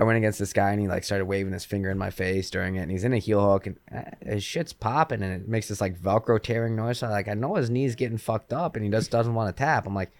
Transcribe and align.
I 0.00 0.04
went 0.04 0.16
against 0.16 0.38
this 0.38 0.52
guy 0.52 0.70
and 0.70 0.80
he 0.80 0.86
like 0.86 1.02
started 1.02 1.24
waving 1.24 1.52
his 1.52 1.64
finger 1.64 1.90
in 1.90 1.98
my 1.98 2.10
face 2.10 2.50
during 2.50 2.76
it, 2.76 2.82
and 2.82 2.90
he's 2.90 3.02
in 3.02 3.12
a 3.12 3.18
heel 3.18 3.40
hook 3.50 3.66
and 3.66 3.76
uh, 3.92 4.02
his 4.24 4.44
shit's 4.44 4.72
popping 4.72 5.22
and 5.22 5.32
it 5.42 5.48
makes 5.48 5.66
this 5.68 5.80
like 5.80 5.98
Velcro 6.00 6.40
tearing 6.40 6.76
noise. 6.76 6.98
So 6.98 7.08
like 7.08 7.26
I 7.26 7.34
know 7.34 7.56
his 7.56 7.68
knee's 7.68 7.96
getting 7.96 8.18
fucked 8.18 8.52
up 8.52 8.76
and 8.76 8.84
he 8.84 8.90
just 8.90 9.10
doesn't 9.10 9.34
want 9.34 9.54
to 9.54 9.60
tap. 9.60 9.86
I'm 9.86 9.94
like, 9.96 10.12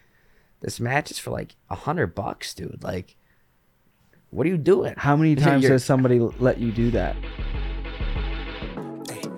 this 0.61 0.80
match 0.80 1.12
is 1.12 1.19
for 1.21 1.30
like 1.30 1.54
a 1.71 1.77
hundred 1.77 2.14
bucks, 2.17 2.54
dude. 2.54 2.83
Like, 2.83 3.14
what 4.30 4.46
are 4.46 4.51
you 4.51 4.59
doing? 4.59 4.95
How 4.96 5.14
many 5.14 5.37
times 5.37 5.62
You're- 5.62 5.75
has 5.75 5.85
somebody 5.85 6.19
let 6.19 6.58
you 6.58 6.72
do 6.72 6.90
that? 6.90 7.15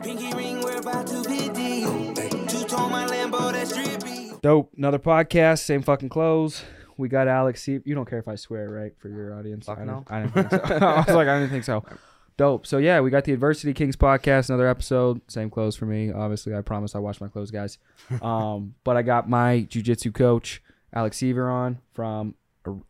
Pinky 0.03 0.33
ring, 0.33 0.61
we're 0.63 0.79
about 0.79 1.07
to 1.09 1.23
be 1.25 1.51
deep. 1.51 2.15
Two-tone 2.49 2.91
my 2.91 3.07
Lambo, 3.07 3.53
that's 3.53 3.75
drippy. 3.75 4.33
Dope. 4.43 4.73
Another 4.79 4.99
podcast, 4.99 5.59
same 5.59 5.83
fucking 5.83 6.09
clothes. 6.09 6.63
We 7.01 7.09
got 7.09 7.27
Alex. 7.29 7.63
See, 7.63 7.81
you 7.85 7.95
don't 7.95 8.09
care 8.09 8.19
if 8.19 8.29
I 8.29 8.35
swear, 8.37 8.69
right? 8.69 8.93
For 8.99 9.09
your 9.09 9.35
audience. 9.35 9.67
Fuck 9.67 9.79
I 9.79 9.85
no. 9.85 10.05
didn't, 10.09 10.11
I 10.13 10.21
didn't 10.21 10.35
think 10.35 10.51
so. 10.51 10.77
I 10.87 10.97
was 10.99 11.09
like, 11.09 11.29
I 11.29 11.39
didn't 11.39 11.51
think 11.51 11.65
so. 11.65 11.85
Dope. 12.37 12.67
So 12.67 12.79
yeah, 12.79 13.01
we 13.01 13.11
got 13.11 13.25
the 13.25 13.33
Adversity 13.33 13.75
Kings 13.75 13.97
podcast. 13.97 14.49
Another 14.49 14.67
episode. 14.69 15.21
Same 15.29 15.51
clothes 15.51 15.77
for 15.77 15.85
me. 15.87 16.13
Obviously, 16.13 16.55
I 16.55 16.63
promise 16.63 16.95
I 16.95 16.99
wash 16.99 17.21
my 17.21 17.29
clothes, 17.29 17.51
guys. 17.51 17.79
Um, 18.23 18.75
but 18.83 18.97
I 18.97 19.03
got 19.03 19.29
my 19.29 19.67
jujitsu 19.71 20.13
coach 20.15 20.63
Alex 20.93 21.19
Seaver 21.19 21.49
on 21.49 21.79
from, 21.93 22.35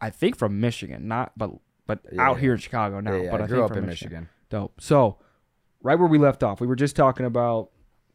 I 0.01 0.10
think 0.10 0.37
from 0.37 0.60
Michigan, 0.60 1.09
not 1.09 1.32
but 1.37 1.51
but 1.87 2.01
Yeah, 2.12 2.23
out 2.23 2.38
here 2.38 2.52
in 2.52 2.59
Chicago 2.59 3.01
now. 3.01 3.12
Yeah, 3.15 3.23
yeah, 3.24 3.30
but 3.32 3.40
I 3.40 3.45
I 3.45 3.46
grew 3.46 3.56
think 3.59 3.65
up 3.65 3.77
from 3.77 3.84
in 3.84 3.90
Michigan. 3.90 4.29
Dope. 4.48 4.80
So, 4.80 5.18
right 5.82 5.98
where 5.98 6.09
we 6.09 6.16
left 6.18 6.42
off, 6.42 6.60
we 6.60 6.66
were 6.66 6.77
just 6.77 6.96
talking 6.96 7.27
about 7.27 7.70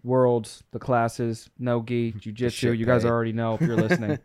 worlds, 0.05 0.63
the 0.71 0.79
classes, 0.79 1.49
no 1.59 1.81
gi, 1.81 2.13
jujitsu. 2.13 2.77
You 2.77 2.85
guys 2.85 3.03
already 3.03 3.33
know 3.33 3.55
if 3.55 3.61
you're 3.61 3.75
listening, 3.87 4.19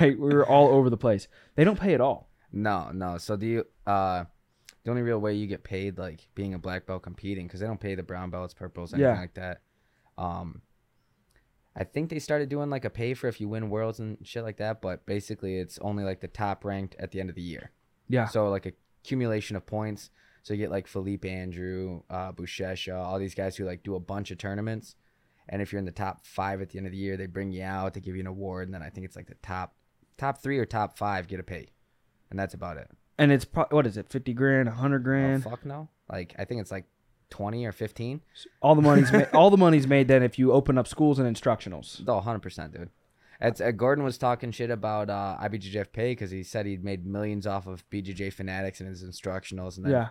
right? 0.00 0.18
We 0.18 0.34
were 0.34 0.44
all 0.46 0.68
over 0.68 0.90
the 0.90 0.96
place. 0.96 1.28
They 1.54 1.64
don't 1.64 1.78
pay 1.80 1.94
at 1.94 2.00
all. 2.00 2.28
No, 2.52 2.90
no. 2.92 3.16
So 3.18 3.36
do 3.36 3.46
you? 3.46 3.64
Uh, 3.86 4.24
the 4.84 4.90
only 4.90 5.02
real 5.02 5.18
way 5.18 5.34
you 5.34 5.46
get 5.46 5.62
paid, 5.62 5.98
like 5.98 6.26
being 6.34 6.54
a 6.54 6.58
black 6.58 6.86
belt 6.86 7.02
competing, 7.02 7.46
because 7.46 7.60
they 7.60 7.66
don't 7.66 7.80
pay 7.80 7.94
the 7.94 8.02
brown 8.02 8.30
belts, 8.30 8.54
purples, 8.54 8.92
anything 8.92 9.14
Yeah. 9.14 9.20
like 9.20 9.34
that. 9.34 9.60
Um, 10.18 10.62
I 11.76 11.84
think 11.84 12.10
they 12.10 12.18
started 12.18 12.48
doing 12.48 12.68
like 12.68 12.84
a 12.84 12.90
pay 12.90 13.14
for 13.14 13.28
if 13.28 13.40
you 13.40 13.48
win 13.48 13.70
worlds 13.70 14.00
and 14.00 14.18
shit 14.22 14.42
like 14.42 14.56
that, 14.56 14.82
but 14.82 15.06
basically 15.06 15.58
it's 15.58 15.78
only 15.78 16.02
like 16.02 16.20
the 16.20 16.28
top 16.28 16.64
ranked 16.64 16.96
at 16.98 17.10
the 17.12 17.20
end 17.20 17.30
of 17.30 17.36
the 17.36 17.42
year. 17.42 17.70
Yeah. 18.08 18.26
So 18.26 18.50
like 18.50 18.66
a 18.66 18.72
accumulation 19.04 19.56
of 19.56 19.64
points. 19.66 20.10
So 20.42 20.52
you 20.54 20.58
get 20.58 20.70
like 20.70 20.86
Philippe 20.88 21.28
Andrew, 21.28 22.02
uh, 22.10 22.32
Buchecha, 22.32 22.94
all 22.94 23.18
these 23.18 23.34
guys 23.34 23.56
who 23.56 23.64
like 23.64 23.82
do 23.82 23.94
a 23.94 24.00
bunch 24.00 24.30
of 24.30 24.38
tournaments. 24.38 24.96
And 25.50 25.60
if 25.60 25.72
you're 25.72 25.78
in 25.80 25.84
the 25.84 25.90
top 25.92 26.24
five 26.24 26.62
at 26.62 26.70
the 26.70 26.78
end 26.78 26.86
of 26.86 26.92
the 26.92 26.98
year, 26.98 27.16
they 27.16 27.26
bring 27.26 27.50
you 27.52 27.62
out, 27.64 27.92
they 27.94 28.00
give 28.00 28.14
you 28.14 28.20
an 28.20 28.26
award, 28.28 28.68
and 28.68 28.74
then 28.74 28.82
I 28.82 28.88
think 28.88 29.04
it's 29.04 29.16
like 29.16 29.26
the 29.26 29.34
top 29.42 29.74
top 30.16 30.38
three 30.42 30.58
or 30.58 30.64
top 30.64 30.96
five 30.96 31.26
get 31.28 31.40
a 31.40 31.42
pay, 31.42 31.66
and 32.30 32.38
that's 32.38 32.54
about 32.54 32.76
it. 32.76 32.88
And 33.18 33.32
it's 33.32 33.44
pro- 33.44 33.66
what 33.70 33.86
is 33.86 33.96
it, 33.96 34.08
fifty 34.08 34.32
grand, 34.32 34.68
hundred 34.68 35.02
grand? 35.04 35.42
fuck 35.44 35.66
no! 35.66 35.88
Like 36.10 36.34
I 36.38 36.44
think 36.44 36.60
it's 36.60 36.70
like 36.70 36.86
twenty 37.30 37.66
or 37.66 37.72
fifteen. 37.72 38.20
all 38.62 38.74
the 38.74 38.82
money's 38.82 39.12
ma- 39.12 39.24
all 39.34 39.50
the 39.50 39.56
money's 39.56 39.86
made 39.88 40.06
then 40.08 40.22
if 40.22 40.38
you 40.38 40.52
open 40.52 40.78
up 40.78 40.86
schools 40.86 41.18
and 41.18 41.36
instructionals. 41.36 42.00
Oh, 42.06 42.14
100 42.14 42.38
percent, 42.40 42.72
dude. 42.72 42.90
It's, 43.42 43.58
uh, 43.60 43.70
Gordon 43.70 44.04
was 44.04 44.18
talking 44.18 44.52
shit 44.52 44.70
about 44.70 45.08
uh, 45.08 45.38
IBJJF 45.42 45.92
pay 45.92 46.12
because 46.12 46.30
he 46.30 46.42
said 46.42 46.66
he'd 46.66 46.84
made 46.84 47.06
millions 47.06 47.46
off 47.46 47.66
of 47.66 47.88
BJJ 47.88 48.34
fanatics 48.34 48.80
and 48.80 48.88
his 48.88 49.02
instructionals, 49.02 49.76
and 49.78 49.86
then 49.86 49.92
Yeah. 49.92 50.08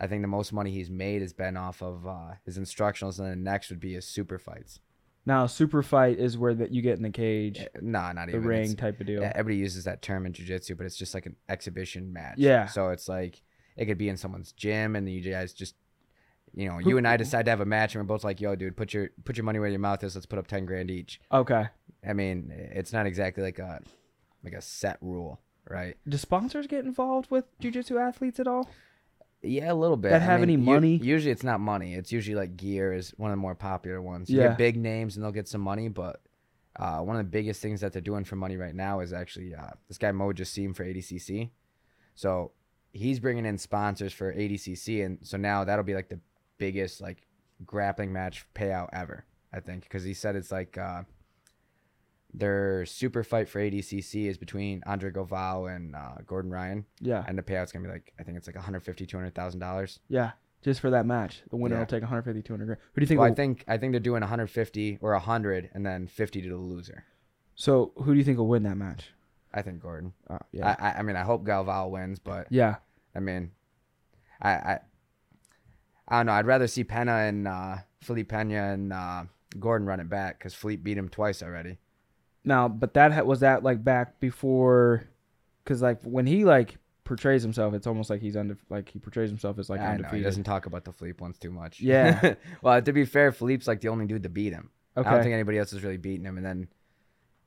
I 0.00 0.06
think 0.06 0.22
the 0.22 0.28
most 0.28 0.52
money 0.52 0.70
he's 0.70 0.90
made 0.90 1.20
has 1.20 1.32
been 1.34 1.56
off 1.58 1.82
of 1.82 2.06
uh, 2.06 2.32
his 2.46 2.58
instructionals, 2.58 3.18
and 3.18 3.28
then 3.28 3.42
next 3.44 3.68
would 3.70 3.80
be 3.80 3.92
his 3.94 4.06
super 4.06 4.38
fights. 4.38 4.80
Now, 5.26 5.46
super 5.46 5.82
fight 5.82 6.18
is 6.18 6.38
where 6.38 6.54
that 6.54 6.72
you 6.72 6.80
get 6.80 6.96
in 6.96 7.02
the 7.02 7.10
cage, 7.10 7.60
Uh, 7.60 7.66
Nah, 7.82 8.12
not 8.12 8.26
the 8.26 8.30
even 8.32 8.42
the 8.42 8.48
ring 8.48 8.60
It's- 8.62 8.74
type 8.74 8.98
of 9.00 9.06
deal. 9.06 9.20
Yeah, 9.20 9.32
everybody 9.34 9.58
uses 9.58 9.84
that 9.84 10.00
term 10.00 10.24
in 10.24 10.32
jiu-jitsu, 10.32 10.74
but 10.76 10.86
it's 10.86 10.96
just 10.96 11.12
like 11.12 11.26
an 11.26 11.36
exhibition 11.50 12.12
match. 12.12 12.38
Yeah. 12.38 12.66
So 12.66 12.88
it's 12.88 13.06
like 13.08 13.42
it 13.76 13.84
could 13.84 13.98
be 13.98 14.08
in 14.08 14.16
someone's 14.16 14.52
gym, 14.52 14.96
and 14.96 15.06
you 15.08 15.20
guys 15.20 15.52
just, 15.52 15.74
you 16.54 16.66
know, 16.68 16.78
you 16.78 16.96
and 16.96 17.06
I 17.06 17.18
decide 17.18 17.44
to 17.44 17.50
have 17.50 17.60
a 17.60 17.66
match, 17.66 17.94
and 17.94 18.02
we're 18.02 18.08
both 18.08 18.24
like, 18.24 18.40
"Yo, 18.40 18.56
dude, 18.56 18.76
put 18.76 18.94
your 18.94 19.10
put 19.24 19.36
your 19.36 19.44
money 19.44 19.58
where 19.58 19.68
your 19.68 19.78
mouth 19.78 20.02
is. 20.02 20.14
Let's 20.14 20.26
put 20.26 20.38
up 20.38 20.46
ten 20.46 20.64
grand 20.64 20.90
each." 20.90 21.20
Okay. 21.30 21.66
I 22.08 22.12
mean, 22.14 22.50
it's 22.50 22.92
not 22.94 23.04
exactly 23.06 23.42
like 23.44 23.58
a 23.58 23.82
like 24.42 24.54
a 24.54 24.62
set 24.62 24.96
rule, 25.02 25.38
right? 25.68 25.96
Do 26.08 26.16
sponsors 26.16 26.66
get 26.66 26.86
involved 26.86 27.30
with 27.30 27.44
jujitsu 27.60 28.00
athletes 28.00 28.40
at 28.40 28.48
all? 28.48 28.68
Yeah, 29.42 29.72
a 29.72 29.74
little 29.74 29.96
bit. 29.96 30.10
That 30.10 30.22
I 30.22 30.24
have 30.24 30.40
mean, 30.40 30.50
any 30.50 30.52
u- 30.54 30.58
money? 30.72 30.96
usually, 30.96 31.32
it's 31.32 31.42
not 31.44 31.60
money. 31.60 31.94
It's 31.94 32.12
usually 32.12 32.34
like 32.36 32.56
gear 32.56 32.92
is 32.92 33.10
one 33.16 33.30
of 33.30 33.36
the 33.36 33.40
more 33.40 33.54
popular 33.54 34.02
ones. 34.02 34.28
You 34.28 34.40
Yeah. 34.40 34.48
get 34.48 34.58
big 34.58 34.76
names, 34.76 35.16
and 35.16 35.24
they'll 35.24 35.32
get 35.32 35.48
some 35.48 35.60
money, 35.62 35.88
but. 35.88 36.20
Uh, 36.76 37.00
one 37.00 37.16
of 37.16 37.20
the 37.20 37.28
biggest 37.30 37.60
things 37.60 37.80
that 37.80 37.92
they're 37.92 38.00
doing 38.00 38.22
for 38.24 38.36
money 38.36 38.56
right 38.56 38.76
now 38.76 39.00
is 39.00 39.12
actually 39.12 39.52
uh, 39.54 39.70
this 39.88 39.98
guy 39.98 40.12
Mo 40.12 40.32
Jassim 40.32 40.74
for 40.74 40.84
ADCC. 40.84 41.50
So 42.14 42.52
he's 42.92 43.18
bringing 43.18 43.44
in 43.44 43.58
sponsors 43.58 44.12
for 44.12 44.32
ADCC, 44.32 45.04
and 45.04 45.18
so 45.22 45.36
now 45.36 45.64
that'll 45.64 45.84
be 45.84 45.94
like 45.94 46.08
the 46.08 46.20
biggest 46.58 47.00
like 47.00 47.26
grappling 47.66 48.12
match 48.12 48.46
payout 48.54 48.88
ever, 48.92 49.24
I 49.52 49.58
think, 49.60 49.82
because 49.82 50.04
he 50.04 50.14
said 50.14 50.36
it's 50.36 50.52
like 50.52 50.78
uh, 50.78 51.02
their 52.32 52.86
super 52.86 53.22
fight 53.24 53.48
for 53.48 53.60
ADCC 53.60 54.26
is 54.26 54.38
between 54.38 54.82
Andre 54.86 55.10
Galvao 55.10 55.74
and 55.74 55.94
uh, 55.96 56.16
Gordon 56.26 56.50
Ryan, 56.50 56.84
Yeah. 57.00 57.24
and 57.26 57.36
the 57.36 57.42
payout's 57.42 57.72
gonna 57.72 57.86
be 57.86 57.92
like 57.92 58.12
I 58.18 58.22
think 58.22 58.36
it's 58.38 58.46
like 58.46 58.56
150 58.56 59.06
200 59.06 59.34
thousand 59.34 59.60
dollars. 59.60 60.00
Yeah. 60.08 60.32
Just 60.62 60.80
for 60.80 60.90
that 60.90 61.06
match, 61.06 61.42
the 61.50 61.56
winner 61.56 61.76
Yeah. 61.76 61.80
will 61.80 61.86
take 61.86 62.02
150, 62.02 62.42
200 62.42 62.66
grand. 62.66 62.80
Who 62.92 63.00
do 63.00 63.02
you 63.02 63.06
think? 63.06 63.20
Well, 63.20 63.30
I 63.30 63.34
think 63.34 63.64
I 63.66 63.78
think 63.78 63.92
they're 63.92 64.00
doing 64.00 64.20
150 64.20 64.98
or 65.00 65.12
100, 65.12 65.70
and 65.72 65.84
then 65.86 66.06
50 66.06 66.42
to 66.42 66.48
the 66.48 66.56
loser. 66.56 67.04
so? 67.54 67.92
Who 67.96 68.12
do 68.12 68.18
you 68.18 68.24
think 68.24 68.38
will 68.38 68.46
win 68.48 68.62
that 68.64 68.76
match? 68.76 69.12
I 69.52 69.62
think 69.62 69.80
Gordon. 69.82 70.12
Uh, 70.28 70.38
yeah. 70.52 70.76
I, 70.78 70.98
I 71.00 71.02
mean 71.02 71.16
I 71.16 71.22
hope 71.22 71.44
Galvao 71.44 71.90
wins, 71.90 72.18
but 72.18 72.46
yeah. 72.50 72.76
I 73.14 73.20
mean, 73.20 73.50
I 74.40 74.50
I 74.50 74.78
I 76.08 76.16
don't 76.18 76.26
know. 76.26 76.32
I'd 76.32 76.46
rather 76.46 76.66
see 76.68 76.84
Pena 76.84 77.12
and 77.12 77.48
uh, 77.48 77.76
Felipe 78.00 78.28
Pena 78.28 78.72
and 78.72 78.92
uh, 78.92 79.24
Gordon 79.58 79.86
run 79.88 79.98
it 80.00 80.08
back 80.08 80.38
because 80.38 80.54
Felipe 80.54 80.82
beat 80.84 80.98
him 80.98 81.08
twice 81.08 81.42
already. 81.42 81.78
Now, 82.44 82.68
but 82.68 82.94
that 82.94 83.26
was 83.26 83.40
that 83.40 83.62
like 83.62 83.84
back 83.84 84.18
before, 84.20 85.04
because 85.64 85.82
like 85.82 86.00
when 86.02 86.26
he 86.26 86.44
like 86.44 86.76
portrays 87.04 87.42
himself, 87.42 87.74
it's 87.74 87.86
almost 87.86 88.08
like 88.10 88.20
he's 88.22 88.36
under 88.36 88.56
like 88.70 88.88
he 88.88 88.98
portrays 88.98 89.28
himself 89.28 89.58
as 89.58 89.68
like 89.68 89.80
I 89.80 89.84
know 89.84 89.88
he 89.88 89.94
undefeated. 89.96 90.24
doesn't 90.24 90.44
talk 90.44 90.66
about 90.66 90.84
the 90.84 90.92
Felipe 90.92 91.20
ones 91.20 91.38
too 91.38 91.50
much. 91.50 91.80
Yeah. 91.80 92.34
well, 92.62 92.80
to 92.80 92.92
be 92.92 93.04
fair, 93.04 93.32
Philippe's 93.32 93.66
like 93.68 93.80
the 93.80 93.88
only 93.88 94.06
dude 94.06 94.22
to 94.22 94.28
beat 94.28 94.52
him. 94.52 94.70
Okay. 94.96 95.08
I 95.08 95.12
don't 95.12 95.22
think 95.22 95.34
anybody 95.34 95.58
else 95.58 95.70
has 95.72 95.82
really 95.82 95.96
beaten 95.98 96.24
him. 96.24 96.36
And 96.36 96.46
then 96.46 96.68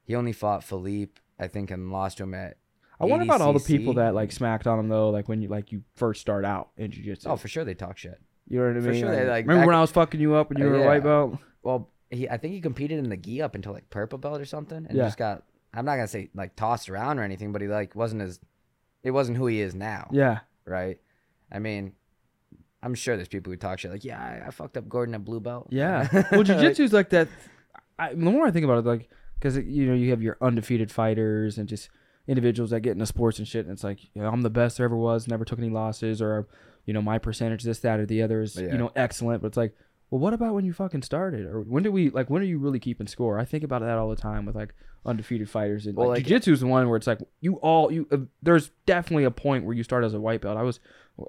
he 0.04 0.16
only 0.16 0.32
fought 0.32 0.64
Philippe, 0.64 1.14
I 1.40 1.48
think, 1.48 1.72
and 1.72 1.92
lost 1.92 2.18
to 2.18 2.24
him 2.24 2.34
at. 2.34 2.58
I 3.00 3.06
wonder 3.06 3.24
about 3.26 3.42
all 3.42 3.52
the 3.54 3.60
people 3.60 3.94
that 3.96 4.14
like 4.14 4.32
smacked 4.32 4.68
on 4.68 4.80
him 4.80 4.88
though, 4.90 5.10
like 5.10 5.28
when 5.28 5.42
you 5.42 5.50
like 5.50 5.72
you 5.72 5.84
first 5.96 6.22
start 6.22 6.46
out 6.46 6.70
in 6.78 6.92
jiu-jitsu. 6.92 7.28
Oh, 7.30 7.36
for 7.36 7.48
sure 7.48 7.66
they 7.66 7.74
talk 7.74 7.98
shit. 7.98 8.22
you 8.48 8.60
know 8.60 8.66
what 8.68 8.72
I 8.72 8.80
mean? 8.80 8.84
for 8.84 8.94
sure, 8.96 9.12
they, 9.12 9.28
like, 9.28 9.46
remember 9.46 9.62
back- 9.62 9.68
when 9.68 9.76
I 9.76 9.82
was 9.82 9.92
fucking 9.92 10.22
you 10.22 10.36
up 10.36 10.50
when 10.50 10.60
you 10.60 10.68
Uh, 10.68 10.70
were 10.70 10.84
a 10.84 10.86
white 10.86 11.04
belt? 11.04 11.38
Well, 11.64 11.90
he 12.14 12.30
I 12.30 12.38
think 12.38 12.54
he 12.54 12.62
competed 12.62 13.00
in 13.00 13.10
the 13.10 13.18
gi 13.18 13.42
up 13.42 13.56
until 13.56 13.74
like 13.74 13.90
purple 13.90 14.18
belt 14.18 14.40
or 14.42 14.46
something, 14.46 14.86
and 14.88 14.96
Yeah. 14.98 15.06
just 15.06 15.18
got. 15.18 15.44
I'm 15.74 15.86
not 15.86 15.96
gonna 15.96 16.08
say 16.08 16.30
like 16.36 16.56
tossed 16.56 16.90
around 16.90 17.20
or 17.20 17.24
anything, 17.24 17.52
but 17.52 17.62
he 17.62 17.68
like 17.68 17.96
wasn't 17.96 18.22
as. 18.22 18.40
It 19.04 19.12
wasn't 19.12 19.38
who 19.38 19.48
he 19.48 19.60
is 19.60 19.76
now. 19.76 20.10
Yeah. 20.12 20.40
right? 20.66 20.98
I 21.52 21.60
mean, 21.60 21.94
I'm 22.82 22.96
sure 22.96 23.16
there's 23.18 23.28
people 23.28 23.52
who 23.52 23.58
talk 23.58 23.80
shit 23.80 23.92
like, 23.92 24.06
yeah, 24.06 24.20
I, 24.44 24.48
I 24.48 24.52
fucked 24.52 24.78
up 24.78 24.88
Gordon 24.88 25.14
at 25.16 25.26
blue 25.26 25.40
belt. 25.42 25.68
Yeah. 25.72 26.08
well, 26.32 26.44
jiu-jitsu's 26.44 26.94
like 26.94 27.10
that. 27.10 27.28
I, 28.00 28.10
the 28.10 28.16
more 28.18 28.46
I 28.48 28.52
think 28.52 28.64
about 28.64 28.78
it, 28.80 28.86
like, 28.86 29.10
because 29.36 29.58
you 29.58 29.86
know 29.86 29.94
you 29.94 30.10
have 30.12 30.22
your 30.22 30.38
undefeated 30.42 30.90
fighters 30.92 31.58
and 31.58 31.68
just 31.68 31.90
individuals 32.28 32.70
that 32.72 32.80
get 32.80 32.94
into 32.94 33.06
sports 33.06 33.40
and 33.40 33.48
shit, 33.48 33.66
and 33.66 33.74
it's 33.74 33.84
like, 33.84 34.04
you 34.14 34.22
know, 34.22 34.30
I'm 34.30 34.42
the 34.42 34.50
best 34.50 34.78
there 34.78 34.86
ever 34.86 34.96
was, 34.96 35.28
never 35.28 35.44
took 35.46 35.60
any 35.60 35.70
losses, 35.70 36.22
or 36.22 36.48
you 36.86 36.94
know, 36.94 37.02
my 37.02 37.18
percentage 37.18 37.64
this, 37.64 37.80
that, 37.80 38.00
or 38.00 38.06
the 38.06 38.22
other 38.22 38.42
is 38.42 38.56
Yeah. 38.56 38.72
you 38.72 38.78
know 38.78 38.92
excellent. 38.96 39.42
But 39.42 39.48
it's 39.50 39.58
like, 39.58 39.76
well, 40.14 40.20
what 40.20 40.34
about 40.34 40.54
when 40.54 40.64
you 40.64 40.74
fucking 40.74 41.02
started, 41.02 41.48
or 41.48 41.62
when 41.62 41.82
do 41.82 41.92
we 41.92 42.12
like 42.12 42.30
when 42.30 42.44
are 42.44 42.46
you 42.46 42.60
really 42.60 42.80
keeping 42.80 43.08
score? 43.08 43.40
I 43.40 43.46
think 43.46 43.64
about 43.64 43.82
that 43.82 43.98
all 43.98 44.10
the 44.12 44.16
time 44.16 44.46
with 44.46 44.56
like 44.56 44.76
undefeated 45.08 45.50
fighters, 45.50 45.88
and 45.88 45.98
Well, 45.98 46.10
like, 46.10 46.18
like- 46.20 46.26
jiu-jitsu 46.28 46.54
is 46.54 46.60
the 46.60 46.68
one 46.68 46.88
where 46.88 46.98
it's 46.98 47.08
like 47.08 47.18
you 47.42 47.56
all 47.56 47.92
you. 47.92 48.08
Uh, 48.12 48.18
there's 48.44 48.70
definitely 48.86 49.24
a 49.24 49.32
point 49.32 49.66
where 49.66 49.76
you 49.76 49.82
start 49.82 50.04
as 50.04 50.14
a 50.14 50.20
white 50.20 50.42
belt. 50.42 50.56
I 50.56 50.62
was 50.62 50.80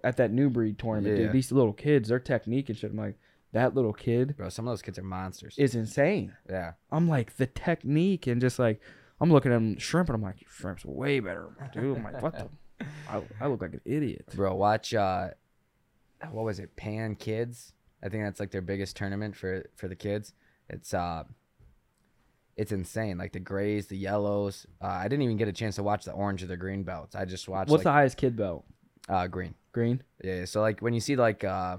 at 0.04 0.18
that 0.18 0.32
new 0.32 0.50
breed 0.50 0.78
tournament, 0.78 1.16
Yeah. 1.16 1.24
dude. 1.24 1.32
These 1.32 1.50
little 1.50 1.72
kids, 1.72 2.10
their 2.10 2.18
technique 2.18 2.68
and 2.68 2.76
shit. 2.76 2.90
I'm 2.90 2.96
like, 2.98 3.16
that 3.52 3.74
little 3.74 3.94
kid 3.94 4.36
Bro, 4.36 4.50
some 4.50 4.68
of 4.68 4.72
those 4.72 4.82
kids 4.82 4.98
are 4.98 5.02
monsters. 5.02 5.54
is 5.58 5.74
insane. 5.74 6.32
yeah. 6.50 6.72
I'm 6.92 7.08
like 7.08 7.36
the 7.36 7.46
technique 7.46 8.26
and 8.26 8.38
just 8.38 8.58
like 8.58 8.80
I'm 9.20 9.30
looking 9.32 9.50
at 9.52 9.56
him 9.56 9.78
shrimp 9.78 10.10
and 10.10 10.16
I'm 10.16 10.22
like 10.22 10.44
shrimp's 10.46 10.84
way 10.84 11.20
better, 11.20 11.48
dude. 11.72 11.96
I'm 11.96 12.04
like 12.04 12.20
what 12.20 12.34
the? 12.36 12.48
I, 13.08 13.22
I 13.40 13.46
look 13.46 13.62
like 13.62 13.72
an 13.72 13.80
idiot. 13.86 14.26
Bro, 14.34 14.56
watch 14.56 14.92
uh 14.92 15.28
what 16.30 16.44
was 16.44 16.58
it? 16.58 16.74
Pan 16.76 17.14
Kids. 17.16 17.72
I 18.04 18.08
think 18.08 18.24
that's 18.24 18.38
like 18.40 18.50
their 18.50 18.60
biggest 18.62 18.96
tournament 18.96 19.34
for 19.34 19.64
for 19.76 19.88
the 19.88 19.96
kids. 19.96 20.32
It's 20.68 20.92
uh 20.92 21.24
it's 22.56 22.70
insane. 22.70 23.18
Like 23.18 23.32
the 23.32 23.40
grays, 23.40 23.86
the 23.88 23.96
yellows. 23.96 24.66
Uh, 24.80 24.86
I 24.86 25.08
didn't 25.08 25.22
even 25.22 25.36
get 25.36 25.48
a 25.48 25.52
chance 25.52 25.76
to 25.76 25.82
watch 25.82 26.04
the 26.04 26.12
orange 26.12 26.42
or 26.42 26.46
the 26.46 26.56
green 26.56 26.84
belts. 26.84 27.14
I 27.16 27.24
just 27.24 27.48
watched 27.48 27.70
What's 27.70 27.82
the 27.84 27.90
highest 27.92 28.16
kid 28.16 28.36
belt? 28.36 28.64
uh 29.08 29.26
green. 29.26 29.54
Green. 29.72 30.02
Yeah, 30.22 30.44
so 30.44 30.60
like 30.60 30.80
when 30.80 30.94
you 30.94 31.00
see 31.00 31.16
like 31.16 31.42
uh 31.44 31.78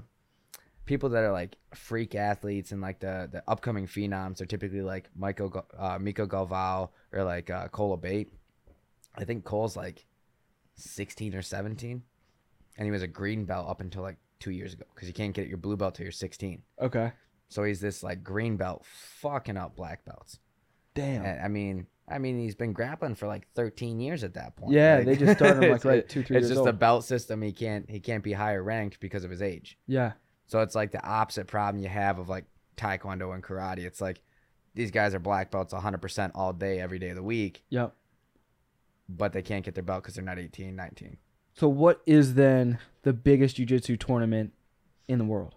people 0.85 1.09
that 1.09 1.23
are 1.23 1.31
like 1.31 1.57
freak 1.73 2.13
athletes 2.15 2.71
and 2.71 2.81
like 2.81 2.99
the 2.99 3.29
the 3.31 3.43
upcoming 3.47 3.87
phenoms 3.87 4.41
are 4.41 4.45
typically 4.45 4.81
like 4.81 5.09
Michael 5.15 5.65
uh, 5.77 5.97
Mica 5.99 6.27
Galvao 6.27 6.89
or 7.11 7.23
like 7.23 7.49
uh, 7.49 7.67
Cole 7.69 7.97
Bate. 7.97 8.31
I 9.15 9.23
think 9.23 9.43
Cole's 9.45 9.75
like 9.77 10.05
16 10.75 11.33
or 11.35 11.41
17. 11.41 12.03
and 12.77 12.85
he 12.85 12.91
was 12.91 13.01
a 13.01 13.07
green 13.07 13.45
belt 13.45 13.69
up 13.69 13.79
until 13.81 14.01
like 14.03 14.17
two 14.45 14.51
years 14.51 14.73
ago 14.73 14.85
because 14.93 15.07
you 15.07 15.13
can't 15.13 15.33
get 15.33 15.47
your 15.47 15.57
blue 15.57 15.75
belt 15.75 15.95
till 15.95 16.03
you're 16.03 16.11
16. 16.11 16.61
Okay. 16.81 17.11
So 17.49 17.63
he's 17.63 17.79
this 17.81 18.03
like 18.03 18.23
green 18.23 18.57
belt 18.57 18.85
fucking 18.85 19.57
up 19.57 19.75
black 19.75 20.05
belts. 20.05 20.39
Damn. 20.93 21.25
And, 21.25 21.41
I 21.41 21.47
mean, 21.47 21.87
I 22.07 22.19
mean, 22.19 22.39
he's 22.39 22.53
been 22.55 22.71
grappling 22.73 23.15
for 23.15 23.25
like 23.27 23.47
13 23.55 23.99
years 23.99 24.23
at 24.23 24.35
that 24.35 24.55
point. 24.55 24.73
Yeah, 24.73 24.97
Like, 24.97 25.05
they 25.05 25.15
just 25.15 25.37
started 25.37 25.63
him, 25.63 25.71
like, 25.73 25.83
right 25.85 26.07
two, 26.07 26.23
three 26.23 26.37
It's 26.37 26.47
just 26.49 26.65
a 26.67 26.73
belt 26.73 27.03
system. 27.03 27.41
He 27.41 27.51
can't 27.51 27.89
he 27.89 27.99
can't 27.99 28.23
be 28.23 28.33
higher 28.33 28.61
ranked 28.61 28.99
because 28.99 29.23
of 29.23 29.31
his 29.31 29.41
age. 29.41 29.77
yeah. 29.87 30.13
So 30.47 30.61
it's 30.61 30.75
like 30.75 30.91
the 30.91 31.03
opposite 31.03 31.47
problem 31.47 31.81
you 31.81 31.89
have 31.89 32.19
of 32.19 32.29
like 32.29 32.45
taekwondo 32.77 33.33
and 33.33 33.43
karate. 33.43 33.79
It's 33.79 33.99
like 33.99 34.21
these 34.75 34.91
guys 34.91 35.15
are 35.15 35.19
black 35.19 35.49
belts 35.49 35.73
100% 35.73 36.31
all 36.35 36.53
day 36.53 36.79
every 36.79 36.99
day 36.99 37.09
of 37.09 37.15
the 37.15 37.23
week, 37.23 37.63
Yep. 37.69 37.95
but 39.09 39.33
they 39.33 39.41
can't 39.41 39.65
get 39.65 39.73
their 39.73 39.83
belt 39.83 40.03
because 40.03 40.15
they're 40.15 40.23
not 40.23 40.37
18, 40.37 40.75
19. 40.75 41.17
So 41.55 41.67
what 41.69 42.01
is 42.05 42.33
then 42.33 42.79
the 43.03 43.13
biggest 43.13 43.55
jiu-jitsu 43.55 43.97
tournament 43.97 44.53
in 45.07 45.19
the 45.19 45.25
world? 45.25 45.55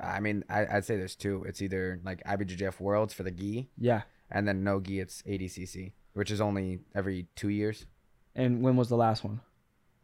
I 0.00 0.20
mean, 0.20 0.42
I, 0.48 0.66
I'd 0.66 0.84
say 0.84 0.96
there's 0.96 1.14
two. 1.14 1.44
It's 1.46 1.62
either 1.62 2.00
like 2.04 2.22
IBJJF 2.24 2.80
Worlds 2.80 3.12
for 3.14 3.22
the 3.22 3.30
gi, 3.30 3.68
Yeah. 3.78 4.02
and 4.30 4.48
then 4.48 4.64
no 4.64 4.80
gi, 4.80 5.00
it's 5.00 5.22
ADCC, 5.22 5.92
which 6.14 6.30
is 6.30 6.40
only 6.40 6.80
every 6.94 7.26
two 7.36 7.50
years. 7.50 7.86
And 8.34 8.62
when 8.62 8.76
was 8.76 8.88
the 8.88 8.96
last 8.96 9.22
one? 9.22 9.40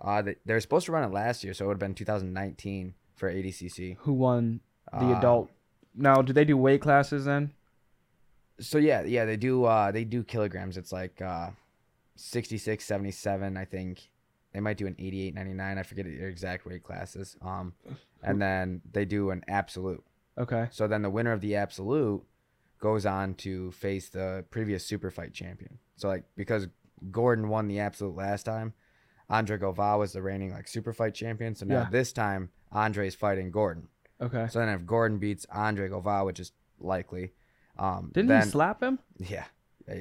Uh, 0.00 0.22
they, 0.22 0.37
they 0.44 0.52
were 0.55 0.60
supposed 0.60 0.87
to 0.87 0.93
run 0.93 1.02
it 1.02 1.12
last 1.12 1.43
year, 1.43 1.54
so 1.54 1.64
it 1.64 1.69
would 1.69 1.75
have 1.75 1.81
been 1.81 1.94
2019 1.94 2.94
for 3.16 3.32
ADCC. 3.32 3.96
Who 4.00 4.12
won 4.12 4.61
the 4.93 4.99
Uh, 5.06 5.19
adult? 5.19 5.50
Now, 5.94 6.22
do 6.22 6.32
they 6.32 6.44
do 6.44 6.56
weight 6.56 6.81
classes 6.82 7.25
then? 7.25 7.52
So 8.61 8.78
yeah, 8.78 9.02
yeah, 9.02 9.25
they 9.25 9.37
do. 9.37 9.64
Uh, 9.64 9.90
they 9.90 10.04
do 10.04 10.22
kilograms. 10.22 10.76
It's 10.76 10.93
like 10.93 11.20
uh, 11.22 11.50
66, 12.16 12.84
77, 12.84 13.56
I 13.56 13.64
think. 13.64 14.11
They 14.58 14.62
might 14.62 14.76
do 14.76 14.88
an 14.88 14.96
88, 14.99 15.34
99. 15.37 15.78
I 15.78 15.82
forget 15.84 16.05
their 16.05 16.26
exact 16.28 16.66
weight 16.66 16.82
classes. 16.82 17.37
Um, 17.43 17.75
and 18.25 18.43
then 18.43 18.81
they 18.90 19.05
do 19.05 19.31
an 19.31 19.44
absolute. 19.46 20.02
Okay. 20.37 20.66
So 20.72 20.88
then 20.88 21.02
the 21.02 21.10
winner 21.10 21.31
of 21.31 21.40
the 21.40 21.55
absolute 21.55 22.25
goes 22.81 23.06
on 23.06 23.34
to 23.34 23.70
face 23.70 24.08
the 24.08 24.44
previous 24.50 24.84
super 24.84 25.12
fight 25.12 25.32
champion. 25.32 25.78
So 25.94 26.08
like 26.08 26.25
because 26.34 26.66
Gordon 27.12 27.49
won 27.49 27.69
the 27.69 27.78
absolute 27.78 28.16
last 28.16 28.43
time, 28.43 28.75
Andre 29.31 29.58
Galvao 29.58 30.00
was 30.00 30.12
the 30.12 30.22
reigning 30.22 30.50
like 30.52 30.66
super 30.66 30.93
fight 30.93 31.14
champion. 31.14 31.54
So 31.54 31.64
now 31.64 31.82
Yeah. 31.82 31.88
this 31.93 32.12
time 32.12 32.50
Andre's 32.72 33.14
fighting 33.14 33.52
Gordon. 33.52 33.87
Okay. 34.20 34.49
So 34.50 34.58
then 34.58 34.70
if 34.70 34.84
Gordon 34.87 35.19
beats 35.19 35.46
Andre 35.52 35.88
Galvao, 35.88 36.26
which 36.26 36.40
is 36.40 36.50
likely, 36.81 37.31
um, 37.78 38.11
Didn't 38.12 38.26
then, 38.28 38.43
he 38.43 38.50
slap 38.50 38.82
him? 38.82 38.99
Yeah, 39.19 39.44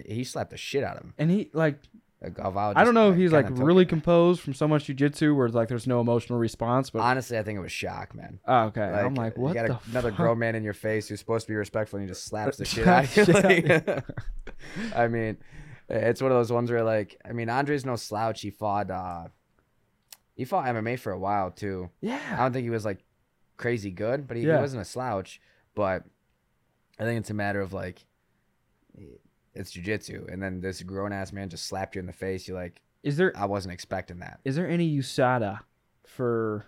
he 0.08 0.24
slapped 0.24 0.50
the 0.50 0.58
shit 0.58 0.84
out 0.84 0.98
of 0.98 1.04
him. 1.04 1.14
And 1.20 1.30
he 1.30 1.52
like 1.54 1.78
I 2.24 2.84
don't 2.84 2.96
know 2.96 3.12
if 3.12 3.18
he's 3.18 3.32
like 3.32 3.46
really 3.52 3.84
it. 3.84 3.90
composed 3.90 4.42
from 4.42 4.54
so 4.56 4.68
much 4.68 4.88
jujitsu 4.88 5.36
where 5.36 5.46
it's 5.46 5.56
like 5.56 5.68
there's 5.68 5.86
no 5.86 6.02
emotional 6.02 6.40
response, 6.40 6.90
but 6.90 7.00
Honestly, 7.00 7.38
I 7.38 7.44
think 7.44 7.58
it 7.58 7.62
was 7.62 7.72
shock, 7.72 8.16
man. 8.16 8.40
oh, 8.48 8.64
okay. 8.66 8.82
I'm 8.82 9.14
like, 9.14 9.38
what 9.38 9.50
you 9.50 9.54
got 9.54 9.70
a, 9.70 9.80
another 9.92 10.10
grown 10.12 10.40
man 10.40 10.56
in 10.56 10.64
your 10.64 10.74
face 10.74 11.08
who's 11.08 11.20
supposed 11.20 11.46
to 11.46 11.52
be 11.52 11.56
respectful, 11.56 12.00
and 12.00 12.08
he 12.08 12.12
just 12.12 12.26
slaps 12.26 12.58
the 12.58 12.66
shit 12.74 12.88
out 12.88 13.04
of 13.06 13.16
you. 13.18 14.04
Like, 14.84 14.96
I 14.96 15.08
mean, 15.08 15.38
it's 15.90 16.22
one 16.22 16.32
of 16.32 16.38
those 16.38 16.52
ones 16.52 16.72
where, 16.72 16.84
like, 16.84 17.22
I 17.24 17.34
mean, 17.34 17.50
Andre's 17.50 17.86
no 17.86 17.96
slouch. 17.96 18.42
He 18.42 18.50
fought, 18.50 18.90
uh, 18.90 19.28
he 20.34 20.44
fought 20.44 20.66
MMA 20.66 20.98
for 21.00 21.12
a 21.12 21.20
while 21.20 21.52
too. 21.52 21.92
Yeah, 22.02 22.20
I 22.34 22.38
don't 22.38 22.54
think 22.54 22.64
he 22.64 22.72
was 22.72 22.84
like 22.86 23.04
crazy 23.58 23.92
good, 23.92 24.28
but 24.28 24.38
he, 24.38 24.44
he 24.44 24.50
wasn't 24.50 24.82
a 24.82 24.86
slouch. 24.86 25.40
But 25.76 26.04
I 27.00 27.04
think 27.04 27.20
it's 27.20 27.30
a 27.30 27.36
matter 27.36 27.62
of 27.62 27.74
like, 27.74 28.04
it's 29.58 29.74
jujitsu, 29.76 30.32
and 30.32 30.42
then 30.42 30.62
this 30.62 30.82
grown 30.84 31.12
ass 31.12 31.32
man 31.34 31.50
just 31.50 31.66
slapped 31.66 31.96
you 31.96 32.00
in 32.00 32.06
the 32.06 32.14
face. 32.14 32.48
You're 32.48 32.58
like, 32.58 32.82
Is 33.04 33.18
there 33.18 33.34
I 33.36 33.46
wasn't 33.46 33.74
expecting 33.74 34.20
that. 34.20 34.40
is 34.46 34.56
there 34.56 34.68
any 34.70 34.98
USADA 34.98 35.60
for? 36.06 36.66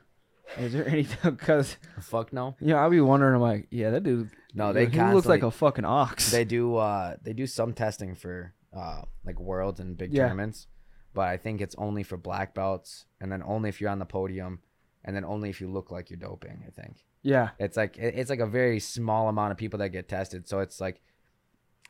Is 0.57 0.73
there 0.73 0.87
any? 0.87 1.07
Because 1.23 1.77
Fuck 2.01 2.33
no. 2.33 2.55
you 2.59 2.67
know, 2.67 2.77
I'll 2.77 2.89
be 2.89 3.01
wondering. 3.01 3.35
I'm 3.35 3.41
like, 3.41 3.67
yeah, 3.69 3.91
that 3.91 4.03
dude. 4.03 4.31
No, 4.53 4.73
they 4.73 4.87
he 4.87 4.99
looks 4.99 5.27
like 5.27 5.43
a 5.43 5.51
fucking 5.51 5.85
ox. 5.85 6.31
they 6.31 6.43
do 6.43 6.75
uh 6.75 7.15
they 7.21 7.33
do 7.33 7.45
some 7.45 7.73
testing 7.73 8.15
for 8.15 8.53
uh 8.75 9.01
like 9.25 9.39
worlds 9.39 9.79
and 9.79 9.95
big 9.97 10.11
Yeah. 10.13 10.23
tournaments 10.23 10.67
but 11.13 11.27
i 11.27 11.37
think 11.37 11.59
it's 11.59 11.73
only 11.79 12.03
for 12.03 12.17
black 12.17 12.53
belts 12.53 13.05
and 13.19 13.31
then 13.31 13.41
only 13.43 13.67
if 13.69 13.81
you're 13.81 13.89
on 13.89 13.97
the 13.97 14.05
podium 14.05 14.59
and 15.03 15.15
then 15.15 15.25
only 15.25 15.49
if 15.49 15.59
you 15.59 15.67
look 15.67 15.89
like 15.89 16.11
you're 16.11 16.19
doping 16.19 16.63
i 16.67 16.69
think 16.69 17.03
yeah. 17.23 17.49
it's 17.57 17.75
like 17.75 17.97
it's 17.97 18.29
like 18.29 18.39
a 18.39 18.45
very 18.45 18.79
small 18.79 19.27
amount 19.27 19.51
of 19.51 19.57
people 19.57 19.79
that 19.79 19.89
get 19.89 20.07
tested 20.07 20.47
so 20.47 20.59
it's 20.59 20.79
like 20.79 21.01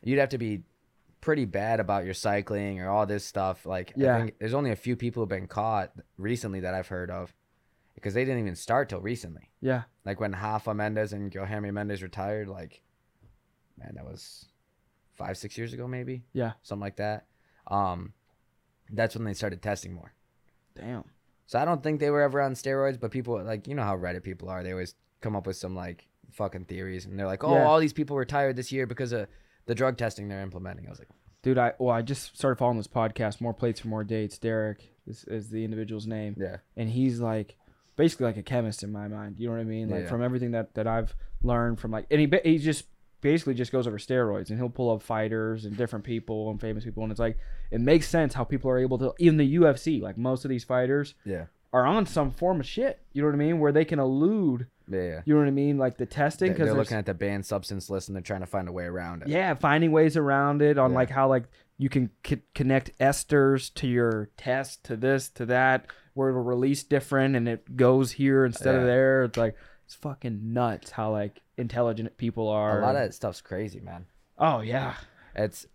you'd 0.02 0.18
have 0.18 0.30
to 0.30 0.38
be 0.38 0.62
pretty 1.20 1.44
bad 1.44 1.80
about 1.80 2.04
your 2.04 2.14
cycling 2.14 2.80
or 2.80 2.88
all 2.88 3.04
this 3.06 3.24
stuff 3.24 3.66
like 3.66 3.92
Yeah. 3.96 4.16
i 4.16 4.20
think 4.22 4.38
there's 4.38 4.54
only 4.54 4.70
a 4.70 4.76
few 4.76 4.96
people 4.96 5.22
who've 5.22 5.28
been 5.28 5.46
caught 5.46 5.92
recently 6.16 6.60
that 6.60 6.72
i've 6.74 6.88
heard 6.88 7.10
of 7.10 7.34
because 7.94 8.14
they 8.14 8.24
didn't 8.24 8.40
even 8.40 8.56
start 8.56 8.88
till 8.88 9.00
recently 9.00 9.50
Yeah. 9.60 9.82
like 10.06 10.18
when 10.20 10.32
Rafa 10.32 10.72
Mendes 10.74 11.12
and 11.12 11.30
Guilherme 11.30 11.72
Mendes 11.72 12.02
retired, 12.02 12.48
like, 12.48 12.80
man, 13.76 13.92
that 13.96 14.04
was 14.06 14.46
five, 15.12 15.36
six 15.36 15.58
years 15.58 15.74
ago, 15.74 15.86
maybe, 15.86 16.24
Yeah. 16.32 16.52
something 16.62 16.80
like 16.80 16.96
that. 16.96 17.26
Um, 17.66 18.14
that's 18.90 19.14
when 19.16 19.24
they 19.24 19.34
started 19.34 19.60
testing 19.60 19.92
more. 19.92 20.14
Damn. 20.74 21.04
So 21.46 21.58
I 21.58 21.66
don't 21.66 21.82
think 21.82 22.00
they 22.00 22.08
were 22.10 22.22
ever 22.22 22.40
on 22.40 22.54
steroids, 22.54 22.98
but 22.98 23.10
people 23.10 23.42
like 23.44 23.66
you 23.68 23.74
know 23.74 23.82
how 23.82 23.96
Reddit 23.98 24.22
people 24.22 24.48
are. 24.48 24.62
They 24.62 24.70
always 24.72 24.94
come 25.20 25.36
up 25.36 25.46
with 25.46 25.56
some 25.56 25.74
like 25.74 26.06
fucking 26.30 26.64
theories, 26.66 27.04
and 27.04 27.18
they're 27.18 27.26
like, 27.26 27.44
"Oh, 27.44 27.54
Yeah. 27.54 27.64
all 27.64 27.80
these 27.80 27.92
people 27.92 28.16
retired 28.16 28.56
this 28.56 28.72
year 28.72 28.86
because 28.86 29.12
of 29.12 29.28
the 29.70 29.74
drug 29.74 29.96
testing 29.96 30.28
they're 30.28 30.42
implementing." 30.42 30.86
I 30.86 30.90
was 30.90 30.98
like, 30.98 31.08
Dude, 31.42 31.56
I 31.56 31.72
well, 31.78 31.94
I 31.94 32.02
just 32.02 32.36
started 32.36 32.56
following 32.56 32.76
this 32.76 32.86
podcast, 32.86 33.40
More 33.40 33.54
Plates 33.54 33.80
for 33.80 33.88
More 33.88 34.04
Dates. 34.04 34.36
Derek 34.36 34.92
is, 35.06 35.24
is 35.24 35.48
the 35.48 35.64
individual's 35.64 36.06
name. 36.06 36.34
"Yeah, 36.38 36.58
and 36.76 36.90
he's 36.90 37.20
like 37.20 37.56
basically 37.96 38.26
like 38.26 38.36
a 38.36 38.42
chemist 38.42 38.82
in 38.82 38.92
my 38.92 39.08
mind. 39.08 39.36
You 39.38 39.48
know 39.48 39.54
what 39.54 39.60
I 39.60 39.64
mean? 39.64 39.88
Like 39.88 40.02
Yeah. 40.02 40.08
from 40.08 40.22
everything 40.22 40.50
that 40.50 40.74
that 40.74 40.86
I've 40.86 41.14
learned 41.42 41.80
from 41.80 41.90
like, 41.92 42.06
and 42.10 42.20
he 42.20 42.28
he 42.44 42.58
just 42.58 42.84
basically 43.22 43.52
just 43.54 43.70
goes 43.72 43.86
over 43.86 43.98
steroids 43.98 44.48
and 44.48 44.58
he'll 44.58 44.70
pull 44.70 44.90
up 44.90 45.02
fighters 45.02 45.64
and 45.66 45.76
different 45.76 46.04
people 46.04 46.50
and 46.50 46.60
famous 46.60 46.84
people, 46.84 47.02
and 47.02 47.10
it's 47.12 47.20
like 47.20 47.38
it 47.70 47.80
makes 47.80 48.08
sense 48.08 48.34
how 48.34 48.44
people 48.44 48.70
are 48.70 48.78
able 48.78 48.98
to 48.98 49.14
even 49.18 49.36
the 49.38 49.56
UFC 49.56 50.00
like 50.02 50.18
most 50.18 50.44
of 50.44 50.48
these 50.50 50.64
fighters 50.64 51.14
yeah, 51.24 51.46
are 51.72 51.86
on 51.86 52.04
some 52.06 52.30
form 52.32 52.60
of 52.60 52.66
shit. 52.66 53.00
You 53.12 53.22
know 53.22 53.28
what 53.28 53.34
I 53.34 53.38
mean? 53.38 53.60
Where 53.60 53.72
they 53.72 53.84
can 53.86 53.98
elude. 53.98 54.66
Yeah." 54.90 55.00
yeah. 55.02 55.20
You 55.24 55.34
know 55.34 55.40
what 55.40 55.48
I 55.48 55.52
mean? 55.52 55.78
Like 55.78 55.96
the 55.98 56.06
testing 56.06 56.52
because 56.52 56.66
They're 56.68 56.76
looking 56.76 56.96
at 56.96 57.06
the 57.06 57.14
banned 57.14 57.46
substance 57.46 57.88
list 57.90 58.08
and 58.08 58.16
they're 58.16 58.22
trying 58.22 58.40
to 58.40 58.46
find 58.46 58.68
a 58.68 58.72
way 58.72 58.84
around 58.84 59.22
it. 59.22 59.28
yeah, 59.28 59.54
finding 59.54 59.92
ways 59.92 60.16
around 60.16 60.62
it 60.62 60.78
on 60.78 60.90
Yeah. 60.90 60.96
like 60.96 61.10
how 61.10 61.28
like 61.28 61.44
you 61.78 61.88
can 61.88 62.10
c- 62.26 62.42
connect 62.54 62.96
esters 62.98 63.72
to 63.74 63.86
your 63.86 64.28
test 64.36 64.84
to 64.84 64.96
this 64.96 65.28
to 65.30 65.46
that 65.46 65.86
where 66.14 66.28
it'll 66.30 66.42
release 66.42 66.82
different 66.82 67.36
and 67.36 67.48
it 67.48 67.76
goes 67.76 68.12
here 68.12 68.44
instead 68.44 68.74
of 68.74 68.84
there. 68.84 69.24
It's 69.24 69.38
like 69.38 69.56
it's 69.86 69.94
fucking 69.94 70.52
nuts 70.52 70.90
how 70.90 71.10
like 71.12 71.40
intelligent 71.56 72.16
people 72.16 72.48
are. 72.48 72.80
A 72.80 72.82
lot 72.82 72.96
of 72.96 73.02
that 73.02 73.14
stuff's 73.14 73.40
crazy, 73.40 73.80
man. 73.80 74.06
oh 74.38 74.60
yeah, 74.60 74.94
it's 75.34 75.66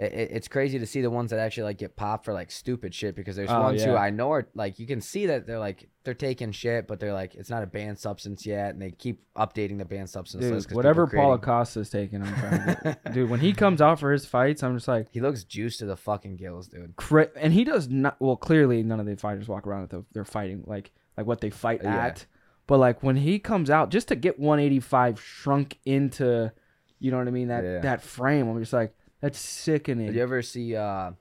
it, 0.00 0.12
it- 0.12 0.30
it's 0.32 0.48
crazy 0.48 0.78
to 0.78 0.86
see 0.86 1.00
the 1.02 1.10
ones 1.10 1.30
that 1.30 1.38
actually 1.38 1.64
like 1.64 1.78
get 1.78 1.94
popped 1.94 2.24
for 2.24 2.32
like 2.32 2.50
stupid 2.50 2.94
shit 2.94 3.14
because 3.14 3.36
there's 3.36 3.50
Oh, 3.50 3.60
ones 3.62 3.84
who 3.84 3.90
yeah. 3.92 3.96
I 3.98 4.10
know 4.10 4.32
are 4.32 4.48
like 4.54 4.78
you 4.78 4.86
can 4.86 5.00
see 5.00 5.26
that 5.26 5.46
they're 5.46 5.58
like 5.58 5.88
they're 6.04 6.14
taking 6.14 6.52
shit 6.52 6.88
but 6.88 6.98
they're 7.00 7.12
like 7.12 7.34
it's 7.34 7.50
not 7.50 7.62
a 7.62 7.66
banned 7.66 7.98
substance 7.98 8.46
yet 8.46 8.70
and 8.70 8.80
they 8.80 8.90
keep 8.92 9.22
updating 9.36 9.76
the 9.78 9.84
banned 9.84 10.08
substance 10.08 10.44
list 10.44 10.72
Whatever 10.72 11.06
people 11.06 11.20
are 11.20 11.22
Paulo 11.22 11.36
creating- 11.38 11.54
Costa's 11.60 11.90
taking, 11.90 12.22
I'm 12.22 12.34
trying. 12.34 12.76
To 12.76 12.98
dude, 13.12 13.28
when 13.30 13.40
he 13.40 13.52
comes 13.52 13.82
out 13.82 14.00
for 14.00 14.10
his 14.10 14.24
fights, 14.24 14.62
I'm 14.62 14.74
just 14.76 14.88
like. 14.88 15.08
he 15.10 15.20
looks 15.20 15.44
juiced 15.44 15.80
to 15.80 15.86
the 15.86 15.96
fucking 15.96 16.36
gills 16.36 16.66
dude 16.68 16.96
Cra- 16.96 17.28
and 17.36 17.52
he 17.52 17.64
does 17.64 17.88
not 17.88 18.16
well 18.20 18.36
clearly 18.36 18.82
none 18.82 19.00
of 19.00 19.06
the 19.06 19.16
fighters 19.16 19.48
walk 19.48 19.66
around 19.66 19.82
with 19.82 19.90
the, 19.90 20.04
they're 20.12 20.24
fighting 20.24 20.64
like 20.66 20.92
like 21.18 21.26
what 21.26 21.40
they 21.42 21.50
fight 21.50 21.80
Yeah. 21.82 22.06
at 22.06 22.26
but 22.66 22.78
like 22.78 23.02
when 23.02 23.16
he 23.16 23.38
comes 23.38 23.68
out 23.68 23.90
just 23.90 24.08
to 24.08 24.16
get 24.16 24.38
185 24.38 25.20
shrunk 25.20 25.78
into 25.84 26.50
you 26.98 27.10
know 27.10 27.18
what 27.18 27.28
i 27.28 27.30
mean 27.30 27.48
that 27.48 27.64
Yeah. 27.64 27.78
that 27.80 28.02
frame 28.02 28.48
i'm 28.48 28.58
just 28.60 28.72
like 28.72 28.94
that's 29.20 29.38
sickening. 29.38 30.06
Did 30.06 30.16
you 30.16 30.22
ever 30.22 30.42
see 30.42 30.76
uh 30.76 31.12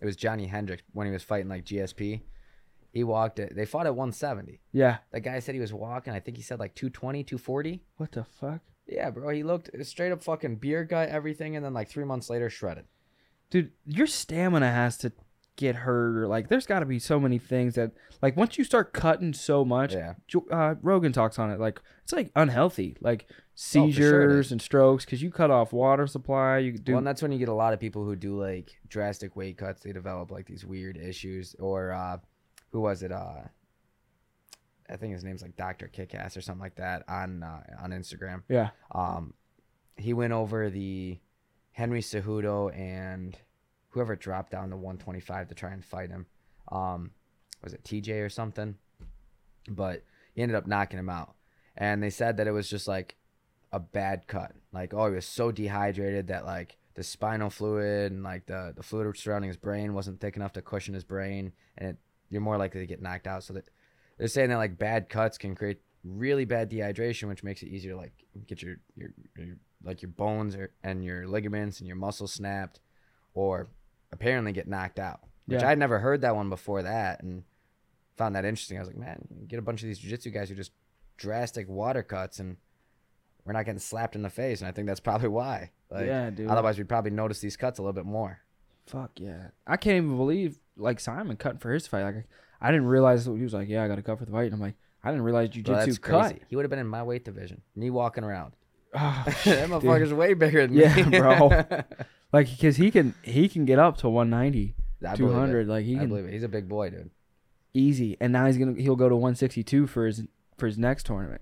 it 0.00 0.04
was 0.04 0.16
Johnny 0.16 0.46
Hendricks 0.46 0.82
when 0.92 1.06
he 1.06 1.12
was 1.12 1.22
fighting 1.22 1.48
like 1.48 1.64
GSP 1.64 2.20
he 2.92 3.04
walked 3.04 3.38
it 3.38 3.54
they 3.54 3.66
fought 3.66 3.86
at 3.86 3.94
170 3.94 4.60
yeah. 4.72 4.98
That 5.12 5.20
guy 5.20 5.38
said 5.40 5.54
he 5.54 5.60
was 5.60 5.72
walking 5.72 6.12
I 6.12 6.20
think 6.20 6.36
he 6.36 6.42
said 6.42 6.58
like 6.58 6.74
220 6.74 7.24
240 7.24 7.82
what 7.96 8.12
the 8.12 8.24
fuck? 8.24 8.60
Yeah 8.86 9.10
bro 9.10 9.30
he 9.30 9.42
looked 9.42 9.70
straight 9.86 10.12
up 10.12 10.22
fucking 10.22 10.56
beer 10.56 10.84
gut 10.84 11.08
everything 11.08 11.56
and 11.56 11.64
then 11.64 11.74
like 11.74 11.88
three 11.88 12.04
months 12.04 12.30
later 12.30 12.48
shredded. 12.50 12.84
Dude 13.50 13.72
your 13.84 14.06
stamina 14.06 14.70
has 14.70 14.96
to 14.98 15.12
get 15.56 15.74
hurt 15.74 16.16
or 16.16 16.28
like 16.28 16.48
there's 16.48 16.66
got 16.66 16.80
to 16.80 16.86
be 16.86 16.98
so 16.98 17.18
many 17.18 17.38
things 17.38 17.74
that 17.74 17.92
like 18.22 18.36
once 18.36 18.58
you 18.58 18.64
start 18.64 18.92
cutting 18.92 19.32
so 19.32 19.64
much 19.64 19.94
yeah 19.94 20.14
uh, 20.50 20.74
Rogan 20.82 21.12
talks 21.12 21.38
on 21.38 21.50
it. 21.50 21.58
Like 21.58 21.80
it's 22.02 22.12
like 22.12 22.30
unhealthy, 22.36 22.96
like 23.00 23.26
Oh, 23.30 23.32
sure 23.56 23.90
seizures 23.90 24.52
and 24.52 24.60
strokes, 24.60 25.06
because 25.06 25.22
you 25.22 25.30
cut 25.30 25.50
off 25.50 25.72
water 25.72 26.06
supply. 26.06 26.58
You 26.58 26.76
do 26.76 26.92
Well, 26.92 26.98
and 26.98 27.06
that's 27.06 27.22
when 27.22 27.32
you 27.32 27.38
get 27.38 27.48
a 27.48 27.54
lot 27.54 27.72
of 27.72 27.80
people 27.80 28.04
who 28.04 28.14
do 28.14 28.38
like 28.38 28.78
drastic 28.86 29.34
weight 29.34 29.56
cuts. 29.56 29.82
They 29.82 29.92
develop 29.92 30.30
like 30.30 30.44
these 30.46 30.66
weird 30.66 30.98
issues. 30.98 31.56
Or 31.58 31.92
uh, 31.92 32.18
who 32.70 32.82
was 32.82 33.02
it? 33.02 33.12
Uh, 33.12 33.44
I 34.90 34.96
think 34.96 35.14
his 35.14 35.24
name's 35.24 35.40
like 35.40 35.56
Doctor 35.56 35.90
Kickass 35.92 36.36
or 36.36 36.42
something 36.42 36.60
like 36.60 36.76
that 36.76 37.04
on 37.08 37.42
uh, 37.42 37.62
on 37.80 37.92
Instagram. 37.92 38.42
yeah, 38.50 38.70
Um, 38.94 39.32
he 39.96 40.12
went 40.12 40.34
over 40.34 40.68
the 40.68 41.18
Henry 41.72 42.02
Cejudo 42.02 42.78
and 42.78 43.38
whoever 43.96 44.14
dropped 44.14 44.52
down 44.52 44.70
to 44.70 44.76
125 44.76 45.48
to 45.48 45.54
try 45.54 45.72
and 45.72 45.84
fight 45.84 46.10
him. 46.10 46.26
Um, 46.70 47.10
was 47.64 47.72
it 47.72 47.82
TJ 47.84 48.24
or 48.24 48.28
something? 48.28 48.76
but 49.68 50.02
he 50.34 50.42
ended 50.42 50.56
up 50.56 50.66
knocking 50.66 50.98
him 50.98 51.08
out. 51.08 51.34
And 51.76 52.02
they 52.02 52.10
said 52.10 52.36
that 52.36 52.46
it 52.46 52.52
was 52.52 52.68
just 52.68 52.88
like 52.88 53.16
a 53.72 53.80
bad 53.80 54.26
cut. 54.26 54.52
Like, 54.72 54.94
oh, 54.94 55.08
he 55.08 55.14
was 55.14 55.26
so 55.26 55.50
dehydrated 55.50 56.28
that 56.28 56.46
like 56.46 56.76
the 56.94 57.02
spinal 57.02 57.50
fluid 57.50 58.12
and 58.12 58.22
like 58.22 58.46
the, 58.46 58.72
the 58.74 58.82
fluid 58.82 59.16
surrounding 59.16 59.48
his 59.48 59.56
brain 59.56 59.94
wasn't 59.94 60.20
thick 60.20 60.36
enough 60.36 60.52
to 60.54 60.62
cushion 60.62 60.94
his 60.94 61.04
brain, 61.04 61.52
and 61.76 61.90
it, 61.90 61.96
you're 62.30 62.40
more 62.40 62.56
likely 62.56 62.80
to 62.80 62.86
get 62.86 63.02
knocked 63.02 63.26
out. 63.26 63.44
So 63.44 63.54
that 63.54 63.68
they're 64.18 64.28
saying 64.28 64.50
that 64.50 64.56
like 64.56 64.78
bad 64.78 65.08
cuts 65.08 65.36
can 65.36 65.54
create 65.54 65.80
really 66.02 66.44
bad 66.44 66.70
dehydration, 66.70 67.28
which 67.28 67.44
makes 67.44 67.62
it 67.62 67.68
easier 67.68 67.92
to 67.92 67.98
like 67.98 68.24
get 68.46 68.62
your 68.62 68.76
your, 68.96 69.10
your 69.36 69.56
like 69.84 70.00
your 70.00 70.10
bones 70.10 70.56
or, 70.56 70.72
and 70.82 71.04
your 71.04 71.28
ligaments 71.28 71.80
and 71.80 71.86
your 71.86 71.96
muscles 71.96 72.32
snapped, 72.32 72.80
or 73.34 73.68
apparently 74.12 74.52
get 74.52 74.68
knocked 74.68 74.98
out. 74.98 75.20
Which 75.46 75.60
Yeah. 75.62 75.68
I'd 75.68 75.78
never 75.78 75.98
heard 75.98 76.22
that 76.22 76.34
one 76.36 76.48
before 76.50 76.82
that, 76.82 77.22
and 77.22 77.44
found 78.16 78.34
that 78.34 78.44
interesting. 78.44 78.76
I 78.78 78.80
was 78.80 78.88
like, 78.88 78.96
man, 78.96 79.26
get 79.48 79.58
a 79.58 79.62
bunch 79.62 79.82
of 79.82 79.86
these 79.88 80.00
jujitsu 80.00 80.32
guys 80.32 80.48
who 80.48 80.54
just 80.54 80.72
drastic 81.16 81.68
water 81.68 82.02
cuts, 82.02 82.38
and 82.40 82.56
we're 83.44 83.52
not 83.52 83.64
getting 83.64 83.78
slapped 83.78 84.16
in 84.16 84.22
the 84.22 84.30
face. 84.30 84.60
And 84.60 84.68
I 84.68 84.72
think 84.72 84.86
that's 84.88 85.00
probably 85.00 85.28
why. 85.28 85.70
Like, 85.90 86.06
yeah, 86.06 86.30
dude. 86.30 86.48
Otherwise, 86.48 86.78
we'd 86.78 86.88
probably 86.88 87.12
notice 87.12 87.38
these 87.40 87.56
cuts 87.56 87.78
a 87.78 87.82
little 87.82 87.92
bit 87.92 88.06
more. 88.06 88.40
Fuck 88.86 89.12
yeah. 89.20 89.48
I 89.66 89.76
can't 89.76 89.96
even 90.04 90.16
believe 90.16 90.58
like 90.76 91.00
Simon 91.00 91.36
cutting 91.36 91.58
for 91.58 91.72
his 91.72 91.86
fight. 91.86 92.02
Like 92.04 92.26
I 92.60 92.70
didn't 92.70 92.86
realize 92.86 93.24
he 93.26 93.30
was 93.32 93.52
like, 93.54 93.68
yeah, 93.68 93.82
I 93.84 93.88
got 93.88 93.96
to 93.96 94.02
cut 94.02 94.18
for 94.18 94.24
the 94.24 94.30
fight. 94.32 94.44
And 94.46 94.54
I'm 94.54 94.60
like, 94.60 94.74
I 95.02 95.10
didn't 95.10 95.24
realize 95.24 95.48
Bro, 95.50 95.62
jujitsu 95.62 95.84
that's 95.86 95.98
cut. 95.98 96.20
crazy. 96.30 96.40
He 96.48 96.56
would 96.56 96.64
have 96.64 96.70
been 96.70 96.78
in 96.78 96.86
my 96.86 97.02
weight 97.02 97.24
division. 97.24 97.62
Me 97.74 97.90
walking 97.90 98.24
around. 98.24 98.54
Oh, 98.94 99.22
that 99.44 99.68
motherfucker's 99.68 100.12
way 100.14 100.34
bigger 100.34 100.66
than 100.66 100.76
Yeah, 100.76 100.94
me. 101.04 101.18
bro. 101.18 101.48
Like 102.36 102.50
because 102.50 102.76
he 102.76 102.90
can 102.90 103.14
he 103.22 103.48
can 103.48 103.64
get 103.64 103.78
up 103.78 103.96
to 103.98 104.08
190, 104.10 104.74
I 105.08 105.16
200. 105.16 105.66
Like 105.66 105.84
he 105.86 105.96
I 105.96 106.00
can 106.00 106.08
believe 106.08 106.26
it. 106.26 106.32
He's 106.32 106.42
a 106.42 106.48
big 106.48 106.68
boy, 106.68 106.90
dude. 106.90 107.10
easy. 107.72 108.16
And 108.20 108.32
now 108.32 108.44
he's 108.46 108.58
gonna 108.58 108.74
he'll 108.74 108.96
go 108.96 109.08
to 109.08 109.16
162 109.16 109.86
for 109.86 110.06
his 110.06 110.24
for 110.58 110.66
his 110.66 110.76
next 110.76 111.06
tournament. 111.06 111.40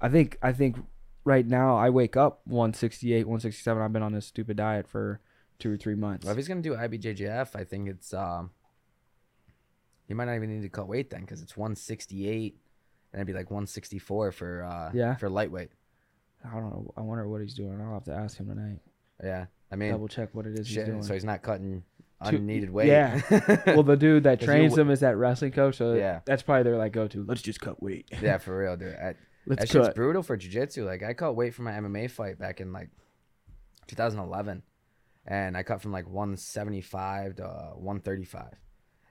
I 0.00 0.08
think 0.10 0.36
I 0.42 0.52
think 0.52 0.76
right 1.24 1.46
now 1.46 1.76
I 1.76 1.88
wake 1.90 2.16
up 2.18 2.42
168, 2.44 3.26
167. 3.26 3.82
I've 3.82 3.92
been 3.92 4.02
on 4.02 4.12
this 4.12 4.26
stupid 4.26 4.56
diet 4.58 4.86
for 4.86 5.20
two 5.58 5.72
or 5.72 5.76
three 5.78 5.94
months. 5.94 6.24
Well, 6.26 6.32
if 6.32 6.36
he's 6.36 6.48
gonna 6.48 6.60
do 6.60 6.74
IBJJF, 6.74 7.56
I 7.56 7.64
think 7.64 7.88
it's 7.88 8.12
um. 8.12 8.50
He 10.06 10.14
might 10.14 10.26
not 10.26 10.36
even 10.36 10.54
need 10.54 10.62
to 10.62 10.68
cut 10.68 10.86
weight 10.86 11.10
then, 11.10 11.22
because 11.22 11.42
it's 11.42 11.56
168, 11.56 12.56
and 13.12 13.18
it'd 13.20 13.26
be 13.26 13.32
like 13.32 13.50
164 13.50 14.32
for 14.32 14.64
uh 14.64 14.90
Yeah. 14.94 15.16
for 15.16 15.28
lightweight. 15.30 15.70
I 16.44 16.50
don't 16.54 16.62
know. 16.70 16.92
I 16.96 17.00
wonder 17.00 17.26
what 17.28 17.40
he's 17.40 17.54
doing. 17.54 17.80
I'll 17.80 17.94
have 17.94 18.04
to 18.04 18.14
ask 18.14 18.38
him 18.38 18.46
tonight. 18.48 18.78
Yeah, 19.24 19.46
I 19.70 19.76
mean, 19.76 19.90
Double 19.92 20.08
check 20.08 20.28
what 20.34 20.46
it 20.46 20.58
is 20.58 20.66
shit. 20.68 20.78
he's 20.78 20.86
doing. 20.86 21.02
So 21.02 21.14
he's 21.14 21.24
not 21.24 21.42
cutting 21.42 21.82
unneeded 22.20 22.70
weight. 22.70 22.88
yeah. 22.88 23.20
well, 23.66 23.82
the 23.82 23.96
dude 23.96 24.24
that 24.24 24.40
trains 24.48 24.76
him 24.78 24.90
is 24.90 25.00
that 25.00 25.16
wrestling 25.16 25.52
coach. 25.52 25.76
So 25.76 25.94
Yeah. 25.94 26.20
that's 26.24 26.42
probably 26.42 26.62
their 26.64 26.76
like 26.78 26.92
go 26.92 27.08
to. 27.08 27.24
Let's 27.24 27.42
just 27.42 27.60
cut 27.60 27.82
weight. 27.82 28.08
yeah, 28.22 28.38
for 28.44 28.56
real, 28.58 28.76
dude. 28.76 28.94
I, 28.94 29.14
Let's 29.48 29.60
that 29.60 29.68
shit's 29.70 29.94
brutal 29.94 30.22
for 30.24 30.36
jiu-jitsu. 30.36 30.84
Like 30.86 31.02
I 31.02 31.12
cut 31.14 31.34
weight 31.36 31.54
for 31.54 31.62
my 31.62 31.72
MMA 31.72 32.10
fight 32.10 32.38
back 32.38 32.60
in 32.60 32.72
like 32.72 32.90
2011, 33.86 34.62
and 35.26 35.56
I 35.56 35.62
cut 35.62 35.80
from 35.82 35.92
like 35.92 36.06
175 36.08 37.36
to 37.36 37.44
uh, 37.44 37.70
135, 37.74 38.54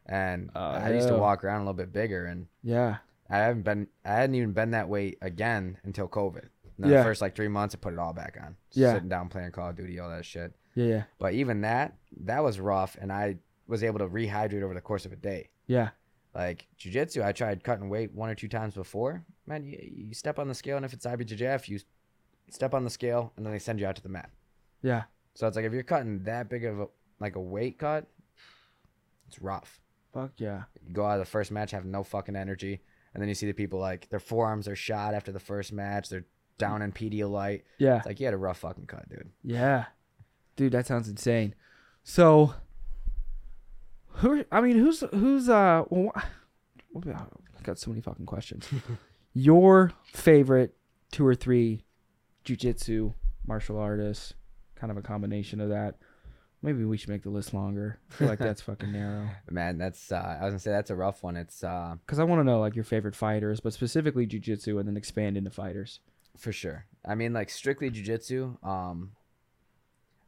and 0.08 0.50
Oh, 0.56 0.60
I 0.60 0.94
used 0.94 1.08
to 1.08 1.16
walk 1.18 1.44
around 1.44 1.58
a 1.58 1.64
little 1.64 1.74
bit 1.74 1.94
bigger, 1.94 2.26
and 2.26 2.48
Yeah. 2.64 2.98
I 3.30 3.38
haven't 3.38 3.64
been 3.64 3.88
I 4.04 4.10
hadn't 4.14 4.36
even 4.36 4.52
been 4.52 4.72
that 4.72 4.88
weight 4.90 5.18
again 5.22 5.78
until 5.84 6.08
COVID. 6.08 6.50
And 6.78 6.92
Yeah. 6.92 6.98
the 6.98 7.04
first 7.04 7.22
like 7.22 7.36
three 7.36 7.48
months, 7.48 7.74
I 7.76 7.78
put 7.78 7.94
it 7.94 8.00
all 8.00 8.14
back 8.14 8.38
on. 8.42 8.56
Yeah. 8.72 8.94
sitting 8.94 9.10
down 9.10 9.30
playing 9.30 9.52
Call 9.52 9.70
of 9.70 9.76
Duty, 9.76 10.00
all 10.00 10.10
that 10.10 10.26
shit. 10.26 10.54
Yeah. 10.74 10.86
Yeah. 10.86 11.04
But 11.20 11.34
even 11.34 11.62
that, 11.62 11.98
that 12.26 12.44
was 12.44 12.60
rough, 12.60 12.98
and 13.00 13.12
I 13.12 13.38
was 13.68 13.84
able 13.84 14.00
to 14.00 14.08
rehydrate 14.08 14.62
over 14.62 14.74
the 14.74 14.82
course 14.82 15.06
of 15.06 15.12
a 15.14 15.16
day. 15.16 15.50
Yeah. 15.68 15.90
Like 16.34 16.68
jujitsu, 16.78 17.24
I 17.24 17.32
tried 17.32 17.64
cutting 17.64 17.88
weight 17.88 18.14
one 18.14 18.30
or 18.30 18.36
two 18.36 18.50
times 18.50 18.74
before. 18.76 19.24
Man, 19.48 19.64
you, 19.64 19.78
you 19.82 20.14
step 20.14 20.38
on 20.38 20.50
the 20.50 20.54
scale, 20.54 20.76
and 20.76 20.86
if 20.86 20.92
it's 20.92 21.06
IBJJF, 21.06 21.70
you 21.70 21.80
step 22.50 22.74
on 22.74 22.84
the 22.84 22.90
scale, 22.90 23.32
and 23.38 23.46
then 23.46 23.54
they 23.54 23.60
send 23.60 23.80
you 23.80 23.88
out 23.88 23.96
to 23.96 24.04
the 24.04 24.10
mat. 24.10 24.30
Yeah. 24.82 25.04
So 25.34 25.48
it's 25.48 25.56
like 25.56 25.66
if 25.66 25.72
you're 25.74 25.84
cutting 25.84 26.24
that 26.24 26.50
big 26.50 26.66
of 26.66 26.80
a 26.82 26.88
like 27.22 27.36
a 27.38 27.42
weight 27.42 27.80
cut, 27.80 28.08
it's 29.28 29.42
rough. 29.42 29.80
Fuck 30.14 30.32
yeah. 30.38 30.64
You 30.86 30.94
go 30.94 31.06
out 31.06 31.14
of 31.14 31.20
the 31.20 31.26
first 31.32 31.52
match 31.52 31.72
have 31.72 31.86
no 31.86 32.04
fucking 32.04 32.36
energy, 32.36 32.82
and 33.14 33.22
then 33.22 33.30
you 33.30 33.36
see 33.36 33.46
the 33.48 33.54
people 33.54 33.80
like 33.80 34.10
their 34.10 34.20
forearms 34.20 34.68
are 34.68 34.76
shot 34.76 35.14
after 35.14 35.32
the 35.32 35.40
first 35.40 35.72
match. 35.74 36.10
They're 36.10 36.26
down 36.58 36.82
in 36.82 36.92
Pedialyte. 36.92 37.62
Yeah. 37.78 37.98
It's 37.98 38.06
like 38.06 38.20
you 38.20 38.26
had 38.26 38.34
a 38.34 38.38
rough 38.38 38.60
fucking 38.60 38.86
cut, 38.88 39.08
dude. 39.10 39.30
Yeah. 39.44 39.86
Dude, 40.56 40.72
that 40.74 40.86
sounds 40.88 41.08
insane. 41.10 41.54
So, 42.04 42.54
who? 44.20 44.46
I 44.52 44.62
mean, 44.62 44.78
who's 44.78 45.02
who's 45.12 45.50
uh? 45.50 45.84
Well, 45.90 46.12
wha- 46.16 46.22
what 46.92 47.06
about- 47.06 47.32
I've 47.58 47.64
got 47.64 47.80
so 47.80 47.90
many 47.90 48.02
fucking 48.02 48.26
questions. 48.26 48.68
Your 49.34 49.92
favorite 50.14 50.76
two 51.12 51.26
or 51.26 51.36
three 51.36 51.84
jujitsu 52.46 53.14
martial 53.48 53.78
artists, 53.78 54.34
kind 54.76 54.92
of 54.92 54.98
a 54.98 55.02
combination 55.02 55.60
of 55.60 55.70
that. 55.70 55.96
Maybe 56.62 56.84
we 56.86 56.98
should 56.98 57.10
make 57.10 57.24
the 57.24 57.30
list 57.30 57.54
longer. 57.54 58.00
I 58.12 58.14
feel 58.16 58.28
like 58.28 58.40
that's 58.40 58.62
fucking 58.70 58.92
narrow. 58.92 59.28
Man, 59.52 59.78
that's 59.78 60.12
uh, 60.12 60.38
I 60.40 60.44
was 60.46 60.52
gonna 60.52 60.60
say 60.60 60.72
that's 60.72 60.90
a 60.90 60.96
rough 60.96 61.22
one. 61.22 61.36
It's 61.36 61.64
uh, 61.64 61.96
Because 62.06 62.20
I 62.20 62.24
want 62.24 62.40
to 62.40 62.44
know 62.44 62.60
like 62.60 62.76
your 62.76 62.86
favorite 62.86 63.16
fighters, 63.16 63.60
but 63.60 63.74
specifically 63.74 64.26
jujitsu, 64.26 64.80
and 64.80 64.88
then 64.88 64.96
expand 64.98 65.36
into 65.38 65.50
fighters. 65.52 66.00
For 66.38 66.52
sure. 66.52 66.86
I 67.06 67.16
mean, 67.16 67.34
like 67.34 67.50
strictly 67.50 67.90
jujitsu. 67.92 68.64
Um, 68.66 69.12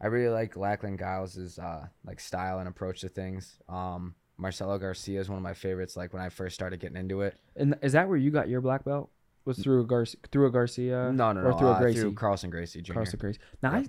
I 0.01 0.07
really 0.07 0.29
like 0.29 0.55
Lachlan 0.55 0.97
Giles's 0.97 1.57
uh 1.59 1.87
like 2.05 2.19
style 2.19 2.59
and 2.59 2.67
approach 2.67 3.01
to 3.01 3.09
things. 3.09 3.57
Um, 3.67 4.15
Marcelo 4.37 4.77
Garcia 4.77 5.19
is 5.19 5.27
one 5.29 5.37
of 5.37 5.43
my 5.43 5.53
favorites. 5.55 5.97
Like 5.97 6.13
when 6.13 6.21
I 6.21 6.29
first 6.29 6.53
started 6.55 6.79
getting 6.79 6.97
into 6.97 7.21
it. 7.21 7.35
And 7.55 7.75
is 7.81 7.93
that 7.93 8.07
where 8.07 8.17
you 8.17 8.29
got 8.29 8.47
your 8.47 8.61
black 8.61 8.85
belt? 8.85 9.09
Was 9.45 9.57
through 9.59 9.81
a 9.81 9.85
Garcia, 9.85 10.19
through 10.31 10.47
a 10.47 10.51
Garcia? 10.51 11.11
no, 11.11 11.31
no, 11.31 11.39
or 11.41 11.51
no. 11.51 11.57
through 11.57 11.67
a 11.69 11.71
uh, 11.71 11.79
Gracie? 11.79 11.99
through 12.01 12.13
Carlson 12.13 12.49
Gracie 12.49 12.81
Jr. 12.81 12.93
Carlson 12.93 13.17
Gracie. 13.19 13.39
Now, 13.63 13.77
Yeah. 13.77 13.85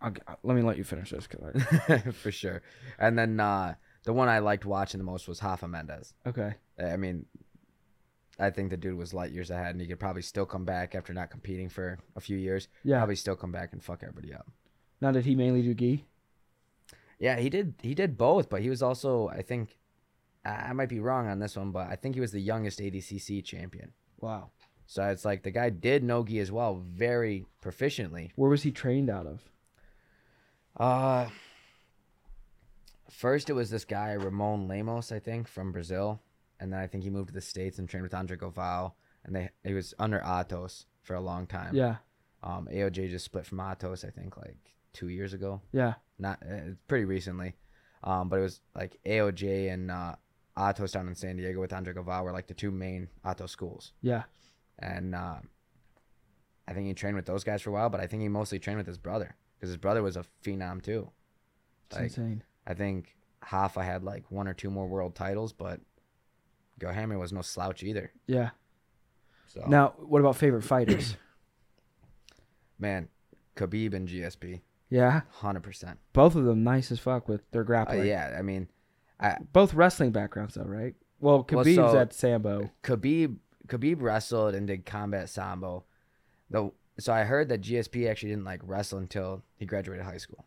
I, 0.00 0.06
I'll, 0.28 0.38
let 0.44 0.54
me 0.54 0.62
let 0.62 0.76
you 0.76 0.84
finish 0.84 1.10
this. 1.10 1.26
'cause 1.26 1.40
I, 1.88 1.98
for 2.12 2.30
sure. 2.30 2.62
And 2.98 3.18
then 3.18 3.40
uh, 3.40 3.74
the 4.04 4.12
one 4.12 4.28
I 4.28 4.38
liked 4.38 4.64
watching 4.64 4.98
the 4.98 5.04
most 5.04 5.26
was 5.26 5.42
Rafa 5.42 5.66
Mendes. 5.66 6.14
okay. 6.26 6.54
I 6.78 6.96
mean, 6.96 7.26
I 8.38 8.50
think 8.50 8.70
the 8.70 8.76
dude 8.76 8.96
was 8.96 9.12
light 9.12 9.32
years 9.32 9.50
ahead, 9.50 9.72
and 9.72 9.80
he 9.80 9.86
could 9.86 9.98
probably 9.98 10.22
still 10.22 10.46
come 10.46 10.64
back 10.64 10.94
after 10.94 11.12
not 11.12 11.30
competing 11.30 11.68
for 11.68 11.98
a 12.14 12.20
few 12.20 12.36
years. 12.36 12.68
Yeah. 12.84 12.98
Probably 12.98 13.16
still 13.16 13.36
come 13.36 13.52
back 13.52 13.72
and 13.72 13.82
fuck 13.82 14.02
everybody 14.02 14.32
up. 14.32 14.46
Now, 15.00 15.10
did 15.10 15.24
he 15.24 15.34
mainly 15.34 15.62
do 15.62 15.74
gi? 15.74 16.04
Yeah, 17.18 17.38
he 17.38 17.50
did. 17.50 17.74
He 17.82 17.94
did 17.94 18.16
both, 18.16 18.48
but 18.48 18.62
he 18.62 18.70
was 18.70 18.82
also, 18.82 19.28
I 19.28 19.42
think, 19.42 19.76
I 20.44 20.72
might 20.72 20.88
be 20.88 21.00
wrong 21.00 21.26
on 21.26 21.40
this 21.40 21.56
one, 21.56 21.72
but 21.72 21.88
I 21.88 21.96
think 21.96 22.14
he 22.14 22.20
was 22.20 22.32
the 22.32 22.40
youngest 22.40 22.78
ADCC 22.78 23.44
champion. 23.44 23.92
Wow. 24.20 24.50
So 24.86 25.02
it's 25.04 25.24
like 25.24 25.42
the 25.42 25.50
guy 25.50 25.70
did 25.70 26.02
no 26.02 26.24
gi 26.24 26.38
as 26.38 26.50
well, 26.50 26.76
very 26.76 27.44
proficiently. 27.62 28.30
Where 28.36 28.50
was 28.50 28.62
he 28.62 28.70
trained 28.70 29.10
out 29.10 29.26
of? 29.26 29.42
Uh, 30.76 31.28
first 33.10 33.50
it 33.50 33.54
was 33.54 33.70
this 33.70 33.84
guy 33.84 34.12
Ramon 34.12 34.68
Lemos, 34.68 35.12
I 35.12 35.18
think, 35.18 35.48
from 35.48 35.72
Brazil, 35.72 36.22
and 36.60 36.72
then 36.72 36.80
I 36.80 36.86
think 36.86 37.04
he 37.04 37.10
moved 37.10 37.28
to 37.28 37.34
the 37.34 37.40
states 37.40 37.78
and 37.78 37.88
trained 37.88 38.02
with 38.04 38.14
Andre 38.14 38.36
Galvao, 38.36 38.92
and 39.24 39.34
they 39.36 39.50
he 39.64 39.74
was 39.74 39.94
under 39.98 40.20
Atos 40.20 40.84
for 41.02 41.14
a 41.14 41.20
long 41.20 41.46
time. 41.46 41.74
Yeah. 41.74 41.96
Um, 42.42 42.68
AOJ 42.72 43.10
just 43.10 43.24
split 43.24 43.46
from 43.46 43.58
Atos, 43.58 44.04
I 44.06 44.10
think, 44.10 44.36
like 44.36 44.56
two 44.92 45.08
years 45.08 45.32
ago. 45.32 45.60
Yeah. 45.72 45.94
Not 46.18 46.40
uh, 46.42 46.72
pretty 46.86 47.04
recently, 47.04 47.54
um, 48.04 48.28
but 48.28 48.38
it 48.38 48.42
was 48.42 48.60
like 48.74 48.98
AOJ 49.06 49.72
and 49.72 49.90
uh, 49.90 50.14
Atos 50.56 50.92
down 50.92 51.08
in 51.08 51.14
San 51.14 51.36
Diego 51.36 51.60
with 51.60 51.72
Andre 51.72 51.94
Galvao 51.94 52.24
were 52.24 52.32
like 52.32 52.46
the 52.48 52.54
two 52.54 52.70
main 52.70 53.08
Atos 53.24 53.50
schools, 53.50 53.92
Yeah. 54.02 54.24
and 54.78 55.14
uh, 55.14 55.36
I 56.66 56.74
think 56.74 56.86
he 56.86 56.94
trained 56.94 57.16
with 57.16 57.26
those 57.26 57.44
guys 57.44 57.62
for 57.62 57.70
a 57.70 57.72
while, 57.72 57.88
but 57.88 58.00
I 58.00 58.06
think 58.06 58.22
he 58.22 58.28
mostly 58.28 58.58
trained 58.58 58.78
with 58.78 58.86
his 58.86 58.98
brother 58.98 59.34
because 59.56 59.68
his 59.70 59.76
brother 59.78 60.02
was 60.02 60.16
a 60.16 60.24
phenom 60.44 60.82
too. 60.82 61.10
It's 61.86 61.96
Like, 61.96 62.04
insane. 62.04 62.42
I 62.66 62.74
think 62.74 63.16
Rafa 63.52 63.82
had 63.82 64.04
like 64.04 64.30
one 64.30 64.46
or 64.48 64.54
two 64.54 64.70
more 64.70 64.86
world 64.86 65.14
titles, 65.14 65.52
but 65.52 65.80
Gohammer 66.78 67.18
was 67.18 67.32
no 67.32 67.42
slouch 67.42 67.82
either. 67.82 68.12
Yeah. 68.26 68.50
So 69.48 69.64
Now, 69.66 69.94
what 69.98 70.20
about 70.20 70.36
favorite 70.36 70.62
fighters? 70.62 71.16
man, 72.78 73.08
Khabib 73.56 73.94
and 73.94 74.08
GSP, 74.08 74.60
yeah. 74.90 75.22
hundred 75.30 75.62
percent. 75.62 75.98
Both 76.12 76.34
of 76.34 76.44
them 76.44 76.62
nice 76.62 76.90
as 76.92 76.98
fuck 76.98 77.28
with 77.28 77.48
their 77.50 77.62
Uh, 77.62 77.64
grappling. 77.64 78.06
yeah, 78.06 78.36
I 78.38 78.42
mean, 78.42 78.68
I, 79.20 79.36
Both 79.52 79.74
wrestling 79.74 80.12
backgrounds, 80.12 80.54
though, 80.54 80.62
right? 80.62 80.94
Well, 81.20 81.44
Well, 81.50 81.64
Khabib's 81.64 81.74
so- 81.76 81.98
at 81.98 82.12
Sambo. 82.12 82.70
Khabib 82.82 83.36
Khabib 83.66 84.00
wrestled 84.00 84.54
and 84.54 84.66
did 84.66 84.86
combat 84.86 85.28
sambo. 85.28 85.84
Though, 86.48 86.72
so 86.98 87.12
I 87.12 87.24
heard 87.24 87.50
that 87.50 87.60
GSP 87.60 88.08
actually 88.08 88.30
didn't 88.30 88.44
like 88.46 88.60
wrestle 88.64 88.98
until 88.98 89.42
he 89.56 89.66
graduated 89.66 90.06
high 90.06 90.16
school. 90.16 90.46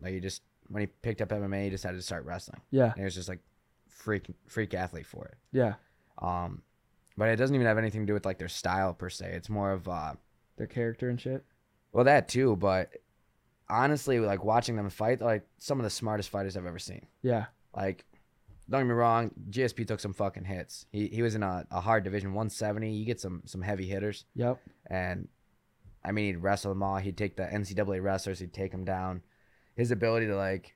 Like 0.00 0.14
he 0.14 0.20
just 0.20 0.42
when 0.68 0.80
he 0.80 0.86
picked 0.86 1.20
up 1.22 1.28
MMA, 1.28 1.64
he 1.64 1.70
decided 1.70 1.96
to 1.98 2.02
start 2.02 2.24
wrestling. 2.24 2.60
Yeah. 2.72 2.86
And 2.86 2.96
he 2.96 3.04
was 3.04 3.14
just 3.14 3.28
like 3.28 3.38
freak 3.96 4.26
freak 4.46 4.74
athlete 4.74 5.06
for 5.06 5.24
it. 5.26 5.34
Yeah. 5.52 5.74
Um, 6.18 6.62
but 7.16 7.28
it 7.28 7.36
doesn't 7.36 7.54
even 7.54 7.66
have 7.66 7.78
anything 7.78 8.02
to 8.02 8.06
do 8.06 8.14
with 8.14 8.24
like 8.26 8.38
their 8.38 8.48
style 8.48 8.92
per 8.94 9.08
se. 9.10 9.32
It's 9.34 9.48
more 9.48 9.72
of 9.72 9.88
uh, 9.88 10.14
Their 10.56 10.66
character 10.66 11.08
and 11.08 11.20
shit. 11.20 11.44
well 11.92 12.04
that 12.04 12.28
too. 12.28 12.56
But 12.56 12.90
honestly, 13.68 14.20
like 14.20 14.44
watching 14.44 14.76
them 14.76 14.88
fight, 14.90 15.20
like 15.20 15.46
some 15.58 15.78
of 15.80 15.84
the 15.84 15.90
smartest 15.90 16.28
fighters 16.30 16.56
I've 16.56 16.66
ever 16.66 16.78
seen. 16.78 17.06
Yeah. 17.22 17.46
Like 17.74 18.04
don't 18.68 18.80
get 18.80 18.88
me 18.88 18.94
wrong, 18.94 19.30
GSP 19.50 19.86
took 19.86 20.00
some 20.00 20.12
fucking 20.12 20.44
hits. 20.44 20.86
He 20.90 21.06
he 21.08 21.22
was 21.22 21.34
in 21.34 21.42
a, 21.42 21.64
a 21.70 21.80
hard 21.80 22.04
division, 22.04 22.30
170. 22.34 22.90
You 22.90 23.04
get 23.06 23.20
some 23.20 23.42
some 23.46 23.62
heavy 23.62 23.86
hitters, 23.86 24.24
Yep. 24.34 24.58
and 24.86 25.28
I 26.04 26.12
mean 26.12 26.26
he'd 26.26 26.36
wrestle 26.42 26.72
them 26.72 26.82
all. 26.82 26.96
He'd 26.98 27.16
take 27.16 27.36
the 27.36 27.44
NCAA 27.44 28.02
wrestlers, 28.02 28.38
he'd 28.40 28.52
take 28.52 28.72
them 28.72 28.84
down. 28.84 29.22
His 29.76 29.90
ability 29.90 30.26
to 30.28 30.36
like, 30.36 30.74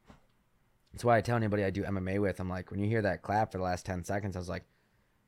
that's 0.93 1.05
why 1.05 1.17
I 1.17 1.21
tell 1.21 1.37
anybody 1.37 1.65
I 1.65 1.71
do 1.71 1.83
MMA 1.85 2.21
with, 2.21 2.41
I'm 2.41 2.49
like, 2.49 2.71
when 2.71 2.81
you 2.81 2.89
hear 2.89 3.03
that 3.03 3.23
clap 3.23 3.53
for 3.53 3.59
the 3.59 3.65
last 3.65 3.87
10 3.87 4.05
seconds, 4.05 4.37
I 4.37 4.39
was 4.41 4.49
like, 4.49 4.65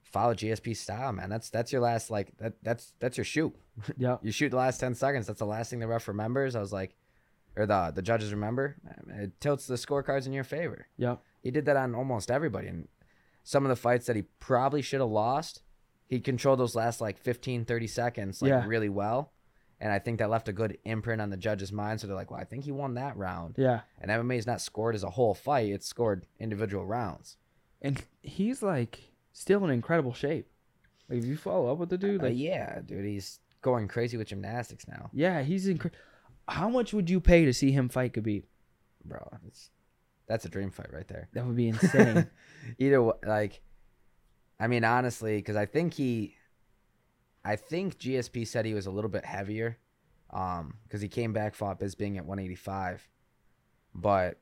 follow 0.03 0.35
GSP 0.35 0.77
style, 0.77 1.13
man. 1.13 1.31
That's 1.31 1.49
that's 1.51 1.73
your 1.73 1.81
last 1.81 2.11
like 2.11 2.37
that 2.39 2.55
that's 2.63 2.93
that's 2.99 3.17
your 3.17 3.25
shoot. 3.25 3.55
Yep. 3.97 4.21
You 4.23 4.33
shoot 4.33 4.51
the 4.51 4.57
last 4.57 4.79
10 4.79 4.95
seconds. 4.95 5.27
That's 5.27 5.39
the 5.39 5.47
last 5.47 5.71
thing 5.71 5.79
the 5.79 5.87
ref 5.87 6.07
remembers. 6.09 6.55
I 6.55 6.61
was 6.61 6.73
like, 6.73 6.95
or 7.57 7.65
the 7.67 7.93
the 7.95 8.03
judges 8.03 8.33
remember. 8.33 8.77
It 9.09 9.41
tilts 9.41 9.67
the 9.67 9.75
scorecards 9.77 10.27
in 10.27 10.33
your 10.33 10.45
favor. 10.45 10.87
Yep. 10.99 11.23
He 11.43 11.51
did 11.51 11.65
that 11.65 11.77
on 11.77 11.95
almost 11.95 12.31
everybody. 12.31 12.69
And 12.69 12.89
some 13.45 13.65
of 13.65 13.71
the 13.71 13.77
fights 13.77 14.07
that 14.07 14.17
he 14.17 14.23
probably 14.41 14.83
should 14.83 15.01
have 15.01 15.09
lost, 15.09 15.63
he 16.07 16.21
controlled 16.21 16.59
those 16.61 16.75
last 16.77 17.01
like 17.01 17.19
15, 17.19 17.65
30 17.65 17.87
seconds 17.87 18.43
like 18.43 18.51
Yeah. 18.51 18.67
really 18.67 18.89
well. 18.91 19.33
And 19.83 19.93
I 19.93 19.99
think 19.99 20.21
that 20.21 20.31
left 20.31 20.49
a 20.49 20.53
good 20.53 20.79
imprint 20.85 21.21
on 21.21 21.31
the 21.31 21.37
judge's 21.37 21.73
mind. 21.73 22.01
So 22.01 22.07
they're 22.07 22.15
like, 22.15 22.31
well, 22.31 22.39
I 22.39 22.45
think 22.45 22.65
he 22.65 22.71
won 22.71 22.95
that 22.95 23.17
round. 23.17 23.57
Yeah. 23.59 23.81
And 24.01 24.13
MMA 24.13 24.39
is 24.39 24.47
not 24.47 24.61
scored 24.61 24.95
as 24.95 25.03
a 25.03 25.11
whole 25.11 25.35
fight, 25.35 25.73
it's 25.73 25.89
scored 25.89 26.25
individual 26.39 26.87
rounds. 26.87 27.37
And 27.83 28.01
he's 28.23 28.63
like 28.63 29.01
still 29.33 29.65
in 29.65 29.71
incredible 29.71 30.15
shape. 30.15 30.47
Like 31.09 31.19
if 31.19 31.25
you 31.25 31.37
follow 31.37 31.73
up 31.73 31.79
with 31.79 31.89
the 31.89 31.99
dude, 31.99 32.21
Uh, 32.21 32.27
like 32.27 32.35
yeah, 32.37 32.81
dude, 32.87 33.05
he's 33.05 33.41
going 33.61 33.89
crazy 33.89 34.17
with 34.17 34.29
gymnastics 34.29 34.87
now, 34.87 35.11
yeah, 35.13 35.43
he's 35.43 35.67
incredible. 35.67 35.99
How 36.47 36.69
much 36.69 36.93
would 36.93 37.11
you 37.11 37.21
pay 37.21 37.45
to 37.45 37.53
see 37.53 37.73
him 37.73 37.89
fight 37.89 38.13
Khabib? 38.13 38.45
bro. 39.05 39.29
It's, 39.49 39.71
that's 40.29 40.45
a 40.45 40.49
dream 40.49 40.71
fight 40.71 40.93
right 40.93 41.09
there. 41.09 41.29
That 41.33 41.45
would 41.45 41.57
be 41.57 41.69
insane. 41.69 42.31
Either 42.79 43.13
like, 43.27 43.61
I 44.61 44.69
mean, 44.69 44.85
honestly, 44.85 45.37
because 45.39 45.57
I 45.57 45.67
think 45.67 45.95
he, 45.95 46.37
I 47.45 47.57
think 47.57 47.99
GSP 47.99 48.47
said 48.47 48.65
he 48.65 48.75
was 48.75 48.87
a 48.87 48.91
little 48.91 49.11
bit 49.11 49.25
heavier, 49.25 49.79
um, 50.31 50.75
because 50.85 51.01
he 51.01 51.09
came 51.09 51.33
back 51.33 51.55
fought 51.55 51.81
Bisping 51.81 52.17
at 52.17 52.25
185, 52.27 53.09
but. 53.95 54.39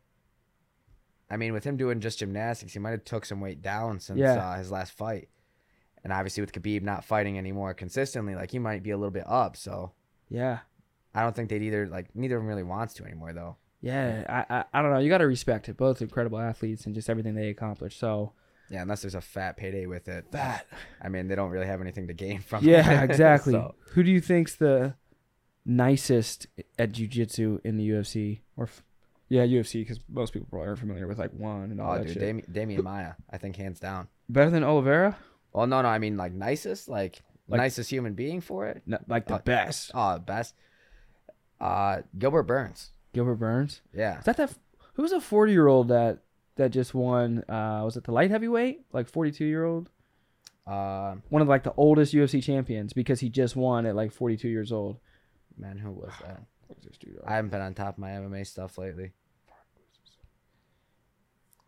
I 1.32 1.36
mean, 1.36 1.52
with 1.52 1.62
him 1.62 1.76
doing 1.76 2.00
just 2.00 2.18
gymnastics, 2.18 2.72
he 2.72 2.80
might 2.80 2.90
have 2.90 3.04
took 3.04 3.24
some 3.24 3.40
weight 3.40 3.62
down 3.62 4.00
since 4.00 4.18
Yeah. 4.18 4.34
uh, 4.50 4.58
his 4.58 4.72
last 4.72 4.90
fight, 4.90 5.28
and 6.02 6.12
obviously 6.12 6.40
with 6.40 6.52
Khabib 6.52 6.82
not 6.82 7.04
fighting 7.04 7.38
anymore 7.38 7.72
consistently, 7.72 8.34
like 8.34 8.50
he 8.50 8.58
might 8.58 8.82
be 8.82 8.90
a 8.90 8.96
little 8.96 9.12
bit 9.12 9.22
up. 9.28 9.56
So 9.56 9.92
yeah. 10.28 10.58
I 11.14 11.22
don't 11.22 11.34
think 11.36 11.48
they'd 11.48 11.62
either 11.62 11.86
like 11.86 12.14
neither 12.16 12.36
of 12.36 12.42
them 12.42 12.48
really 12.48 12.64
wants 12.64 12.94
to 12.94 13.04
anymore 13.04 13.32
though. 13.32 13.56
Yeah, 13.80 14.24
I, 14.28 14.56
I 14.58 14.64
I 14.74 14.82
don't 14.82 14.90
know. 14.92 14.98
You 14.98 15.08
got 15.08 15.18
to 15.18 15.26
respect 15.28 15.68
it. 15.68 15.76
Both 15.76 16.02
incredible 16.02 16.38
athletes 16.40 16.84
and 16.86 16.96
just 16.96 17.08
everything 17.08 17.34
they 17.36 17.48
accomplished. 17.48 17.98
So 18.00 18.32
Yeah, 18.70 18.82
unless 18.82 19.02
there's 19.02 19.16
a 19.16 19.20
fat 19.20 19.56
payday 19.56 19.86
with 19.86 20.06
it. 20.08 20.30
that. 20.30 20.66
I 21.02 21.08
mean, 21.08 21.26
they 21.28 21.34
don't 21.34 21.50
really 21.50 21.66
have 21.66 21.80
anything 21.80 22.06
to 22.06 22.14
gain 22.14 22.40
from. 22.40 22.64
Yeah, 22.64 23.02
it, 23.02 23.04
exactly. 23.10 23.52
so. 23.52 23.74
Who 23.92 24.02
do 24.04 24.10
you 24.10 24.20
think's 24.20 24.54
the 24.54 24.94
nicest 25.66 26.46
at 26.78 26.92
jujitsu 26.92 27.60
in 27.64 27.76
the 27.76 27.88
UFC? 27.90 28.40
Or 28.56 28.64
f- 28.64 28.82
yeah, 29.28 29.44
UFC 29.44 29.74
because 29.82 30.00
most 30.08 30.32
people 30.32 30.48
probably 30.50 30.68
are 30.68 30.76
familiar 30.76 31.06
with 31.06 31.18
like 31.18 31.32
one 31.32 31.70
and 31.70 31.80
all 31.80 31.92
Oh, 31.94 31.98
that 31.98 32.06
dude, 32.06 32.14
shit. 32.14 32.22
Dami- 32.22 32.48
Demian 32.50 32.82
Maia, 32.82 33.12
I 33.30 33.38
think 33.38 33.56
hands 33.56 33.80
down. 33.80 34.08
Better 34.28 34.50
than 34.50 34.64
Oliveira? 34.64 35.16
Well, 35.52 35.66
no, 35.66 35.82
no, 35.82 35.88
I 35.88 35.98
mean 35.98 36.16
like 36.16 36.32
nicest, 36.32 36.88
like, 36.88 37.22
Like- 37.48 37.58
nicest 37.58 37.90
human 37.90 38.14
being 38.14 38.40
for 38.40 38.66
it. 38.68 38.82
No, 38.86 38.98
like 39.08 39.26
the 39.26 39.34
Uh, 39.34 39.38
best. 39.38 39.90
Oh, 39.94 40.18
best. 40.18 40.54
Uh, 41.60 42.02
Gilbert 42.18 42.44
Burns. 42.44 42.90
Gilbert 43.12 43.34
Burns. 43.36 43.82
Yeah, 43.92 44.18
Is 44.20 44.24
that 44.24 44.36
that? 44.36 44.54
Who 44.94 45.02
was 45.02 45.12
a 45.12 45.20
forty 45.20 45.52
year 45.52 45.66
old 45.66 45.88
that 45.88 46.18
that 46.60 46.70
just 46.70 46.94
won? 46.94 47.42
Uh, 47.48 47.82
was 47.84 47.96
it 47.96 48.04
the 48.04 48.12
light 48.12 48.30
heavyweight? 48.30 48.86
Like 48.92 49.08
forty 49.08 49.32
two 49.32 49.44
year 49.44 49.64
old. 49.64 49.90
uh, 50.66 51.16
One 51.28 51.42
of 51.42 51.48
like 51.48 51.64
the 51.64 51.74
oldest 51.76 52.14
UFC 52.14 52.42
champions 52.42 52.92
because 52.92 53.20
he 53.20 53.28
just 53.28 53.56
won 53.56 53.84
at 53.86 53.94
like 53.96 54.12
forty 54.12 54.36
two 54.36 54.48
years 54.48 54.70
old. 54.72 54.98
man, 55.58 55.76
who 55.78 55.90
was 55.90 56.12
that? 56.22 56.42
What's 56.68 56.98
dude? 56.98 57.18
I 57.26 57.34
haven't 57.34 57.50
been 57.50 57.60
on 57.60 57.74
top 57.74 57.94
of 57.94 57.98
my 57.98 58.10
MMA 58.10 58.46
stuff 58.46 58.78
lately. 58.78 59.10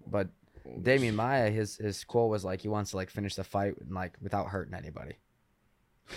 But 0.06 0.28
Demian 0.80 1.14
Maia, 1.14 1.50
his 1.50 1.76
his 1.76 2.04
quote 2.04 2.30
was 2.30 2.44
like 2.44 2.60
he 2.60 2.68
wants 2.68 2.90
to 2.92 2.96
like 2.96 3.10
finish 3.10 3.34
the 3.34 3.44
fight 3.44 3.74
and, 3.80 3.90
like 3.92 4.16
without 4.22 4.48
hurting 4.48 4.74
anybody. 4.74 5.14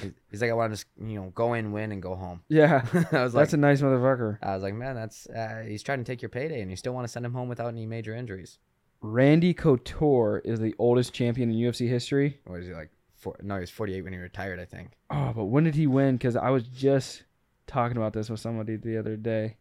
He- 0.02 0.12
He's 0.30 0.41
like, 0.41 0.52
I 0.52 0.54
want 0.54 0.71
to 0.71 0.78
just 0.78 0.88
you 0.99 1.15
know 1.19 1.32
go 1.34 1.54
in, 1.54 1.71
win, 1.71 1.91
and 1.91 2.02
go 2.02 2.15
home. 2.15 2.41
Yeah, 2.49 2.86
I 3.12 3.23
was 3.23 3.34
like, 3.34 3.43
that's 3.43 3.54
a 3.54 3.58
nice 3.58 3.82
motherfucker. 3.82 4.38
I 4.41 4.54
was 4.56 4.63
like, 4.63 4.73
man, 4.73 4.95
that's 4.95 5.28
uh, 5.28 5.63
he's 5.67 5.84
trying 5.84 5.99
to 5.99 6.04
take 6.04 6.21
your 6.21 6.30
payday, 6.30 6.62
and 6.62 6.69
you 6.69 6.78
still 6.78 6.93
want 6.93 7.06
to 7.06 7.12
send 7.12 7.26
him 7.26 7.34
home 7.34 7.47
without 7.49 7.67
any 7.69 7.86
major 7.86 8.15
injuries. 8.15 8.58
Randy 9.06 9.54
Couture 9.54 10.41
is 10.44 10.60
the 10.60 10.74
oldest 10.80 11.13
champion 11.13 11.52
in 11.52 11.58
UFC 11.58 11.88
history. 11.88 12.39
Or 12.46 12.60
is 12.60 12.68
he 12.68 12.74
like? 12.74 12.89
Four, 13.13 13.38
no, 13.41 13.56
he 13.56 13.62
was 13.62 13.70
48 13.70 14.04
when 14.04 14.13
he 14.13 14.20
retired, 14.20 14.60
I 14.60 14.65
think. 14.65 14.91
Oh, 15.10 15.32
but 15.34 15.46
when 15.46 15.63
did 15.63 15.76
he 15.76 15.88
win? 15.88 16.15
Because 16.15 16.36
I 16.36 16.50
was 16.50 16.63
just 16.63 17.24
talking 17.68 17.98
about 17.98 18.13
this 18.13 18.30
with 18.30 18.39
somebody 18.39 18.76
the 18.76 18.98
other 18.98 19.15
day. 19.15 19.58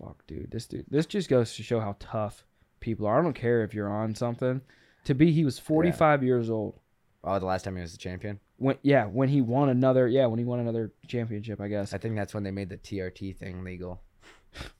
Fuck, 0.00 0.26
dude, 0.26 0.50
this 0.50 0.66
dude, 0.66 0.84
this 0.90 1.06
just 1.06 1.28
goes 1.28 1.54
to 1.56 1.62
show 1.62 1.80
how 1.80 1.96
tough 1.98 2.44
people 2.80 3.06
are. 3.06 3.20
I 3.20 3.22
don't 3.22 3.34
care 3.34 3.62
if 3.62 3.72
you're 3.72 3.90
on 3.90 4.14
something. 4.14 4.60
To 5.04 5.14
be, 5.14 5.32
he 5.32 5.44
was 5.44 5.58
45 5.58 6.22
years 6.24 6.50
old. 6.50 6.80
Oh, 7.24 7.38
the 7.38 7.46
last 7.46 7.64
time 7.64 7.76
he 7.76 7.82
was 7.82 7.92
the 7.92 7.98
champion. 7.98 8.40
When 8.58 8.78
yeah, 8.82 9.06
when 9.06 9.28
he 9.28 9.40
won 9.40 9.68
another 9.68 10.08
yeah, 10.08 10.26
when 10.26 10.38
he 10.38 10.44
won 10.44 10.60
another 10.60 10.92
championship, 11.06 11.60
I 11.60 11.68
guess 11.68 11.92
I 11.92 11.98
think 11.98 12.16
that's 12.16 12.32
when 12.32 12.42
they 12.42 12.50
made 12.50 12.68
the 12.68 12.78
TRT 12.78 13.36
thing 13.36 13.64
legal, 13.64 14.02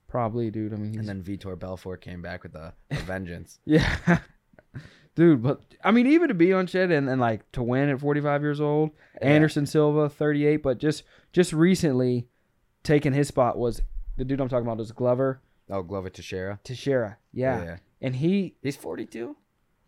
probably, 0.09 0.51
dude. 0.51 0.73
I 0.73 0.77
mean, 0.77 0.93
he's, 0.93 1.01
and 1.01 1.09
then 1.09 1.23
Vitor 1.23 1.59
Belfort 1.59 2.01
came 2.01 2.23
back 2.23 2.43
with 2.43 2.55
a, 2.55 2.73
a 2.91 2.97
vengeance. 2.97 3.59
yeah, 3.65 4.19
dude. 5.15 5.43
But 5.43 5.61
I 5.85 5.91
mean, 5.91 6.07
even 6.07 6.29
to 6.29 6.35
be 6.35 6.53
on 6.53 6.67
shit 6.67 6.91
and, 6.91 7.09
and 7.09 7.21
like 7.21 7.51
to 7.53 7.63
win 7.63 7.89
at 7.89 8.01
45 8.01 8.43
years 8.43 8.61
old, 8.61 8.91
Yeah. 9.21 9.29
Anderson 9.29 9.67
Silva 9.67 10.09
38, 10.09 10.59
but 10.59 10.79
just 10.79 11.03
just 11.33 11.53
recently 11.53 12.27
taking 12.83 13.13
his 13.13 13.29
spot 13.29 13.59
was 13.59 13.83
the 14.17 14.25
dude 14.25 14.41
I'm 14.41 14.49
talking 14.49 14.67
about 14.67 14.81
is 14.81 14.93
Glover 14.93 15.41
Oh, 15.69 15.83
Glover 15.83 16.09
Teixeira. 16.11 16.61
Teixeira. 16.63 17.19
Yeah. 17.33 17.79
and 18.01 18.17
he 18.17 18.55
He's 18.63 18.77
42 18.77 19.37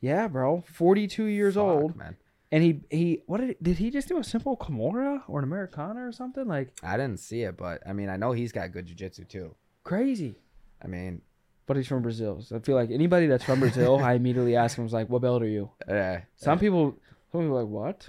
yeah, 0.00 0.28
bro, 0.28 0.62
42 0.72 1.24
years 1.24 1.54
Fuck, 1.54 1.64
old, 1.64 1.96
man. 1.96 2.16
and 2.52 2.62
he 2.62 2.80
he 2.88 3.22
what 3.26 3.40
did 3.40 3.56
did 3.60 3.78
he 3.78 3.90
just 3.90 4.06
do 4.06 4.18
a 4.18 4.22
simple 4.24 4.56
Kimura 4.56 5.22
or 5.26 5.40
an 5.40 5.44
Americana 5.44 6.06
or 6.06 6.12
something 6.12 6.46
like 6.46 6.68
I 6.84 6.96
didn't 6.96 7.18
see 7.18 7.42
it, 7.42 7.56
but 7.56 7.82
I 7.84 7.92
mean, 7.92 8.08
I 8.08 8.16
know 8.16 8.30
he's 8.32 8.52
got 8.52 8.70
good 8.70 8.86
jiu-jitsu 8.86 9.24
too. 9.24 9.54
Crazy? 9.88 10.36
I 10.84 10.86
mean, 10.86 11.22
But 11.66 11.76
he's 11.76 11.88
from 11.88 12.02
Brazil. 12.02 12.40
So 12.42 12.56
I 12.56 12.60
feel 12.60 12.76
like 12.76 12.90
anybody 12.90 13.26
that's 13.26 13.44
from 13.44 13.60
Brazil, 13.60 13.98
I 13.98 14.12
immediately 14.14 14.54
ask 14.56 14.76
him, 14.78 14.84
was 14.84 14.92
like, 14.92 15.08
what 15.08 15.22
belt 15.22 15.42
are 15.42 15.48
you? 15.58 15.70
uh, 15.88 16.18
Some 16.36 16.58
people, 16.58 16.96
some 17.32 17.40
people 17.42 17.58
are 17.58 17.62
like, 17.64 17.70
what? 17.80 18.08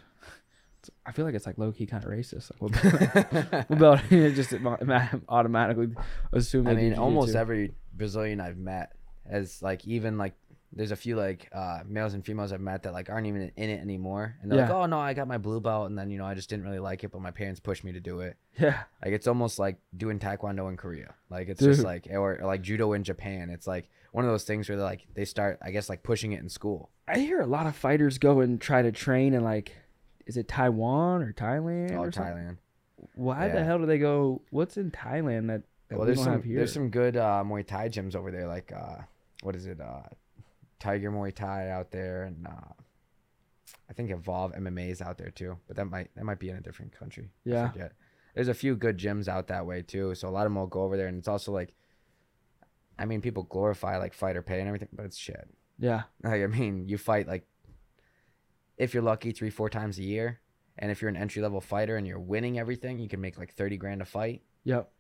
I 1.06 1.12
feel 1.12 1.26
like 1.26 1.36
it's 1.36 1.46
like 1.46 1.58
low 1.58 1.72
key 1.72 1.86
kind 1.86 2.04
of 2.04 2.10
racist. 2.10 2.52
Like, 2.52 2.62
what 2.62 2.72
belt? 2.82 3.70
what 3.70 3.80
belt? 3.80 4.02
Just 4.40 4.54
automatically 5.28 5.90
assume. 6.32 6.68
I 6.68 6.74
mean, 6.74 6.94
almost 6.96 7.36
every 7.36 7.74
Brazilian 7.94 8.40
I've 8.40 8.58
met 8.58 8.94
has 9.30 9.62
like 9.62 9.86
even 9.86 10.18
like 10.18 10.34
there's 10.72 10.92
a 10.92 10.96
few 10.96 11.16
like 11.16 11.50
uh, 11.52 11.80
males 11.88 12.14
and 12.14 12.24
females 12.24 12.52
I've 12.54 12.62
met 12.62 12.84
that 12.84 12.94
like 12.94 13.10
aren't 13.10 13.28
even 13.28 13.52
in 13.56 13.70
it 13.70 13.82
anymore, 13.82 14.36
and 14.42 14.52
they're 14.52 14.62
like, 14.62 14.70
"Oh 14.70 14.86
no, 14.86 15.00
I 15.00 15.14
got 15.14 15.28
my 15.28 15.38
blue 15.38 15.60
belt, 15.60 15.88
and 15.90 15.98
then 15.98 16.10
you 16.12 16.18
know 16.20 16.26
I 16.26 16.36
just 16.36 16.50
didn't 16.50 16.66
really 16.66 16.80
like 16.80 17.04
it, 17.04 17.12
but 17.12 17.22
my 17.22 17.32
parents 17.32 17.60
pushed 17.60 17.84
me 17.84 17.92
to 17.94 18.00
do 18.00 18.20
it." 18.22 18.38
Yeah, 18.60 18.84
Like 19.04 19.14
it's 19.14 19.26
almost 19.28 19.58
like 19.58 19.78
doing 19.96 20.20
taekwondo 20.20 20.70
in 20.70 20.76
Korea. 20.76 21.16
Like 21.30 21.48
it's 21.48 21.62
just 21.62 21.84
like 21.84 22.08
or, 22.12 22.40
or 22.42 22.46
like 22.46 22.62
judo 22.62 22.92
in 22.94 23.04
Japan. 23.06 23.50
It's 23.50 23.66
like 23.68 23.90
one 24.12 24.26
of 24.26 24.32
those 24.32 24.44
things 24.44 24.68
where 24.68 24.78
they're 24.78 24.86
like 24.86 25.08
they 25.14 25.24
start, 25.26 25.60
I 25.62 25.72
guess, 25.72 25.88
like 25.90 26.04
pushing 26.04 26.34
it 26.34 26.42
in 26.42 26.50
school. 26.50 26.90
I 27.08 27.20
hear 27.20 27.40
a 27.40 27.46
lot 27.46 27.68
of 27.68 27.76
fighters 27.76 28.18
go 28.18 28.42
and 28.42 28.60
try 28.60 28.82
to 28.82 28.92
train 28.92 29.34
in 29.34 29.44
like, 29.46 29.72
is 30.28 30.36
it 30.38 30.48
Taiwan 30.50 31.22
or 31.24 31.32
Thailand? 31.34 31.94
Oh, 31.94 32.00
or 32.02 32.12
something? 32.12 32.34
Thailand. 32.34 32.58
Why 33.16 33.48
the 33.48 33.64
hell 33.64 33.80
do 33.80 33.86
they 33.86 33.98
go? 33.98 34.42
What's 34.52 34.76
in 34.78 34.92
Thailand 34.92 35.48
that, 35.48 35.64
that 35.88 35.98
Well, 35.98 36.00
we 36.02 36.06
there's 36.08 36.18
don't 36.18 36.26
some 36.26 36.34
have 36.34 36.44
here? 36.44 36.58
there's 36.58 36.74
some 36.74 36.90
good 36.90 37.16
uh, 37.16 37.42
Muay 37.46 37.66
Thai 37.66 37.88
gyms 37.88 38.14
over 38.16 38.30
there. 38.30 38.46
Like 38.48 38.74
uh, 38.76 38.98
what 39.42 39.56
is 39.56 39.66
it? 39.68 39.80
Tiger 40.80 41.12
Muay 41.12 41.34
Thai 41.34 41.70
out 41.70 41.92
there, 41.92 42.24
and 42.24 42.48
uh, 42.48 42.74
I 43.90 43.94
think 43.94 44.12
Evolve 44.12 44.54
MMA 44.54 44.90
is 44.90 45.02
out 45.02 45.18
there 45.18 45.30
too. 45.32 45.58
But 45.68 45.76
that 45.78 45.86
might 45.86 46.10
that 46.16 46.24
might 46.26 46.40
be 46.40 46.50
in 46.50 46.56
a 46.58 46.62
different 46.62 46.92
country. 46.98 47.30
Yeah. 47.44 47.90
There's 48.36 48.48
a 48.48 48.54
few 48.54 48.76
good 48.76 48.98
gyms 48.98 49.28
out 49.28 49.48
that 49.48 49.66
way 49.66 49.82
too. 49.82 50.16
So 50.16 50.28
a 50.28 50.32
lot 50.32 50.46
of 50.46 50.52
them 50.52 50.56
will 50.56 50.68
go 50.68 50.84
over 50.84 50.96
there, 50.98 51.08
and 51.08 51.18
it's 51.18 51.28
also 51.28 51.52
like, 51.52 51.74
I 52.98 53.06
mean, 53.06 53.22
people 53.22 53.44
glorify 53.44 53.98
like 53.98 54.14
fighter 54.14 54.42
pay 54.42 54.60
and 54.60 54.68
everything, 54.68 54.90
but 54.94 55.06
it's 55.06 55.18
shit. 55.18 55.50
yeah, 55.80 56.04
Like 56.24 56.42
I 56.44 56.48
mean, 56.48 56.88
you 56.88 56.98
fight 56.98 57.28
like 57.28 57.46
if 58.78 58.94
you're 58.94 59.04
lucky 59.04 59.32
three 59.32 59.50
four 59.50 59.70
times 59.70 59.98
a 60.00 60.04
year, 60.04 60.40
and 60.78 60.92
if 60.92 61.02
you're 61.02 61.10
an 61.10 61.18
entry 61.18 61.42
level 61.42 61.60
fighter 61.60 61.98
and 61.98 62.08
you're 62.08 62.20
winning 62.20 62.58
everything, 62.60 63.00
you 63.00 63.10
can 63.10 63.20
make 63.20 63.38
like 63.38 63.54
thirty 63.54 63.76
grand 63.78 64.02
a 64.02 64.06
fight. 64.06 64.42
yep, 64.64 64.92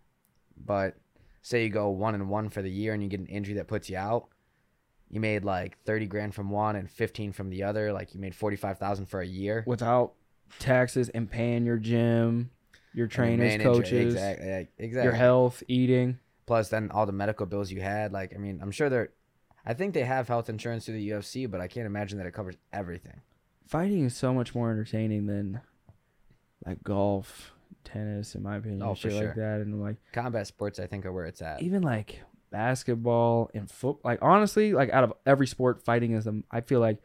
But 0.57 0.95
say 1.41 1.63
you 1.63 1.69
go 1.69 1.89
one 1.89 2.15
and 2.15 2.29
one 2.29 2.49
for 2.49 2.61
the 2.61 2.69
year 2.71 2.93
and 2.93 3.01
you 3.01 3.07
get 3.07 3.21
an 3.21 3.27
injury 3.27 3.53
that 3.55 3.67
puts 3.67 3.89
you 3.89 3.95
out, 3.97 4.27
you 5.09 5.19
made 5.19 5.43
like 5.43 5.77
thirty 5.85 6.05
grand 6.07 6.35
from 6.35 6.49
one 6.49 6.75
and 6.75 6.89
fifteen 6.89 7.31
from 7.31 7.49
the 7.49 7.63
other. 7.63 7.91
Like 7.93 8.13
you 8.13 8.19
made 8.19 8.35
forty 8.35 8.55
five 8.57 8.77
thousand 8.77 9.07
for 9.07 9.21
a 9.21 9.25
year. 9.27 9.63
without 9.67 10.13
taxes 10.59 11.09
and 11.09 11.29
paying 11.29 11.65
your 11.65 11.77
gym, 11.77 12.49
your 12.93 13.07
trainers, 13.07 13.57
manage- 13.57 13.63
coaches, 13.65 14.13
exactly, 14.13 14.67
exactly. 14.77 15.03
your 15.03 15.13
health, 15.13 15.63
eating. 15.67 16.19
Plus, 16.45 16.69
then 16.69 16.89
all 16.91 17.05
the 17.05 17.11
medical 17.11 17.45
bills 17.45 17.71
you 17.71 17.79
had. 17.81 18.11
Like 18.11 18.33
I 18.35 18.37
mean, 18.37 18.59
I'm 18.61 18.71
sure 18.71 18.89
they're. 18.89 19.09
I 19.65 19.73
think 19.73 19.93
they 19.93 20.03
have 20.03 20.27
health 20.27 20.49
insurance 20.49 20.85
through 20.85 20.95
the 20.95 21.09
UFC, 21.09 21.49
but 21.49 21.61
I 21.61 21.67
can't 21.67 21.85
imagine 21.85 22.17
that 22.17 22.25
it 22.25 22.33
covers 22.33 22.55
everything. 22.73 23.21
Fighting 23.67 24.05
is 24.05 24.15
so 24.15 24.33
much 24.33 24.55
more 24.55 24.71
entertaining 24.71 25.27
than 25.27 25.61
like 26.65 26.83
golf, 26.83 27.51
tennis, 27.83 28.33
in 28.35 28.41
my 28.41 28.55
opinion, 28.57 28.81
Oh, 28.81 28.95
shit 28.95 29.11
sure. 29.11 29.25
like 29.25 29.35
that, 29.35 29.61
and 29.61 29.79
like 29.81 29.97
Combat 30.11 30.47
sports, 30.47 30.79
I 30.79 30.87
think, 30.87 31.05
are 31.05 31.11
where 31.13 31.25
it's 31.25 31.41
at. 31.41 31.61
even 31.61 31.83
like 31.83 32.21
basketball 32.51 33.49
and 33.53 33.69
foot. 33.69 33.97
Like 34.03 34.19
honestly, 34.21 34.73
like 34.73 34.89
out 34.91 35.03
of 35.03 35.13
every 35.25 35.47
sport, 35.47 35.83
fighting 35.83 36.13
is 36.13 36.25
the. 36.25 36.43
I 36.51 36.61
feel 36.61 36.79
like 36.79 36.97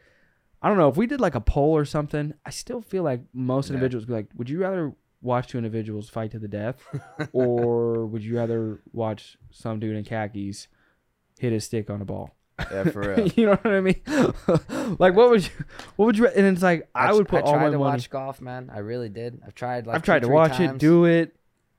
I 0.62 0.68
don't 0.68 0.78
know 0.78 0.88
if 0.88 0.96
we 0.96 1.06
did 1.06 1.20
like 1.20 1.34
a 1.34 1.40
poll 1.40 1.76
or 1.76 1.84
something. 1.84 2.34
I 2.46 2.50
still 2.50 2.80
feel 2.80 3.02
like 3.02 3.20
most 3.32 3.68
Yeah. 3.68 3.74
individuals 3.74 4.02
would 4.06 4.08
be 4.08 4.14
like, 4.14 4.28
would 4.36 4.48
you 4.50 4.60
rather 4.60 4.92
watch 5.22 5.48
two 5.48 5.58
individuals 5.58 6.08
fight 6.10 6.30
to 6.32 6.38
the 6.38 6.48
death, 6.48 6.82
or 7.32 8.06
would 8.06 8.22
you 8.24 8.36
rather 8.36 8.80
watch 8.92 9.36
some 9.50 9.80
dude 9.80 9.96
in 9.96 10.04
khakis 10.04 10.68
hit 11.38 11.52
his 11.52 11.64
stick 11.64 11.90
on 11.90 12.00
a 12.00 12.04
ball? 12.04 12.34
Yeah, 12.70 12.84
for 12.84 13.00
real. 13.16 13.26
you 13.28 13.46
know 13.46 13.56
what 13.56 13.66
I 13.66 13.80
mean? 13.80 14.00
like 14.98 15.14
what 15.14 15.30
would 15.30 15.44
you? 15.44 15.50
What 15.96 16.06
would 16.06 16.18
you? 16.18 16.28
And 16.28 16.46
it's 16.46 16.62
like 16.62 16.88
I, 16.94 17.08
tr- 17.08 17.14
would 17.14 17.28
put 17.28 17.42
all 17.44 17.52
my 17.54 17.58
money. 17.58 17.58
I 17.58 17.58
all 17.58 17.58
tried 17.58 17.64
my 17.66 17.72
to 17.72 17.78
money. 17.78 17.90
watch 17.96 18.10
golf, 18.10 18.40
man. 18.40 18.70
I 18.72 18.78
really 18.78 19.08
did. 19.08 19.40
I've 19.44 19.54
tried. 19.54 19.86
Like 19.86 19.96
I've 19.96 20.02
tried 20.02 20.22
to 20.22 20.28
watch 20.28 20.60
it, 20.60 20.78
do 20.78 21.04
it, 21.04 21.34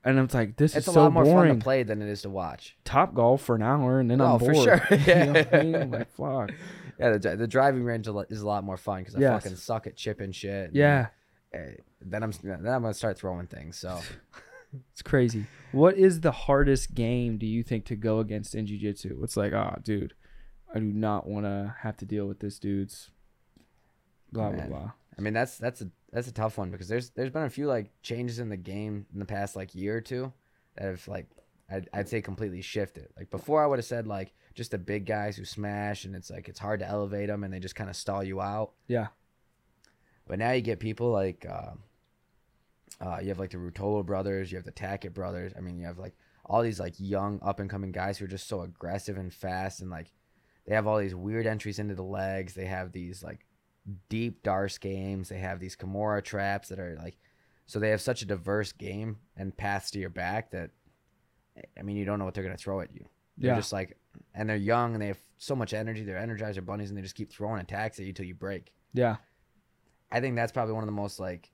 and 0.05 0.17
it's 0.19 0.33
like 0.33 0.55
this 0.55 0.75
It's 0.75 0.87
is 0.87 0.91
a 0.91 0.93
so 0.93 1.03
lot 1.03 1.13
more 1.13 1.25
fun 1.25 1.47
to 1.47 1.55
play 1.55 1.83
than 1.83 2.01
it 2.01 2.07
is 2.07 2.21
to 2.21 2.29
watch. 2.29 2.77
Top 2.85 3.13
golf 3.13 3.41
for 3.41 3.55
an 3.55 3.61
hour, 3.63 3.99
and 3.99 4.09
then 4.09 4.21
I'm 4.21 4.31
Oh, 4.33 4.37
bored. 4.39 4.55
for 4.55 4.63
sure. 4.63 4.97
you 4.97 5.25
know 5.25 5.33
what 5.33 5.53
I 5.53 5.63
mean? 5.63 5.91
Like 5.91 6.11
fuck. 6.11 6.51
Yeah, 6.99 7.17
the, 7.17 7.35
the 7.35 7.47
driving 7.47 7.83
range 7.83 8.05
is 8.05 8.09
a 8.09 8.13
lo- 8.13 8.25
is 8.29 8.41
a 8.41 8.47
lot 8.47 8.63
more 8.63 8.77
fun 8.77 8.99
because 8.99 9.15
I 9.15 9.19
Yes. 9.19 9.43
fucking 9.43 9.57
suck 9.57 9.85
at 9.87 9.97
chipping 9.97 10.31
shit. 10.31 10.71
Yeah, 10.73 11.07
eh, 11.53 11.71
then 11.99 12.23
I'm 12.23 12.31
then 12.43 12.65
I'm 12.67 12.81
gonna 12.83 12.93
start 12.93 13.17
throwing 13.17 13.47
things. 13.47 13.77
So 13.77 13.99
it's 14.93 15.01
crazy. 15.01 15.47
What 15.73 15.97
is 15.97 16.21
the 16.21 16.31
hardest 16.31 16.93
game 16.93 17.37
do 17.37 17.45
you 17.45 17.63
think 17.63 17.83
to 17.85 17.95
go 17.97 18.19
against 18.19 18.55
in 18.55 18.65
jiu-jitsu? 18.65 19.19
It's 19.23 19.35
like, 19.35 19.51
ah, 19.53 19.75
dude, 19.83 20.13
I 20.73 20.79
do 20.79 20.85
not 20.85 21.27
want 21.27 21.45
to 21.45 21.75
have 21.81 21.97
to 21.97 22.05
deal 22.05 22.27
with 22.27 22.39
this 22.39 22.59
dude's 22.59 23.09
blah 24.31 24.51
Man. 24.51 24.69
blah 24.69 24.79
blah. 24.79 24.91
I 25.17 25.21
mean 25.21 25.33
that's 25.33 25.57
that's 25.57 25.81
a 25.81 25.89
that's 26.15 26.29
a 26.29 26.33
tough 26.33 26.57
one 26.57 26.71
because 26.71 26.87
there's 26.87 27.09
there's 27.09 27.29
been 27.29 27.43
a 27.43 27.49
few 27.49 27.67
like 27.67 27.91
changes 28.01 28.39
in 28.39 28.47
the 28.47 28.55
game 28.55 29.05
in 29.13 29.19
the 29.19 29.25
past 29.25 29.53
like 29.53 29.75
year 29.75 29.97
or 29.97 30.01
two 30.01 30.31
that 30.77 30.85
have 30.85 31.05
like 31.09 31.27
I'd, 31.69 31.89
I'd 31.93 32.07
say 32.07 32.21
completely 32.21 32.61
shifted. 32.61 33.09
Like 33.17 33.29
before 33.29 33.61
I 33.61 33.67
would 33.67 33.79
have 33.79 33.85
said 33.85 34.07
like 34.07 34.33
just 34.53 34.71
the 34.71 34.77
big 34.77 35.05
guys 35.05 35.35
who 35.35 35.43
smash 35.43 36.05
and 36.05 36.15
it's 36.15 36.29
like 36.31 36.47
it's 36.47 36.59
hard 36.59 36.79
to 36.79 36.87
elevate 36.87 37.27
them 37.27 37.43
and 37.43 37.53
they 37.53 37.59
just 37.59 37.75
kind 37.75 37.89
of 37.89 37.97
stall 37.97 38.23
you 38.23 38.39
out. 38.39 38.71
Yeah, 38.87 39.07
But 40.25 40.39
now 40.39 40.51
you 40.51 40.61
get 40.61 40.79
people 40.79 41.11
like 41.11 41.45
uh, 41.45 41.73
uh, 43.01 43.19
you 43.21 43.27
have 43.27 43.39
like 43.39 43.51
the 43.51 43.57
Ruotolo 43.57 44.05
brothers, 44.05 44.53
you 44.53 44.57
have 44.57 44.63
the 44.65 44.71
Tackett 44.71 45.13
brothers. 45.13 45.51
I 45.57 45.59
mean, 45.59 45.77
you 45.77 45.85
have 45.85 45.97
like 45.99 46.15
all 46.45 46.61
these 46.61 46.79
like 46.79 46.93
young 46.97 47.41
up 47.43 47.59
and 47.59 47.69
coming 47.69 47.91
guys 47.91 48.17
who 48.17 48.25
are 48.25 48.29
just 48.29 48.47
so 48.47 48.61
aggressive 48.61 49.17
and 49.17 49.33
fast 49.33 49.81
and 49.81 49.91
like 49.91 50.13
they 50.65 50.75
have 50.75 50.87
all 50.87 50.97
these 50.97 51.13
weird 51.13 51.45
entries 51.45 51.77
into 51.77 51.93
the 51.95 52.03
legs. 52.03 52.53
They 52.53 52.67
have 52.67 52.93
these 52.93 53.21
like 53.21 53.45
deep 54.09 54.43
Darce 54.43 54.79
games. 54.79 55.29
They 55.29 55.37
have 55.39 55.59
these 55.59 55.75
Kimura 55.75 56.23
traps 56.23 56.69
that 56.69 56.79
are 56.79 56.97
like 57.01 57.17
so 57.67 57.79
they 57.79 57.89
have 57.89 58.01
such 58.01 58.21
a 58.21 58.25
diverse 58.25 58.71
game 58.71 59.17
and 59.37 59.55
paths 59.55 59.91
to 59.91 59.99
your 59.99 60.09
back 60.09 60.51
that 60.51 60.71
I 61.77 61.81
mean 61.83 61.95
you 61.95 62.05
don't 62.05 62.19
know 62.19 62.25
what 62.25 62.33
they're 62.33 62.43
gonna 62.43 62.57
throw 62.57 62.81
at 62.81 62.93
you. 62.93 63.05
They're 63.37 63.51
Yeah. 63.51 63.57
just 63.57 63.73
like 63.73 63.97
and 64.33 64.49
they're 64.49 64.55
young 64.55 64.93
and 64.93 65.01
they 65.01 65.07
have 65.07 65.19
so 65.37 65.55
much 65.55 65.73
energy. 65.73 66.03
They're 66.03 66.19
energizer 66.25 66.65
bunnies 66.65 66.89
and 66.89 66.97
they 66.97 67.01
just 67.01 67.15
keep 67.15 67.31
throwing 67.31 67.59
attacks 67.61 67.99
at 67.99 68.05
you 68.05 68.13
till 68.13 68.25
you 68.25 68.35
break. 68.35 68.71
yeah, 68.93 69.17
I 70.11 70.21
think 70.21 70.35
that's 70.35 70.51
probably 70.51 70.73
one 70.73 70.83
of 70.83 70.87
the 70.87 70.93
most 70.93 71.19
like 71.19 71.51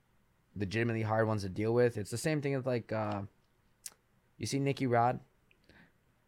legitimately 0.54 1.02
hard 1.02 1.26
ones 1.26 1.42
to 1.42 1.48
deal 1.48 1.72
with. 1.74 1.96
It's 1.98 2.10
the 2.10 2.18
same 2.18 2.40
thing 2.40 2.54
with 2.56 2.66
like 2.66 2.92
uh 2.92 3.22
you 4.38 4.46
see 4.46 4.58
Nicky 4.58 4.86
Rod? 4.86 5.20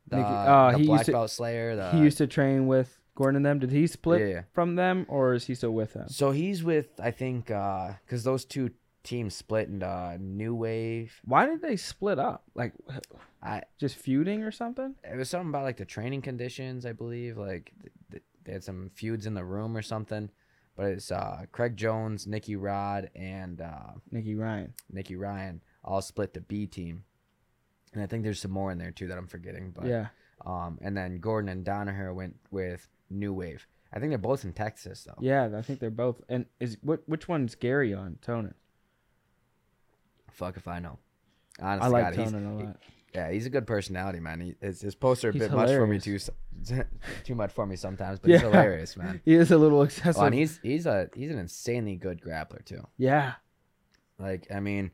The, 0.08 0.18
uh, 0.18 0.76
the 0.76 0.84
black 0.86 1.06
to- 1.06 1.12
belt 1.12 1.30
slayer. 1.30 1.76
The, 1.76 1.90
he 1.92 1.98
used 2.00 2.18
to 2.18 2.26
train 2.26 2.66
with 2.66 2.98
Gordon 3.14 3.36
and 3.36 3.46
them. 3.46 3.58
Did 3.60 3.70
he 3.70 3.86
split 3.86 4.20
Yeah, 4.20 4.26
yeah. 4.26 4.42
from 4.52 4.74
them, 4.76 5.06
or 5.08 5.34
is 5.34 5.46
he 5.46 5.54
still 5.54 5.70
with 5.72 5.92
them? 5.94 6.08
So 6.08 6.30
he's 6.32 6.62
with 6.64 6.88
I 7.00 7.10
think 7.10 7.50
uh 7.50 7.92
cuz 8.06 8.24
those 8.24 8.44
two 8.44 8.70
teams 9.02 9.34
split 9.34 9.68
into 9.68 10.16
New 10.18 10.54
Wave. 10.54 11.20
Why 11.24 11.44
did 11.46 11.60
they 11.60 11.76
split 11.76 12.18
up? 12.18 12.42
Like, 12.54 12.72
I 13.42 13.62
just 13.78 13.96
feuding 13.96 14.42
or 14.42 14.50
something? 14.50 14.94
it 15.04 15.16
was 15.16 15.28
something 15.28 15.50
about 15.50 15.64
like 15.64 15.76
the 15.76 15.84
training 15.84 16.22
conditions, 16.22 16.86
I 16.86 16.92
believe, 16.92 17.36
like 17.36 17.72
th- 17.82 17.92
th- 18.10 18.22
they 18.44 18.52
had 18.52 18.64
some 18.64 18.90
feuds 18.94 19.26
in 19.26 19.34
the 19.34 19.44
room 19.44 19.76
or 19.76 19.82
something. 19.82 20.30
But 20.76 20.86
it's 20.86 21.12
uh 21.12 21.44
Craig 21.52 21.76
Jones, 21.76 22.26
Nicky 22.26 22.56
Rod 22.56 23.10
and 23.14 23.60
uh 23.60 23.92
Nicky 24.10 24.34
Ryan. 24.34 24.72
Nicky 24.90 25.14
Ryan 25.16 25.62
all 25.84 26.02
split 26.02 26.32
the 26.34 26.40
B 26.40 26.66
team. 26.66 27.04
And 27.92 28.02
I 28.02 28.06
think 28.06 28.24
there's 28.24 28.40
some 28.40 28.50
more 28.50 28.72
in 28.72 28.78
there 28.78 28.90
too 28.90 29.06
that 29.08 29.18
I'm 29.18 29.28
forgetting. 29.28 29.70
But 29.70 29.86
yeah, 29.86 30.08
um, 30.44 30.78
and 30.82 30.96
then 30.96 31.18
Gordon 31.20 31.48
and 31.48 31.64
Danaher 31.64 32.12
went 32.12 32.34
with 32.50 32.88
New 33.10 33.32
Wave. 33.32 33.66
I 33.92 33.98
think 34.00 34.10
they're 34.10 34.18
both 34.18 34.44
in 34.44 34.52
Texas 34.52 35.04
though. 35.04 35.18
yeah. 35.20 35.48
I 35.56 35.62
think 35.62 35.78
they're 35.78 35.90
both. 35.90 36.20
And 36.28 36.46
is 36.60 36.76
what 36.82 37.02
which 37.06 37.28
one's 37.28 37.54
Gary 37.54 37.94
on? 37.94 38.18
Tonon. 38.26 38.54
Fuck 40.32 40.56
if 40.56 40.66
I 40.66 40.80
know. 40.80 40.98
Honestly, 41.60 41.86
I 41.86 41.88
like 41.88 42.16
God, 42.16 42.26
Tonon 42.26 42.60
a 42.60 42.64
lot. 42.64 42.76
yeah, 43.14 43.30
he's 43.30 43.46
a 43.46 43.50
good 43.50 43.66
personality, 43.68 44.18
man. 44.18 44.40
He, 44.40 44.56
his, 44.60 44.80
his 44.80 44.96
posts 44.96 45.24
are 45.24 45.28
a 45.28 45.32
He's 45.32 45.42
bit 45.42 45.52
much 45.52 45.68
for 45.70 45.86
me 45.86 46.00
too, 46.00 46.18
too 47.24 47.34
much 47.36 47.52
for 47.52 47.64
me 47.66 47.76
sometimes, 47.76 48.18
but 48.18 48.32
he's 48.32 48.40
hilarious, 48.40 48.96
man. 48.96 49.20
He 49.24 49.34
is 49.34 49.52
a 49.52 49.56
little 49.58 49.82
excessive. 49.82 50.20
Oh, 50.20 50.24
and 50.26 50.34
he's 50.34 50.58
he's 50.64 50.86
a 50.86 51.08
he's 51.14 51.30
an 51.30 51.38
insanely 51.38 51.94
good 51.94 52.20
grappler 52.20 52.64
too. 52.64 52.84
yeah, 52.98 53.34
Like, 54.18 54.48
I 54.52 54.58
mean, 54.58 54.90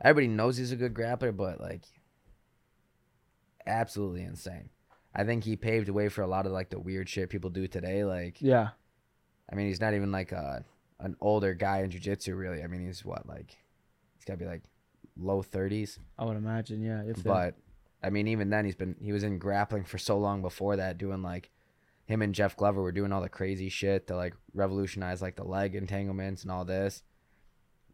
everybody 0.00 0.26
knows 0.26 0.56
he's 0.56 0.72
a 0.72 0.76
good 0.76 0.94
grappler, 0.94 1.36
but 1.36 1.60
like, 1.60 1.82
absolutely 3.66 4.22
insane. 4.22 4.70
I 5.14 5.24
think 5.24 5.44
he 5.44 5.56
paved 5.56 5.88
the 5.88 5.92
way 5.92 6.08
for 6.08 6.22
a 6.22 6.26
lot 6.26 6.46
of 6.46 6.52
like 6.52 6.70
the 6.70 6.78
weird 6.78 7.08
shit 7.08 7.30
people 7.30 7.50
do 7.50 7.66
today. 7.66 8.04
Like, 8.04 8.40
yeah. 8.40 8.70
I 9.50 9.54
mean, 9.54 9.66
he's 9.66 9.80
not 9.80 9.94
even 9.94 10.10
like 10.12 10.32
a 10.32 10.64
an 11.00 11.16
older 11.20 11.52
guy 11.54 11.80
in 11.80 11.90
jujitsu, 11.90 12.36
really. 12.36 12.62
I 12.62 12.66
mean, 12.66 12.86
he's 12.86 13.04
what 13.04 13.28
like 13.28 13.56
he's 14.16 14.24
got 14.24 14.34
to 14.34 14.38
be 14.38 14.46
like 14.46 14.62
low 15.16 15.42
thirties. 15.42 15.98
I 16.18 16.24
would 16.24 16.36
imagine. 16.36 16.82
Yeah, 16.82 17.02
if 17.02 17.22
But 17.22 17.56
I 18.02 18.10
mean, 18.10 18.28
even 18.28 18.50
then, 18.50 18.64
he's 18.64 18.74
been 18.74 18.96
he 19.00 19.12
was 19.12 19.22
in 19.22 19.38
grappling 19.38 19.84
for 19.84 19.98
so 19.98 20.18
long 20.18 20.42
before 20.42 20.76
that, 20.76 20.98
doing 20.98 21.22
like 21.22 21.50
him 22.06 22.22
and 22.22 22.34
Jeff 22.34 22.56
Glover 22.56 22.82
were 22.82 22.92
doing 22.92 23.12
all 23.12 23.22
the 23.22 23.28
crazy 23.28 23.68
shit 23.68 24.06
to 24.06 24.16
like 24.16 24.34
revolutionize 24.54 25.22
like 25.22 25.36
the 25.36 25.44
leg 25.44 25.74
entanglements 25.74 26.42
and 26.42 26.50
all 26.50 26.64
this. 26.64 27.02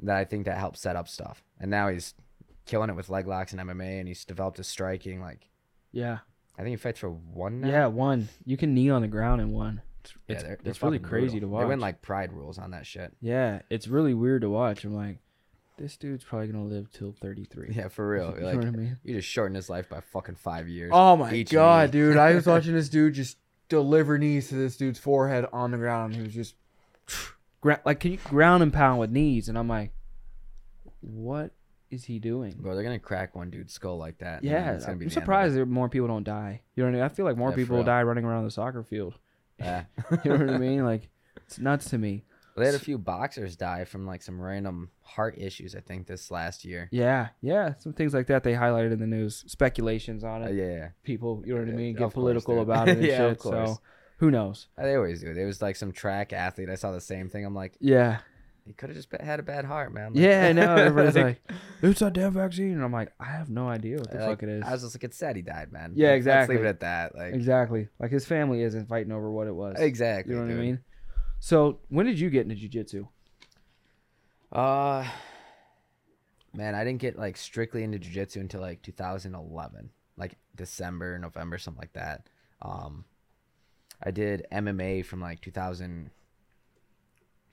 That 0.00 0.16
I 0.16 0.24
think 0.24 0.44
that 0.44 0.58
helped 0.58 0.78
set 0.78 0.96
up 0.96 1.08
stuff, 1.08 1.42
and 1.58 1.70
now 1.70 1.88
he's 1.88 2.14
killing 2.66 2.90
it 2.90 2.96
with 2.96 3.08
leg 3.08 3.26
locks 3.26 3.52
and 3.52 3.60
MMA, 3.60 3.98
and 3.98 4.06
he's 4.06 4.24
developed 4.24 4.58
his 4.58 4.68
striking. 4.68 5.20
Like 5.20 5.50
yeah, 5.90 6.18
I 6.58 6.62
think 6.62 6.70
he 6.70 6.76
fights 6.76 6.98
for 6.98 7.10
one 7.10 7.60
now. 7.60 7.68
yeah. 7.68 7.86
One. 7.86 8.28
You 8.44 8.56
can 8.56 8.74
knee 8.74 8.90
on 8.90 9.02
the 9.02 9.08
ground 9.08 9.40
in 9.40 9.52
one. 9.52 9.80
It's 10.02 10.12
Yeah, 10.26 10.34
it's, 10.34 10.42
they're- 10.42 10.58
they're 10.62 10.70
it's 10.72 10.82
really 10.82 10.98
crazy 10.98 11.38
brutal. 11.38 11.40
to 11.50 11.54
watch. 11.54 11.62
They 11.62 11.68
went 11.68 11.80
like 11.80 12.02
pride 12.02 12.32
rules 12.32 12.58
on 12.58 12.72
that 12.72 12.84
shit. 12.86 13.12
yeah, 13.20 13.62
it's 13.70 13.86
really 13.88 14.14
weird 14.14 14.42
to 14.42 14.50
watch. 14.50 14.84
I'm 14.84 14.94
like, 14.94 15.18
this 15.76 15.96
dude's 15.96 16.24
probably 16.24 16.48
gonna 16.48 16.64
live 16.64 16.90
till 16.90 17.12
33. 17.12 17.72
Yeah, 17.76 17.86
for 17.88 18.08
real. 18.08 18.34
you 18.38 18.44
Like, 18.44 18.54
know 18.56 18.66
what 18.66 18.66
I 18.66 18.70
mean? 18.70 18.96
you 19.04 19.14
just 19.16 19.28
shorten 19.28 19.54
his 19.54 19.70
life 19.70 19.88
by 19.88 20.00
fucking 20.00 20.34
five 20.34 20.68
years. 20.68 20.90
Oh 20.92 21.16
my 21.16 21.42
god, 21.44 21.88
knee. 21.88 21.92
dude! 22.00 22.16
I 22.16 22.34
was 22.34 22.46
watching 22.54 22.74
this 22.74 22.88
dude 22.88 23.14
just 23.14 23.38
deliver 23.68 24.18
knees 24.18 24.48
to 24.48 24.56
this 24.56 24.76
dude's 24.76 24.98
forehead 24.98 25.46
on 25.52 25.70
the 25.70 25.76
ground. 25.78 26.16
He 26.16 26.22
was 26.22 26.34
just 26.34 26.56
like, 27.84 28.00
can 28.00 28.12
you 28.12 28.18
ground 28.24 28.62
and 28.64 28.72
pound 28.72 28.98
with 28.98 29.10
knees? 29.10 29.48
And 29.48 29.56
I'm 29.56 29.68
like, 29.68 29.92
what 31.00 31.52
is 31.90 32.04
he 32.04 32.18
doing? 32.18 32.54
Bro, 32.58 32.74
they're 32.74 32.84
gonna 32.84 32.98
crack 32.98 33.34
one 33.34 33.50
dude's 33.50 33.72
skull 33.72 33.96
like 33.98 34.18
that. 34.18 34.44
Yeah, 34.44 34.72
it's 34.74 34.84
gonna 34.86 34.98
be 34.98 35.04
I'm 35.06 35.08
the 35.08 35.14
surprised 35.14 35.54
that 35.56 35.66
more 35.66 35.88
people 35.88 36.08
don't 36.08 36.24
die. 36.24 36.62
You 36.74 36.82
know 36.84 36.88
what 36.90 36.94
I 36.96 36.98
mean? 37.00 37.04
I 37.04 37.08
feel 37.08 37.24
like 37.24 37.36
more 37.36 37.48
Yeah, 37.50 37.54
for 37.54 37.60
people 37.60 37.76
real. 37.76 37.84
die 37.84 38.02
running 38.02 38.24
around 38.24 38.44
the 38.44 38.50
soccer 38.50 38.82
field. 38.82 39.14
Yeah. 39.58 39.84
You 40.24 40.30
know 40.38 40.44
what 40.46 40.54
I 40.54 40.58
mean? 40.58 40.84
Like, 40.84 41.08
it's 41.46 41.58
nuts 41.58 41.90
to 41.90 41.98
me. 41.98 42.22
They 42.56 42.66
had 42.66 42.74
a 42.76 42.78
few 42.80 42.96
boxers 42.98 43.56
die 43.56 43.84
from 43.84 44.06
like 44.06 44.22
some 44.22 44.40
random 44.40 44.90
heart 45.02 45.36
issues. 45.38 45.74
I 45.76 45.80
think 45.80 46.06
this 46.06 46.30
last 46.30 46.64
year. 46.64 46.88
Yeah, 46.92 47.28
yeah, 47.40 47.74
some 47.74 47.92
things 47.92 48.14
like 48.14 48.26
that 48.28 48.42
they 48.44 48.52
highlighted 48.54 48.92
in 48.92 48.98
the 49.00 49.06
news. 49.06 49.44
Speculations 49.46 50.22
on 50.24 50.42
Uh, 50.42 50.46
it. 50.46 50.54
yeah, 50.56 50.64
yeah. 50.66 50.88
People, 51.04 51.42
you 51.46 51.54
know 51.54 51.60
what 51.60 51.68
I 51.68 51.70
Yeah, 51.72 51.76
mean? 51.76 51.90
of 51.94 51.98
Get 51.98 52.04
course, 52.04 52.14
political 52.14 52.54
dude. 52.56 52.62
about 52.64 52.88
it 52.88 52.98
and 52.98 53.06
Yeah, 53.06 53.16
shit. 53.16 53.32
of 53.32 53.38
course. 53.38 53.70
So, 53.70 53.80
who 54.18 54.30
knows? 54.32 54.66
They 54.76 54.94
always 54.96 55.20
do. 55.20 55.34
There 55.34 55.46
was 55.46 55.62
like 55.62 55.76
some 55.76 55.92
track 55.92 56.32
athlete. 56.32 56.68
I 56.68 56.74
saw 56.74 56.90
the 56.92 57.00
same 57.00 57.28
thing. 57.28 57.44
I'm 57.44 57.54
like, 57.54 57.76
Yeah, 57.80 58.18
he 58.68 58.74
could 58.74 58.90
have 58.90 58.96
just 58.96 59.08
had 59.20 59.40
a 59.40 59.42
bad 59.42 59.64
heart, 59.64 59.92
man. 59.92 60.12
Like- 60.12 60.22
yeah, 60.22 60.46
I 60.48 60.52
know. 60.52 60.76
Everybody's 60.76 61.16
like, 61.16 61.40
"It's 61.82 62.02
a 62.02 62.10
damn 62.10 62.32
vaccine," 62.32 62.72
and 62.72 62.82
I'm 62.84 62.92
like, 62.92 63.12
I 63.18 63.24
have 63.24 63.48
no 63.50 63.68
idea 63.68 63.96
what 63.98 64.10
the 64.10 64.18
like, 64.18 64.28
fuck 64.28 64.42
it 64.44 64.48
is. 64.48 64.64
I 64.64 64.72
was 64.72 64.82
just 64.82 64.94
like, 64.94 65.04
it's 65.04 65.16
sad 65.16 65.36
he 65.36 65.42
died, 65.42 65.72
man. 65.72 65.92
Yeah, 65.96 66.12
exactly. 66.12 66.54
Let's 66.56 66.60
leave 66.60 66.66
it 66.66 66.68
at 66.70 66.80
that. 66.80 67.14
Like, 67.16 67.34
exactly. 67.34 67.88
Like 67.98 68.10
his 68.10 68.24
family 68.26 68.62
isn't 68.62 68.88
fighting 68.88 69.12
over 69.12 69.30
what 69.30 69.46
it 69.46 69.54
was. 69.54 69.76
exactly. 69.78 70.34
You 70.34 70.40
know 70.40 70.46
what 70.46 70.50
dude. 70.52 70.58
I 70.58 70.62
mean? 70.62 70.80
So, 71.40 71.78
when 71.88 72.06
did 72.06 72.18
you 72.18 72.30
get 72.30 72.50
into 72.50 72.56
jujitsu? 72.56 73.08
Uh, 74.52 75.06
man, 76.54 76.74
I 76.74 76.84
didn't 76.84 77.00
get 77.00 77.18
like 77.18 77.36
strictly 77.36 77.82
into 77.84 77.98
jujitsu 77.98 78.36
until 78.36 78.60
like 78.60 78.82
2011, 78.82 79.90
like 80.16 80.36
December, 80.56 81.18
November, 81.18 81.58
something 81.58 81.80
like 81.80 81.92
that. 81.92 82.28
Um, 82.62 83.04
I 84.02 84.10
did 84.10 84.46
MMA 84.52 85.04
from 85.04 85.20
like 85.20 85.40
2000, 85.40 86.10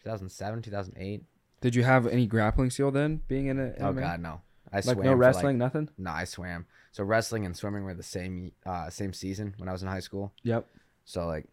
2007, 0.05 0.61
2008. 0.61 1.23
Did 1.61 1.75
you 1.75 1.83
have 1.83 2.05
any 2.07 2.27
grappling 2.27 2.69
skill 2.69 2.91
then, 2.91 3.21
being 3.27 3.47
in 3.47 3.59
it? 3.59 3.77
Oh 3.79 3.91
God, 3.91 4.19
no. 4.19 4.41
I 4.71 4.77
like 4.77 4.83
swam 4.83 4.97
no 4.97 5.03
for, 5.03 5.09
like- 5.09 5.17
wrestling, 5.17 5.57
nothing. 5.57 5.89
no, 5.97 6.11
I 6.11 6.25
swam. 6.25 6.65
So 6.91 7.03
wrestling 7.03 7.45
and 7.45 7.55
swimming 7.57 7.83
were 7.83 7.93
the 7.93 8.03
same 8.03 8.51
uh 8.65 8.89
same 8.89 9.13
season 9.13 9.53
when 9.57 9.67
I 9.67 9.71
was 9.71 9.81
in 9.81 9.87
high 9.89 9.99
school. 9.99 10.31
Yep. 10.43 10.67
So 11.05 11.25
like 11.25 11.45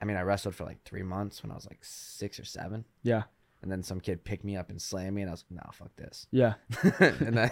I 0.00 0.04
mean, 0.04 0.16
I 0.16 0.22
wrestled 0.22 0.54
for 0.54 0.64
like 0.64 0.82
three 0.84 1.02
months 1.02 1.42
when 1.42 1.50
I 1.50 1.56
was 1.56 1.66
like 1.66 1.78
six 1.82 2.38
or 2.38 2.44
seven, 2.44 2.84
Yeah. 3.02 3.24
and 3.62 3.72
then 3.72 3.82
some 3.82 3.98
kid 4.00 4.22
picked 4.24 4.44
me 4.44 4.56
up 4.56 4.70
and 4.70 4.80
slammed 4.80 5.16
me, 5.16 5.22
and 5.22 5.28
I 5.30 5.32
was 5.32 5.44
like, 5.50 5.60
"No, 5.64 5.70
fuck 5.72 5.90
this." 5.96 6.28
Yeah. 6.30 6.54
and 7.00 7.36
then, 7.36 7.50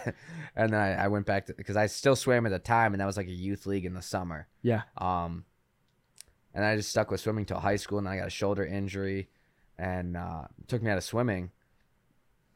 and 0.55 0.73
then 0.73 0.81
I, 0.81 1.05
I 1.05 1.09
went 1.09 1.27
back 1.27 1.47
to 1.47 1.55
because 1.55 1.77
I 1.77 1.87
still 1.87 2.15
swam 2.15 2.47
at 2.47 2.51
the 2.53 2.61
time, 2.61 2.95
and 2.95 3.01
that 3.01 3.07
was 3.07 3.17
like 3.17 3.27
a 3.27 3.33
youth 3.33 3.67
league 3.67 3.85
in 3.85 3.95
the 3.95 4.03
summer. 4.03 4.47
Yeah. 4.63 4.83
Um, 4.97 5.45
and 6.55 6.65
I 6.65 6.77
just 6.77 6.89
stuck 6.91 7.11
with 7.11 7.21
swimming 7.21 7.45
till 7.47 7.59
high 7.59 7.77
school, 7.77 7.99
and 7.99 8.07
then 8.07 8.15
I 8.15 8.19
got 8.19 8.29
a 8.29 8.31
shoulder 8.31 8.65
injury, 8.65 9.29
and 9.79 10.17
uh, 10.17 10.45
took 10.69 10.83
me 10.83 10.91
out 10.91 10.99
of 10.99 11.05
swimming. 11.05 11.51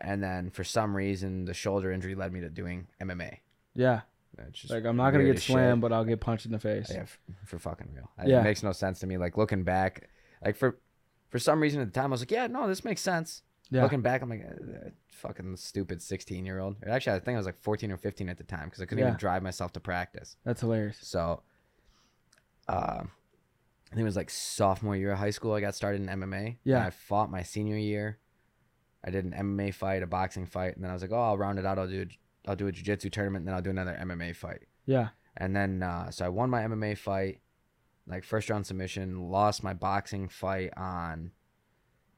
And 0.00 0.22
then 0.22 0.50
for 0.50 0.64
some 0.64 0.96
reason, 0.96 1.44
the 1.44 1.52
shoulder 1.54 1.92
injury 1.92 2.14
led 2.14 2.32
me 2.32 2.40
to 2.40 2.48
doing 2.48 2.86
MMA. 3.02 3.38
Yeah. 3.74 4.00
Like 4.70 4.86
I'm 4.86 4.96
not 4.96 5.10
gonna 5.10 5.24
get 5.24 5.38
slammed, 5.40 5.82
but 5.82 5.92
I'll 5.92 6.04
get 6.04 6.20
punched 6.20 6.46
in 6.46 6.52
the 6.52 6.58
face. 6.58 6.90
Yeah, 6.90 7.02
f- 7.02 7.18
for 7.44 7.58
fucking 7.58 7.88
real. 7.94 8.10
Yeah. 8.24 8.40
It 8.40 8.44
makes 8.44 8.62
no 8.62 8.72
sense 8.72 9.00
to 9.00 9.06
me. 9.06 9.18
Like 9.18 9.36
looking 9.36 9.64
back, 9.64 10.08
like 10.42 10.56
for 10.56 10.78
for 11.28 11.38
some 11.38 11.60
reason 11.60 11.80
at 11.82 11.92
the 11.92 12.00
time, 12.00 12.06
I 12.10 12.12
was 12.12 12.22
like, 12.22 12.30
yeah, 12.30 12.46
no, 12.46 12.66
this 12.66 12.82
makes 12.82 13.02
sense. 13.02 13.42
Yeah. 13.70 13.82
Looking 13.82 14.00
back, 14.00 14.22
I'm 14.22 14.30
like, 14.30 14.44
uh, 14.46 14.88
fucking 15.10 15.56
stupid 15.56 16.00
16 16.00 16.46
year 16.46 16.58
old. 16.58 16.76
Actually, 16.88 17.16
I 17.16 17.18
think 17.20 17.34
I 17.34 17.38
was 17.38 17.46
like 17.46 17.60
14 17.60 17.92
or 17.92 17.98
15 17.98 18.28
at 18.30 18.38
the 18.38 18.44
time 18.44 18.64
because 18.64 18.80
I 18.80 18.86
couldn't 18.86 19.02
Yeah. 19.02 19.08
even 19.08 19.18
drive 19.18 19.42
myself 19.42 19.72
to 19.74 19.80
practice. 19.80 20.36
That's 20.44 20.60
hilarious. 20.62 20.98
So, 21.02 21.42
uh, 22.68 23.02
I 23.90 23.94
think 23.94 24.02
it 24.02 24.04
was 24.04 24.16
like 24.16 24.30
sophomore 24.30 24.94
year 24.96 25.12
of 25.12 25.18
high 25.18 25.30
school. 25.30 25.52
I 25.52 25.60
got 25.60 25.74
started 25.74 26.00
in 26.00 26.06
MMA. 26.06 26.58
Yeah. 26.64 26.84
I 26.86 26.90
fought 26.90 27.30
my 27.30 27.42
senior 27.42 27.76
year. 27.76 28.18
I 29.04 29.10
did 29.10 29.24
an 29.24 29.32
MMA 29.32 29.74
fight, 29.74 30.02
a 30.02 30.06
boxing 30.06 30.46
fight, 30.46 30.74
and 30.76 30.84
then 30.84 30.90
I 30.90 30.94
was 30.94 31.02
like, 31.02 31.10
oh, 31.12 31.20
I'll 31.20 31.38
round 31.38 31.58
it 31.58 31.66
out. 31.66 31.78
I'll 31.78 31.88
do 31.88 32.02
a, 32.02 32.48
I'll 32.50 32.56
do 32.56 32.66
a 32.68 32.72
jiu-jitsu 32.72 33.10
tournament, 33.10 33.40
and 33.42 33.48
then 33.48 33.54
I'll 33.54 33.62
do 33.62 33.70
another 33.70 33.98
MMA 34.00 34.36
fight. 34.36 34.66
Yeah. 34.86 35.08
And 35.36 35.56
then 35.56 35.82
uh, 35.82 36.10
so 36.10 36.24
I 36.26 36.28
won 36.28 36.50
my 36.50 36.62
MMA 36.62 36.98
fight, 36.98 37.40
like 38.06 38.24
first 38.24 38.48
round 38.50 38.66
submission. 38.66 39.18
Lost 39.30 39.62
my 39.64 39.72
boxing 39.74 40.28
fight 40.28 40.70
on 40.76 41.32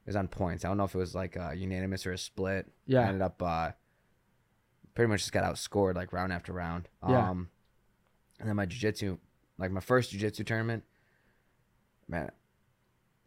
it 0.05 0.09
was 0.09 0.15
on 0.17 0.27
points. 0.27 0.65
I 0.65 0.67
don't 0.67 0.75
know 0.77 0.83
if 0.83 0.93
it 0.93 0.97
was 0.97 1.15
like 1.15 1.37
a 1.37 1.53
unanimous 1.55 2.05
or 2.05 2.11
a 2.11 2.17
split. 2.17 2.65
I 2.67 2.71
Yeah. 2.85 3.07
ended 3.07 3.21
up 3.21 3.41
uh, 3.41 3.71
pretty 4.93 5.09
much 5.09 5.21
just 5.21 5.31
got 5.31 5.43
outscored 5.45 5.95
like 5.95 6.11
round 6.11 6.33
after 6.33 6.51
round. 6.51 6.89
Yeah. 7.07 7.29
Um, 7.29 7.49
and 8.39 8.49
then 8.49 8.57
my 8.57 8.65
jiu-jitsu, 8.65 9.17
like 9.57 9.71
my 9.71 9.79
first 9.79 10.11
jiu-jitsu 10.11 10.43
tournament, 10.43 10.83
man, 12.07 12.31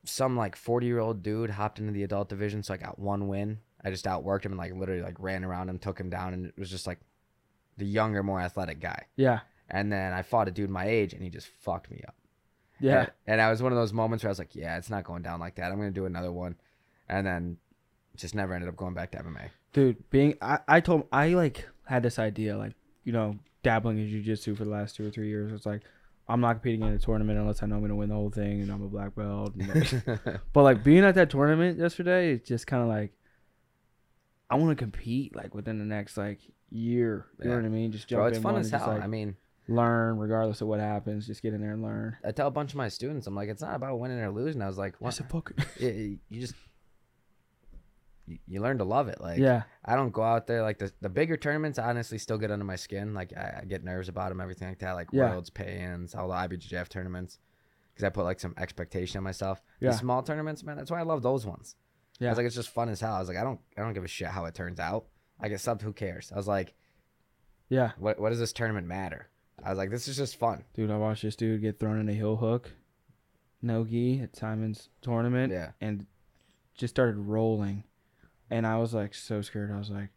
some 0.05 0.37
like 0.37 0.57
40 0.57 0.87
year 0.87 0.99
old 0.99 1.23
dude 1.23 1.51
hopped 1.51 1.79
into 1.79 1.93
the 1.93 2.03
adult 2.03 2.29
division, 2.29 2.63
so 2.63 2.75
I 2.75 2.77
got 2.77 2.99
one 2.99 3.29
win. 3.29 3.59
I 3.85 3.91
just 3.91 4.05
outworked 4.05 4.45
him 4.45 4.53
and 4.53 4.59
like 4.59 4.75
literally 4.75 5.03
like 5.03 5.17
ran 5.19 5.45
around 5.45 5.69
him, 5.69 5.79
took 5.79 5.99
him 5.99 6.11
down, 6.11 6.35
and 6.35 6.47
it 6.47 6.59
was 6.59 6.71
just 6.71 6.87
like 6.87 6.99
the 7.77 7.87
younger, 7.87 8.23
more 8.23 8.41
athletic 8.41 8.81
guy. 8.81 9.07
Yeah. 9.17 9.41
And 9.69 9.93
then 9.93 10.13
I 10.13 10.23
fought 10.23 10.49
a 10.49 10.51
dude 10.51 10.71
my 10.71 10.87
age, 10.87 11.13
and 11.13 11.23
he 11.23 11.29
just 11.29 11.49
fucked 11.49 11.91
me 11.91 12.03
up. 12.07 12.15
Yeah. 12.81 13.01
And, 13.01 13.11
and 13.27 13.41
I 13.41 13.51
was 13.51 13.63
one 13.63 13.73
of 13.73 13.79
those 13.79 13.93
moments 13.93 14.25
where 14.25 14.29
I 14.29 14.33
was 14.33 14.39
like, 14.39 14.55
yeah, 14.55 14.77
it's 14.77 14.91
not 14.91 15.05
going 15.05 15.23
down 15.23 15.41
like 15.41 15.57
that. 15.57 15.73
I'm 15.73 15.79
gonna 15.79 15.91
do 15.91 16.07
another 16.07 16.33
one, 16.33 16.57
and 17.09 17.27
then 17.27 17.59
just 18.17 18.35
never 18.35 18.55
ended 18.55 18.69
up 18.69 18.77
going 18.77 18.95
back 18.95 19.13
to 19.13 19.19
MMA. 19.19 19.51
Dude, 19.73 20.09
being 20.11 20.37
I, 20.41 20.59
I 20.67 20.81
told 20.81 21.07
I 21.13 21.29
like 21.29 21.69
had 21.87 22.03
this 22.03 22.19
idea 22.19 22.57
like 22.57 22.73
you 23.05 23.13
know 23.13 23.39
dabbling 23.63 23.99
in 23.99 24.09
jujitsu 24.09 24.57
for 24.57 24.65
the 24.65 24.71
last 24.71 24.97
two 24.97 25.07
or 25.07 25.11
three 25.11 25.29
years. 25.29 25.53
It's 25.53 25.67
like 25.67 25.83
I'm 26.29 26.41
not 26.41 26.55
competing 26.55 26.83
in 26.83 26.93
a 26.93 26.99
tournament 26.99 27.39
unless 27.39 27.63
I 27.63 27.67
know 27.67 27.77
I'm 27.77 27.83
gonna 27.83 27.95
win 27.97 28.09
the 28.09 28.15
whole 28.17 28.31
thing 28.31 28.63
and 28.63 28.71
I'm 28.71 28.83
a 28.83 28.89
black 28.89 29.15
belt. 29.15 29.55
like- 29.57 30.41
but 30.53 30.63
like 30.63 30.83
being 30.83 31.05
at 31.05 31.15
that 31.15 31.31
tournament 31.31 31.79
yesterday, 31.79 32.33
it's 32.33 32.49
just 32.49 32.67
kind 32.67 32.83
of 32.83 32.89
like 32.89 33.13
I 34.51 34.57
want 34.57 34.71
to 34.77 34.83
compete 34.83 35.35
like 35.35 35.55
within 35.55 35.79
the 35.79 35.85
next 35.85 36.17
like 36.17 36.41
year. 36.71 37.27
You 37.43 37.49
know 37.51 37.57
what 37.57 37.65
I 37.65 37.69
mean? 37.69 37.93
Just 37.93 38.09
jump 38.09 38.21
Bro, 38.21 38.27
it's 38.29 38.37
in 38.39 38.43
fun 38.43 38.57
as 38.57 38.71
just, 38.71 38.85
hell. 38.85 38.95
like, 38.95 39.03
I 39.03 39.07
mean, 39.07 39.37
learn 39.69 40.19
regardless 40.19 40.61
of 40.61 40.69
what 40.69 40.79
happens. 40.81 41.27
Just 41.27 41.43
get 41.43 41.55
in 41.55 41.61
there 41.61 41.73
and 41.73 41.83
learn. 41.83 42.17
I 42.25 42.31
tell 42.33 42.47
a 42.47 42.51
bunch 42.53 42.71
of 42.73 42.77
my 42.77 42.89
students, 42.89 43.27
I'm 43.27 43.35
like, 43.35 43.49
it's 43.49 43.63
not 43.63 43.75
about 43.75 43.99
winning 43.99 44.19
or 44.19 44.31
losing. 44.31 44.63
I 44.63 44.67
was 44.69 44.79
like, 44.79 44.95
what? 45.01 45.15
You, 45.79 45.89
you- 45.89 46.19
you 46.29 46.41
just 46.41 46.55
you, 48.27 48.39
you 48.47 48.61
learn 48.61 48.79
to 48.79 48.85
love 48.85 49.09
it. 49.09 49.21
Like, 49.21 49.39
yeah, 49.39 49.63
I 49.85 49.95
don't 49.97 50.13
go 50.13 50.23
out 50.23 50.47
there 50.47 50.63
like 50.63 50.79
the 50.79 50.93
the 51.01 51.09
bigger 51.09 51.37
tournaments. 51.37 51.79
Honestly, 51.79 52.19
still 52.19 52.39
get 52.39 52.51
under 52.51 52.65
my 52.65 52.77
skin. 52.77 53.15
Like, 53.15 53.33
I, 53.37 53.61
I 53.63 53.65
get 53.65 53.85
nerves 53.85 54.09
about 54.09 54.29
them, 54.31 54.41
everything 54.41 54.69
like 54.69 54.79
that. 54.81 54.93
Like 54.93 55.09
Yeah. 55.13 55.31
worlds, 55.31 55.51
pay-ins, 55.51 56.15
all 56.15 56.29
the 56.29 56.35
IBJJF 56.35 56.89
tournaments, 56.89 57.39
because 57.95 58.05
I 58.05 58.11
put 58.11 58.25
like 58.25 58.41
some 58.41 58.55
expectation 58.59 59.19
on 59.19 59.25
myself. 59.25 59.63
Yeah. 59.81 59.91
The 59.91 59.99
small 59.99 60.23
tournaments, 60.23 60.63
man, 60.65 60.77
that's 60.77 60.91
why 60.91 61.01
I 61.01 61.05
love 61.05 61.23
those 61.23 61.47
ones. 61.47 61.77
Yeah, 62.19 62.29
I 62.29 62.31
was 62.31 62.39
like, 62.39 62.47
it's 62.47 62.55
just 62.57 62.71
fun 62.71 62.89
as 62.89 63.01
hell. 63.01 63.15
I 63.15 63.19
was 63.19 63.29
like, 63.29 63.37
I 63.37 63.43
don't, 63.45 63.61
I 63.77 63.83
don't 63.83 63.93
give 63.93 64.05
a 64.05 64.09
shit 64.09 64.29
how 64.29 64.47
it 64.47 64.55
turns 64.55 64.81
out. 64.81 65.05
I 65.39 65.49
get 65.49 65.59
subbed, 65.59 65.83
who 65.83 65.93
cares? 65.93 66.33
I 66.33 66.37
was 66.37 66.49
like, 66.49 66.73
yeah, 67.69 67.93
what, 67.99 68.19
what 68.19 68.31
does 68.31 68.39
this 68.39 68.53
tournament 68.55 68.87
matter? 68.87 69.29
I 69.63 69.69
was 69.71 69.77
like, 69.79 69.91
this 69.91 70.09
is 70.09 70.17
just 70.17 70.37
fun. 70.39 70.65
dude. 70.75 70.91
I 70.91 70.97
watched 70.97 71.23
this 71.23 71.37
dude 71.37 71.61
get 71.61 71.79
thrown 71.79 71.99
in 72.01 72.09
a 72.09 72.13
heel 72.15 72.37
hook, 72.37 72.71
no 73.63 73.85
gi 73.85 74.21
at 74.23 74.37
Simon's 74.37 74.89
tournament. 75.03 75.53
Yeah. 75.53 75.73
and 75.81 76.07
just 76.75 76.95
started 76.95 77.17
rolling 77.19 77.85
and 78.51 78.67
i 78.67 78.77
was 78.77 78.95
like 78.95 79.15
so 79.15 79.41
scared 79.43 79.71
i 79.71 79.79
was 79.79 79.91
like 79.91 80.09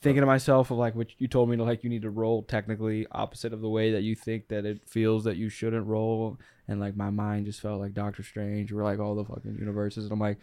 thinking 0.00 0.20
to 0.20 0.26
myself 0.26 0.70
of 0.70 0.76
like 0.78 0.94
what 0.94 1.08
you 1.18 1.26
told 1.26 1.48
me 1.48 1.56
to 1.56 1.64
like 1.64 1.82
you 1.82 1.90
need 1.90 2.02
to 2.02 2.10
roll 2.10 2.42
technically 2.42 3.06
opposite 3.10 3.52
of 3.52 3.60
the 3.60 3.68
way 3.68 3.92
that 3.92 4.02
you 4.02 4.14
think 4.14 4.48
that 4.48 4.64
it 4.64 4.80
feels 4.88 5.24
that 5.24 5.36
you 5.36 5.48
shouldn't 5.48 5.86
roll 5.86 6.38
and 6.68 6.80
like 6.80 6.96
my 6.96 7.10
mind 7.10 7.46
just 7.46 7.60
felt 7.60 7.80
like 7.80 7.94
doctor 7.94 8.22
strange 8.22 8.72
or 8.72 8.82
like 8.84 8.98
all 9.00 9.14
the 9.14 9.24
fucking 9.24 9.56
universes 9.58 10.04
and 10.04 10.12
i'm 10.12 10.20
like 10.20 10.38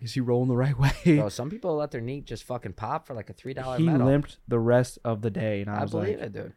is 0.00 0.14
he 0.14 0.20
rolling 0.20 0.48
the 0.48 0.56
right 0.56 0.78
way 0.78 0.92
Bro, 1.04 1.30
some 1.30 1.50
people 1.50 1.74
let 1.76 1.90
their 1.90 2.00
knee 2.00 2.20
just 2.20 2.44
fucking 2.44 2.74
pop 2.74 3.06
for 3.06 3.14
like 3.14 3.28
a 3.28 3.32
three 3.32 3.54
dollar 3.54 3.76
he 3.76 3.84
medal. 3.84 4.06
limped 4.06 4.38
the 4.46 4.60
rest 4.60 4.98
of 5.04 5.22
the 5.22 5.30
day 5.30 5.62
and 5.62 5.70
i, 5.70 5.78
I 5.78 5.82
was 5.82 5.90
believe 5.90 6.18
like 6.18 6.26
it, 6.26 6.32
dude. 6.32 6.52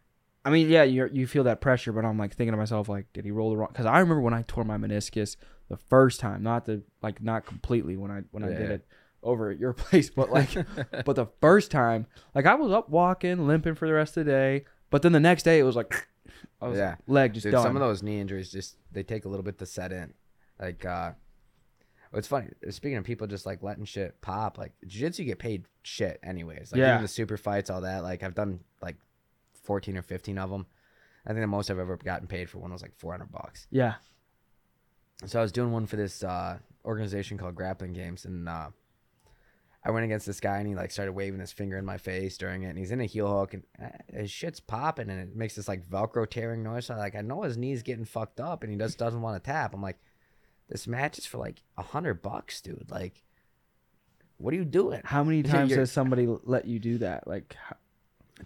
I 0.45 0.49
mean, 0.49 0.69
yeah, 0.69 0.83
you 0.83 1.09
you 1.09 1.25
feel 1.25 1.45
that 1.45 1.61
pressure, 1.61 1.93
but 1.93 2.03
I'm 2.03 2.17
like 2.17 2.35
thinking 2.35 2.51
to 2.51 2.57
myself, 2.57 2.89
like, 2.89 3.05
did 3.13 3.23
he 3.23 3.31
roll 3.31 3.49
the 3.51 3.55
wrong? 3.55 3.69
Because 3.71 3.85
I 3.85 3.99
remember 3.99 4.19
when 4.19 4.33
I 4.33 4.43
tore 4.45 4.65
my 4.65 4.75
meniscus 4.75 5.37
the 5.69 5.77
first 5.77 6.19
time, 6.19 6.43
not 6.43 6.65
the 6.65 6.83
like 7.01 7.23
not 7.23 7.45
completely 7.45 7.95
when 7.95 8.11
I 8.11 8.23
when 8.31 8.43
I 8.43 8.49
did 8.49 8.69
it 8.71 8.85
over 9.23 9.49
at 9.49 9.57
your 9.59 9.73
place, 9.83 10.09
but 10.09 10.29
like, 10.31 10.49
but 11.05 11.15
the 11.15 11.27
first 11.41 11.71
time, 11.71 12.07
like 12.35 12.45
I 12.45 12.55
was 12.55 12.71
up 12.71 12.89
walking, 12.89 13.47
limping 13.47 13.75
for 13.75 13.87
the 13.87 13.93
rest 13.93 14.17
of 14.17 14.25
the 14.25 14.31
day, 14.31 14.65
but 14.89 15.01
then 15.01 15.11
the 15.11 15.19
next 15.19 15.43
day 15.43 15.59
it 15.59 15.63
was 15.63 15.75
like, 15.75 16.07
I 16.61 16.67
was 16.67 16.77
Yeah. 16.77 16.95
leg 17.07 17.33
just 17.33 17.43
Dude, 17.45 17.53
done. 17.53 17.63
some 17.63 17.75
of 17.75 17.79
those 17.81 18.03
knee 18.03 18.19
injuries 18.19 18.51
just 18.51 18.77
they 18.91 19.03
take 19.03 19.25
a 19.25 19.29
little 19.29 19.43
bit 19.43 19.57
to 19.59 19.65
set 19.65 19.91
in. 19.91 20.13
Like, 20.59 20.85
uh, 20.85 21.11
it's 22.13 22.27
funny. 22.27 22.47
Speaking 22.69 22.97
of 22.97 23.03
people 23.05 23.25
just 23.25 23.45
like 23.45 23.63
letting 23.63 23.85
shit 23.85 24.21
pop, 24.21 24.57
like 24.59 24.71
jiu-jitsu, 24.85 25.23
get 25.25 25.39
paid 25.39 25.65
shit 25.81 26.19
anyways. 26.21 26.71
Like 26.71 26.79
Yeah. 26.79 26.89
even 26.91 27.01
the 27.01 27.07
super 27.07 27.37
fights, 27.37 27.69
all 27.71 27.81
that. 27.81 28.03
Like 28.03 28.21
I've 28.21 28.35
done 28.35 28.59
like 28.81 28.97
fourteen 29.63 29.97
or 29.97 30.03
fifteen 30.03 30.37
of 30.37 30.49
them. 30.51 30.67
I 31.25 31.29
think 31.29 31.41
the 31.41 31.47
most 31.47 31.71
I've 31.71 31.79
ever 31.79 31.97
gotten 31.97 32.27
paid 32.27 32.49
for 32.49 32.59
one 32.59 32.71
was 32.71 32.81
like 32.83 32.93
four 32.97 33.13
hundred 33.13 33.31
bucks. 33.31 33.65
yeah, 33.71 33.95
So 35.25 35.39
I 35.39 35.41
was 35.41 35.51
doing 35.53 35.71
one 35.71 35.85
for 35.87 35.95
this 35.95 36.23
uh, 36.23 36.59
organization 36.85 37.37
called 37.37 37.55
Grappling 37.55 37.93
Games, 37.93 38.25
and 38.25 38.47
uh, 38.49 38.69
I 39.85 39.91
went 39.91 40.05
against 40.05 40.25
this 40.25 40.39
guy, 40.39 40.57
and 40.59 40.67
he 40.67 40.75
like 40.75 40.91
started 40.91 41.11
waving 41.11 41.39
his 41.41 41.51
finger 41.51 41.77
in 41.77 41.83
my 41.85 41.97
face 41.97 42.37
during 42.37 42.63
it, 42.63 42.69
and 42.69 42.77
he's 42.77 42.91
in 42.91 43.01
a 43.01 43.05
heel 43.05 43.27
hook, 43.27 43.53
and 43.53 43.63
uh, 43.81 43.87
his 44.17 44.31
shit's 44.31 44.59
popping, 44.61 45.09
and 45.09 45.19
it 45.19 45.35
makes 45.35 45.55
this 45.55 45.67
like 45.67 45.85
Velcro 45.89 46.29
tearing 46.29 46.63
noise. 46.63 46.85
So 46.85 46.95
like 46.95 47.15
I 47.15 47.21
know 47.21 47.41
his 47.43 47.57
knee's 47.57 47.83
getting 47.83 48.05
fucked 48.05 48.39
up, 48.39 48.63
and 48.63 48.71
he 48.71 48.77
just 48.77 48.97
doesn't 48.97 49.21
want 49.21 49.43
to 49.43 49.45
tap. 49.51 49.73
I'm 49.73 49.81
like, 49.81 49.99
this 50.69 50.87
match 50.87 51.17
is 51.17 51.25
for 51.25 51.37
like 51.37 51.61
a 51.77 51.81
hundred 51.83 52.21
bucks, 52.21 52.61
dude. 52.61 52.85
Like, 52.89 53.23
what 54.37 54.53
are 54.53 54.57
you 54.57 54.65
doing? 54.65 55.01
how 55.03 55.23
many 55.23 55.43
times 55.43 55.73
has 55.75 55.91
somebody 55.91 56.27
let 56.43 56.65
you 56.65 56.79
do 56.79 56.99
that? 56.99 57.27
Like, 57.27 57.55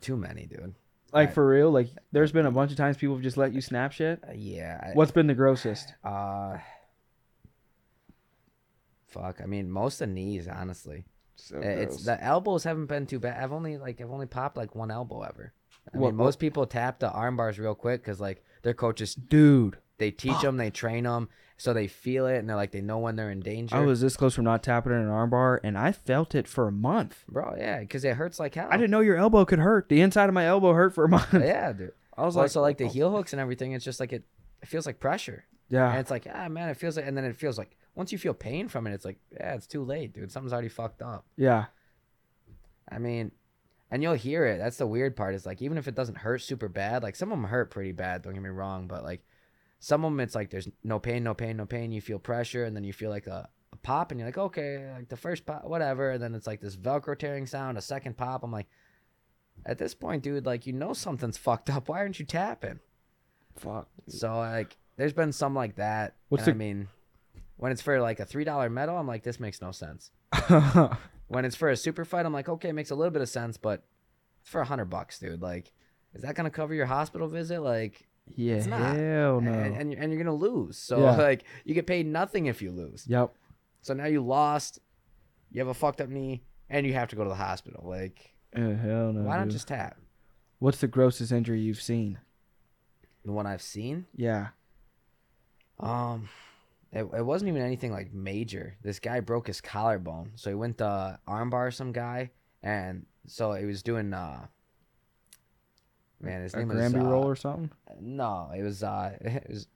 Too 0.02 0.18
many, 0.18 0.48
dude. 0.48 0.74
like 1.14 1.28
Right. 1.28 1.34
for 1.36 1.48
real? 1.48 1.70
Like, 1.70 1.90
there's 2.12 2.32
been 2.32 2.48
a 2.48 2.52
bunch 2.52 2.72
of 2.72 2.78
times 2.78 2.98
people 2.98 3.16
have 3.16 3.24
just 3.24 3.38
let 3.38 3.54
you 3.54 3.62
snap 3.62 3.92
shit. 3.92 4.24
Uh, 4.28 4.32
yeah. 4.36 4.80
I- 4.84 4.94
What's 4.96 5.12
been 5.12 5.28
the 5.28 5.36
grossest? 5.36 5.94
Uh, 6.04 6.58
fuck. 9.08 9.40
I 9.42 9.46
mean, 9.46 9.70
most 9.72 10.02
of 10.02 10.10
knees, 10.10 10.48
honestly. 10.48 11.06
So 11.38 11.58
Uh, 11.58 11.62
It's 11.62 11.96
gross. 11.98 12.06
the 12.06 12.24
elbows 12.24 12.64
haven't 12.64 12.88
been 12.88 13.06
too 13.06 13.20
bad. 13.20 13.42
I've 13.42 13.54
only 13.54 13.78
like 13.78 14.02
I've 14.02 14.12
only 14.12 14.26
popped 14.26 14.58
like 14.58 14.76
one 14.76 14.92
elbow 14.92 15.22
ever. 15.22 15.54
I 15.94 15.98
What- 15.98 16.08
mean, 16.10 16.16
most 16.18 16.40
people 16.40 16.66
tap 16.66 17.00
the 17.00 17.10
arm 17.12 17.38
bars 17.38 17.60
real 17.60 17.76
quick 17.76 18.02
because 18.02 18.20
like 18.20 18.44
their 18.64 18.74
coaches 18.74 19.16
dude. 19.16 19.78
they 20.00 20.12
teach 20.12 20.42
them, 20.42 20.58
they 20.58 20.70
train 20.70 21.06
them, 21.06 21.30
so 21.58 21.74
they 21.74 21.88
feel 21.88 22.26
it 22.28 22.38
and 22.38 22.48
they're 22.50 22.56
like 22.56 22.72
they 22.72 22.82
know 22.82 23.00
when 23.00 23.16
they're 23.16 23.32
in 23.32 23.40
danger. 23.40 23.76
I 23.76 23.80
was 23.82 24.02
this 24.02 24.18
close 24.18 24.36
from 24.36 24.44
not 24.44 24.62
tapping 24.64 24.92
in 24.92 25.00
an 25.00 25.08
armbar, 25.08 25.60
and 25.64 25.78
I 25.78 25.92
felt 25.92 26.36
it 26.36 26.48
for 26.48 26.68
a 26.68 26.72
month. 26.72 27.24
bro, 27.30 27.56
yeah, 27.58 27.80
because 27.80 28.04
it 28.04 28.16
hurts 28.16 28.40
like 28.40 28.54
hell. 28.56 28.68
I 28.70 28.78
didn't 28.78 28.92
know 28.92 29.00
your 29.00 29.16
elbow 29.18 29.46
could 29.46 29.60
hurt. 29.60 29.90
The 29.90 30.02
inside 30.02 30.28
of 30.30 30.34
my 30.34 30.46
elbow 30.46 30.74
hurt 30.74 30.94
for 30.94 31.06
a 31.06 31.10
month. 31.10 31.34
Yeah, 31.34 31.72
dude. 31.74 31.94
I 32.18 32.26
was 32.26 32.36
Also, 32.36 32.62
like, 32.62 32.72
like 32.72 32.78
the 32.80 32.88
heel 32.88 33.12
hooks 33.12 33.32
and 33.34 33.40
everything, 33.40 33.72
it's 33.74 33.86
just 33.86 34.00
like 34.00 34.12
it. 34.12 34.24
It 34.62 34.68
feels 34.68 34.86
like 34.88 35.00
pressure, 35.00 35.46
and 35.70 35.78
yeah, 35.78 36.00
it's 36.00 36.10
like 36.12 36.28
ah 36.34 36.48
man, 36.50 36.70
it 36.70 36.78
feels 36.78 36.98
like, 36.98 37.06
and 37.08 37.16
then 37.16 37.26
it 37.26 37.36
feels 37.36 37.58
like 37.60 37.78
once 37.98 38.12
you 38.14 38.18
feel 38.18 38.34
pain 38.34 38.68
from 38.70 38.88
it, 38.88 38.94
it's 38.94 39.04
like 39.04 39.18
yeah, 39.34 39.56
it's 39.56 39.68
too 39.68 39.84
late, 39.84 40.14
dude. 40.14 40.32
Something's 40.32 40.54
already 40.54 40.70
fucked 40.70 41.02
up. 41.02 41.26
yeah, 41.36 41.66
I 42.90 43.00
mean, 43.00 43.32
and 43.92 44.02
you'll 44.04 44.14
hear 44.14 44.46
it. 44.46 44.58
That's 44.60 44.78
the 44.78 44.88
weird 44.88 45.16
part. 45.16 45.36
Is 45.36 45.46
like 45.46 45.62
even 45.62 45.78
if 45.78 45.88
it 45.88 45.96
doesn't 45.96 46.20
hurt 46.20 46.42
super 46.42 46.70
bad, 46.70 47.04
like 47.04 47.16
some 47.16 47.32
of 47.32 47.38
them 47.38 47.50
hurt 47.50 47.72
pretty 47.72 47.92
bad. 47.92 48.22
Don't 48.22 48.34
get 48.34 48.42
me 48.44 48.50
wrong, 48.50 48.88
but 48.88 49.04
like 49.04 49.22
some 49.80 50.06
of 50.06 50.12
them, 50.12 50.20
it's 50.20 50.36
like 50.36 50.50
there's 50.50 50.70
no 50.84 51.00
pain, 51.00 51.24
no 51.24 51.34
pain, 51.34 51.58
no 51.58 51.66
pain. 51.66 51.92
You 51.92 52.02
feel 52.02 52.20
pressure, 52.20 52.64
and 52.64 52.76
then 52.76 52.84
you 52.84 52.94
feel 52.94 53.10
like 53.10 53.28
a, 53.28 53.50
a 53.74 53.76
pop, 53.78 54.12
and 54.12 54.20
you're 54.20 54.28
like, 54.28 54.38
okay, 54.38 54.90
like 54.96 55.10
the 55.10 55.18
first 55.18 55.46
pop, 55.46 55.66
whatever. 55.66 56.12
And 56.12 56.22
then 56.24 56.36
it's 56.36 56.48
like 56.48 56.62
this 56.62 56.76
Velcro 56.78 57.18
tearing 57.18 57.46
sound, 57.46 57.78
a 57.78 57.82
second 57.82 58.16
pop. 58.18 58.44
I'm 58.44 58.52
like, 58.52 58.68
at 59.66 59.78
this 59.80 59.94
point, 59.94 60.24
dude, 60.24 60.46
like 60.46 60.66
you 60.68 60.74
know 60.74 60.94
something's 60.94 61.38
fucked 61.48 61.70
up. 61.70 61.90
Why 61.90 62.00
aren't 62.00 62.20
you 62.20 62.26
tapping? 62.26 62.80
fuck. 63.58 63.88
So 64.08 64.38
like, 64.38 64.78
there's 64.98 65.14
been 65.14 65.32
some 65.32 65.56
like 65.56 65.76
that. 65.78 66.14
What's 66.30 66.46
the- 66.46 66.52
I 66.52 66.54
mean, 66.54 66.90
When 67.58 67.72
it's 67.72 67.82
for 67.82 68.00
like 68.00 68.20
a 68.20 68.26
three 68.26 68.44
dollar 68.44 68.70
medal, 68.70 68.98
I'm 68.98 69.08
like, 69.08 69.24
this 69.24 69.40
makes 69.40 69.62
no 69.62 69.72
sense. 69.72 70.12
When 71.30 71.44
it's 71.44 71.58
for 71.58 71.70
a 71.70 71.76
super 71.76 72.06
fight, 72.06 72.26
I'm 72.26 72.32
like, 72.32 72.48
okay, 72.48 72.70
it 72.70 72.74
makes 72.74 72.90
a 72.90 72.96
little 72.96 73.12
bit 73.12 73.22
of 73.22 73.28
sense, 73.28 73.58
but 73.58 73.84
it's 74.40 74.50
for 74.50 74.62
a 74.62 74.66
hundred 74.66 74.86
bucks, 74.86 75.20
dude. 75.20 75.42
Like, 75.42 75.74
is 76.14 76.22
that 76.22 76.36
gonna 76.36 76.50
cover 76.50 76.74
your 76.74 76.86
hospital 76.86 77.28
visit? 77.28 77.60
Like, 77.62 78.08
yeah, 78.34 78.56
It's 78.56 78.66
not. 78.66 78.96
hell 78.96 79.42
no. 79.42 79.52
and, 79.52 79.76
and, 79.76 79.92
you're, 79.92 80.02
and 80.02 80.14
you're 80.14 80.24
gonna 80.24 80.34
lose. 80.34 80.78
So 80.78 81.02
Yeah. 81.02 81.18
like, 81.18 81.44
you 81.66 81.74
get 81.74 81.86
paid 81.86 82.06
nothing 82.06 82.46
if 82.46 82.62
you 82.62 82.72
lose. 82.72 83.06
yep. 83.10 83.34
So 83.82 83.94
now 83.94 84.06
you 84.06 84.22
lost. 84.24 84.80
You 85.52 85.60
have 85.60 85.68
a 85.68 85.74
fucked 85.74 86.00
up 86.00 86.08
knee, 86.08 86.44
and 86.70 86.86
you 86.88 86.94
have 86.94 87.10
to 87.10 87.18
go 87.18 87.24
to 87.24 87.30
the 87.30 87.36
hospital. 87.36 87.84
Like, 87.86 88.34
Uh, 88.56 88.76
hell 88.76 89.12
no. 89.12 89.24
why 89.24 89.38
not 89.38 89.50
just 89.50 89.68
tap? 89.68 89.98
What's 90.60 90.80
the 90.80 90.88
grossest 90.88 91.34
injury 91.34 91.60
you've 91.60 91.82
seen? 91.82 92.20
The 93.26 93.34
one 93.34 93.46
I've 93.46 93.62
seen. 93.62 94.06
Yeah. 94.16 94.48
Um, 95.80 96.30
it, 96.92 97.00
it 97.00 97.26
wasn't 97.26 97.50
even 97.50 97.62
anything 97.62 97.92
like 97.92 98.14
major. 98.14 98.78
This 98.82 99.00
guy 99.00 99.20
broke 99.20 99.48
his 99.48 99.62
collarbone, 99.62 100.32
so 100.36 100.50
he 100.50 100.56
went 100.56 100.78
to 100.78 101.20
armbar 101.28 101.74
some 101.74 101.92
guy, 101.92 102.32
and 102.64 103.06
so 103.26 103.54
he 103.54 103.66
was 103.66 103.84
doing 103.84 104.14
uh. 104.14 104.48
Man, 106.20 106.42
his 106.42 106.54
A 106.56 106.60
name 106.60 106.70
was 106.70 106.78
Granby 106.78 107.00
uh, 107.00 107.04
roll 107.04 107.28
or 107.28 107.36
something? 107.36 107.70
No, 108.00 108.50
it 108.56 108.64
was 108.64 108.84
uh, 108.84 109.18
it 109.22 109.50
was 109.50 109.68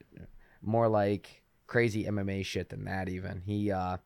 more 0.62 0.88
like 0.88 1.44
crazy 1.68 2.06
MMA 2.06 2.46
shit 2.46 2.70
than 2.70 2.86
that. 2.86 3.10
Even 3.10 3.42
he 3.46 3.72
uh, 3.72 3.98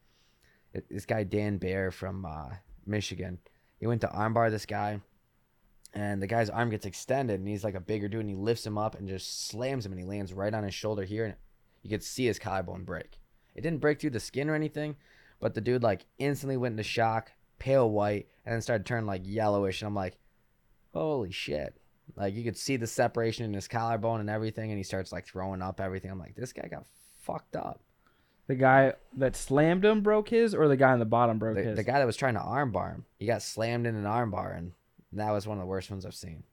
this 0.89 1.05
guy 1.05 1.23
Dan 1.23 1.57
Bear 1.57 1.91
from 1.91 2.25
uh 2.25 2.49
Michigan, 2.85 3.37
he 3.79 3.87
went 3.87 4.01
to 4.01 4.07
armbar 4.07 4.49
this 4.49 4.65
guy, 4.65 4.99
and 5.93 6.21
the 6.21 6.27
guy's 6.27 6.49
arm 6.49 6.71
gets 6.71 6.85
extended, 6.85 7.39
and 7.39 7.47
he's 7.47 7.63
like 7.63 7.75
a 7.75 7.79
bigger 7.79 8.07
dude, 8.07 8.21
and 8.21 8.29
he 8.29 8.35
lifts 8.35 8.65
him 8.65 8.77
up 8.77 8.95
and 8.95 9.07
just 9.07 9.47
slams 9.47 9.85
him, 9.85 9.91
and 9.91 10.01
he 10.01 10.05
lands 10.05 10.33
right 10.33 10.53
on 10.53 10.63
his 10.63 10.73
shoulder 10.73 11.03
here, 11.03 11.25
and 11.25 11.35
you 11.85 11.89
could 11.91 12.03
see 12.03 12.25
his 12.25 12.39
collarbone 12.39 12.83
break. 12.83 13.19
It 13.53 13.61
didn't 13.61 13.79
break 13.79 14.01
through 14.01 14.09
the 14.09 14.19
skin 14.19 14.49
or 14.49 14.55
anything, 14.55 14.95
but 15.39 15.53
the 15.53 15.61
dude 15.61 15.83
like 15.83 16.07
instantly 16.17 16.57
went 16.57 16.73
into 16.73 16.81
shock, 16.83 17.31
pale 17.59 17.87
white, 17.87 18.27
and 18.43 18.53
then 18.53 18.61
started 18.63 18.87
turning 18.87 19.05
like 19.05 19.21
yellowish, 19.23 19.81
and 19.83 19.87
I'm 19.87 19.93
like, 19.95 20.17
holy 20.95 21.31
shit. 21.31 21.75
Like 22.15 22.33
you 22.33 22.43
could 22.43 22.57
see 22.57 22.75
the 22.77 22.87
separation 22.87 23.45
in 23.45 23.53
his 23.53 23.67
collarbone 23.67 24.19
and 24.19 24.29
everything, 24.31 24.71
and 24.71 24.77
he 24.79 24.83
starts 24.83 25.11
like 25.11 25.27
throwing 25.27 25.61
up 25.61 25.79
everything. 25.79 26.09
I'm 26.09 26.19
like, 26.19 26.35
this 26.35 26.53
guy 26.53 26.67
got 26.67 26.85
fucked 27.21 27.55
up. 27.55 27.81
The 28.47 28.55
guy 28.55 28.93
that 29.17 29.35
slammed 29.35 29.85
him 29.85 30.01
broke 30.01 30.29
his, 30.29 30.55
or 30.55 30.67
the 30.67 30.77
guy 30.77 30.91
on 30.91 30.99
the 30.99 31.05
bottom 31.05 31.37
broke 31.37 31.55
The, 31.57 31.63
his? 31.63 31.75
the 31.75 31.83
guy 31.83 31.99
that 31.99 32.05
was 32.05 32.17
trying 32.17 32.33
to 32.35 32.39
armbar 32.39 32.93
him, 32.93 33.05
he 33.19 33.27
got 33.27 33.41
slammed 33.43 33.85
in 33.85 33.95
an 33.95 34.05
armbar, 34.05 34.57
and 34.57 34.71
that 35.13 35.31
was 35.31 35.45
one 35.47 35.57
of 35.57 35.61
the 35.61 35.67
worst 35.67 35.91
ones 35.91 36.03
I've 36.05 36.15
seen. 36.15 36.43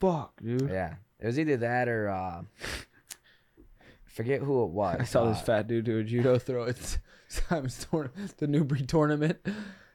Fuck, 0.00 0.40
dude. 0.40 0.70
Yeah, 0.70 0.94
it 1.20 1.26
was 1.26 1.38
either 1.38 1.56
that 1.58 1.88
or 1.88 2.08
uh, 2.08 2.42
forget 4.18 4.40
who 4.42 4.64
it 4.64 4.70
was. 4.82 4.96
I 5.00 5.04
saw 5.04 5.24
this 5.30 5.38
Uh, 5.38 5.44
fat 5.44 5.68
dude 5.68 5.84
do 5.86 5.98
a 5.98 6.04
judo 6.04 6.38
throw 6.38 6.64
at 6.66 6.98
Simon's 7.28 7.86
the 8.38 8.46
Newbury 8.46 8.82
tournament, 8.82 9.38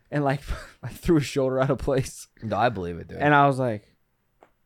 and 0.10 0.24
like, 0.24 0.42
like 0.84 0.94
threw 0.94 1.16
his 1.16 1.26
shoulder 1.26 1.60
out 1.60 1.70
of 1.70 1.78
place. 1.78 2.28
No, 2.42 2.58
I 2.58 2.70
believe 2.70 2.98
it, 2.98 3.08
dude. 3.10 3.18
And 3.20 3.36
I 3.36 3.46
was 3.48 3.60
like, 3.60 3.84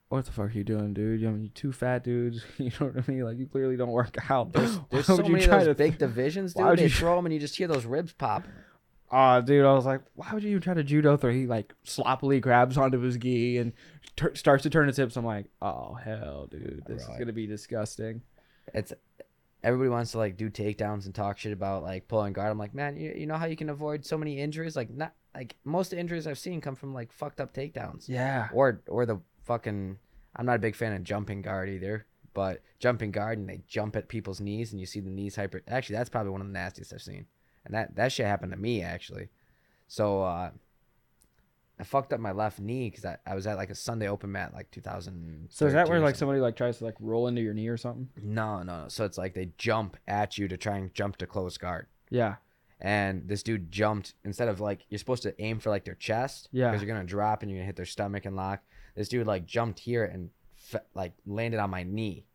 "What 0.10 0.26
the 0.26 0.32
fuck 0.32 0.46
are 0.48 0.52
you 0.52 0.64
doing, 0.64 0.94
dude? 0.94 1.24
I 1.26 1.30
mean, 1.30 1.44
you 1.44 1.50
two 1.50 1.72
fat 1.72 2.04
dudes. 2.04 2.44
You 2.58 2.72
know 2.80 2.88
what 2.88 3.04
I 3.08 3.12
mean? 3.12 3.22
Like, 3.24 3.38
you 3.38 3.48
clearly 3.48 3.76
don't 3.78 3.92
work 3.92 4.16
out. 4.30 4.54
there's 4.54 4.78
Why 4.90 5.02
so 5.02 5.16
would 5.18 5.28
you 5.28 5.34
many 5.34 5.44
of 5.46 5.50
try 5.50 5.58
those 5.60 5.68
to 5.68 5.76
big 5.76 5.92
th- 5.94 6.00
divisions, 6.00 6.54
why 6.56 6.64
dude. 6.64 6.70
would 6.70 6.80
They 6.80 6.84
you- 6.84 6.90
throw 6.90 7.16
them, 7.16 7.26
and 7.26 7.34
you 7.34 7.40
just 7.40 7.56
hear 7.58 7.68
those 7.68 7.86
ribs 7.86 8.14
pop. 8.14 8.44
Oh, 9.10 9.40
dude, 9.40 9.64
I 9.66 9.72
was 9.74 9.86
like, 9.86 10.02
why 10.16 10.34
would 10.34 10.44
you 10.44 10.50
even 10.50 10.62
try 10.62 10.74
to 10.74 10.84
judo 10.84 11.16
throw? 11.16 11.32
He 11.32 11.48
like 11.48 11.74
sloppily 11.86 12.42
grabs 12.42 12.78
onto 12.78 13.00
his 13.00 13.16
gi 13.16 13.58
and 13.58 13.72
tur 14.18 14.36
starts 14.36 14.64
to 14.64 14.70
turn 14.70 14.88
his 14.88 14.98
hips. 14.98 15.16
I'm 15.16 15.24
like, 15.26 15.46
oh 15.62 15.94
hell, 15.94 16.48
dude, 16.52 16.84
this 16.86 17.04
is 17.04 17.08
gonna 17.18 17.32
be 17.32 17.48
disgusting. 17.48 18.22
It's 18.74 18.92
everybody 19.68 19.90
wants 19.90 20.14
to 20.14 20.18
like 20.18 20.38
do 20.38 20.50
takedowns 20.50 21.06
and 21.06 21.14
talk 21.14 21.38
shit 21.38 21.52
about 21.52 21.84
like 21.84 22.08
pulling 22.08 22.32
guard. 22.32 22.50
I'm 22.50 22.58
like, 22.58 22.74
man, 22.74 22.96
you, 22.96 23.14
you 23.14 23.28
know 23.28 23.36
how 23.36 23.48
you 23.48 23.58
can 23.58 23.70
avoid 23.70 24.06
so 24.06 24.18
many 24.18 24.40
injuries? 24.40 24.78
Like 24.78 24.90
not 24.90 25.14
like 25.36 25.58
most 25.66 25.92
injuries 25.92 26.26
I've 26.26 26.40
seen 26.40 26.62
come 26.62 26.76
from 26.76 26.94
like 26.94 27.12
fucked 27.12 27.42
up 27.42 27.54
takedowns. 27.54 28.08
Yeah, 28.08 28.48
Or 28.54 28.82
or 28.88 29.06
the 29.06 29.20
fucking 29.44 29.98
I'm 30.38 30.46
not 30.46 30.56
a 30.56 30.60
big 30.60 30.76
fan 30.76 30.94
of 30.94 31.04
jumping 31.04 31.42
guard 31.42 31.68
either. 31.70 32.06
But 32.34 32.62
jumping 32.80 33.12
guard 33.12 33.40
and 33.40 33.50
they 33.50 33.62
jump 33.68 33.96
at 33.98 34.08
people's 34.08 34.40
knees 34.40 34.72
and 34.72 34.80
you 34.80 34.86
see 34.86 35.02
the 35.02 35.10
knees 35.10 35.36
hyper 35.36 35.64
actually 35.68 35.98
that's 35.98 36.10
probably 36.10 36.32
one 36.32 36.42
of 36.42 36.48
the 36.48 36.54
nastiest 36.54 36.94
I've 36.94 37.02
seen. 37.02 37.26
And 37.66 37.74
that 37.76 37.96
that 37.98 38.14
shit 38.14 38.26
happened 38.26 38.54
to 38.54 38.58
me 38.58 38.82
actually. 38.82 39.28
So 39.88 40.22
uh 40.22 40.52
I 41.80 41.84
fucked 41.84 42.12
up 42.12 42.20
my 42.20 42.32
left 42.32 42.60
knee 42.60 42.90
because 42.90 43.06
I, 43.06 43.18
I 43.26 43.36
was 43.36 43.46
at 43.46 43.56
like 43.58 43.70
a 43.70 43.76
Sunday 43.76 44.08
open 44.08 44.32
mat 44.32 44.52
like 44.54 44.72
2000. 44.72 45.48
So 45.50 45.68
is 45.68 45.74
that 45.74 45.88
where 45.88 46.00
like 46.00 46.16
somebody 46.16 46.40
like 46.40 46.56
tries 46.56 46.80
to 46.80 46.86
like 46.86 46.96
roll 47.00 47.28
into 47.28 47.42
your 47.42 47.54
knee 47.54 47.68
or 47.68 47.78
something? 47.78 48.10
No, 48.22 48.64
no, 48.64 48.84
no. 48.84 48.88
So 48.88 49.06
it's 49.06 49.18
like 49.18 49.34
they 49.36 49.52
jump 49.58 49.96
at 50.08 50.38
you 50.38 50.48
to 50.48 50.58
try 50.58 50.78
and 50.78 50.92
jump 50.94 51.18
to 51.18 51.28
close 51.28 51.58
guard. 51.58 51.86
Yeah, 52.10 52.36
And 52.80 53.28
this 53.28 53.44
dude 53.44 53.70
jumped 53.72 54.14
instead 54.26 54.48
of 54.48 54.60
like 54.60 54.86
you're 54.90 54.98
supposed 54.98 55.24
to 55.24 55.40
aim 55.42 55.60
for 55.60 55.70
like 55.70 55.86
their 55.86 55.94
chest. 55.96 56.50
Yeah. 56.52 56.72
Because 56.72 56.82
you're 56.82 56.94
gonna 56.94 57.06
drop 57.06 57.42
and 57.44 57.52
you're 57.52 57.60
gonna 57.60 57.68
hit 57.68 57.76
their 57.76 57.86
stomach 57.86 58.26
and 58.26 58.36
lock. 58.36 58.64
This 58.96 59.10
dude 59.10 59.28
like 59.28 59.46
jumped 59.46 59.80
here 59.80 60.06
and 60.06 60.30
fe- 60.56 60.80
like 60.96 61.14
landed 61.28 61.60
on 61.60 61.70
my 61.70 61.84
knee. 61.84 62.26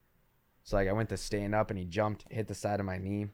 So 0.62 0.76
like 0.76 0.88
I 0.88 0.92
went 0.92 1.08
to 1.08 1.16
stand 1.16 1.54
up 1.54 1.70
and 1.70 1.78
he 1.78 1.84
jumped, 1.84 2.26
hit 2.30 2.46
the 2.46 2.54
side 2.54 2.78
of 2.78 2.86
my 2.86 2.98
knee, 2.98 3.26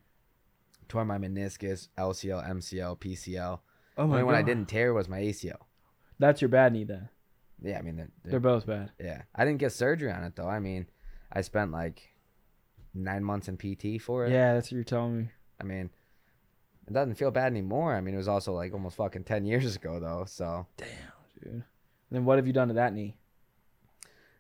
tore 0.88 1.05
my 1.05 1.18
meniscus, 1.18 1.88
LCL, 1.99 2.49
MCL, 2.49 2.99
PCL. 2.99 3.59
Oh 3.99 4.07
my 4.07 4.14
only 4.14 4.23
one 4.23 4.35
I 4.35 4.42
didn't 4.42 4.68
tear 4.68 4.94
was 4.94 5.09
my 5.09 5.21
ACL. 5.21 5.59
That's 6.18 6.40
your 6.40 6.48
bad 6.48 6.72
knee 6.72 6.85
then. 6.85 7.09
Yeah, 7.62 7.78
I 7.78 7.83
mean 7.83 7.96
they're, 7.96 8.09
they're 8.22 8.31
They're 8.33 8.40
both 8.40 8.66
bad. 8.66 8.92
Yeah, 9.00 9.22
I 9.35 9.44
didn't 9.44 9.59
get 9.61 9.72
surgery 9.72 10.11
on 10.12 10.22
it 10.24 10.37
though. 10.37 10.48
I 10.48 10.59
mean, 10.61 10.87
I 11.33 11.40
spent 11.42 11.72
like 11.72 12.02
nine 12.94 13.22
months 13.24 13.48
in 13.48 13.57
PT 13.57 14.00
for 14.00 14.26
it. 14.26 14.33
Yeah, 14.33 14.54
that's 14.54 14.68
what 14.68 14.72
you're 14.76 14.85
telling 14.85 15.18
me. 15.18 15.28
I 15.61 15.64
mean, 15.64 15.90
it 16.87 16.92
doesn't 16.92 17.16
feel 17.16 17.31
bad 17.31 17.46
anymore. 17.52 17.94
I 17.94 18.00
mean, 18.00 18.14
it 18.14 18.18
was 18.18 18.28
also 18.28 18.52
like 18.52 18.72
almost 18.72 18.96
fucking 18.96 19.24
ten 19.24 19.44
years 19.44 19.76
ago 19.76 19.98
though. 20.00 20.24
So, 20.26 20.66
damn, 20.76 20.88
Dude. 21.42 21.64
Then 22.11 22.24
what 22.24 22.38
have 22.38 22.46
you 22.46 22.52
done 22.52 22.68
to 22.68 22.74
that 22.74 22.94
knee? 22.94 23.16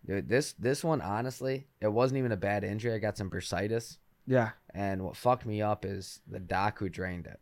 dude, 0.06 0.28
this 0.28 0.52
this 0.54 0.82
one 0.84 1.00
honestly, 1.00 1.66
it 1.80 1.88
wasn't 1.92 2.18
even 2.18 2.32
a 2.32 2.36
bad 2.36 2.64
injury. 2.64 2.94
I 2.94 2.98
got 2.98 3.18
some 3.18 3.28
bursitis, 3.30 3.98
Yeah. 4.26 4.50
and 4.72 5.02
what 5.04 5.16
fucked 5.16 5.44
me 5.44 5.60
up 5.60 5.84
is 5.84 6.20
the 6.26 6.38
doc 6.40 6.78
who 6.78 6.88
drained 6.88 7.26
it. 7.26 7.40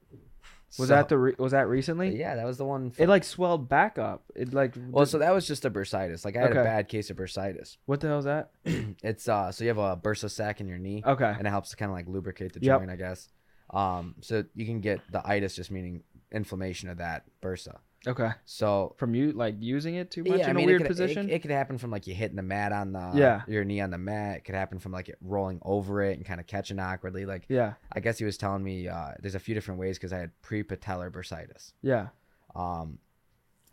Was 0.79 0.89
So- 0.89 0.95
that 0.95 1.09
the 1.09 1.19
re- 1.19 1.35
was 1.39 1.53
that 1.53 1.69
recently? 1.69 2.17
Yeah, 2.19 2.35
that 2.37 2.45
was 2.45 2.59
the 2.59 2.65
one. 2.65 2.93
It 2.99 3.09
like 3.09 3.25
swelled 3.25 3.69
back 3.69 3.99
up. 3.99 4.25
It 4.35 4.53
like 4.53 4.75
well, 4.91 5.07
so 5.07 5.19
that 5.19 5.33
was 5.35 5.47
just 5.47 5.65
a 5.65 5.71
bursitis. 5.71 6.25
Like 6.25 6.37
I 6.37 6.41
had 6.43 6.51
Okay. 6.51 6.61
a 6.61 6.65
bad 6.65 6.89
case 6.89 7.11
of 7.11 7.17
bursitis. 7.17 7.77
what 7.87 8.01
the 8.01 8.09
hell 8.09 8.19
is 8.19 8.25
that? 8.27 8.51
It's 9.03 9.29
uh, 9.29 9.53
so 9.53 9.65
you 9.65 9.69
have 9.69 9.79
a 9.79 9.97
bursa 9.97 10.31
sac 10.31 10.61
in 10.61 10.67
your 10.69 10.79
knee. 10.79 11.03
Okay. 11.07 11.35
and 11.39 11.47
it 11.47 11.51
helps 11.51 11.71
to 11.71 11.77
kind 11.77 11.91
of 11.91 11.97
like 11.97 12.07
lubricate 12.09 12.53
the 12.53 12.61
Yep. 12.61 12.81
joint, 12.81 12.91
I 12.91 12.97
guess. 12.97 13.29
Um, 13.71 14.15
so 14.21 14.45
you 14.55 14.65
can 14.67 14.81
get 14.81 15.01
the 15.11 15.27
itis, 15.27 15.55
just 15.57 15.71
meaning 15.71 16.03
inflammation 16.31 16.89
of 16.89 16.99
that 16.99 17.25
bursa. 17.43 17.79
Okay. 18.07 18.31
So 18.45 18.95
From 18.99 19.15
you 19.15 19.33
like 19.33 19.57
using 19.59 19.97
it 19.97 20.11
too 20.11 20.23
much 20.23 20.39
yeah, 20.39 20.47
I 20.47 20.51
in 20.51 20.57
mean, 20.57 20.65
a 20.65 20.67
weird 20.67 20.81
it 20.83 20.85
could, 20.85 20.91
position? 20.91 21.29
It, 21.29 21.35
it 21.35 21.39
could 21.43 21.51
happen 21.51 21.77
from 21.79 21.91
like 21.91 22.07
you 22.07 22.15
hitting 22.15 22.37
the 22.37 22.43
mat 22.43 22.73
on 22.73 22.93
the 22.93 23.11
Yeah. 23.15 23.43
your 23.49 23.65
knee 23.65 23.81
on 23.81 23.91
the 23.91 23.99
mat. 23.99 24.37
It 24.39 24.45
could 24.45 24.55
happen 24.55 24.79
from 24.79 24.93
like 24.93 25.09
it 25.09 25.17
rolling 25.21 25.59
over 25.63 26.03
it 26.03 26.17
and 26.17 26.25
kind 26.25 26.39
of 26.41 26.47
catching 26.47 26.79
awkwardly. 26.79 27.27
Like 27.27 27.47
yeah. 27.49 27.75
I 27.93 28.01
guess 28.01 28.19
he 28.19 28.25
was 28.25 28.37
telling 28.37 28.63
me 28.63 28.89
uh, 28.89 29.13
there's 29.21 29.35
a 29.35 29.41
few 29.41 29.55
different 29.55 29.81
ways 29.81 29.99
because 29.99 30.13
I 30.13 30.19
had 30.19 30.31
pre-patellar 30.43 31.11
bursitis. 31.11 31.73
Yeah. 31.83 32.09
Um, 32.55 32.99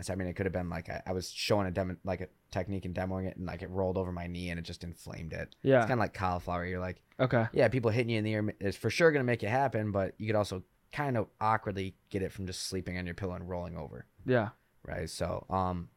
so 0.01 0.11
I 0.11 0.15
mean, 0.15 0.27
it 0.27 0.33
could 0.35 0.45
have 0.47 0.53
been 0.53 0.69
like 0.69 0.89
I, 0.89 1.01
I 1.05 1.11
was 1.13 1.29
showing 1.31 1.67
a 1.67 1.71
demo, 1.71 1.95
like 2.03 2.21
a 2.21 2.27
technique 2.51 2.85
and 2.85 2.93
demoing 2.95 3.27
it, 3.27 3.37
and 3.37 3.45
like 3.45 3.61
it 3.61 3.69
rolled 3.69 3.97
over 3.97 4.11
my 4.11 4.27
knee 4.27 4.49
and 4.49 4.59
it 4.59 4.63
just 4.63 4.83
inflamed 4.83 5.33
it. 5.33 5.55
Yeah. 5.61 5.77
It's 5.77 5.85
kind 5.85 5.93
of 5.93 5.99
like 5.99 6.13
cauliflower. 6.13 6.65
You're 6.65 6.79
like, 6.79 7.01
Okay. 7.19 7.45
yeah, 7.53 7.67
people 7.67 7.91
hitting 7.91 8.09
you 8.09 8.17
in 8.17 8.23
the 8.23 8.31
ear 8.31 8.55
is 8.59 8.75
for 8.75 8.89
sure 8.89 9.11
gonna 9.11 9.23
make 9.23 9.43
it 9.43 9.49
happen, 9.49 9.91
but 9.91 10.15
you 10.17 10.25
could 10.27 10.35
also 10.35 10.63
kind 10.93 11.17
of 11.17 11.27
awkwardly 11.41 11.95
get 12.09 12.21
it 12.21 12.31
from 12.31 12.45
just 12.45 12.67
sleeping 12.67 12.97
on 12.97 13.05
your 13.05 13.15
pillow 13.15 13.33
and 13.33 13.49
rolling 13.49 13.75
over, 13.75 14.05
Yeah. 14.25 14.49
right? 14.87 15.09
So, 15.09 15.45
um, 15.49 15.89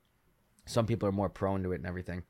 some 0.65 0.87
people 0.87 1.09
are 1.09 1.13
more 1.13 1.29
prone 1.29 1.63
to 1.63 1.71
it 1.73 1.77
and 1.77 1.87
everything. 1.87 2.25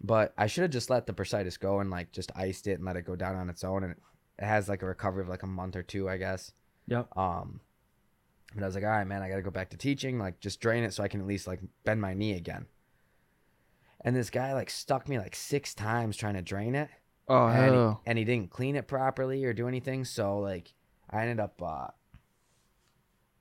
But 0.00 0.34
I 0.36 0.46
should 0.46 0.62
have 0.62 0.70
just 0.70 0.90
let 0.90 1.06
the 1.06 1.14
bursitis 1.14 1.58
go 1.58 1.80
and 1.80 1.90
like 1.90 2.12
just 2.12 2.30
iced 2.36 2.66
it 2.66 2.74
and 2.74 2.84
let 2.84 2.96
it 2.96 3.06
go 3.06 3.16
down 3.16 3.34
on 3.34 3.48
its 3.48 3.64
own, 3.64 3.82
and 3.82 3.92
it, 3.92 3.98
has 4.38 4.68
like 4.68 4.82
a 4.82 4.86
recovery 4.86 5.22
of 5.22 5.28
like 5.30 5.42
a 5.42 5.46
month 5.46 5.74
or 5.74 5.82
two, 5.82 6.06
I 6.08 6.18
guess. 6.18 6.52
Yep. 6.86 7.16
Um, 7.16 7.60
but 8.54 8.62
I 8.62 8.66
was 8.66 8.74
like, 8.74 8.84
all 8.84 8.90
right, 8.90 9.06
man, 9.06 9.22
I 9.22 9.30
got 9.30 9.36
to 9.36 9.42
go 9.42 9.50
back 9.50 9.70
to 9.70 9.78
teaching. 9.78 10.18
Like, 10.18 10.38
just 10.40 10.60
drain 10.60 10.84
it 10.84 10.92
so 10.92 11.02
I 11.02 11.08
can 11.08 11.20
at 11.22 11.26
least 11.26 11.46
like 11.46 11.60
bend 11.84 12.00
my 12.02 12.12
knee 12.12 12.34
again. 12.34 12.66
And 14.02 14.14
this 14.14 14.28
guy 14.30 14.52
like 14.52 14.68
stuck 14.70 15.08
me 15.08 15.18
like 15.18 15.34
six 15.34 15.74
times 15.74 16.16
trying 16.16 16.34
to 16.34 16.42
drain 16.42 16.74
it 16.74 16.90
Oh 17.28 17.46
and 17.48 17.74
he, 17.74 17.96
and 18.06 18.18
he 18.18 18.24
didn't 18.24 18.50
clean 18.50 18.76
it 18.76 18.86
properly 18.86 19.44
or 19.44 19.52
do 19.54 19.66
anything. 19.66 20.04
So 20.04 20.38
like, 20.38 20.74
I 21.10 21.22
ended 21.22 21.40
up, 21.40 21.60
uh, 21.62 21.88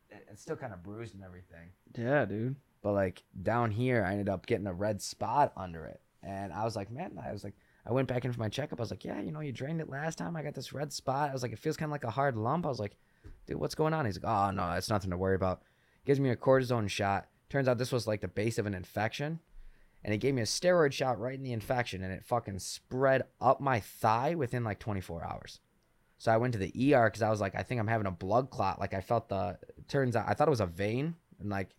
it- 0.09 0.27
it's 0.31 0.41
still 0.41 0.55
kind 0.55 0.73
of 0.73 0.83
bruised 0.83 1.15
and 1.15 1.23
everything. 1.23 1.71
Yeah, 1.95 2.25
dude. 2.25 2.55
But 2.81 2.93
like 2.93 3.23
down 3.41 3.71
here, 3.71 4.03
I 4.03 4.11
ended 4.11 4.29
up 4.29 4.45
getting 4.45 4.67
a 4.67 4.73
red 4.73 5.01
spot 5.01 5.51
under 5.57 5.85
it, 5.85 6.01
and 6.21 6.53
I 6.53 6.63
was 6.63 6.75
like, 6.75 6.91
man, 6.91 7.19
I 7.23 7.31
was 7.31 7.43
like, 7.43 7.55
I 7.85 7.91
went 7.91 8.07
back 8.07 8.25
in 8.25 8.31
for 8.31 8.39
my 8.39 8.49
checkup. 8.49 8.79
I 8.79 8.83
was 8.83 8.91
like, 8.91 9.05
yeah, 9.05 9.19
you 9.21 9.31
know, 9.31 9.39
you 9.41 9.51
drained 9.51 9.79
it 9.81 9.89
last 9.89 10.17
time. 10.17 10.35
I 10.35 10.41
got 10.43 10.53
this 10.55 10.73
red 10.73 10.91
spot. 10.91 11.29
I 11.29 11.33
was 11.33 11.43
like, 11.43 11.51
it 11.51 11.59
feels 11.59 11.77
kind 11.77 11.89
of 11.89 11.91
like 11.91 12.03
a 12.03 12.09
hard 12.11 12.35
lump. 12.35 12.65
I 12.65 12.69
was 12.69 12.79
like, 12.79 12.95
dude, 13.45 13.57
what's 13.59 13.75
going 13.75 13.93
on? 13.93 14.05
He's 14.05 14.19
like, 14.21 14.31
oh 14.31 14.51
no, 14.51 14.71
it's 14.73 14.89
nothing 14.89 15.11
to 15.11 15.17
worry 15.17 15.35
about. 15.35 15.61
Gives 16.05 16.19
me 16.19 16.29
a 16.29 16.35
cortisone 16.35 16.89
shot. 16.89 17.27
Turns 17.49 17.67
out 17.67 17.77
this 17.77 17.91
was 17.91 18.07
like 18.07 18.21
the 18.21 18.27
base 18.27 18.57
of 18.57 18.65
an 18.65 18.73
infection. 18.73 19.39
And 20.03 20.11
he 20.13 20.19
gave 20.19 20.35
me 20.35 20.41
a 20.43 20.45
steroid 20.45 20.91
shot 20.93 21.19
right 21.19 21.33
in 21.33 21.41
the 21.43 21.51
infection, 21.53 22.03
and 22.03 22.13
it 22.13 22.23
fucking 22.23 22.59
spread 22.59 23.23
up 23.41 23.59
my 23.59 23.79
thigh 23.79 24.35
within 24.35 24.63
like 24.63 24.77
24 24.77 25.23
hours. 25.23 25.59
So 26.25 26.31
I 26.31 26.37
went 26.37 26.53
to 26.53 26.59
the 26.59 26.95
ER 26.95 27.05
because 27.05 27.21
I 27.21 27.29
was 27.29 27.39
like, 27.39 27.53
I 27.53 27.61
think 27.61 27.79
I'm 27.79 27.85
having 27.85 28.07
a 28.07 28.11
blood 28.11 28.49
clot. 28.49 28.79
Like 28.79 28.95
I 28.95 29.01
felt 29.01 29.29
the. 29.29 29.59
Turns 29.87 30.15
out 30.15 30.25
I 30.27 30.33
thought 30.33 30.47
it 30.47 30.49
was 30.49 30.59
a 30.59 30.65
vein, 30.65 31.13
and 31.39 31.51
like, 31.51 31.69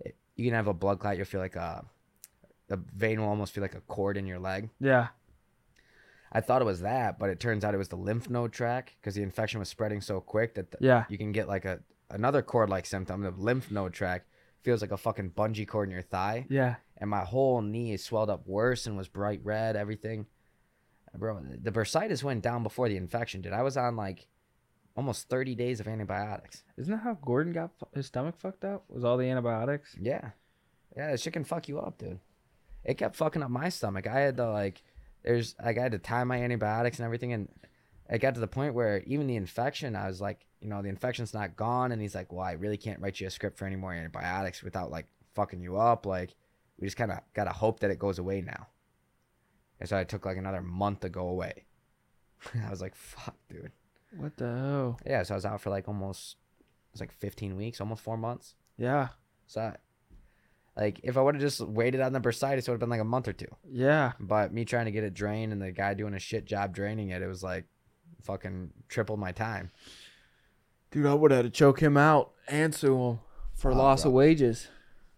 it, 0.00 0.16
you 0.36 0.46
can 0.46 0.54
have 0.54 0.68
a 0.68 0.72
blood 0.72 1.00
clot. 1.00 1.18
You'll 1.18 1.26
feel 1.26 1.42
like 1.42 1.54
a. 1.54 1.84
The 2.68 2.80
vein 2.96 3.20
will 3.20 3.28
almost 3.28 3.52
feel 3.52 3.60
like 3.60 3.74
a 3.74 3.82
cord 3.82 4.16
in 4.16 4.26
your 4.26 4.38
leg. 4.38 4.70
Yeah. 4.80 5.08
I 6.32 6.40
thought 6.40 6.62
it 6.62 6.64
was 6.64 6.80
that, 6.80 7.18
but 7.18 7.28
it 7.28 7.40
turns 7.40 7.62
out 7.62 7.74
it 7.74 7.76
was 7.76 7.88
the 7.88 7.96
lymph 7.96 8.30
node 8.30 8.54
tract 8.54 8.94
because 8.98 9.14
the 9.14 9.22
infection 9.22 9.60
was 9.60 9.68
spreading 9.68 10.00
so 10.00 10.18
quick 10.18 10.54
that 10.54 10.70
the, 10.70 10.78
Yeah. 10.80 11.04
you 11.10 11.18
can 11.18 11.32
get 11.32 11.46
like 11.46 11.66
a 11.66 11.80
another 12.08 12.40
cord 12.40 12.70
like 12.70 12.86
symptom. 12.86 13.20
The 13.20 13.32
lymph 13.32 13.70
node 13.70 13.92
tract 13.92 14.28
feels 14.62 14.80
like 14.80 14.92
a 14.92 14.96
fucking 14.96 15.32
bungee 15.32 15.68
cord 15.68 15.88
in 15.90 15.92
your 15.92 16.00
thigh, 16.00 16.46
Yeah. 16.48 16.76
and 16.96 17.10
my 17.10 17.20
whole 17.20 17.60
knee 17.60 17.98
swelled 17.98 18.30
up 18.30 18.46
worse 18.46 18.86
and 18.86 18.96
was 18.96 19.08
bright 19.08 19.40
red. 19.44 19.76
Everything, 19.76 20.24
bro. 21.18 21.40
The 21.62 21.70
bursitis 21.70 22.22
went 22.22 22.42
down 22.42 22.62
before 22.62 22.88
the 22.88 22.96
infection 22.96 23.40
did. 23.40 23.52
I 23.52 23.62
was 23.62 23.76
on 23.76 23.96
like 23.96 24.26
almost 24.96 25.28
thirty 25.28 25.54
days 25.54 25.80
of 25.80 25.88
antibiotics. 25.88 26.62
Isn't 26.76 26.92
that 26.92 27.02
how 27.02 27.14
Gordon 27.14 27.52
got 27.52 27.70
his 27.94 28.06
stomach 28.06 28.36
fucked 28.38 28.64
up? 28.64 28.84
Was 28.88 29.04
all 29.04 29.16
the 29.16 29.28
antibiotics? 29.28 29.96
Yeah, 30.00 30.30
yeah. 30.96 31.10
That 31.10 31.20
shit 31.20 31.32
can 31.32 31.44
fuck 31.44 31.68
you 31.68 31.80
up, 31.80 31.98
dude. 31.98 32.20
It 32.84 32.98
kept 32.98 33.16
fucking 33.16 33.42
up 33.42 33.50
my 33.50 33.70
stomach. 33.70 34.06
I 34.06 34.20
had 34.20 34.36
to 34.36 34.50
like, 34.50 34.82
there's 35.22 35.54
like 35.62 35.78
I 35.78 35.82
had 35.82 35.92
to 35.92 35.98
time 35.98 36.28
my 36.28 36.42
antibiotics 36.42 36.98
and 36.98 37.06
everything, 37.06 37.32
and 37.32 37.48
it 38.10 38.18
got 38.18 38.34
to 38.34 38.40
the 38.40 38.46
point 38.46 38.74
where 38.74 39.02
even 39.06 39.26
the 39.26 39.36
infection, 39.36 39.96
I 39.96 40.06
was 40.06 40.20
like, 40.20 40.46
you 40.60 40.68
know, 40.68 40.82
the 40.82 40.90
infection's 40.90 41.32
not 41.32 41.56
gone, 41.56 41.92
and 41.92 42.00
he's 42.02 42.14
like, 42.14 42.32
well, 42.32 42.44
I 42.44 42.52
really 42.52 42.76
can't 42.76 43.00
write 43.00 43.20
you 43.20 43.26
a 43.26 43.30
script 43.30 43.58
for 43.58 43.66
any 43.66 43.76
more 43.76 43.92
antibiotics 43.92 44.62
without 44.62 44.90
like 44.90 45.06
fucking 45.34 45.60
you 45.60 45.78
up. 45.78 46.04
Like, 46.04 46.34
we 46.78 46.86
just 46.86 46.96
kind 46.96 47.10
of 47.10 47.20
gotta 47.34 47.52
hope 47.52 47.80
that 47.80 47.90
it 47.90 47.98
goes 47.98 48.18
away 48.18 48.42
now. 48.42 48.66
And 49.84 49.88
so 49.90 49.98
I 49.98 50.04
took 50.04 50.24
like 50.24 50.38
another 50.38 50.62
month 50.62 51.00
to 51.00 51.10
go 51.10 51.28
away. 51.28 51.66
I 52.66 52.70
was 52.70 52.80
like, 52.80 52.94
fuck, 52.94 53.36
dude. 53.50 53.70
What 54.16 54.34
the 54.38 54.46
hell? 54.46 54.98
Yeah, 55.04 55.22
so 55.24 55.34
I 55.34 55.36
was 55.36 55.44
out 55.44 55.60
for 55.60 55.68
like 55.68 55.88
almost, 55.88 56.36
it 56.60 56.94
was 56.94 57.00
like 57.02 57.12
15 57.12 57.54
weeks, 57.54 57.82
almost 57.82 58.02
four 58.02 58.16
months. 58.16 58.54
Yeah. 58.78 59.08
So, 59.46 59.60
I- 59.60 59.76
like, 60.80 61.00
if 61.02 61.18
I 61.18 61.20
would 61.20 61.34
have 61.34 61.42
just 61.42 61.60
waited 61.60 62.00
on 62.00 62.14
the 62.14 62.20
bursitis, 62.20 62.60
it 62.60 62.68
would 62.68 62.74
have 62.76 62.80
been 62.80 62.88
like 62.88 63.02
a 63.02 63.04
month 63.04 63.28
or 63.28 63.34
two. 63.34 63.54
Yeah. 63.70 64.12
But 64.18 64.54
me 64.54 64.64
trying 64.64 64.86
to 64.86 64.90
get 64.90 65.04
it 65.04 65.12
drained 65.12 65.52
and 65.52 65.60
the 65.60 65.70
guy 65.70 65.92
doing 65.92 66.14
a 66.14 66.18
shit 66.18 66.46
job 66.46 66.74
draining 66.74 67.10
it, 67.10 67.20
it 67.20 67.26
was 67.28 67.42
like 67.42 67.66
fucking 68.22 68.70
triple 68.88 69.18
my 69.18 69.32
time. 69.32 69.70
Dude, 70.92 71.04
I 71.04 71.12
would 71.12 71.30
have 71.30 71.44
had 71.44 71.52
to 71.52 71.56
choke 71.58 71.80
him 71.80 71.98
out 71.98 72.32
and 72.48 72.74
sue 72.74 72.96
him 72.98 73.18
for 73.54 73.70
Oh, 73.70 73.74
loss 73.76 74.02
bro. 74.02 74.10
of 74.10 74.14
wages. 74.14 74.68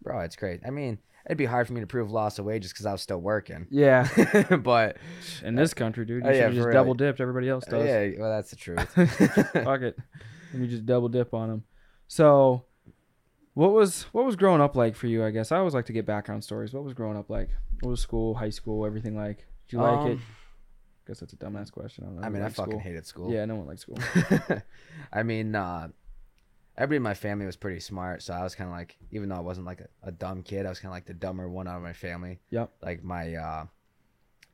Bro, 0.02 0.20
it's 0.22 0.34
great. 0.36 0.60
I 0.66 0.70
mean, 0.70 0.98
it'd 1.26 1.36
be 1.38 1.44
hard 1.44 1.66
for 1.66 1.72
me 1.72 1.80
to 1.80 1.86
prove 1.86 2.10
loss 2.10 2.38
of 2.38 2.44
wages 2.44 2.72
because 2.72 2.86
I 2.86 2.92
was 2.92 3.02
still 3.02 3.20
working. 3.20 3.66
Yeah. 3.70 4.08
but, 4.62 4.96
In 5.42 5.56
this 5.56 5.74
country, 5.74 6.06
dude, 6.06 6.24
you 6.24 6.30
should 6.30 6.38
yeah, 6.38 6.50
just 6.50 6.70
double 6.70 6.94
real. 6.94 6.94
dipped. 6.94 7.20
Everybody 7.20 7.48
else 7.48 7.64
does. 7.66 7.84
yeah, 7.84 8.10
well, 8.18 8.30
that's 8.30 8.50
the 8.50 8.56
truth. 8.56 8.88
Fuck 8.94 9.82
it. 9.82 9.98
Let 10.52 10.62
me 10.62 10.68
just 10.68 10.86
double 10.86 11.08
dip 11.08 11.34
on 11.34 11.48
them. 11.48 11.64
So, 12.08 12.64
what 13.54 13.72
was 13.72 14.04
what 14.12 14.24
was 14.24 14.36
growing 14.36 14.60
up 14.60 14.76
like 14.76 14.94
for 14.94 15.08
you? 15.08 15.24
I 15.24 15.30
guess 15.30 15.50
I 15.50 15.58
always 15.58 15.74
like 15.74 15.86
to 15.86 15.92
get 15.92 16.06
background 16.06 16.44
stories. 16.44 16.72
What 16.72 16.84
was 16.84 16.94
growing 16.94 17.16
up 17.16 17.28
like? 17.28 17.50
What 17.80 17.90
was 17.90 18.00
school, 18.00 18.34
high 18.34 18.50
school, 18.50 18.86
everything 18.86 19.16
like? 19.16 19.38
Did 19.68 19.76
you 19.76 19.78
like 19.80 20.06
it? 20.06 20.12
Um, 20.12 20.22
guess 21.08 21.20
that's 21.20 21.32
a 21.32 21.36
dumbass 21.36 21.72
question. 21.72 22.04
I, 22.04 22.06
don't 22.06 22.16
know. 22.20 22.26
I 22.26 22.30
mean, 22.30 22.42
I 22.42 22.46
like 22.46 22.54
fucking 22.54 22.72
school. 22.72 22.80
hated 22.80 23.06
school. 23.06 23.32
Yeah, 23.32 23.44
no 23.44 23.56
one 23.56 23.66
likes 23.66 23.82
school. 23.82 23.98
I 25.12 25.22
mean, 25.24 25.54
uh, 25.54 25.88
everybody 26.78 26.96
in 26.96 27.02
my 27.02 27.14
family 27.14 27.46
was 27.46 27.56
pretty 27.56 27.80
smart, 27.80 28.22
so 28.22 28.34
I 28.34 28.42
was 28.42 28.54
kind 28.54 28.68
of 28.70 28.76
like, 28.76 28.96
even 29.10 29.28
though 29.28 29.36
I 29.36 29.40
wasn't 29.40 29.66
like 29.66 29.80
a, 29.80 29.88
a 30.08 30.12
dumb 30.12 30.42
kid, 30.42 30.66
I 30.66 30.68
was 30.68 30.78
kind 30.78 30.90
of 30.90 30.96
like 30.96 31.06
the 31.06 31.14
dumber 31.14 31.48
one 31.48 31.66
out 31.68 31.76
of 31.76 31.82
my 31.82 31.92
family. 31.92 32.40
Yep. 32.50 32.70
Like 32.82 33.02
my 33.04 33.34
uh, 33.34 33.64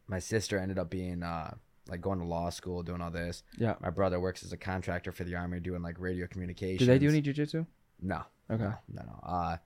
my 0.06 0.18
sister 0.18 0.58
ended 0.58 0.78
up 0.78 0.90
being 0.90 1.22
uh, 1.22 1.54
like 1.88 2.00
going 2.00 2.18
to 2.18 2.24
law 2.24 2.50
school, 2.50 2.82
doing 2.82 3.00
all 3.00 3.10
this. 3.10 3.42
Yeah. 3.58 3.74
My 3.80 3.90
brother 3.90 4.20
works 4.20 4.42
as 4.44 4.52
a 4.52 4.56
contractor 4.56 5.12
for 5.12 5.24
the 5.24 5.34
army, 5.34 5.60
doing 5.60 5.82
like 5.82 5.98
radio 5.98 6.26
communications. 6.26 6.80
Do 6.80 6.86
they 6.86 6.98
do 6.98 7.08
any 7.08 7.22
jujitsu? 7.22 7.66
No, 8.00 8.22
Okay. 8.50 8.64
no, 8.64 9.02
no. 9.02 9.20
Uh, 9.22 9.56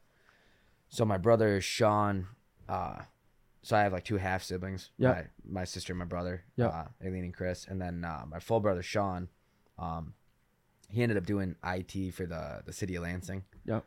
so 0.88 1.04
my 1.04 1.18
brother 1.18 1.61
Sean, 1.61 2.26
uh, 2.68 2.98
so 3.62 3.76
I 3.76 3.82
have 3.82 3.92
like 3.92 4.04
two 4.04 4.16
half 4.18 4.42
siblings. 4.42 4.90
Yeah. 4.98 5.09
My, 5.44 5.61
my 5.61 5.64
sister 5.64 5.92
and 5.92 5.98
my 5.98 6.04
brother. 6.04 6.44
Yeah. 6.57 6.66
Uh, 6.68 6.84
Aileen 7.04 7.24
and 7.24 7.34
Chris, 7.34 7.66
and 7.68 7.80
then 7.80 8.04
uh, 8.04 8.24
my 8.30 8.38
full 8.38 8.61
brother 8.61 8.82
Sean, 8.82 9.28
um, 9.78 10.14
he 10.89 11.03
ended 11.03 11.18
up 11.18 11.26
doing 11.26 11.57
IT 11.64 12.14
for 12.14 12.26
the 12.26 12.62
the 12.64 12.72
city 12.72 12.97
of 12.97 13.03
Lansing. 13.03 13.45
Yep. 13.64 13.84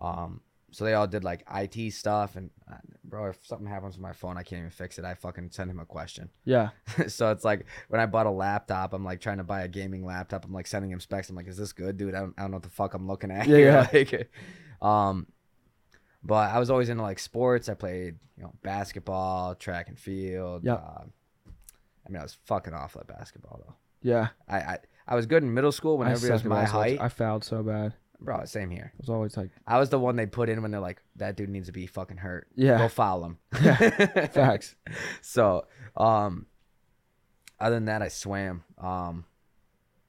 Um, 0.00 0.40
so 0.72 0.84
they 0.84 0.94
all 0.94 1.06
did 1.06 1.24
like 1.24 1.44
IT 1.52 1.92
stuff, 1.92 2.36
and 2.36 2.50
uh, 2.70 2.76
bro, 3.04 3.30
if 3.30 3.44
something 3.44 3.66
happens 3.66 3.96
with 3.96 4.02
my 4.02 4.12
phone, 4.12 4.36
I 4.36 4.42
can't 4.42 4.60
even 4.60 4.70
fix 4.70 4.98
it. 4.98 5.04
I 5.04 5.14
fucking 5.14 5.50
send 5.50 5.70
him 5.70 5.80
a 5.80 5.84
question. 5.84 6.30
Yeah. 6.44 6.70
so 7.08 7.30
it's 7.30 7.44
like 7.44 7.66
when 7.88 8.00
I 8.00 8.06
bought 8.06 8.26
a 8.26 8.30
laptop, 8.30 8.92
I'm 8.92 9.04
like 9.04 9.20
trying 9.20 9.38
to 9.38 9.44
buy 9.44 9.62
a 9.62 9.68
gaming 9.68 10.04
laptop. 10.04 10.44
I'm 10.44 10.52
like 10.52 10.66
sending 10.66 10.90
him 10.90 11.00
specs. 11.00 11.28
I'm 11.28 11.36
like, 11.36 11.48
is 11.48 11.56
this 11.56 11.72
good, 11.72 11.96
dude? 11.96 12.14
I 12.14 12.20
don't, 12.20 12.34
I 12.38 12.42
don't 12.42 12.52
know 12.52 12.56
what 12.56 12.62
the 12.62 12.70
fuck 12.70 12.94
I'm 12.94 13.06
looking 13.06 13.30
at. 13.30 13.48
Yeah, 13.48 13.58
yeah. 13.58 13.88
like, 13.92 14.30
um, 14.80 15.26
but 16.22 16.50
I 16.50 16.58
was 16.58 16.70
always 16.70 16.88
into 16.88 17.02
like 17.02 17.18
sports. 17.18 17.68
I 17.68 17.74
played, 17.74 18.16
you 18.36 18.44
know, 18.44 18.52
basketball, 18.62 19.54
track 19.56 19.88
and 19.88 19.98
field. 19.98 20.62
Yeah. 20.64 20.74
Uh, 20.74 21.04
I 22.06 22.10
mean, 22.10 22.20
I 22.20 22.22
was 22.22 22.38
fucking 22.44 22.74
awful 22.74 23.00
at 23.00 23.08
basketball 23.08 23.60
though. 23.66 23.74
Yeah. 24.02 24.28
I 24.48 24.58
I, 24.58 24.78
I 25.10 25.16
was 25.16 25.26
good 25.26 25.42
in 25.42 25.52
middle 25.52 25.72
school 25.72 25.98
when 25.98 26.06
I 26.06 26.12
everybody 26.12 26.32
was 26.32 26.42
suck 26.42 26.46
at 26.46 26.56
my 26.56 26.64
height. 26.64 27.00
I 27.00 27.08
fouled 27.08 27.44
so 27.44 27.62
bad. 27.64 27.94
Bro, 28.20 28.44
same 28.44 28.70
here. 28.70 28.92
I 28.94 28.96
was 28.98 29.08
always 29.08 29.36
like, 29.36 29.50
I 29.66 29.78
was 29.78 29.88
the 29.88 29.98
one 29.98 30.14
they 30.14 30.26
put 30.26 30.48
in 30.48 30.62
when 30.62 30.70
they're 30.70 30.80
like, 30.80 31.02
that 31.16 31.36
dude 31.36 31.48
needs 31.48 31.66
to 31.66 31.72
be 31.72 31.86
fucking 31.86 32.18
hurt. 32.18 32.46
Yeah. 32.54 32.78
Go 32.78 32.88
foul 32.88 33.24
him. 33.24 33.38
facts. 33.52 34.76
So, 35.20 35.66
um, 35.96 36.46
other 37.58 37.74
than 37.74 37.86
that, 37.86 38.02
I 38.02 38.08
swam. 38.08 38.62
Um, 38.78 39.24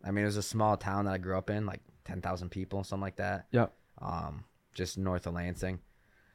I 0.05 0.11
mean, 0.11 0.23
it 0.23 0.27
was 0.27 0.37
a 0.37 0.43
small 0.43 0.77
town 0.77 1.05
that 1.05 1.13
I 1.13 1.17
grew 1.17 1.37
up 1.37 1.49
in, 1.49 1.65
like 1.65 1.81
ten 2.05 2.21
thousand 2.21 2.49
people, 2.49 2.83
something 2.83 3.01
like 3.01 3.17
that. 3.17 3.47
Yep. 3.51 3.73
Um, 4.01 4.45
just 4.73 4.97
north 4.97 5.27
of 5.27 5.33
Lansing. 5.33 5.79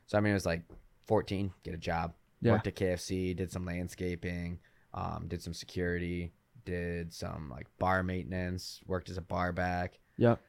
So 0.06 0.18
I 0.18 0.20
mean, 0.20 0.32
it 0.32 0.34
was 0.34 0.46
like 0.46 0.62
fourteen, 1.06 1.52
get 1.62 1.74
a 1.74 1.78
job. 1.78 2.14
Yeah. 2.42 2.52
Worked 2.52 2.66
at 2.66 2.76
KFC, 2.76 3.34
did 3.34 3.50
some 3.50 3.64
landscaping, 3.64 4.58
um, 4.92 5.24
did 5.26 5.42
some 5.42 5.54
security, 5.54 6.32
did 6.66 7.14
some 7.14 7.48
like 7.50 7.66
bar 7.78 8.02
maintenance, 8.02 8.80
worked 8.86 9.08
as 9.08 9.16
a 9.16 9.22
bar 9.22 9.52
back, 9.52 9.98
Yep. 10.18 10.40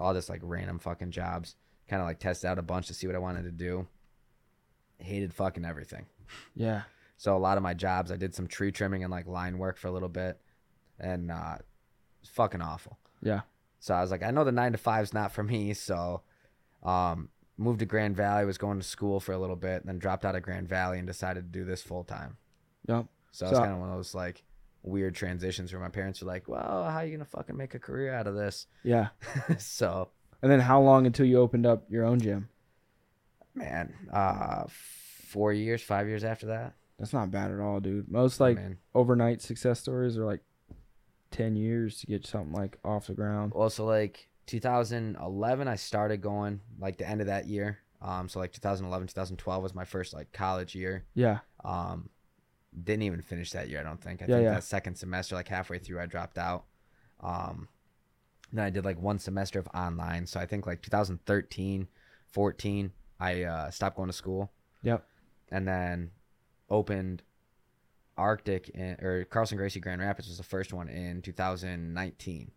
all 0.00 0.12
this 0.14 0.28
like 0.28 0.40
random 0.42 0.80
fucking 0.80 1.12
jobs. 1.12 1.54
Kind 1.88 2.00
of 2.02 2.08
like 2.08 2.18
tested 2.18 2.48
out 2.50 2.58
a 2.58 2.62
bunch 2.62 2.86
to 2.88 2.94
see 2.94 3.06
what 3.06 3.14
I 3.14 3.20
wanted 3.20 3.44
to 3.44 3.50
do. 3.52 3.86
Hated 4.98 5.34
fucking 5.34 5.64
everything. 5.64 6.06
Yeah. 6.54 6.82
So 7.16 7.36
a 7.36 7.38
lot 7.38 7.56
of 7.56 7.62
my 7.62 7.74
jobs, 7.74 8.10
I 8.10 8.16
did 8.16 8.34
some 8.34 8.46
tree 8.46 8.72
trimming 8.72 9.02
and 9.04 9.10
like 9.10 9.26
line 9.26 9.58
work 9.58 9.76
for 9.76 9.88
a 9.88 9.90
little 9.92 10.08
bit, 10.08 10.40
and 10.98 11.30
uh, 11.30 11.56
it's 12.20 12.30
fucking 12.30 12.62
awful. 12.62 12.98
Yeah. 13.20 13.42
So 13.80 13.94
I 13.94 14.00
was 14.00 14.10
like, 14.10 14.22
I 14.22 14.30
know 14.30 14.44
the 14.44 14.52
nine 14.52 14.72
to 14.72 14.78
five's 14.78 15.12
not 15.12 15.32
for 15.32 15.42
me. 15.42 15.74
So, 15.74 16.22
um, 16.84 17.28
moved 17.58 17.80
to 17.80 17.86
Grand 17.86 18.16
Valley, 18.16 18.44
was 18.44 18.58
going 18.58 18.78
to 18.80 18.86
school 18.86 19.18
for 19.20 19.32
a 19.32 19.38
little 19.38 19.56
bit, 19.56 19.84
then 19.84 19.98
dropped 19.98 20.24
out 20.24 20.34
of 20.36 20.42
Grand 20.42 20.68
Valley 20.68 20.98
and 20.98 21.06
decided 21.06 21.52
to 21.52 21.58
do 21.58 21.64
this 21.64 21.82
full 21.82 22.04
time. 22.04 22.36
Yep. 22.86 23.06
So, 23.32 23.46
it's 23.48 23.58
kind 23.58 23.72
of 23.72 23.78
one 23.78 23.90
of 23.90 23.96
those 23.96 24.14
like 24.14 24.42
weird 24.82 25.14
transitions 25.14 25.72
where 25.72 25.80
my 25.82 25.88
parents 25.88 26.20
were 26.20 26.26
like, 26.28 26.48
"Well, 26.48 26.60
how 26.90 26.96
are 26.98 27.04
you 27.06 27.12
gonna 27.16 27.24
fucking 27.24 27.56
make 27.56 27.74
a 27.74 27.78
career 27.78 28.12
out 28.12 28.26
of 28.26 28.34
this?" 28.34 28.66
Yeah. 28.82 29.08
so, 29.58 30.10
And 30.42 30.50
then 30.50 30.60
how 30.60 30.80
long 30.80 31.06
until 31.06 31.26
you 31.26 31.38
opened 31.38 31.66
up 31.66 31.84
your 31.90 32.04
own 32.04 32.20
gym? 32.20 32.48
man, 33.54 33.92
uh, 34.12 34.64
four 34.68 35.52
years, 35.52 35.82
five 35.82 36.08
years 36.08 36.24
after 36.24 36.46
that, 36.46 36.74
That's 36.98 37.12
not 37.12 37.30
bad 37.30 37.50
at 37.50 37.60
all, 37.60 37.80
dude. 37.80 38.10
Most 38.10 38.40
like 38.40 38.56
man. 38.56 38.78
overnight 38.94 39.42
success 39.42 39.78
stories 39.80 40.16
are 40.16 40.24
like 40.24 40.40
10 41.32 41.56
years 41.56 41.98
to 42.00 42.06
get 42.06 42.26
something 42.26 42.52
like 42.52 42.78
off 42.84 43.06
the 43.08 43.14
ground. 43.14 43.52
Well, 43.54 43.70
so 43.70 43.84
like 43.84 44.28
2011, 44.46 45.68
I 45.68 45.76
started 45.76 46.20
going 46.20 46.60
like 46.78 46.96
the 46.98 47.08
end 47.08 47.20
of 47.20 47.26
that 47.26 47.46
year. 47.46 47.78
Um, 48.00 48.28
so 48.28 48.38
like 48.40 48.52
2011, 48.52 49.08
2012 49.08 49.62
was 49.62 49.74
my 49.74 49.84
first 49.84 50.12
like 50.14 50.32
college 50.32 50.74
year. 50.74 51.04
Yeah. 51.14 51.38
Um, 51.64 52.08
didn't 52.84 53.02
even 53.02 53.20
finish 53.22 53.50
that 53.52 53.68
year. 53.68 53.80
I 53.80 53.82
don't 53.82 54.00
think. 54.00 54.22
I 54.22 54.26
Yeah, 54.26 54.34
think 54.36 54.44
yeah. 54.44 54.54
that 54.54 54.64
second 54.64 54.96
semester, 54.96 55.34
like 55.34 55.48
halfway 55.48 55.78
through, 55.78 56.00
I 56.00 56.06
dropped 56.06 56.38
out. 56.38 56.64
Um, 57.20 57.68
then 58.52 58.64
I 58.64 58.70
did 58.70 58.84
like 58.84 59.00
one 59.00 59.18
semester 59.18 59.58
of 59.58 59.68
online. 59.74 60.26
So 60.26 60.38
I 60.40 60.46
think 60.46 60.66
like 60.66 60.82
2013, 60.82 61.88
14, 62.32 62.92
I 63.20 63.42
uh, 63.44 63.70
stopped 63.70 63.96
going 63.96 64.08
to 64.08 64.12
school. 64.12 64.50
Yep. 64.82 65.06
And 65.50 65.66
then 65.68 66.10
opened 66.70 67.22
Arctic 68.16 68.70
in, 68.70 68.96
or 69.02 69.24
Carlson 69.24 69.56
Gracie 69.58 69.80
Grand 69.80 70.00
Rapids 70.00 70.28
was 70.28 70.38
the 70.38 70.42
first 70.42 70.72
one 70.72 70.88
in 70.88 71.22
2019. 71.22 72.50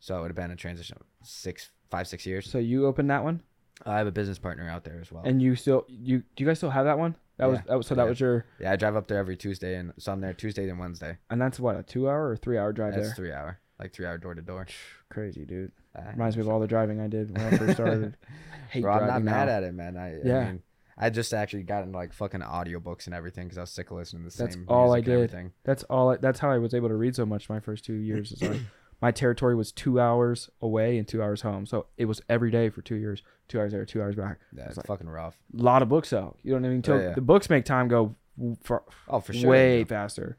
So 0.00 0.18
it 0.18 0.20
would 0.20 0.28
have 0.30 0.36
been 0.36 0.50
a 0.50 0.56
transition 0.56 0.96
of 1.00 1.06
six, 1.26 1.70
five, 1.90 2.06
six 2.06 2.26
years. 2.26 2.48
So 2.50 2.58
you 2.58 2.86
opened 2.86 3.10
that 3.10 3.24
one 3.24 3.42
I 3.84 3.98
have 3.98 4.06
a 4.06 4.12
business 4.12 4.38
partner 4.38 4.68
out 4.70 4.84
there 4.84 4.98
as 5.00 5.12
well. 5.12 5.22
and 5.26 5.42
you 5.42 5.54
still 5.54 5.84
you 5.88 6.22
do 6.34 6.44
you 6.44 6.46
guys 6.46 6.58
still 6.58 6.70
have 6.70 6.86
that 6.86 6.98
one? 6.98 7.14
That 7.38 7.46
was 7.50 7.60
that 7.66 7.76
was 7.76 7.86
so 7.86 7.94
that 7.94 8.04
Yeah. 8.04 8.08
was 8.08 8.20
your 8.20 8.46
yeah, 8.60 8.72
I 8.72 8.76
drive 8.76 8.96
up 8.96 9.08
there 9.08 9.18
every 9.18 9.36
Tuesday, 9.36 9.76
and 9.76 9.92
so 9.98 10.12
I'm 10.12 10.20
there 10.20 10.32
Tuesday 10.32 10.68
and 10.68 10.78
Wednesday. 10.78 11.18
and 11.30 11.40
that's 11.40 11.60
what 11.60 11.76
a 11.76 11.82
2 11.82 12.08
hour 12.08 12.30
or 12.30 12.36
3 12.36 12.56
hour 12.58 12.72
drive 12.72 12.94
That's 12.94 13.08
there. 13.08 13.14
three 13.14 13.32
hour, 13.32 13.60
like 13.78 13.92
three 13.92 14.06
hour 14.06 14.16
door 14.18 14.34
to 14.34 14.42
door. 14.42 14.66
Crazy, 15.10 15.44
dude. 15.44 15.72
Uh, 15.94 16.02
Reminds 16.12 16.36
me 16.36 16.42
of 16.42 16.48
all 16.48 16.60
the 16.60 16.66
driving 16.66 17.00
I 17.00 17.08
did 17.08 17.30
when 17.36 17.46
I 17.52 17.56
first 17.56 17.74
started. 17.74 18.16
Hate 18.70 18.82
Bro, 18.82 18.92
I'm 18.92 19.00
not 19.00 19.06
driving 19.06 19.24
mad 19.26 19.44
now. 19.46 19.52
at 19.52 19.62
it, 19.64 19.74
man. 19.74 19.96
I, 19.96 20.18
Yeah. 20.24 20.38
I 20.38 20.44
mean, 20.46 20.62
I 20.98 21.10
just 21.10 21.34
actually 21.34 21.62
got 21.64 21.84
into 21.84 21.96
like 21.96 22.14
fucking 22.14 22.40
audiobooks 22.40 23.04
and 23.06 23.14
everything 23.14 23.44
because 23.44 23.58
I 23.58 23.60
was 23.62 23.70
sick 23.70 23.90
of 23.90 23.98
listening 23.98 24.24
to 24.28 24.34
the 24.34 24.42
That's 24.42 24.54
same. 24.54 24.64
all 24.66 24.94
I 24.94 25.00
did. 25.02 25.30
That's 25.62 25.82
all. 25.84 26.10
I, 26.12 26.16
that's 26.16 26.38
how 26.40 26.50
I 26.50 26.56
was 26.58 26.72
able 26.72 26.88
to 26.88 26.96
read 26.96 27.14
so 27.14 27.26
much 27.26 27.50
my 27.50 27.60
first 27.60 27.84
two 27.84 27.92
years. 27.94 28.32
Is 28.32 28.42
like 28.42 28.60
my 29.02 29.10
territory 29.10 29.54
was 29.54 29.72
two 29.72 30.00
hours 30.00 30.48
away 30.62 30.96
and 30.98 31.06
two 31.06 31.22
hours 31.22 31.42
home. 31.42 31.66
So 31.66 31.86
it 31.96 32.06
was 32.06 32.22
every 32.28 32.50
day 32.50 32.70
for 32.70 32.80
two 32.82 32.96
years, 32.96 33.22
two 33.48 33.58
hours 33.60 33.72
there, 33.72 33.84
two 33.84 34.00
hours 34.00 34.16
back. 34.16 34.38
That's 34.52 34.76
like- 34.76 34.86
fucking 34.86 35.08
rough. 35.08 35.36
A 35.58 35.62
lot 35.62 35.82
of 35.82 35.88
books 35.88 36.12
out. 36.12 36.38
You 36.42 36.52
know 36.52 36.60
what 36.60 36.66
I 36.66 36.70
mean? 36.70 36.82
Yeah, 36.86 37.08
yeah. 37.08 37.14
the 37.14 37.20
books 37.20 37.50
make 37.50 37.64
time 37.64 37.88
go 37.88 38.14
for 38.62 38.82
Oh, 39.08 39.20
for 39.20 39.32
sure. 39.32 39.50
way 39.50 39.78
yeah. 39.80 39.84
faster, 39.84 40.36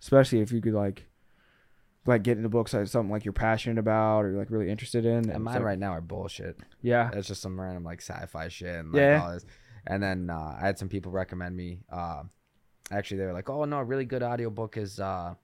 especially 0.00 0.40
if 0.40 0.52
you 0.52 0.60
could 0.60 0.74
like 0.74 1.04
like 2.06 2.22
get 2.22 2.38
into 2.38 2.48
books 2.48 2.72
like 2.72 2.86
something 2.86 3.10
like 3.10 3.24
you're 3.26 3.32
passionate 3.32 3.78
about 3.78 4.24
or 4.24 4.32
like 4.32 4.50
really 4.50 4.70
interested 4.70 5.04
in. 5.04 5.28
And 5.28 5.44
mine 5.44 5.56
so- 5.58 5.62
right 5.62 5.78
now 5.78 5.90
are 5.92 6.00
bullshit. 6.00 6.56
Yeah. 6.80 7.10
It's 7.12 7.28
just 7.28 7.42
some 7.42 7.60
random 7.60 7.84
like 7.84 8.00
sci-fi 8.00 8.48
shit 8.48 8.76
and 8.76 8.92
like 8.92 9.00
Yeah. 9.00 9.22
all 9.22 9.32
this. 9.32 9.44
And 9.86 10.02
then 10.02 10.30
uh, 10.30 10.56
I 10.60 10.66
had 10.66 10.78
some 10.78 10.88
people 10.88 11.12
recommend 11.12 11.56
me. 11.56 11.80
Uh, 11.90 12.22
actually, 12.90 13.18
they 13.18 13.26
were 13.26 13.32
like, 13.32 13.48
"Oh 13.48 13.64
no, 13.64 13.78
a 13.78 13.84
really 13.84 14.04
good 14.04 14.22
audiobook 14.22 14.76
is." 14.76 15.00
Uh, 15.00 15.34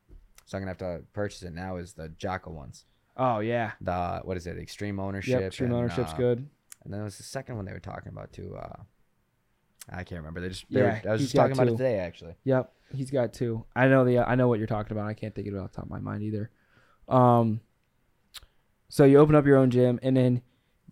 so 0.45 0.57
I'm 0.57 0.62
gonna 0.62 0.70
have 0.70 0.78
to 0.78 1.03
purchase 1.12 1.42
it 1.42 1.53
now. 1.55 1.76
Is 1.76 1.92
the 1.95 2.09
Jocko 2.11 2.51
ones? 2.51 2.84
Oh 3.16 3.38
yeah. 3.40 3.72
The 3.80 4.20
what 4.24 4.36
is 4.36 4.47
it? 4.47 4.57
The 4.57 4.62
extreme 4.62 4.99
ownership. 5.01 5.40
Yep. 5.40 5.42
Extreme 5.49 5.70
and, 5.70 5.78
ownership's 5.78 6.12
uh, 6.12 6.16
good. 6.16 6.38
And 6.84 6.92
then 6.92 6.99
there 6.99 7.05
was 7.05 7.16
the 7.16 7.22
second 7.22 7.57
one 7.57 7.64
they 7.64 7.72
were 7.72 7.80
talking 7.80 8.09
about 8.12 8.32
too. 8.32 8.57
Uh, 8.61 8.82
I 9.90 10.05
can't 10.05 10.18
remember. 10.20 10.40
They 10.40 10.49
just 10.49 10.64
they 10.70 10.80
Yeah, 10.80 11.01
were, 11.05 11.09
I 11.11 11.12
was 11.12 11.22
just 11.22 11.34
talking 11.34 11.53
about 11.53 11.68
two. 11.68 11.74
it 11.74 11.78
today 11.78 11.99
actually. 11.99 12.34
Yep, 12.45 12.72
he's 12.95 13.11
got 13.11 13.32
two. 13.32 13.64
I 13.76 13.88
know 13.88 14.05
the 14.05 14.18
I 14.18 14.34
know 14.34 14.49
what 14.49 14.59
you're 14.59 14.66
talking 14.66 14.92
about. 14.92 15.07
I 15.07 15.14
can't 15.14 15.34
think 15.34 15.47
of 15.49 15.55
it 15.55 15.59
off 15.59 15.70
the 15.72 15.76
top 15.76 15.84
of 15.86 15.90
my 15.90 16.01
mind 16.01 16.22
either. 16.22 16.51
Um, 17.09 17.61
so 18.88 19.05
you 19.05 19.18
open 19.18 19.34
up 19.34 19.47
your 19.47 19.57
own 19.57 19.70
gym, 19.70 19.99
and 20.03 20.16
then 20.16 20.42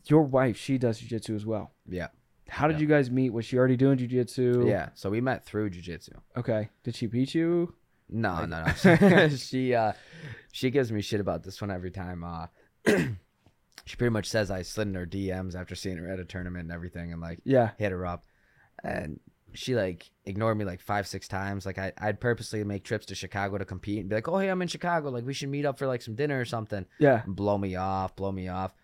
your 0.07 0.22
wife 0.22 0.57
she 0.57 0.78
does 0.78 1.00
jujitsu 1.00 1.34
as 1.36 1.46
well. 1.46 1.72
Yeah. 1.88 2.09
How 2.48 2.66
did 2.66 2.74
Yeah. 2.76 2.80
you 2.82 2.86
guys 2.88 3.11
meet? 3.11 3.30
Was 3.30 3.44
she 3.46 3.57
already 3.57 3.76
doing 3.76 3.96
jujitsu? 3.98 4.68
Yeah. 4.68 4.90
So 4.94 5.09
we 5.11 5.20
met 5.20 5.44
through 5.44 5.70
jujitsu. 5.70 6.12
Okay. 6.36 6.68
Did 6.84 6.94
she 6.94 7.07
beat 7.07 7.34
you? 7.34 7.74
No, 8.12 8.34
Like- 8.46 8.48
no, 8.48 8.64
no. 8.64 9.28
she 9.36 9.74
uh 9.74 9.92
she 10.52 10.70
gives 10.70 10.92
me 10.92 11.00
shit 11.00 11.20
about 11.20 11.42
this 11.42 11.60
one 11.60 11.70
every 11.70 11.90
time. 11.90 12.24
Uh 12.24 12.46
she 13.84 13.96
pretty 13.96 14.12
much 14.12 14.26
says 14.28 14.50
I 14.50 14.62
slid 14.62 14.88
in 14.88 14.94
her 14.94 15.06
DMs 15.06 15.54
after 15.54 15.74
seeing 15.74 15.96
her 15.96 16.08
at 16.10 16.18
a 16.20 16.24
tournament 16.24 16.64
and 16.64 16.72
everything 16.72 17.12
and 17.12 17.20
like 17.20 17.40
Yeah. 17.44 17.70
hit 17.78 17.92
her 17.92 18.06
up. 18.06 18.24
And 18.84 19.18
she 19.54 19.74
like 19.74 20.10
ignored 20.24 20.56
me 20.56 20.64
like 20.64 20.80
five, 20.80 21.06
six 21.06 21.28
times. 21.28 21.66
Like 21.66 21.78
I, 21.78 21.92
I'd 21.98 22.20
purposely 22.20 22.64
make 22.64 22.84
trips 22.84 23.06
to 23.06 23.14
Chicago 23.14 23.58
to 23.58 23.64
compete 23.64 24.00
and 24.00 24.08
be 24.08 24.14
like, 24.14 24.28
Oh 24.28 24.38
hey, 24.38 24.48
I'm 24.48 24.62
in 24.62 24.68
Chicago, 24.68 25.10
like 25.10 25.24
we 25.26 25.34
should 25.34 25.48
meet 25.50 25.66
up 25.66 25.78
for 25.78 25.86
like 25.86 26.02
some 26.02 26.14
dinner 26.14 26.40
or 26.40 26.44
something. 26.44 26.86
Yeah. 26.98 27.22
Blow 27.26 27.58
me 27.58 27.76
off, 27.76 28.16
blow 28.16 28.32
me 28.32 28.48
off. 28.48 28.74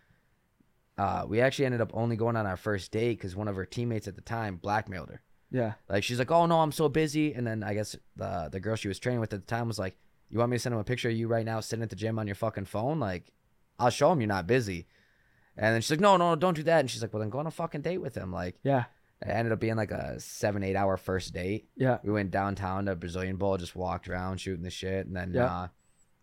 Uh, 0.97 1.25
we 1.29 1.41
actually 1.41 1.65
ended 1.67 1.81
up 1.81 1.91
only 1.95 2.17
going 2.17 2.35
on 2.37 2.45
our 2.47 2.57
first 2.57 2.91
date 2.91 3.19
because 3.19 3.37
one 3.37 3.47
of 3.47 3.55
her 3.55 3.65
teammates 3.65 4.09
at 4.09 4.17
the 4.17 4.21
time 4.21 4.57
blackmailed 4.57 5.09
her. 5.11 5.23
Yeah. 5.51 5.75
Like 5.89 6.05
she's 6.05 6.19
like, 6.19 6.31
"Oh 6.31 6.47
no, 6.47 6.61
I'm 6.61 6.73
so 6.73 6.89
busy." 6.89 7.33
And 7.35 7.47
then 7.47 7.63
I 7.63 7.75
guess 7.75 7.97
the 8.17 8.49
the 8.53 8.61
girl 8.61 8.77
she 8.77 8.89
was 8.89 8.99
training 8.99 9.21
with 9.21 9.33
at 9.33 9.41
the 9.41 9.47
time 9.47 9.67
was 9.69 9.79
like, 9.79 9.97
"You 10.31 10.39
want 10.39 10.51
me 10.51 10.57
to 10.57 10.61
send 10.61 10.75
him 10.75 10.81
a 10.81 10.85
picture 10.85 11.09
of 11.09 11.17
you 11.17 11.27
right 11.29 11.45
now 11.47 11.61
sitting 11.61 11.83
at 11.83 11.91
the 11.91 11.97
gym 11.97 12.19
on 12.19 12.27
your 12.27 12.35
fucking 12.37 12.67
phone? 12.67 13.01
Like, 13.01 13.33
I'll 13.79 13.91
show 13.91 14.13
him 14.13 14.21
you're 14.21 14.29
not 14.29 14.47
busy." 14.47 14.87
And 15.57 15.75
then 15.75 15.81
she's 15.81 15.91
like, 15.91 16.01
"No, 16.01 16.17
no, 16.17 16.37
don't 16.37 16.55
do 16.55 16.63
that." 16.65 16.81
And 16.81 16.91
she's 16.91 17.03
like, 17.03 17.13
"Well, 17.13 17.21
then 17.21 17.31
go 17.31 17.39
on 17.39 17.47
a 17.47 17.51
fucking 17.51 17.81
date 17.83 17.99
with 17.99 18.15
him." 18.15 18.33
Like, 18.33 18.57
Yeah. 18.63 18.85
it 19.23 19.29
ended 19.29 19.53
up 19.53 19.59
being 19.61 19.77
like 19.77 19.91
a 19.91 20.21
seven, 20.21 20.63
eight 20.63 20.77
hour 20.77 20.97
first 20.97 21.33
date. 21.35 21.69
Yeah. 21.77 21.99
We 22.05 22.13
went 22.13 22.31
downtown 22.31 22.87
to 22.87 22.95
Brazilian 22.95 23.37
Bowl, 23.37 23.57
just 23.57 23.75
walked 23.75 24.09
around 24.09 24.39
shooting 24.41 24.63
the 24.63 24.71
shit, 24.71 25.07
and 25.07 25.17
then 25.17 25.33
Yeah. 25.35 25.47
uh, 25.47 25.69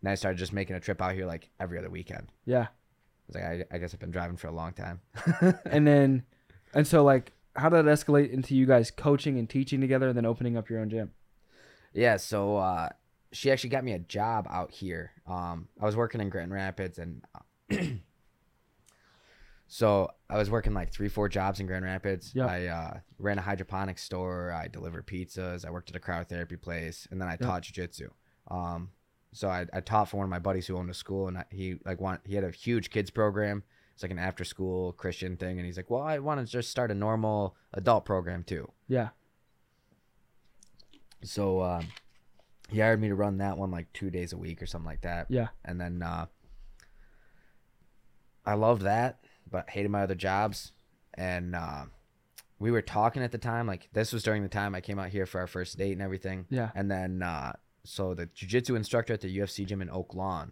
then 0.03 0.11
I 0.11 0.15
started 0.15 0.38
just 0.38 0.53
making 0.53 0.76
a 0.76 0.80
trip 0.80 1.01
out 1.01 1.13
here 1.15 1.26
like 1.26 1.49
every 1.59 1.78
other 1.80 1.89
weekend. 1.89 2.32
Yeah. 2.45 2.67
I 2.67 3.28
was 3.28 3.36
like, 3.36 3.43
I, 3.43 3.65
I 3.71 3.78
guess 3.80 3.93
I've 3.93 3.99
been 3.99 4.11
driving 4.11 4.38
for 4.38 4.47
a 4.47 4.51
long 4.51 4.71
time. 4.73 5.01
And 5.65 5.86
then, 5.88 6.23
and 6.76 6.86
so 6.86 7.03
like, 7.03 7.32
how 7.55 7.69
did 7.69 7.85
that 7.85 7.91
escalate 7.91 8.31
into 8.31 8.55
you 8.55 8.65
guys 8.65 8.91
coaching 8.91 9.37
and 9.39 9.49
teaching 9.49 9.81
together, 9.81 10.07
and 10.09 10.17
then 10.17 10.25
opening 10.25 10.57
up 10.57 10.69
your 10.69 10.79
own 10.79 10.89
gym? 10.89 11.11
Yeah, 11.93 12.17
so 12.17 12.57
uh, 12.57 12.89
she 13.31 13.51
actually 13.51 13.69
got 13.69 13.83
me 13.83 13.93
a 13.93 13.99
job 13.99 14.47
out 14.49 14.71
here. 14.71 15.11
Um, 15.27 15.69
I 15.81 15.85
was 15.85 15.95
working 15.95 16.21
in 16.21 16.29
Grand 16.29 16.51
Rapids, 16.51 16.99
and 16.99 17.21
so 19.67 20.11
I 20.29 20.37
was 20.37 20.49
working 20.49 20.73
like 20.73 20.91
three, 20.91 21.09
four 21.09 21.29
jobs 21.29 21.59
in 21.59 21.67
Grand 21.67 21.85
Rapids. 21.85 22.33
Yep. 22.35 22.49
I 22.49 22.67
uh, 22.67 22.97
ran 23.17 23.37
a 23.37 23.41
hydroponics 23.41 24.03
store. 24.03 24.51
I 24.51 24.67
delivered 24.67 25.07
pizzas. 25.07 25.65
I 25.65 25.71
worked 25.71 25.89
at 25.89 25.95
a 25.95 25.99
cryotherapy 25.99 26.61
place, 26.61 27.07
and 27.11 27.21
then 27.21 27.27
I 27.27 27.35
taught 27.35 27.63
jujitsu. 27.63 28.09
Um, 28.49 28.89
so 29.31 29.49
I, 29.49 29.65
I 29.73 29.81
taught 29.81 30.09
for 30.09 30.17
one 30.17 30.23
of 30.23 30.29
my 30.29 30.39
buddies 30.39 30.67
who 30.67 30.77
owned 30.77 30.89
a 30.89 30.93
school, 30.93 31.27
and 31.27 31.37
I, 31.37 31.45
he 31.51 31.75
like 31.85 31.99
want 31.99 32.21
he 32.25 32.35
had 32.35 32.43
a 32.43 32.51
huge 32.51 32.89
kids 32.89 33.09
program. 33.09 33.63
It's 33.95 34.03
like 34.03 34.11
an 34.11 34.19
after 34.19 34.43
school 34.43 34.91
Christian 34.93 35.37
thing, 35.37 35.57
and 35.57 35.65
he's 35.65 35.77
like, 35.77 35.89
"Well, 35.89 36.01
I 36.01 36.19
want 36.19 36.45
to 36.45 36.51
just 36.51 36.69
start 36.69 36.91
a 36.91 36.93
normal 36.93 37.55
adult 37.73 38.05
program 38.05 38.43
too." 38.43 38.69
Yeah. 38.87 39.09
So 41.23 41.61
um, 41.63 41.87
he 42.69 42.79
hired 42.79 43.01
me 43.01 43.07
to 43.07 43.15
run 43.15 43.37
that 43.37 43.57
one 43.57 43.71
like 43.71 43.91
two 43.93 44.09
days 44.09 44.33
a 44.33 44.37
week 44.37 44.61
or 44.61 44.65
something 44.65 44.85
like 44.85 45.01
that. 45.01 45.27
Yeah. 45.29 45.47
And 45.63 45.79
then 45.79 46.01
uh, 46.01 46.25
I 48.45 48.53
loved 48.55 48.83
that, 48.83 49.19
but 49.49 49.69
hated 49.69 49.91
my 49.91 50.03
other 50.03 50.15
jobs. 50.15 50.73
And 51.13 51.55
uh, 51.55 51.85
we 52.59 52.71
were 52.71 52.81
talking 52.81 53.23
at 53.23 53.31
the 53.31 53.37
time. 53.37 53.67
Like 53.67 53.89
this 53.93 54.13
was 54.13 54.23
during 54.23 54.43
the 54.43 54.49
time 54.49 54.75
I 54.75 54.81
came 54.81 54.99
out 54.99 55.09
here 55.09 55.25
for 55.25 55.39
our 55.39 55.47
first 55.47 55.77
date 55.77 55.93
and 55.93 56.01
everything. 56.01 56.45
Yeah. 56.49 56.71
And 56.75 56.89
then 56.89 57.21
uh, 57.21 57.53
so 57.83 58.13
the 58.13 58.27
jujitsu 58.27 58.75
instructor 58.75 59.13
at 59.13 59.21
the 59.21 59.37
UFC 59.37 59.65
gym 59.65 59.81
in 59.81 59.89
Oak 59.89 60.13
Lawn, 60.13 60.51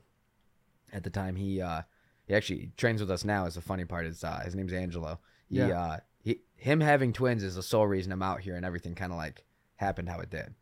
at 0.92 1.04
the 1.04 1.10
time 1.10 1.36
he 1.36 1.62
uh, 1.62 1.82
he 2.28 2.34
actually 2.34 2.72
trains 2.78 3.02
with 3.02 3.12
us 3.12 3.24
now. 3.26 3.46
Is 3.46 3.56
the 3.56 3.62
funny 3.62 3.86
part 3.86 4.06
is 4.06 4.24
uh, 4.24 4.42
his 4.44 4.56
name's 4.56 4.74
Angelo. 4.74 5.20
He, 5.50 5.58
Yeah. 5.58 5.80
uh, 5.82 5.98
he 6.20 6.42
him 6.56 6.80
having 6.80 7.12
twins 7.14 7.44
is 7.44 7.56
the 7.56 7.64
sole 7.64 7.88
reason 7.88 8.12
I'm 8.12 8.22
out 8.24 8.42
here 8.42 8.56
and 8.56 8.66
everything 8.66 8.96
kind 8.96 9.12
of 9.12 9.18
like 9.18 9.46
happened 9.76 10.10
how 10.10 10.20
it 10.20 10.30
did. 10.30 10.54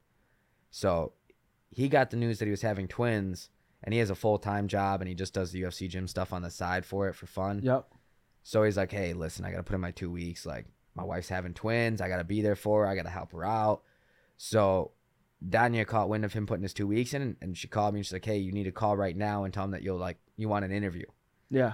So 0.71 1.13
he 1.69 1.87
got 1.89 2.09
the 2.09 2.17
news 2.17 2.39
that 2.39 2.45
he 2.45 2.51
was 2.51 2.61
having 2.61 2.87
twins 2.87 3.49
and 3.83 3.93
he 3.93 3.99
has 3.99 4.09
a 4.09 4.15
full 4.15 4.37
time 4.37 4.67
job 4.67 5.01
and 5.01 5.07
he 5.07 5.15
just 5.15 5.33
does 5.33 5.51
the 5.51 5.61
UFC 5.61 5.87
gym 5.89 6.07
stuff 6.07 6.33
on 6.33 6.41
the 6.41 6.49
side 6.49 6.85
for 6.85 7.07
it 7.07 7.13
for 7.15 7.27
fun. 7.27 7.61
Yep. 7.63 7.87
So 8.43 8.63
he's 8.63 8.77
like, 8.77 8.91
hey, 8.91 9.13
listen, 9.13 9.45
I 9.45 9.51
got 9.51 9.57
to 9.57 9.63
put 9.63 9.75
in 9.75 9.81
my 9.81 9.91
two 9.91 10.09
weeks. 10.09 10.45
Like, 10.47 10.65
my 10.95 11.03
wife's 11.03 11.29
having 11.29 11.53
twins. 11.53 12.01
I 12.01 12.07
got 12.09 12.17
to 12.17 12.23
be 12.23 12.41
there 12.41 12.55
for 12.55 12.81
her. 12.83 12.87
I 12.91 12.95
got 12.95 13.03
to 13.03 13.09
help 13.09 13.31
her 13.33 13.45
out. 13.45 13.83
So 14.37 14.91
Danya 15.47 15.85
caught 15.85 16.09
wind 16.09 16.25
of 16.25 16.33
him 16.33 16.47
putting 16.47 16.63
his 16.63 16.73
two 16.73 16.87
weeks 16.87 17.13
in 17.13 17.37
and 17.41 17.55
she 17.55 17.67
called 17.67 17.93
me 17.93 17.99
and 17.99 18.05
she's 18.05 18.13
like, 18.13 18.25
hey, 18.25 18.37
you 18.37 18.51
need 18.51 18.63
to 18.63 18.71
call 18.71 18.97
right 18.97 19.15
now 19.15 19.43
and 19.43 19.53
tell 19.53 19.63
him 19.65 19.71
that 19.71 19.83
you'll 19.83 19.97
like, 19.97 20.17
you 20.37 20.49
want 20.49 20.65
an 20.65 20.71
interview. 20.71 21.05
Yeah. 21.51 21.73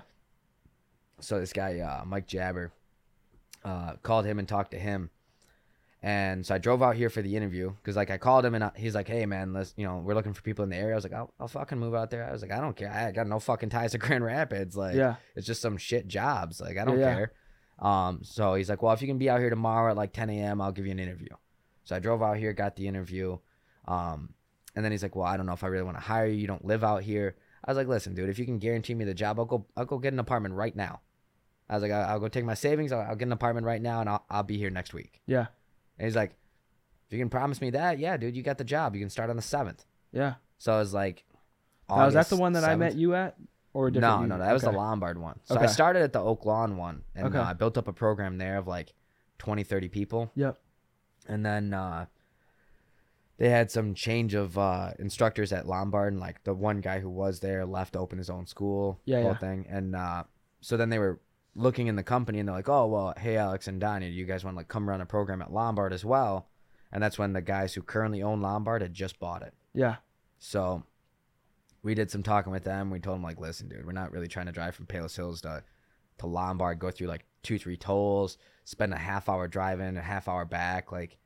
So 1.19 1.39
this 1.39 1.53
guy, 1.53 1.79
uh, 1.79 2.03
Mike 2.05 2.27
Jabber, 2.27 2.71
uh, 3.63 3.93
called 4.03 4.25
him 4.25 4.39
and 4.39 4.47
talked 4.47 4.71
to 4.71 4.79
him. 4.79 5.09
And 6.03 6.45
so 6.45 6.53
I 6.53 6.57
drove 6.59 6.83
out 6.83 6.95
here 6.95 7.09
for 7.09 7.21
the 7.23 7.35
interview 7.35 7.71
because 7.71 7.95
like 7.95 8.11
I 8.11 8.17
called 8.17 8.45
him 8.45 8.53
and 8.53 8.63
I, 8.65 8.71
he's 8.75 8.93
like, 8.93 9.07
"Hey 9.07 9.25
man, 9.25 9.51
let's 9.53 9.73
you 9.77 9.85
know 9.85 9.97
we're 9.97 10.13
looking 10.13 10.33
for 10.33 10.43
people 10.43 10.63
in 10.63 10.69
the 10.69 10.75
area." 10.75 10.93
I 10.93 10.95
was 10.95 11.03
like, 11.03 11.13
"I'll, 11.13 11.33
I'll 11.39 11.47
fucking 11.47 11.79
move 11.79 11.95
out 11.95 12.11
there." 12.11 12.23
I 12.23 12.31
was 12.31 12.43
like, 12.43 12.51
"I 12.51 12.59
don't 12.61 12.75
care. 12.75 12.91
I 12.91 13.11
got 13.11 13.25
no 13.27 13.39
fucking 13.39 13.69
ties 13.69 13.91
to 13.93 13.97
Grand 13.99 14.23
Rapids. 14.23 14.77
Like, 14.77 14.95
Yeah. 14.95 15.15
it's 15.35 15.47
just 15.47 15.59
some 15.61 15.75
shit 15.77 16.07
jobs. 16.07 16.61
Like 16.61 16.77
I 16.77 16.85
don't 16.85 16.99
Yeah. 16.99 17.13
care." 17.15 17.31
Um, 17.79 18.19
so 18.23 18.53
he's 18.53 18.69
like, 18.69 18.81
"Well, 18.83 18.93
if 18.93 19.01
you 19.01 19.07
can 19.07 19.17
be 19.17 19.29
out 19.29 19.39
here 19.39 19.49
tomorrow 19.49 19.89
at 19.91 19.97
like 19.97 20.13
10 20.13 20.29
a.m., 20.29 20.61
I'll 20.61 20.71
give 20.71 20.85
you 20.85 20.91
an 20.91 20.99
interview." 20.99 21.29
So 21.83 21.95
I 21.95 21.99
drove 21.99 22.21
out 22.21 22.37
here, 22.37 22.53
got 22.53 22.75
the 22.75 22.87
interview, 22.87 23.39
um, 23.87 24.33
and 24.75 24.85
then 24.85 24.91
he's 24.91 25.01
like, 25.01 25.15
"Well, 25.15 25.25
I 25.25 25.35
don't 25.35 25.47
know 25.47 25.53
if 25.53 25.63
I 25.63 25.67
really 25.67 25.83
want 25.83 25.97
to 25.97 26.03
hire 26.03 26.27
you. 26.27 26.35
You 26.35 26.47
don't 26.47 26.63
live 26.63 26.83
out 26.83 27.01
here." 27.01 27.35
I 27.67 27.71
was 27.71 27.77
like, 27.77 27.87
"Listen, 27.87 28.15
dude, 28.15 28.29
if 28.29 28.39
you 28.39 28.45
can 28.45 28.57
guarantee 28.59 28.93
me 28.95 29.03
the 29.05 29.13
job, 29.13 29.37
I'll 29.39 29.45
go. 29.45 29.65
I'll 29.75 29.85
go 29.85 29.97
get 29.99 30.13
an 30.13 30.19
apartment 30.19 30.55
right 30.55 30.75
now." 30.75 31.01
I 31.69 31.73
was 31.73 31.83
like, 31.83 31.91
"I'll, 31.91 32.09
I'll 32.11 32.19
go 32.19 32.29
take 32.29 32.45
my 32.45 32.53
savings. 32.53 32.91
I'll, 32.93 33.01
I'll 33.01 33.15
get 33.15 33.27
an 33.27 33.33
apartment 33.33 33.65
right 33.67 33.81
now, 33.81 33.99
and 33.99 34.09
I'll, 34.09 34.23
I'll 34.29 34.43
be 34.43 34.57
here 34.57 34.69
next 34.69 34.93
week." 34.93 35.21
Yeah. 35.27 35.47
And 35.99 36.05
he's 36.07 36.15
like, 36.15 36.31
"If 37.07 37.13
you 37.13 37.19
can 37.19 37.29
promise 37.29 37.59
me 37.61 37.69
that, 37.71 37.99
yeah, 37.99 38.15
dude, 38.17 38.35
you 38.35 38.41
got 38.43 38.57
the 38.57 38.63
job. 38.63 38.95
You 38.95 39.01
can 39.01 39.09
start 39.09 39.29
on 39.29 39.35
the 39.35 39.41
seventh. 39.41 39.85
Yeah. 40.13 40.35
So 40.57 40.73
I 40.73 40.79
was 40.79 40.93
like, 40.93 41.25
Now, 41.89 42.05
was 42.05 42.13
that 42.15 42.29
the 42.29 42.37
one 42.37 42.53
that 42.53 42.63
I 42.63 42.75
met 42.75 42.95
you 42.95 43.13
at, 43.15 43.35
or 43.73 43.87
a 43.87 43.91
different? 43.91 44.15
No, 44.15 44.21
you- 44.21 44.27
no, 44.27 44.37
that 44.37 44.53
was 44.53 44.61
the. 44.63 44.71
Lombard 44.71 45.17
one. 45.19 45.39
So 45.43 45.59
I 45.59 45.65
started 45.65 46.01
at 46.03 46.13
the 46.13 46.21
Oak 46.21 46.45
Lawn 46.45 46.77
one, 46.77 47.03
and 47.15 47.27
Okay. 47.27 47.37
uh, 47.37 47.43
I 47.49 47.53
built 47.53 47.77
up 47.77 47.87
a 47.89 47.93
program 47.93 48.37
there 48.37 48.57
of 48.57 48.65
like 48.67 48.93
20, 49.39 49.63
30 49.63 49.89
people. 49.89 50.31
Yep. 50.35 50.57
And 51.27 51.45
then 51.45 51.73
uh, 51.73 52.05
they 53.37 53.49
had 53.49 53.69
some 53.71 53.93
change 53.93 54.33
of 54.33 54.57
uh, 54.57 54.91
instructors 54.99 55.53
at 55.53 55.67
Lombard, 55.67 56.13
and 56.13 56.19
like 56.19 56.43
the 56.43 56.53
one 56.53 56.81
guy 56.81 56.99
who 56.99 57.09
was 57.09 57.39
there 57.39 57.65
left 57.65 57.93
to 57.93 57.99
open 57.99 58.17
his 58.17 58.29
own 58.29 58.45
school, 58.47 58.99
Yeah, 59.05 59.21
whole 59.21 59.31
yeah. 59.31 59.37
thing. 59.37 59.65
And 59.69 59.95
uh, 59.95 60.23
so 60.61 60.75
then 60.77 60.89
they 60.89 60.99
were 60.99 61.19
looking 61.55 61.87
in 61.87 61.95
the 61.95 62.03
company, 62.03 62.39
and 62.39 62.47
they're 62.47 62.55
like, 62.55 62.69
"Oh, 62.69 62.87
well, 62.87 63.13
hey, 63.17 63.37
Alex 63.37 63.67
and 63.67 63.79
Donnie, 63.79 64.09
do 64.09 64.15
you 64.15 64.25
guys 64.25 64.43
want 64.43 64.55
to 64.55 64.57
like 64.59 64.67
come 64.67 64.87
run 64.89 65.01
a 65.01 65.05
program 65.05 65.41
at 65.41 65.51
Lombard 65.53 65.93
as 65.93 66.03
well?" 66.05 66.49
And 66.91 67.03
that's 67.03 67.19
when 67.19 67.33
the 67.33 67.41
guys 67.41 67.73
who 67.73 67.81
currently 67.81 68.23
own 68.23 68.41
Lombard 68.41 68.81
had 68.81 68.93
just 68.93 69.19
bought 69.19 69.41
it. 69.41 69.53
Yeah. 69.73 69.97
So 70.39 70.83
we 71.83 71.93
did 71.95 72.09
some 72.09 72.23
talking 72.23 72.51
with 72.51 72.63
them. 72.63 72.89
We 72.89 72.99
told 72.99 73.15
them 73.15 73.23
like, 73.23 73.39
listen, 73.39 73.67
dude, 73.67 73.85
we're 73.85 73.91
not 73.91 74.11
really 74.11 74.27
trying 74.27 74.45
to 74.45 74.51
drive 74.51 74.75
from 74.75 74.85
Palos 74.85 75.15
Hills 75.15 75.41
to 75.41 75.63
to 76.19 76.27
Lombard, 76.27 76.79
go 76.79 76.89
through 76.89 77.07
like 77.07 77.25
two, 77.43 77.59
three 77.59 77.77
tolls, 77.77 78.37
spend 78.65 78.93
a 78.93 78.97
half 78.97 79.29
hour 79.29 79.47
driving, 79.47 79.97
a 79.97 80.01
half 80.01 80.27
hour 80.27 80.45
back. 80.45 80.91
Like, 80.91 81.17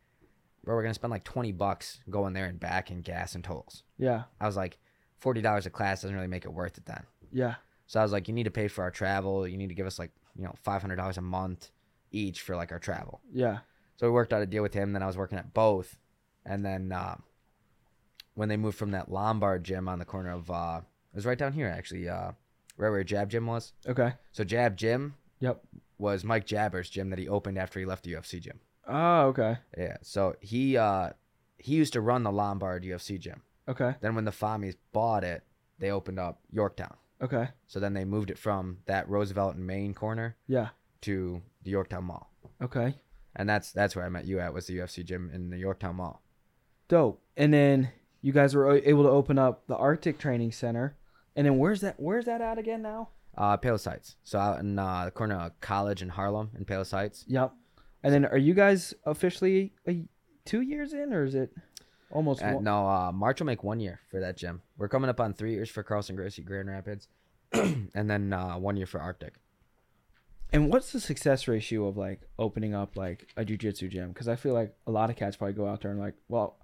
bro, 0.64 0.76
we're 0.76 0.82
gonna 0.84 0.94
spend 0.94 1.12
like 1.12 1.24
twenty 1.24 1.52
bucks 1.52 2.00
going 2.10 2.34
there 2.34 2.46
and 2.46 2.60
back 2.60 2.90
and 2.90 3.04
gas 3.04 3.36
and 3.36 3.44
tolls. 3.44 3.84
Yeah. 3.98 4.24
I 4.40 4.46
was 4.48 4.56
like, 4.58 4.78
forty 5.18 5.42
dollars 5.42 5.66
a 5.66 5.70
class 5.70 6.02
doesn't 6.02 6.16
really 6.16 6.28
make 6.28 6.46
it 6.46 6.54
worth 6.54 6.78
it 6.78 6.86
then. 6.86 7.04
Yeah. 7.32 7.56
So 7.88 8.00
I 8.00 8.04
was 8.04 8.12
like, 8.12 8.28
you 8.28 8.34
need 8.34 8.44
to 8.46 8.52
pay 8.52 8.68
for 8.68 8.84
our 8.84 8.92
travel. 8.92 9.48
You 9.48 9.58
need 9.58 9.68
to 9.70 9.76
give 9.76 9.88
us 9.88 10.00
like, 10.00 10.12
you 10.36 10.44
know, 10.44 10.54
five 10.64 10.82
hundred 10.82 10.96
dollars 10.98 11.18
a 11.18 11.22
month 11.22 11.72
each 12.12 12.42
for 12.42 12.56
like 12.56 12.72
our 12.72 12.80
travel. 12.80 13.22
Yeah. 13.34 13.60
So 13.98 14.08
we 14.08 14.12
worked 14.14 14.34
out 14.34 14.42
a 14.42 14.46
deal 14.46 14.64
with 14.64 14.74
him. 14.74 14.94
Then 14.94 15.04
I 15.04 15.08
was 15.08 15.18
working 15.18 15.38
at 15.38 15.54
both, 15.54 15.98
and 16.46 16.66
then 16.66 16.92
uh, 16.92 17.16
when 18.34 18.50
they 18.50 18.58
moved 18.58 18.78
from 18.78 18.92
that 18.92 19.12
Lombard 19.12 19.64
gym 19.64 19.88
on 19.88 20.00
the 20.00 20.06
corner 20.06 20.32
of 20.32 20.50
uh, 20.50 20.82
It 21.14 21.16
was 21.16 21.26
right 21.26 21.38
down 21.38 21.54
here 21.54 21.68
actually. 21.68 22.08
Uh, 22.10 22.32
right 22.78 22.90
where 22.90 23.04
Jab 23.04 23.30
Gym 23.30 23.46
was. 23.46 23.74
Okay. 23.88 24.14
So 24.32 24.44
Jab 24.44 24.76
Gym 24.78 25.16
Yep. 25.40 25.62
was 25.98 26.24
Mike 26.24 26.46
Jabber's 26.48 26.90
gym 26.90 27.10
that 27.10 27.20
he 27.20 27.28
opened 27.28 27.58
after 27.58 27.80
he 27.80 27.86
left 27.86 28.04
the 28.04 28.14
UFC 28.14 28.40
gym. 28.40 28.60
Oh, 28.88 29.28
okay. 29.28 29.58
Yeah. 29.78 29.98
So 30.02 30.36
he 30.42 30.78
uh 30.78 31.10
he 31.58 31.76
used 31.76 31.94
to 31.94 32.02
run 32.02 32.24
the 32.24 32.32
Lombard 32.32 32.84
UFC 32.84 33.20
gym. 33.20 33.42
Okay. 33.68 33.96
Then 34.02 34.16
when 34.16 34.26
the 34.26 34.32
Famis 34.32 34.76
bought 34.92 35.24
it, 35.24 35.44
they 35.80 35.92
opened 35.92 36.20
up 36.20 36.40
Yorktown. 36.52 36.96
Okay. 37.22 37.50
So 37.68 37.80
then 37.80 37.94
they 37.94 38.04
moved 38.06 38.32
it 38.32 38.38
from 38.40 38.80
that 38.88 39.08
Roosevelt 39.08 39.56
and 39.56 39.66
Maine 39.66 39.94
corner 39.94 40.36
Yeah. 40.48 40.70
to 41.02 41.42
the 41.64 41.72
Yorktown 41.72 42.06
Mall. 42.06 42.32
Okay. 42.62 42.96
And 43.36 43.48
that's 43.48 43.72
that's 43.72 43.96
where 43.96 44.06
I 44.06 44.10
met 44.10 44.26
you 44.26 44.40
at 44.40 44.54
was 44.54 44.66
the 44.68 44.78
UFC 44.78 45.06
gym 45.06 45.30
in 45.34 45.50
the 45.52 45.58
Yorktown 45.58 45.96
Mall. 45.98 46.22
Dope. 46.88 47.22
And 47.38 47.54
then 47.54 47.90
you 48.22 48.34
guys 48.34 48.56
were 48.56 48.72
able 48.76 49.04
to 49.04 49.10
open 49.10 49.38
up 49.38 49.68
the 49.68 49.76
Arctic 49.78 50.18
Training 50.18 50.52
Center. 50.52 50.98
And 51.36 51.46
then 51.46 51.58
where's 51.58 51.82
that? 51.82 52.00
Where's 52.00 52.26
that 52.26 52.42
at 52.42 52.58
again 52.58 52.82
now? 52.82 53.10
Uh 53.38 53.58
Heights. 53.64 54.18
So 54.24 54.38
out 54.40 54.60
in 54.60 54.78
uh, 54.78 55.06
the 55.06 55.12
corner 55.12 55.36
of 55.36 55.60
College 55.62 56.02
and 56.02 56.12
Harlem 56.12 56.52
in 56.58 56.66
Heights. 56.68 57.24
Yep. 57.28 57.54
And 58.04 58.14
then 58.14 58.26
are 58.26 58.38
you 58.38 58.54
guys 58.54 58.94
officially 59.06 59.74
a, 59.88 60.04
two 60.46 60.62
years 60.62 60.94
in, 60.94 61.14
or 61.14 61.24
is 61.24 61.36
it 61.36 61.52
almost? 62.10 62.42
Uh, 62.42 62.60
no, 62.60 62.88
uh, 62.88 63.12
March 63.12 63.40
will 63.40 63.46
make 63.48 63.64
one 63.64 63.80
year 63.80 64.00
for 64.10 64.20
that 64.20 64.38
gym. 64.38 64.62
We're 64.78 64.88
coming 64.88 65.10
up 65.10 65.20
on 65.20 65.34
three 65.34 65.52
years 65.54 65.70
for 65.70 65.84
Carlson 65.84 66.16
Gracie 66.16 66.42
Grand 66.42 66.68
Rapids, 66.68 67.08
and 67.54 68.10
then 68.10 68.34
uh, 68.34 68.58
one 68.58 68.76
year 68.78 68.88
for 68.88 69.00
Arctic. 69.00 69.36
And 70.54 70.70
what's 70.70 70.92
the 70.92 71.00
success 71.00 71.48
ratio 71.48 71.88
of 71.88 71.96
like 71.96 72.22
opening 72.38 72.74
up 72.76 72.98
like 72.98 73.28
a 73.38 73.46
jujitsu 73.46 73.90
gym? 73.90 74.10
Because 74.10 74.28
I 74.28 74.36
feel 74.36 74.54
like 74.54 74.74
a 74.86 74.92
lot 74.92 75.10
of 75.10 75.16
cats 75.16 75.38
probably 75.38 75.54
go 75.54 75.66
out 75.68 75.82
there 75.82 75.92
and 75.92 76.00
like, 76.00 76.16
well, 76.28 76.58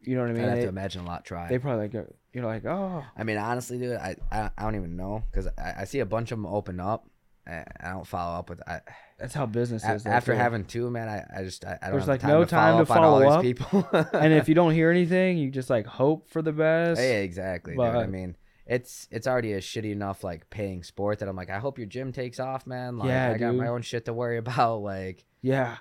you 0.00 0.14
know 0.14 0.22
what 0.22 0.30
I 0.30 0.34
mean? 0.34 0.44
I'd 0.44 0.48
have 0.48 0.56
They, 0.58 0.62
to 0.62 0.68
imagine 0.68 1.02
a 1.02 1.06
lot 1.06 1.24
try. 1.24 1.48
they 1.48 1.58
probably 1.58 1.88
like, 1.88 2.06
you're 2.32 2.44
like, 2.44 2.64
oh, 2.66 3.04
I 3.16 3.24
mean, 3.24 3.38
honestly, 3.38 3.78
dude, 3.78 3.96
I 3.96 4.16
I, 4.30 4.50
I 4.56 4.62
don't 4.62 4.76
even 4.76 4.96
know 4.96 5.24
because 5.30 5.48
I, 5.58 5.74
I 5.80 5.84
see 5.84 5.98
a 6.00 6.06
bunch 6.06 6.30
of 6.30 6.38
them 6.38 6.46
open 6.46 6.78
up. 6.78 7.08
I 7.46 7.90
don't 7.90 8.06
follow 8.06 8.38
up 8.38 8.48
with. 8.50 8.60
I, 8.68 8.80
that's 9.18 9.34
how 9.34 9.46
business 9.46 9.84
a- 9.84 9.94
is. 9.94 10.06
after 10.06 10.32
too. 10.32 10.38
having 10.38 10.64
two, 10.64 10.90
man, 10.90 11.08
I, 11.08 11.40
I 11.40 11.42
just 11.42 11.64
I, 11.64 11.78
I 11.82 11.86
don't 11.86 11.92
There's, 11.92 12.02
have 12.02 12.08
like, 12.08 12.20
time 12.20 12.30
no 12.30 12.44
to 12.44 12.50
time 12.50 12.72
follow 12.72 12.84
to 12.84 12.90
up 12.92 12.96
on 12.96 13.04
all 13.04 13.20
follow 13.20 13.42
these 13.42 13.52
people. 13.54 13.88
and 14.12 14.32
if 14.32 14.48
you 14.48 14.54
don't 14.54 14.72
hear 14.72 14.90
anything, 14.92 15.38
you 15.38 15.50
just 15.50 15.68
like 15.70 15.86
hope 15.86 16.28
for 16.30 16.42
the 16.42 16.52
best. 16.52 17.00
yeah, 17.00 17.18
exactly, 17.18 17.72
dude. 17.74 17.80
I 17.84 18.06
mean, 18.06 18.36
it's 18.66 19.08
it's 19.10 19.26
already 19.26 19.54
a 19.54 19.60
shitty 19.60 19.90
enough 19.92 20.22
like 20.22 20.48
paying 20.50 20.82
sport 20.84 21.18
that 21.18 21.28
I'm 21.28 21.36
like, 21.36 21.50
I 21.50 21.58
hope 21.58 21.78
your 21.78 21.86
gym 21.88 22.12
takes 22.12 22.38
off, 22.38 22.66
man. 22.66 22.96
Like, 22.98 23.08
Yeah, 23.08 23.32
I 23.32 23.38
got 23.38 23.54
my 23.56 23.66
own 23.68 23.82
shit 23.82 24.04
to 24.04 24.12
worry 24.12 24.38
about. 24.38 24.82
Like, 24.82 25.24
Yeah. 25.42 25.78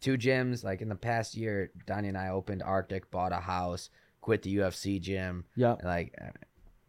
two 0.00 0.18
gyms. 0.18 0.64
Like 0.64 0.80
in 0.82 0.88
the 0.88 0.96
past 0.96 1.36
year, 1.36 1.70
Donnie 1.86 2.08
and 2.08 2.18
I 2.18 2.30
opened 2.30 2.62
Arctic, 2.64 3.10
bought 3.10 3.32
a 3.32 3.36
house, 3.36 3.88
quit 4.20 4.42
the 4.42 4.56
UFC 4.56 5.00
gym. 5.00 5.44
Yep. 5.54 5.78
and, 5.78 5.88
Like, 5.88 6.14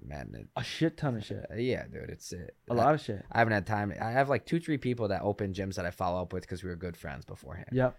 man, 0.04 0.48
A 0.56 0.64
shit 0.64 0.98
ton 0.98 1.16
of 1.18 1.26
shit. 1.26 1.46
yeah, 1.58 1.84
dude, 1.92 2.10
it's 2.10 2.32
it. 2.32 2.56
A 2.70 2.74
lot 2.74 2.94
of 2.94 3.02
shit. 3.02 3.24
I 3.32 3.40
haven't 3.40 3.54
had 3.54 3.66
time. 3.68 3.94
I 4.02 4.12
have 4.12 4.30
like 4.30 4.46
two, 4.46 4.60
three 4.60 4.78
people 4.78 5.08
that 5.10 5.22
open 5.22 5.54
gyms 5.54 5.76
that 5.76 5.86
I 5.86 5.92
follow 5.92 6.22
up 6.22 6.34
with 6.34 6.44
because 6.44 6.64
we 6.64 6.70
were 6.70 6.76
good 6.76 6.96
friends 6.98 7.26
beforehand. 7.26 7.70
Yep. 7.72 7.98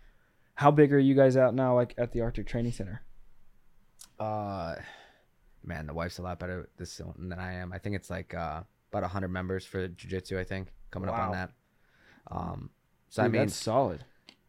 How 0.55 0.71
big 0.71 0.93
are 0.93 0.99
you 0.99 1.15
guys 1.15 1.37
out 1.37 1.55
now, 1.55 1.75
like 1.75 1.95
at 1.99 2.13
the 2.13 2.21
Arctic 2.21 2.47
Training 2.47 2.73
Center? 2.73 3.03
Uh, 4.19 4.77
man, 5.65 5.87
the 5.87 5.95
wife's 5.95 6.19
a 6.19 6.23
lot 6.23 6.39
better 6.39 6.63
at 6.63 6.77
this 6.77 7.01
than 7.19 7.33
I 7.39 7.55
am. 7.55 7.73
I 7.73 7.79
think 7.79 7.97
it's 7.97 8.11
like 8.11 8.35
uh 8.35 8.63
about 8.93 9.09
hundred 9.11 9.29
members 9.29 9.65
for 9.65 9.89
jiu-jitsu. 9.89 10.39
I 10.39 10.45
think 10.45 10.69
coming 10.91 11.09
up 11.09 11.17
on 11.19 11.33
that. 11.33 11.51
Um, 12.31 12.71
so 13.09 13.23
Dude, 13.23 13.29
I 13.29 13.33
mean, 13.33 13.43
that's 13.47 13.55
solid. 13.57 14.05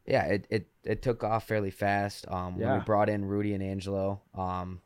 yeah, 0.05 0.25
it, 0.25 0.47
it 0.49 0.67
it 0.83 1.01
took 1.01 1.23
off 1.23 1.47
fairly 1.47 1.71
fast. 1.71 2.25
Um, 2.27 2.57
when 2.59 2.73
we 2.73 2.79
brought 2.79 3.07
in 3.09 3.23
Rudy 3.25 3.53
and 3.53 3.63
Angelo, 3.63 4.21
um, 4.35 4.81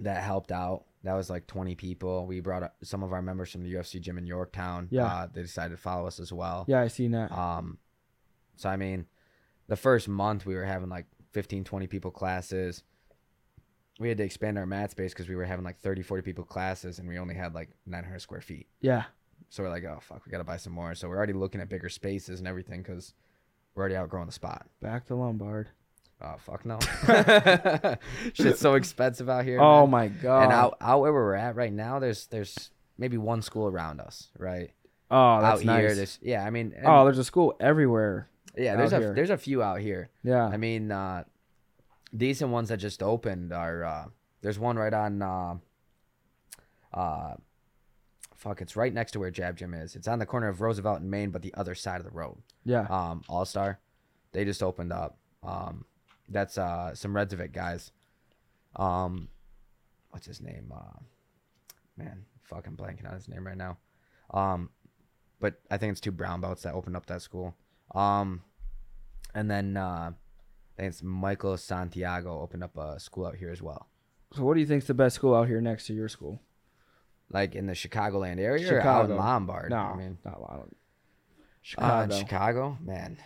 that 0.00 0.22
helped 0.22 0.52
out. 0.52 0.84
That 1.04 1.14
was 1.14 1.28
like 1.30 1.46
20 1.46 1.74
people. 1.74 2.26
We 2.26 2.40
brought 2.40 2.72
some 2.82 3.02
of 3.02 3.12
our 3.12 3.22
members 3.22 3.52
from 3.52 3.62
the 3.62 3.72
UFC 3.74 4.00
gym 4.00 4.18
in 4.18 4.26
Yorktown. 4.26 4.88
Yeah. 4.90 5.06
uh, 5.06 5.28
they 5.32 5.42
decided 5.42 5.76
to 5.76 5.80
follow 5.80 6.06
us 6.06 6.18
as 6.18 6.32
well. 6.32 6.64
Yeah, 6.66 6.80
I 6.80 6.88
seen 6.88 7.12
that. 7.12 7.30
Um, 7.30 7.78
so 8.56 8.68
I 8.70 8.76
mean, 8.76 9.06
the 9.68 9.76
first 9.76 10.08
month 10.08 10.46
we 10.46 10.54
were 10.54 10.64
having 10.64 10.88
like 10.88 11.06
15, 11.32 11.64
20 11.64 11.86
people 11.86 12.10
classes. 12.10 12.82
We 14.00 14.08
had 14.08 14.18
to 14.18 14.24
expand 14.24 14.58
our 14.58 14.66
mat 14.66 14.90
space 14.90 15.12
because 15.12 15.28
we 15.28 15.36
were 15.36 15.44
having 15.44 15.64
like 15.64 15.78
30, 15.78 16.02
40 16.02 16.22
people 16.22 16.44
classes, 16.44 16.98
and 16.98 17.08
we 17.08 17.18
only 17.18 17.34
had 17.34 17.54
like 17.54 17.70
900 17.86 18.18
square 18.20 18.40
feet. 18.40 18.66
Yeah. 18.80 19.04
So 19.50 19.62
we're 19.62 19.68
like, 19.68 19.84
oh 19.84 19.98
fuck, 20.00 20.24
we 20.26 20.32
gotta 20.32 20.42
buy 20.42 20.56
some 20.56 20.72
more. 20.72 20.94
So 20.94 21.08
we're 21.08 21.16
already 21.16 21.32
looking 21.32 21.60
at 21.60 21.68
bigger 21.68 21.88
spaces 21.88 22.40
and 22.40 22.48
everything 22.48 22.82
because 22.82 23.14
we're 23.74 23.82
already 23.82 23.96
outgrowing 23.96 24.26
the 24.26 24.32
spot. 24.32 24.66
Back 24.80 25.06
to 25.06 25.14
Lombard. 25.14 25.68
Oh 26.22 26.36
fuck 26.38 26.64
no! 26.64 26.78
Shit's 28.32 28.60
so 28.60 28.74
expensive 28.74 29.28
out 29.28 29.44
here. 29.44 29.60
Oh 29.60 29.82
man. 29.86 29.90
my 29.90 30.08
god. 30.08 30.44
And 30.44 30.52
out 30.52 30.76
out 30.80 31.00
where 31.00 31.12
we're 31.12 31.34
at 31.34 31.56
right 31.56 31.72
now, 31.72 31.98
there's 31.98 32.26
there's 32.26 32.70
maybe 32.98 33.16
one 33.18 33.42
school 33.42 33.66
around 33.68 34.00
us, 34.00 34.28
right? 34.38 34.70
oh, 35.10 35.40
that's 35.40 35.60
out 35.60 35.64
nice. 35.66 35.80
here, 35.80 35.94
there's 35.94 36.18
yeah. 36.22 36.44
I 36.44 36.50
mean, 36.50 36.72
and- 36.76 36.86
oh, 36.86 37.04
there's 37.04 37.18
a 37.18 37.24
school 37.24 37.54
everywhere. 37.60 38.28
yeah. 38.56 38.76
There's 38.76 38.92
a 38.92 38.98
here. 39.00 39.12
there's 39.14 39.30
a 39.30 39.36
few 39.36 39.62
out 39.62 39.80
here. 39.80 40.10
Yeah. 40.22 40.46
I 40.46 40.56
mean, 40.56 40.90
uh, 40.90 41.24
decent 42.16 42.50
ones 42.50 42.68
that 42.70 42.78
just 42.78 43.02
opened 43.02 43.52
are 43.52 43.84
uh, 43.84 44.04
there's 44.40 44.58
one 44.58 44.76
right 44.76 44.94
on 44.94 45.20
uh, 45.20 45.54
uh, 46.92 47.34
fuck. 48.36 48.62
It's 48.62 48.76
right 48.76 48.92
next 48.92 49.12
to 49.12 49.20
where 49.20 49.30
Jab 49.30 49.56
Gym 49.56 49.74
is. 49.74 49.94
It's 49.96 50.08
on 50.08 50.18
the 50.18 50.26
corner 50.26 50.48
of 50.48 50.60
Roosevelt 50.60 51.00
and 51.00 51.10
Main, 51.10 51.30
but 51.30 51.42
the 51.42 51.52
other 51.54 51.74
side 51.74 51.98
of 52.00 52.04
the 52.04 52.12
road. 52.12 52.36
yeah. 52.64 52.86
um, 52.88 53.22
All 53.28 53.44
Star. 53.44 53.78
They 54.32 54.44
just 54.44 54.62
opened 54.62 54.92
up. 54.92 55.16
Um, 55.42 55.84
that's 56.28 56.58
uh, 56.58 56.94
some 56.94 57.12
Redzivik 57.12 57.52
guys. 57.52 57.90
Um, 58.76 59.28
what's 60.10 60.26
his 60.26 60.40
name? 60.40 60.72
Uh, 60.74 60.98
man, 61.96 62.24
fucking 62.44 62.76
blanking 62.76 63.06
on 63.08 63.14
his 63.14 63.28
name 63.28 63.46
right 63.46 63.56
now. 63.56 63.78
Um, 64.32 64.70
but 65.40 65.60
I 65.70 65.76
think 65.76 65.92
it's 65.92 66.00
two 66.00 66.12
brown 66.12 66.40
belts 66.40 66.62
that 66.62 66.74
opened 66.74 66.96
up 66.96 67.06
that 67.06 67.22
school. 67.22 67.54
Um, 67.94 68.42
and 69.34 69.50
then 69.50 69.76
uh, 69.76 70.10
I 70.12 70.80
think 70.80 70.88
it's 70.92 71.02
Michael 71.02 71.56
Santiago 71.56 72.40
opened 72.40 72.64
up 72.64 72.76
a 72.76 72.98
school 72.98 73.26
out 73.26 73.36
here 73.36 73.50
as 73.50 73.60
well, 73.62 73.88
So 74.34 74.42
what 74.44 74.54
do 74.54 74.60
you 74.60 74.66
think's 74.66 74.86
the 74.86 74.94
best 74.94 75.16
school 75.16 75.34
out 75.34 75.48
here 75.48 75.60
next 75.60 75.86
to 75.86 75.94
your 75.94 76.08
school? 76.08 76.40
like 77.30 77.54
in 77.54 77.66
the 77.66 77.72
Chicagoland 77.72 78.38
area 78.38 78.74
or 78.74 78.80
out 78.80 79.06
in 79.06 79.10
Chicago. 79.10 79.16
Lombard. 79.16 79.70
No, 79.70 79.76
I 79.76 79.96
mean, 79.96 80.18
not 80.24 80.40
Lombard. 80.40 80.70
uh, 80.70 82.06
Chicago. 82.06 82.14
Chicago, 82.18 82.78
man. 82.80 83.16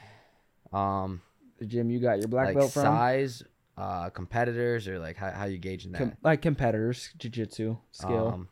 Um, 0.73 1.21
the 1.59 1.67
gym 1.67 1.91
you 1.91 2.01
got 2.01 2.19
your 2.19 2.29
black 2.29 2.47
like 2.47 2.57
belt 2.57 2.73
from? 2.73 2.83
size, 2.83 3.43
uh, 3.77 4.11
competitors, 4.11 4.89
or 4.89 4.99
like 4.99 5.17
how 5.17 5.31
how 5.31 5.45
you 5.45 5.59
gauging 5.59 5.93
that? 5.93 5.99
Com- 5.99 6.17
like 6.23 6.43
competitors, 6.43 7.11
jiu-jitsu, 7.19 7.77
skill. 7.91 8.29
Um, 8.29 8.49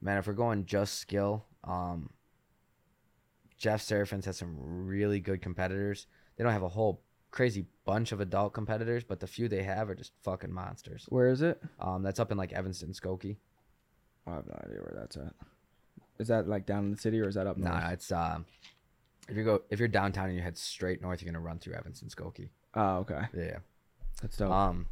man, 0.00 0.18
if 0.18 0.26
we're 0.26 0.32
going 0.34 0.66
just 0.66 0.98
skill, 0.98 1.46
um, 1.64 2.10
Jeff 3.56 3.82
Serafin's 3.82 4.26
has 4.26 4.36
some 4.36 4.56
really 4.58 5.20
good 5.20 5.40
competitors. 5.40 6.06
They 6.36 6.44
don't 6.44 6.52
have 6.52 6.62
a 6.62 6.68
whole 6.68 7.02
crazy 7.30 7.64
bunch 7.84 8.12
of 8.12 8.20
adult 8.20 8.52
competitors, 8.52 9.04
but 9.04 9.20
the 9.20 9.26
few 9.26 9.48
they 9.48 9.62
have 9.62 9.88
are 9.88 9.94
just 9.94 10.12
fucking 10.22 10.52
monsters. 10.52 11.06
Where 11.08 11.28
is 11.28 11.42
it? 11.42 11.62
Um, 11.80 12.02
that's 12.02 12.20
up 12.20 12.30
in 12.30 12.38
like 12.38 12.52
Evanston, 12.52 12.92
Skokie. 12.92 13.36
I 14.26 14.34
have 14.34 14.46
no 14.46 14.60
idea 14.64 14.78
where 14.80 14.94
that's 14.94 15.16
at. 15.16 15.32
Is 16.18 16.28
that 16.28 16.46
like 16.46 16.66
down 16.66 16.84
in 16.84 16.90
the 16.92 16.98
city 16.98 17.20
or 17.20 17.28
is 17.28 17.34
that 17.34 17.46
up 17.46 17.56
north? 17.56 17.72
Nah, 17.72 17.88
it's 17.90 18.12
um, 18.12 18.44
if 19.28 19.36
you 19.36 19.44
go 19.44 19.62
if 19.70 19.78
you're 19.78 19.88
downtown 19.88 20.26
and 20.28 20.36
you 20.36 20.42
head 20.42 20.56
straight 20.58 21.00
north, 21.02 21.22
you're 21.22 21.32
gonna 21.32 21.44
run 21.44 21.58
through 21.58 21.74
Evanston, 21.74 22.08
Skokie. 22.08 22.50
Oh, 22.74 22.96
okay. 22.98 23.22
Yeah. 23.36 23.58
That's 24.20 24.36
dope. 24.36 24.50
Um, 24.50 24.86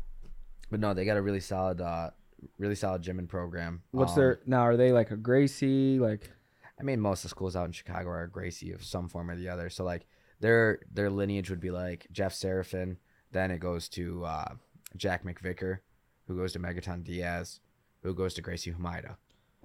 but 0.70 0.80
no, 0.80 0.94
they 0.94 1.04
got 1.04 1.16
a 1.16 1.22
really 1.22 1.40
solid, 1.40 1.80
uh, 1.80 2.10
really 2.58 2.74
solid 2.74 3.02
gym 3.02 3.18
and 3.18 3.28
program. 3.28 3.82
What's 3.90 4.12
Um, 4.12 4.18
their 4.18 4.40
now? 4.46 4.60
Are 4.62 4.76
they 4.76 4.92
like 4.92 5.10
a 5.10 5.16
Gracie? 5.16 5.98
Like 5.98 6.30
I 6.78 6.82
mean, 6.82 7.00
most 7.00 7.20
of 7.20 7.22
the 7.24 7.28
schools 7.30 7.56
out 7.56 7.66
in 7.66 7.72
Chicago 7.72 8.08
are 8.10 8.26
Gracie 8.26 8.72
of 8.72 8.82
some 8.84 9.08
form 9.08 9.30
or 9.30 9.36
the 9.36 9.48
other. 9.48 9.68
So 9.70 9.84
like 9.84 10.06
their 10.40 10.80
their 10.92 11.10
lineage 11.10 11.50
would 11.50 11.60
be 11.60 11.70
like 11.70 12.06
Jeff 12.12 12.32
Serafin. 12.32 12.96
Then 13.32 13.50
it 13.50 13.58
goes 13.58 13.88
to 13.90 14.24
uh, 14.24 14.54
Jack 14.96 15.24
McVicker, 15.24 15.78
who 16.26 16.36
goes 16.36 16.52
to 16.54 16.58
Megaton 16.58 17.04
Dias, 17.04 17.60
who 18.02 18.14
goes 18.14 18.34
to 18.34 18.42
Gracie 18.42 18.72
Humaitá. 18.72 19.16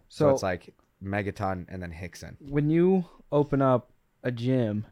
So, 0.08 0.26
so, 0.26 0.30
it's 0.30 0.44
like 0.44 0.74
Megaton 1.04 1.66
and 1.70 1.82
then 1.82 1.92
Rickson. 1.92 2.36
when 2.40 2.70
you 2.70 3.06
open 3.32 3.62
up 3.62 3.90
a 4.26 4.32
gym, 4.32 4.86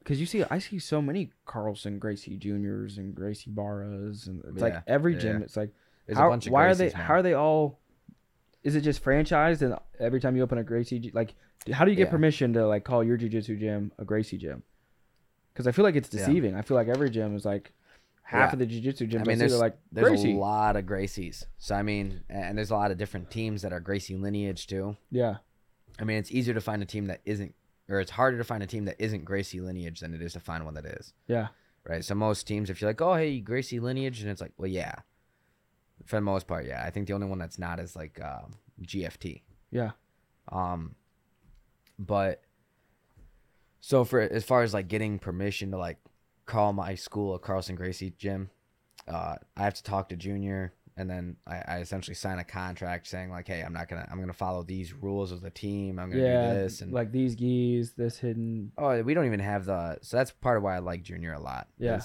because 0.00 0.18
you 0.18 0.26
see, 0.26 0.42
I 0.50 0.58
see 0.58 0.78
so 0.80 1.00
many 1.00 1.30
Carlson 1.44 1.98
Gracie 2.00 2.36
Juniors 2.36 2.98
and 2.98 3.14
Gracie 3.14 3.50
Barras, 3.50 4.26
and 4.26 4.42
it's 4.46 4.56
Yeah, 4.56 4.62
like 4.64 4.82
every 4.88 5.14
gym. 5.14 5.38
yeah. 5.38 5.44
It's 5.44 5.56
like 5.56 5.70
There's 6.06 6.18
how, 6.18 6.26
a 6.26 6.30
bunch 6.30 6.46
of 6.46 6.52
why 6.52 6.64
Gracies, 6.64 6.70
are 6.70 6.74
they? 6.74 6.84
man. 6.86 6.92
How 6.94 7.14
are 7.14 7.22
they 7.22 7.34
all? 7.34 7.78
Is 8.64 8.74
it 8.74 8.80
just 8.80 9.02
franchised 9.04 9.62
and 9.62 9.74
every 9.98 10.20
time 10.20 10.36
you 10.36 10.42
open 10.42 10.58
a 10.58 10.64
Gracie, 10.64 11.10
like, 11.14 11.34
how 11.72 11.84
do 11.84 11.90
you 11.90 11.96
get 11.96 12.04
Yeah. 12.08 12.10
permission 12.10 12.52
to 12.54 12.66
like 12.66 12.84
call 12.84 13.04
your 13.04 13.16
jujitsu 13.16 13.58
gym 13.60 13.92
a 13.98 14.04
Gracie 14.04 14.38
gym? 14.38 14.62
Because 15.52 15.66
I 15.66 15.72
feel 15.72 15.84
like 15.84 15.96
it's 15.96 16.08
deceiving. 16.08 16.54
I 16.54 16.62
feel 16.62 16.76
like 16.76 16.88
every 16.88 17.10
gym 17.10 17.36
is 17.36 17.44
like 17.44 17.72
half 18.22 18.52
of 18.52 18.58
the 18.58 18.66
jujitsu 18.66 19.10
gyms. 19.10 19.20
I 19.20 19.24
mean, 19.24 19.38
there's 19.38 19.58
like 19.58 19.78
there's 19.92 20.08
Gracie. 20.08 20.34
a 20.34 20.38
lot 20.38 20.76
of 20.76 20.84
Gracies. 20.86 21.44
So 21.58 21.74
I 21.74 21.82
mean, 21.82 22.20
and 22.30 22.56
there's 22.56 22.70
a 22.70 22.76
lot 22.76 22.90
of 22.90 22.98
different 22.98 23.30
teams 23.30 23.62
that 23.62 23.72
are 23.72 23.80
Gracie 23.80 24.16
lineage 24.16 24.66
too. 24.66 24.96
Yeah, 25.10 25.36
I 25.98 26.04
mean, 26.04 26.16
it's 26.18 26.30
easier 26.30 26.54
to 26.54 26.60
find 26.60 26.82
a 26.82 26.86
team 26.86 27.06
that 27.06 27.20
isn't, 27.24 27.54
or 27.90 28.00
it's 28.00 28.12
harder 28.12 28.38
to 28.38 28.44
find 28.44 28.62
a 28.62 28.66
team 28.66 28.86
that 28.86 28.96
isn't 28.98 29.24
Gracie 29.24 29.60
lineage 29.60 30.00
than 30.00 30.14
it 30.14 30.22
is 30.22 30.32
to 30.32 30.40
find 30.40 30.64
one 30.64 30.74
that 30.74 30.86
is. 30.86 31.12
yeah, 31.26 31.48
right? 31.84 32.04
So 32.04 32.14
most 32.14 32.46
teams, 32.46 32.70
if 32.70 32.80
you're 32.80 32.88
like, 32.88 33.00
oh 33.02 33.14
hey, 33.14 33.40
Gracie 33.40 33.80
lineage, 33.80 34.22
and 34.22 34.30
it's 34.30 34.40
like, 34.40 34.52
well, 34.56 34.70
yeah, 34.70 34.94
For 36.06 36.16
the 36.16 36.22
most 36.22 36.46
part, 36.46 36.66
yeah. 36.66 36.82
I 36.84 36.90
think 36.90 37.06
the 37.06 37.12
only 37.12 37.26
one 37.26 37.38
that's 37.38 37.58
not 37.58 37.78
is 37.80 37.94
like 37.96 38.18
um, 38.22 38.54
GFT. 38.82 39.42
Yeah. 39.70 39.90
Um, 40.50 40.94
but 41.98 42.42
so 43.80 44.04
for 44.04 44.20
as 44.20 44.44
far 44.44 44.62
as 44.62 44.72
like 44.74 44.88
getting 44.88 45.18
permission 45.18 45.70
to 45.72 45.78
like 45.78 45.98
call 46.46 46.72
my 46.72 46.94
school 46.94 47.34
a 47.34 47.38
Carlson 47.38 47.76
Gracie 47.76 48.14
gym, 48.18 48.50
uh, 49.08 49.36
I 49.56 49.62
have 49.62 49.74
to 49.74 49.82
talk 49.82 50.08
to 50.10 50.16
Junior, 50.16 50.72
and 51.00 51.10
then 51.10 51.36
I, 51.46 51.62
I 51.66 51.78
essentially 51.78 52.14
sign 52.14 52.38
a 52.38 52.44
contract 52.44 53.06
saying 53.08 53.30
like, 53.30 53.48
hey, 53.48 53.62
I'm 53.62 53.72
not 53.72 53.88
gonna, 53.88 54.06
I'm 54.10 54.20
gonna 54.20 54.32
follow 54.32 54.62
these 54.62 54.92
rules 54.92 55.32
of 55.32 55.40
the 55.40 55.50
team. 55.50 55.98
I'm 55.98 56.10
gonna 56.10 56.22
Yeah. 56.22 56.52
do 56.52 56.58
this, 56.60 56.80
and 56.82 56.92
like 56.92 57.10
these 57.10 57.34
geese, 57.34 57.92
this 57.92 58.18
hidden. 58.18 58.72
oh, 58.78 59.02
we 59.02 59.14
don't 59.14 59.26
even 59.26 59.40
have 59.40 59.64
the. 59.64 59.98
So 60.02 60.16
that's 60.16 60.30
part 60.30 60.56
of 60.56 60.62
why 60.62 60.76
I 60.76 60.78
like 60.80 61.02
Junior 61.02 61.32
a 61.32 61.40
lot. 61.40 61.68
Yeah. 61.78 62.00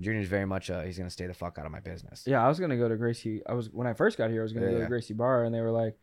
Junior's 0.00 0.28
very 0.28 0.44
much 0.46 0.70
uh 0.70 0.82
he's 0.82 0.96
gonna 0.96 1.10
stay 1.10 1.26
the 1.26 1.34
fuck 1.34 1.58
out 1.58 1.66
of 1.66 1.72
my 1.72 1.80
business. 1.80 2.22
Yeah, 2.26 2.44
I 2.44 2.48
was 2.48 2.60
gonna 2.60 2.76
go 2.76 2.88
to 2.88 2.96
Gracie. 2.96 3.42
I 3.46 3.54
was 3.54 3.68
when 3.70 3.86
I 3.88 3.94
first 3.94 4.16
got 4.18 4.30
here. 4.30 4.42
I 4.42 4.44
was 4.44 4.52
gonna 4.52 4.66
go 4.66 4.74
to 4.74 4.78
Yeah. 4.80 4.86
Gracie 4.88 5.14
Barra, 5.14 5.44
and 5.46 5.52
they 5.54 5.60
were 5.60 5.72
like, 5.72 5.96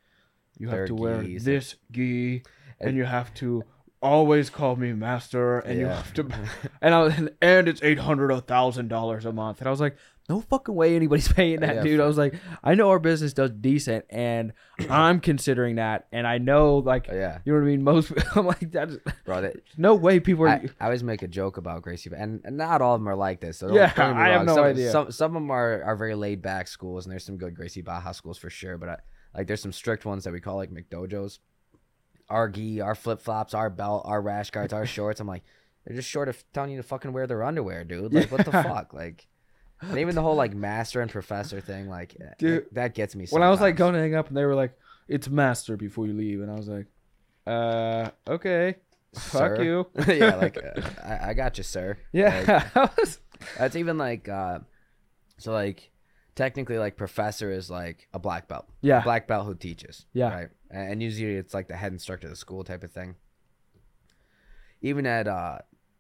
"You 0.58 0.68
have 0.70 0.88
to 0.88 0.96
wear 0.96 1.24
geese. 1.24 1.46
this 1.46 1.76
gi, 1.92 2.44
and 2.80 2.90
And- 2.90 2.98
you 2.98 3.06
have 3.06 3.34
to 3.36 3.64
always 4.02 4.50
call 4.50 4.76
me 4.76 4.92
master, 4.92 5.60
and 5.60 5.80
you 5.80 5.86
have 5.86 6.14
to." 6.16 6.28
And 6.82 6.94
I 6.94 7.02
was, 7.04 7.14
and 7.42 7.68
it's 7.70 7.82
eight 7.84 8.00
hundred 8.00 8.32
or 8.32 8.42
thousand 8.42 8.90
dollars 8.90 9.26
a 9.26 9.32
month, 9.32 9.60
and 9.60 9.68
I 9.68 9.72
was 9.72 9.80
like, 9.80 9.96
"No 10.30 10.42
fucking 10.42 10.74
way 10.76 10.96
anybody's 10.96 11.28
paying 11.34 11.60
that, 11.62 11.76
Yeah, 11.76 11.84
dude." 11.84 12.00
I 12.00 12.06
was 12.06 12.18
like, 12.18 12.36
"I 12.64 12.76
know 12.76 12.90
our 12.90 13.00
business 13.00 13.34
does 13.34 13.52
decent, 13.52 14.06
and 14.10 14.54
I'm 14.90 15.20
considering 15.20 15.76
that, 15.76 16.08
and 16.12 16.26
I 16.28 16.38
know 16.38 16.78
like." 16.80 17.08
Oh, 17.10 17.16
yeah, 17.16 17.40
You 17.46 17.54
know 17.54 17.60
what 17.60 17.66
I 17.66 17.70
mean? 17.70 17.84
Most 17.84 18.12
I'm 18.36 18.46
like 18.46 18.72
that's 18.72 18.96
bro. 19.26 19.42
That, 19.42 19.56
no 19.78 19.96
way 19.96 20.20
people 20.20 20.46
are. 20.46 20.50
I, 20.50 20.70
I 20.80 20.86
always 20.86 21.04
make 21.04 21.22
a 21.22 21.28
joke 21.28 21.58
about 21.58 21.82
Gracie, 21.82 22.10
and, 22.16 22.42
and 22.44 22.58
not 22.58 22.82
all 22.82 22.96
of 22.96 23.02
them 23.02 23.08
are 23.10 23.16
like 23.16 23.42
this. 23.42 23.58
So 23.60 23.68
don't, 23.68 23.76
Yeah, 23.78 23.94
don't 23.94 24.10
get 24.12 24.16
me 24.18 24.22
I 24.24 24.28
have 24.30 24.38
wrong. 24.40 24.46
no 24.48 24.56
some, 24.56 24.64
idea. 24.66 24.92
Some 24.92 25.12
some 25.12 25.32
of 25.36 25.42
them 25.42 25.52
are, 25.52 25.84
are 25.84 25.96
very 25.96 26.16
laid 26.16 26.42
back 26.42 26.68
schools, 26.68 27.06
and 27.06 27.12
there's 27.12 27.24
some 27.26 27.38
good 27.38 27.56
Gracie 27.56 27.82
Barra 27.82 28.14
schools 28.14 28.38
for 28.38 28.50
sure. 28.50 28.78
But 28.78 28.90
I, 28.90 28.98
like, 29.38 29.48
there's 29.48 29.62
some 29.62 29.74
strict 29.74 30.06
ones 30.06 30.24
that 30.24 30.34
we 30.34 30.40
call 30.40 30.56
like 30.56 30.72
McDojos. 30.72 31.40
Our 32.30 32.50
gi, 32.50 32.82
our 32.82 32.96
flip 32.96 33.22
flops, 33.22 33.54
our 33.54 33.70
belt, 33.70 34.04
our 34.08 34.20
rash 34.20 34.50
guards, 34.50 34.74
our 34.74 34.88
shorts. 34.88 35.20
I'm 35.20 35.28
like, 35.28 35.44
they're 35.86 35.96
just 35.96 36.10
short 36.10 36.28
of 36.28 36.44
telling 36.54 36.72
you 36.72 36.78
to 36.78 36.84
fucking 36.84 37.14
wear 37.14 37.28
their 37.28 37.44
underwear, 37.44 37.84
dude. 37.84 38.12
Like, 38.12 38.32
what 38.32 38.44
the 38.46 38.50
Yeah. 38.52 38.64
fuck? 38.64 38.94
Like, 38.96 39.28
and 39.82 39.98
even 40.00 40.16
the 40.16 40.22
whole 40.22 40.36
like 40.36 40.54
master 40.54 41.02
and 41.02 41.10
professor 41.12 41.62
thing, 41.62 41.90
like, 41.90 42.16
Dude, 42.38 42.66
that 42.74 42.94
gets 42.96 43.16
me. 43.16 43.28
when 43.30 43.44
I 43.44 43.50
was 43.50 43.62
like 43.62 43.76
going 43.76 43.94
to 43.94 44.00
hang 44.00 44.16
up, 44.16 44.28
and 44.30 44.38
they 44.38 44.46
were 44.46 44.56
like, 44.56 44.74
"It's 45.08 45.30
master 45.30 45.78
before 45.78 46.08
you 46.08 46.14
leave," 46.14 46.42
and 46.42 46.50
I 46.52 46.56
was 46.56 46.68
like, 46.68 46.88
"Uh, 47.46 48.10
okay, 48.28 48.76
fuck 49.14 49.60
you." 49.60 49.88
yeah, 50.08 50.36
like, 50.46 50.58
uh, 50.58 50.82
I, 51.04 51.30
I 51.30 51.34
got 51.34 51.58
you, 51.58 51.64
sir. 51.64 51.98
Yeah, 52.12 52.68
was- 52.98 53.20
That's 53.58 53.76
even 53.76 53.98
like 53.98 54.30
uh 54.30 54.60
so 55.38 55.52
like 55.52 55.92
technically 56.36 56.78
like 56.78 56.96
professor 56.98 57.52
is 57.52 57.70
like 57.70 58.08
a 58.14 58.20
black 58.20 58.48
belt. 58.48 58.68
Yeah. 58.82 59.02
Black 59.02 59.28
belt 59.28 59.46
who 59.46 59.56
teaches. 59.56 60.06
Yeah. 60.14 60.34
Right. 60.34 60.50
And 60.72 60.92
and 60.94 61.04
usually 61.04 61.36
it's 61.36 61.54
like 61.54 61.68
the 61.68 61.76
head 61.76 61.92
instructor 61.92 62.28
of 62.28 62.32
the 62.32 62.38
school 62.38 62.64
type 62.64 62.84
of 62.84 62.92
thing. 62.92 63.16
Even 64.82 65.06
at 65.06 65.28
uh 65.28 65.60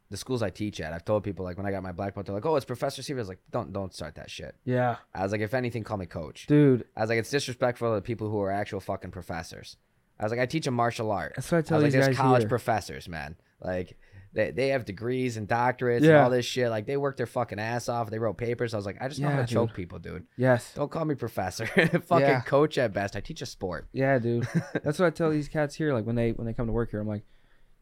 the 0.09 0.17
schools 0.17 0.43
I 0.43 0.49
teach 0.51 0.79
at, 0.81 0.93
I've 0.93 1.03
told 1.05 1.23
people 1.23 1.43
like 1.45 1.57
when 1.57 1.65
I 1.65 1.71
got 1.71 1.81
my 1.83 1.91
black 1.91 2.13
belt, 2.13 2.25
they're 2.27 2.35
like, 2.35 2.45
"Oh, 2.45 2.55
it's 2.55 2.65
Professor 2.65 3.01
Seaver." 3.01 3.19
I 3.19 3.21
was 3.21 3.27
like, 3.29 3.39
"Don't 3.51 3.73
don't 3.73 3.93
start 3.93 4.15
that 4.15 4.29
shit." 4.29 4.55
yeah, 4.65 4.97
I 5.13 5.23
was 5.23 5.31
like, 5.31 5.41
"If 5.41 5.53
anything, 5.53 5.83
call 5.83 5.97
me 5.97 6.05
coach." 6.05 6.45
dude. 6.47 6.85
I 6.95 7.01
was 7.01 7.09
like, 7.09 7.19
"It's 7.19 7.29
disrespectful 7.31 7.89
to 7.89 7.95
the 7.95 8.01
people 8.01 8.29
who 8.29 8.39
are 8.41 8.51
actual 8.51 8.79
fucking 8.79 9.11
professors." 9.11 9.77
I 10.19 10.23
was 10.23 10.31
like, 10.31 10.39
"I 10.39 10.45
teach 10.45 10.67
a 10.67 10.71
martial 10.71 11.11
art." 11.11 11.33
That's 11.35 11.51
what 11.51 11.57
I 11.57 11.59
I 11.59 11.61
tell 11.63 11.77
was 11.77 11.83
like, 11.83 11.91
these 11.91 11.93
"There's 12.05 12.07
guys 12.07 12.17
college 12.17 12.41
here. 12.43 12.49
professors, 12.49 13.09
man. 13.09 13.35
Like, 13.61 13.97
they, 14.33 14.51
they 14.51 14.67
have 14.69 14.83
degrees 14.85 15.37
and 15.37 15.47
doctorates 15.47 16.03
and 16.03 16.11
all 16.11 16.29
this 16.29 16.45
shit. 16.45 16.69
Like, 16.69 16.85
they 16.85 16.97
work 16.97 17.15
their 17.17 17.25
fucking 17.25 17.57
ass 17.57 17.87
off. 17.89 18.09
They 18.11 18.19
wrote 18.19 18.37
papers. 18.37 18.73
I 18.73 18.77
was 18.77 18.85
like, 18.85 18.97
I 19.01 19.07
just 19.07 19.19
know 19.21 19.29
how 19.29 19.39
Yeah, 19.39 19.45
to 19.45 19.53
choke 19.53 19.73
people, 19.73 19.97
dude. 19.97 20.25
yes, 20.37 20.73
Don't 20.75 20.91
call 20.91 21.05
me 21.05 21.15
professor. 21.15 21.65
fucking 21.67 22.19
Yeah. 22.19 22.41
coach 22.41 22.77
at 22.77 22.93
best. 22.93 23.15
I 23.15 23.21
teach 23.21 23.41
a 23.41 23.45
sport. 23.45 23.87
yeah, 23.93 24.19
dude. 24.19 24.45
That's 24.83 24.99
what 24.99 25.05
I 25.05 25.09
tell 25.09 25.31
these 25.31 25.47
cats 25.47 25.73
here. 25.75 25.93
Like 25.93 26.05
when 26.05 26.15
they 26.15 26.31
when 26.33 26.45
they 26.45 26.53
come 26.53 26.67
to 26.67 26.73
work 26.73 26.91
here, 26.91 26.99
I'm 26.99 27.07
like, 27.07 27.23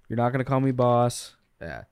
"You're 0.09 0.17
not 0.17 0.30
gonna 0.32 0.43
call 0.45 0.59
me 0.59 0.71
boss 0.71 1.36
Yeah. 1.61 1.84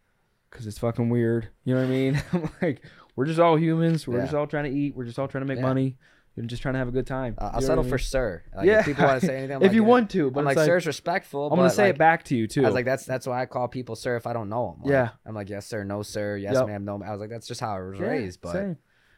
Because 0.52 0.68
it's 0.68 0.78
fucking 0.78 1.10
weird." 1.10 1.48
You 1.64 1.74
know 1.74 1.82
what 1.82 1.88
I 1.88 1.90
mean? 1.90 2.24
I'm 2.34 2.50
like, 2.62 2.82
we're 3.16 3.26
just 3.26 3.40
all 3.40 3.56
humans. 3.58 4.08
We're 4.08 4.18
Yeah. 4.18 4.24
just 4.26 4.36
all 4.36 4.46
trying 4.48 4.66
to 4.72 4.78
eat. 4.78 4.96
We're 4.96 5.06
just 5.06 5.18
all 5.18 5.28
trying 5.28 5.42
to 5.44 5.48
make 5.48 5.58
Yeah. 5.58 5.64
money. 5.64 5.98
You're 6.36 6.46
just 6.46 6.62
trying 6.62 6.76
to 6.76 6.80
have 6.80 6.88
a 6.88 6.92
good 6.92 7.06
time. 7.08 7.36
Uh, 7.38 7.50
I'll 7.54 7.60
know 7.62 7.68
settle 7.68 7.86
I 7.86 7.90
for 7.90 7.98
sir. 7.98 8.42
Like, 8.56 8.66
yeah. 8.66 8.80
If 8.80 8.86
people 8.86 9.04
want 9.04 9.20
to 9.20 9.26
say 9.28 9.38
anything, 9.38 9.56
I'm 9.58 9.62
if 9.64 9.68
like, 9.70 9.76
you 9.76 9.84
want 9.84 10.10
to, 10.12 10.32
but 10.32 10.40
I'm 10.40 10.48
it's 10.48 10.52
like, 10.52 10.58
like, 10.58 10.66
sir's 10.66 10.88
respectful. 10.88 11.50
I'm 11.52 11.58
gonna 11.58 11.70
say 11.70 11.88
like, 11.88 11.96
it 11.96 11.98
back 11.98 12.24
to 12.26 12.38
you 12.38 12.48
too. 12.48 12.62
I 12.64 12.68
was 12.68 12.74
like, 12.74 12.86
that's 12.86 13.04
that's 13.06 13.28
why 13.28 13.42
I 13.42 13.46
call 13.46 13.68
people 13.68 13.98
sir 13.98 14.16
if 14.16 14.26
I 14.26 14.32
don't 14.32 14.48
know 14.48 14.78
them. 14.82 14.90
Yeah. 14.92 15.10
I'm 15.26 15.36
like, 15.36 15.50
yes 15.50 15.66
sir, 15.68 15.84
no 15.84 16.04
sir, 16.04 16.38
yes 16.38 16.54
Yep. 16.54 16.68
ma'am, 16.68 16.86
no. 16.86 16.98
ma'am. 16.98 17.10
I 17.10 17.12
was 17.12 17.20
like, 17.20 17.30
that's 17.32 17.48
just 17.48 17.60
how 17.60 17.76
I 17.76 17.82
was 17.82 18.00
Yeah, 18.00 18.06
raised. 18.08 18.40
But 18.40 18.54
same. 18.54 18.78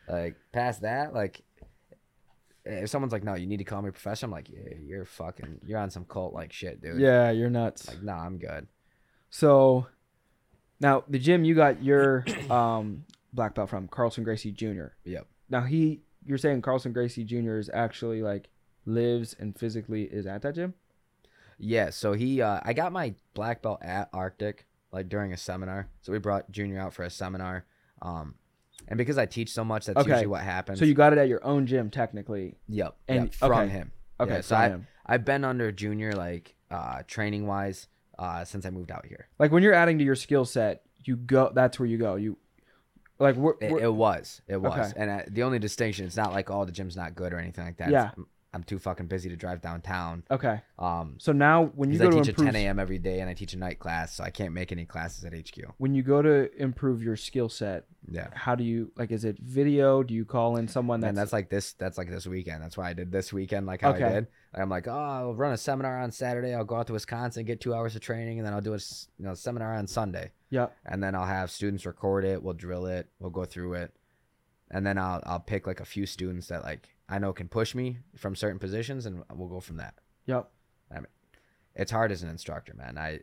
like 0.10 0.38
past 0.54 0.82
that, 0.82 1.14
like 1.14 1.44
if 2.66 2.90
someone's 2.90 3.12
like, 3.14 3.24
no, 3.24 3.36
you 3.36 3.46
need 3.46 3.58
to 3.58 3.64
call 3.64 3.82
me 3.84 3.92
professor, 3.92 4.26
I'm 4.26 4.32
like, 4.32 4.50
yeah, 4.50 4.74
you're 4.82 5.06
fucking, 5.06 5.60
you're 5.68 5.78
on 5.80 5.90
some 5.92 6.06
cult 6.06 6.34
like 6.34 6.52
shit, 6.54 6.82
dude. 6.82 7.00
yeah, 7.00 7.30
you're 7.30 7.50
nuts. 7.50 7.90
Like, 7.90 8.02
no, 8.02 8.14
I'm 8.14 8.38
good. 8.40 8.68
So 9.30 9.86
now 10.84 11.04
the 11.08 11.18
gym 11.18 11.44
you 11.44 11.56
got 11.56 11.82
your 11.84 12.24
um 12.52 13.06
black 13.34 13.56
belt 13.56 13.70
from 13.70 13.88
Carlson 13.88 14.24
Gracie 14.24 14.52
Jr. 14.52 14.88
Yep. 15.06 15.26
Now 15.50 15.62
he 15.62 16.02
you're 16.26 16.38
saying 16.38 16.62
Carlson 16.62 16.94
Gracie 16.94 17.24
Jr. 17.24 17.58
is 17.58 17.70
actually 17.74 18.22
like 18.22 18.50
lives 18.86 19.36
and 19.40 19.58
physically 19.58 20.04
is 20.04 20.26
at 20.28 20.42
that 20.44 20.56
gym? 20.56 20.74
Yeah. 21.58 21.90
So 21.90 22.14
he, 22.14 22.42
uh, 22.42 22.60
I 22.64 22.74
got 22.74 22.92
my 22.92 23.14
black 23.34 23.62
belt 23.62 23.80
at 23.82 24.10
Arctic 24.14 24.66
like 24.92 25.10
during 25.10 25.34
a 25.34 25.38
seminar. 25.38 25.90
So 26.02 26.12
we 26.12 26.20
brought 26.20 26.52
Junior 26.52 26.80
out 26.80 26.94
for 26.94 27.04
a 27.04 27.10
seminar. 27.10 27.66
Um, 28.02 28.36
and 28.88 28.98
because 28.98 29.18
I 29.18 29.26
teach 29.26 29.50
so 29.52 29.64
much, 29.64 29.86
that's 29.86 29.98
Okay. 30.00 30.10
usually 30.10 30.28
what 30.28 30.42
happens. 30.42 30.80
So 30.80 30.86
you 30.86 30.94
got 30.94 31.14
it 31.14 31.20
at 31.20 31.28
your 31.28 31.44
own 31.46 31.66
gym 31.66 31.90
technically. 31.90 32.56
Yep. 32.70 32.96
and- 33.08 33.24
yep, 33.26 33.34
from 33.34 33.52
okay. 33.52 33.70
him. 33.70 33.92
Okay, 34.20 34.36
Yeah, 34.36 34.42
so 34.42 34.56
I. 34.56 34.78
I've 35.06 35.26
been 35.26 35.44
under 35.44 35.72
Junior 35.72 36.14
like 36.14 36.56
uh, 36.72 37.04
training 37.08 37.46
wise 37.48 37.88
uh, 38.24 38.46
since 38.46 38.66
I 38.66 38.70
moved 38.70 38.92
out 38.92 39.06
here. 39.06 39.28
Like 39.40 39.52
when 39.52 39.62
you're 39.64 39.74
adding 39.74 39.98
to 40.00 40.04
your 40.04 40.16
skill 40.16 40.46
set, 40.46 40.84
you 41.04 41.16
go 41.18 41.52
that's 41.54 41.78
where 41.80 41.88
you 41.88 41.98
go. 41.98 42.16
You 42.16 42.38
like 43.20 43.36
we're, 43.36 43.54
It, 43.62 43.72
we're- 43.72 43.84
it 43.84 43.94
was. 43.94 44.42
It 44.48 44.58
was. 44.62 44.74
Okay. 44.92 44.92
And 44.96 45.10
uh, 45.12 45.20
the 45.28 45.44
only 45.44 45.60
distinction, 45.60 46.06
it's 46.06 46.18
not 46.18 46.34
like, 46.34 46.50
oh, 46.50 46.66
the 46.66 46.72
gym's 46.72 46.96
not 46.96 47.16
good 47.16 47.34
or 47.34 47.38
anything 47.40 47.66
like 47.66 47.78
that. 47.78 47.90
Yeah. 47.92 48.08
It's- 48.14 48.26
I'm 48.56 48.62
too 48.64 48.78
fucking 48.78 49.08
busy 49.08 49.30
to 49.30 49.36
drive 49.36 49.62
downtown. 49.64 50.22
okay. 50.30 50.62
Um, 50.78 51.16
So 51.18 51.32
now 51.32 51.72
when 51.74 51.92
you 51.92 51.98
go 51.98 52.06
I 52.06 52.12
to 52.12 52.18
teach 52.18 52.30
improve 52.30 52.50
at 52.50 52.54
10 52.54 52.62
a.m. 52.68 52.78
every 52.78 53.00
day 53.00 53.20
and 53.20 53.28
I 53.28 53.34
teach 53.34 53.56
a 53.56 53.58
night 53.58 53.80
class, 53.80 54.14
so 54.14 54.24
I 54.24 54.30
can't 54.30 54.54
make 54.54 54.72
any 54.72 54.86
classes 54.86 55.26
at 55.26 55.34
HQ. 55.34 55.74
when 55.80 55.96
you 55.96 56.04
go 56.04 56.22
to 56.22 56.56
improve 56.62 57.02
your 57.02 57.16
skill 57.16 57.50
set, 57.50 57.86
Yeah. 58.08 58.28
how 58.36 58.54
do 58.54 58.64
you 58.64 58.92
like 58.96 59.12
is 59.12 59.26
it 59.26 59.40
video? 59.40 60.04
Do 60.04 60.14
you 60.14 60.24
call 60.24 60.58
in 60.58 60.68
someone 60.68 61.00
that's, 61.00 61.10
And 61.10 61.18
that's 61.18 61.34
like 61.34 61.50
this. 61.50 61.74
That's 61.74 61.98
like 61.98 62.12
this 62.12 62.28
weekend. 62.28 62.62
That's 62.62 62.78
why 62.78 62.90
I 62.92 62.94
did 62.94 63.12
this 63.12 63.34
weekend, 63.34 63.66
like 63.66 63.82
how 63.82 63.94
Okay. 63.94 64.04
I 64.06 64.10
did. 64.14 64.28
Like, 64.54 64.62
I'm 64.62 64.70
like, 64.70 64.88
oh, 64.88 64.92
I'll 64.92 65.34
run 65.34 65.52
a 65.52 65.58
seminar 65.58 66.00
on 66.00 66.12
Saturday. 66.12 66.54
I'll 66.54 66.64
go 66.64 66.76
out 66.76 66.88
to 66.88 66.94
Wisconsin, 66.94 67.44
get 67.46 67.60
two 67.60 67.74
hours 67.74 67.96
of 67.96 68.02
training, 68.02 68.38
and 68.38 68.46
then 68.46 68.54
I'll 68.54 68.62
do 68.62 68.74
a 68.74 68.80
you 69.18 69.26
know 69.26 69.34
seminar 69.34 69.74
on 69.74 69.88
Sunday. 69.88 70.32
Yep. 70.52 70.76
And 70.86 71.04
then 71.04 71.16
I'll 71.16 71.26
have 71.26 71.50
students 71.50 71.86
record 71.86 72.24
it. 72.24 72.44
We'll 72.44 72.54
drill 72.54 72.86
it. 72.86 73.10
We'll 73.20 73.32
go 73.32 73.46
through 73.46 73.74
it, 73.74 73.96
and 74.70 74.86
then 74.86 74.98
I'll 74.98 75.22
I'll 75.26 75.40
pick 75.40 75.66
like 75.66 75.80
a 75.80 75.86
few 75.86 76.06
students 76.06 76.48
that 76.48 76.64
like 76.64 76.90
I 77.10 77.18
know 77.20 77.34
can 77.34 77.48
push 77.50 77.74
me 77.74 77.98
from 78.16 78.36
certain 78.36 78.60
positions, 78.60 79.06
and 79.08 79.24
we'll 79.34 79.50
go 79.50 79.60
from 79.60 79.78
that. 79.78 79.96
Yep. 80.28 80.50
I 80.92 80.96
mean, 80.96 81.08
It's 81.76 81.92
hard 81.92 82.12
as 82.12 82.22
an 82.22 82.30
instructor, 82.30 82.74
man. 82.76 82.98
I 82.98 83.22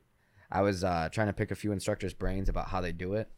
I 0.51 0.62
was 0.62 0.83
uh, 0.83 1.09
trying 1.12 1.28
to 1.28 1.33
pick 1.33 1.53
a 1.53 1.55
few 1.55 1.70
instructors' 1.70 2.12
brains 2.12 2.49
about 2.49 2.68
how 2.68 2.81
they 2.81 2.91
do 2.93 3.14
it, 3.14 3.28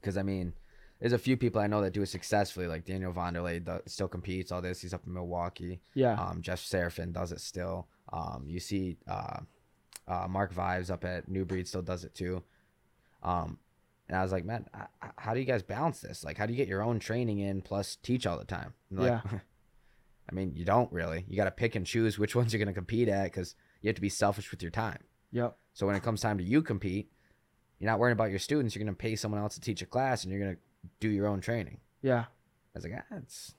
because 0.00 0.18
I 0.18 0.22
mean, 0.22 0.52
there's 1.00 1.12
a 1.12 1.18
few 1.18 1.36
people 1.36 1.60
I 1.60 1.66
know 1.66 1.82
that 1.82 1.92
do 1.92 2.02
it 2.02 2.06
successfully, 2.06 2.66
like 2.66 2.84
Daniel 2.84 3.12
Vonderlei 3.12 3.64
do, 3.64 3.80
still 3.86 4.08
competes. 4.08 4.50
All 4.50 4.62
this, 4.62 4.80
he's 4.80 4.94
up 4.94 5.06
in 5.06 5.12
Milwaukee. 5.12 5.80
Yeah. 5.94 6.14
Um, 6.14 6.40
Jeff 6.42 6.60
Serafin 6.60 7.12
does 7.12 7.32
it 7.32 7.40
still. 7.40 7.88
Um, 8.12 8.44
you 8.46 8.60
see, 8.60 8.96
uh, 9.06 9.40
uh, 10.08 10.26
Mark 10.28 10.52
Vives 10.52 10.90
up 10.90 11.04
at 11.04 11.28
New 11.28 11.44
Breed 11.44 11.68
still 11.68 11.82
does 11.82 12.04
it 12.04 12.14
too. 12.14 12.42
Um, 13.22 13.58
and 14.08 14.16
I 14.16 14.22
was 14.22 14.32
like, 14.32 14.44
man, 14.44 14.66
how 15.16 15.34
do 15.34 15.40
you 15.40 15.46
guys 15.46 15.62
balance 15.62 16.00
this? 16.00 16.22
Like, 16.24 16.38
how 16.38 16.46
do 16.46 16.52
you 16.52 16.56
get 16.56 16.68
your 16.68 16.82
own 16.82 17.00
training 17.00 17.40
in 17.40 17.60
plus 17.60 17.96
teach 17.96 18.26
all 18.26 18.38
the 18.38 18.44
time? 18.44 18.72
And 18.90 19.00
they're 19.00 19.22
I 20.28 20.34
mean, 20.34 20.52
you 20.56 20.64
don't 20.64 20.90
really. 20.92 21.24
You 21.28 21.36
got 21.36 21.44
to 21.44 21.50
pick 21.50 21.76
and 21.76 21.86
choose 21.86 22.18
which 22.18 22.34
ones 22.34 22.52
you're 22.52 22.58
going 22.58 22.72
to 22.72 22.78
compete 22.78 23.08
at 23.08 23.24
because 23.24 23.54
you 23.80 23.88
have 23.88 23.94
to 23.94 24.00
be 24.00 24.08
selfish 24.08 24.50
with 24.50 24.62
your 24.62 24.72
time. 24.72 24.98
Yep. 25.32 25.56
So 25.74 25.86
when 25.86 25.94
it 25.94 26.02
comes 26.02 26.20
time 26.20 26.38
to 26.38 26.44
you 26.44 26.62
compete, 26.62 27.10
you're 27.78 27.90
not 27.90 27.98
worrying 27.98 28.14
about 28.14 28.30
your 28.30 28.38
students. 28.38 28.74
You're 28.74 28.84
going 28.84 28.94
to 28.94 28.98
pay 28.98 29.16
someone 29.16 29.40
else 29.40 29.54
to 29.54 29.60
teach 29.60 29.82
a 29.82 29.86
class, 29.86 30.24
and 30.24 30.32
you're 30.32 30.40
going 30.40 30.56
to 30.56 30.60
do 31.00 31.08
your 31.08 31.26
own 31.26 31.40
training. 31.40 31.78
Yeah. 32.02 32.24
I 32.74 32.78
was 32.78 32.84
like, 32.84 32.92
ah, 32.96 33.16
it's 33.16 33.54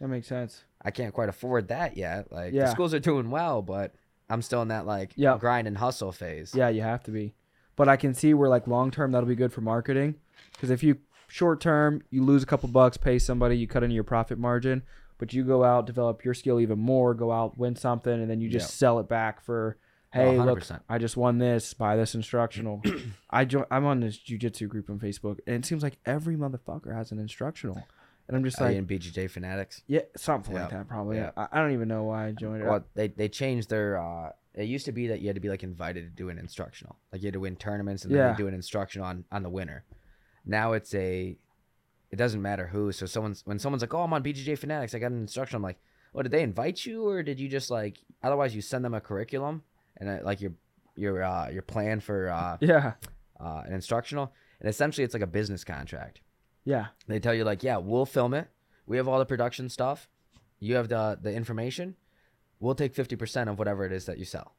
That 0.00 0.08
makes 0.08 0.26
sense. 0.28 0.64
I 0.82 0.90
can't 0.90 1.14
quite 1.14 1.28
afford 1.28 1.68
that 1.68 1.96
yet. 1.96 2.30
Like 2.30 2.52
Yeah. 2.52 2.66
the 2.66 2.70
schools 2.70 2.92
are 2.94 2.98
doing 3.00 3.30
well, 3.30 3.62
but 3.62 3.94
I'm 4.28 4.42
still 4.42 4.62
in 4.62 4.68
that 4.68 4.86
like 4.86 5.12
Yeah. 5.16 5.36
grind 5.38 5.66
and 5.66 5.78
hustle 5.78 6.12
phase. 6.12 6.54
Yeah, 6.54 6.68
you 6.68 6.82
have 6.82 7.02
to 7.04 7.10
be. 7.10 7.34
But 7.76 7.88
I 7.88 7.96
can 7.96 8.14
see 8.14 8.34
where 8.34 8.48
like 8.48 8.66
long 8.66 8.90
term 8.90 9.12
that'll 9.12 9.28
be 9.28 9.34
good 9.36 9.52
for 9.52 9.60
marketing 9.62 10.16
because 10.52 10.70
if 10.70 10.82
you 10.82 10.98
short 11.28 11.60
term 11.60 12.02
you 12.10 12.22
lose 12.22 12.42
a 12.42 12.46
couple 12.46 12.68
bucks, 12.68 12.96
pay 12.96 13.18
somebody, 13.18 13.56
you 13.56 13.66
cut 13.66 13.82
into 13.82 13.94
your 13.94 14.04
profit 14.04 14.38
margin, 14.38 14.82
but 15.18 15.32
you 15.32 15.42
go 15.44 15.64
out 15.64 15.86
develop 15.86 16.24
your 16.24 16.34
skill 16.34 16.60
even 16.60 16.78
more, 16.78 17.14
go 17.14 17.32
out 17.32 17.56
win 17.58 17.74
something, 17.76 18.12
and 18.12 18.30
then 18.30 18.40
you 18.40 18.48
just 18.48 18.68
Yeah. 18.70 18.76
sell 18.76 18.98
it 19.00 19.08
back 19.08 19.40
for. 19.40 19.76
Oh, 20.16 20.30
Hey, 20.32 20.38
look! 20.38 20.60
100%. 20.60 20.80
I 20.88 20.98
just 20.98 21.16
won 21.16 21.38
this. 21.38 21.74
Buy 21.74 21.96
this 21.96 22.14
instructional. 22.14 22.82
I 23.30 23.44
join. 23.44 23.64
I'm 23.70 23.84
on 23.84 24.00
this 24.00 24.18
jujitsu 24.18 24.68
group 24.68 24.88
on 24.90 24.98
Facebook, 24.98 25.38
and 25.46 25.56
it 25.56 25.64
seems 25.66 25.82
like 25.82 25.98
every 26.06 26.36
motherfucker 26.36 26.94
has 26.94 27.12
an 27.12 27.18
instructional. 27.18 27.82
and 28.28 28.36
I'm 28.36 28.44
just 28.44 28.60
like, 28.60 28.72
you 28.72 28.78
in 28.78 28.86
BJJ 28.86 29.30
fanatics? 29.30 29.82
yeah, 29.86 30.00
something 30.16 30.54
like 30.54 30.70
that 30.70 30.88
probably. 30.88 31.16
Yeah. 31.18 31.30
I, 31.36 31.48
I 31.52 31.60
don't 31.60 31.72
even 31.72 31.88
know 31.88 32.04
why 32.04 32.28
I 32.28 32.32
joined 32.32 32.62
it. 32.62 32.66
Well, 32.66 32.84
they 32.94 33.08
they 33.08 33.28
changed 33.28 33.68
their. 33.70 33.98
uh 33.98 34.30
It 34.54 34.64
used 34.64 34.86
to 34.86 34.92
be 34.92 35.06
that 35.08 35.20
you 35.20 35.26
had 35.28 35.36
to 35.36 35.40
be 35.40 35.48
like 35.50 35.62
invited 35.62 36.02
to 36.04 36.10
do 36.10 36.28
an 36.30 36.38
instructional, 36.38 36.96
like 37.12 37.22
you 37.22 37.26
had 37.26 37.34
to 37.34 37.40
win 37.40 37.56
tournaments 37.56 38.04
and 38.04 38.12
then 38.12 38.18
Yeah. 38.20 38.32
they 38.32 38.36
do 38.38 38.48
an 38.48 38.54
instructional 38.54 39.06
on 39.06 39.24
on 39.30 39.42
the 39.42 39.50
winner. 39.50 39.84
Now 40.44 40.72
it's 40.72 40.94
a. 40.94 41.36
It 42.10 42.16
doesn't 42.16 42.40
matter 42.40 42.68
who. 42.68 42.92
So 42.92 43.04
someone's 43.06 43.42
when 43.44 43.58
someone's 43.58 43.82
like, 43.82 43.92
"Oh, 43.92 44.02
I'm 44.02 44.12
on 44.12 44.22
BJJ 44.22 44.58
fanatics. 44.58 44.94
I 44.94 44.98
got 45.00 45.10
an 45.10 45.20
instructional." 45.20 45.58
I'm 45.58 45.64
like, 45.64 45.78
"Oh, 46.14 46.22
did 46.22 46.30
they 46.32 46.42
invite 46.42 46.86
you, 46.86 47.06
or 47.06 47.22
did 47.22 47.38
you 47.40 47.48
just 47.48 47.68
like? 47.70 47.98
Otherwise, 48.22 48.54
you 48.54 48.62
send 48.62 48.84
them 48.84 48.94
a 48.94 49.00
curriculum 49.00 49.62
and 49.98 50.08
uh, 50.08 50.18
like 50.22 50.40
your 50.40 50.52
your 50.94 51.22
uh 51.22 51.48
your 51.50 51.62
plan 51.62 52.00
for 52.00 52.28
uh, 52.30 52.56
yeah, 52.60 52.94
uh 53.40 53.62
an 53.66 53.72
instructional, 53.72 54.32
and 54.60 54.68
essentially 54.68 55.04
it's 55.04 55.14
like 55.14 55.22
a 55.22 55.26
business 55.26 55.64
contract. 55.64 56.20
yeah, 56.64 56.86
They 57.06 57.20
tell 57.20 57.34
you 57.34 57.44
like, 57.44 57.62
yeah, 57.62 57.76
we'll 57.76 58.06
film 58.06 58.34
it. 58.34 58.48
We 58.86 58.96
have 58.96 59.08
all 59.08 59.18
the 59.18 59.26
production 59.26 59.68
stuff. 59.68 60.08
You 60.60 60.76
have 60.76 60.88
the 60.88 61.18
the 61.20 61.32
information. 61.32 61.96
We'll 62.60 62.74
take 62.74 62.94
fifty 62.94 63.16
percent 63.16 63.50
of 63.50 63.58
whatever 63.58 63.84
it 63.84 63.92
is 63.92 64.06
that 64.06 64.18
you 64.18 64.24
sell, 64.24 64.54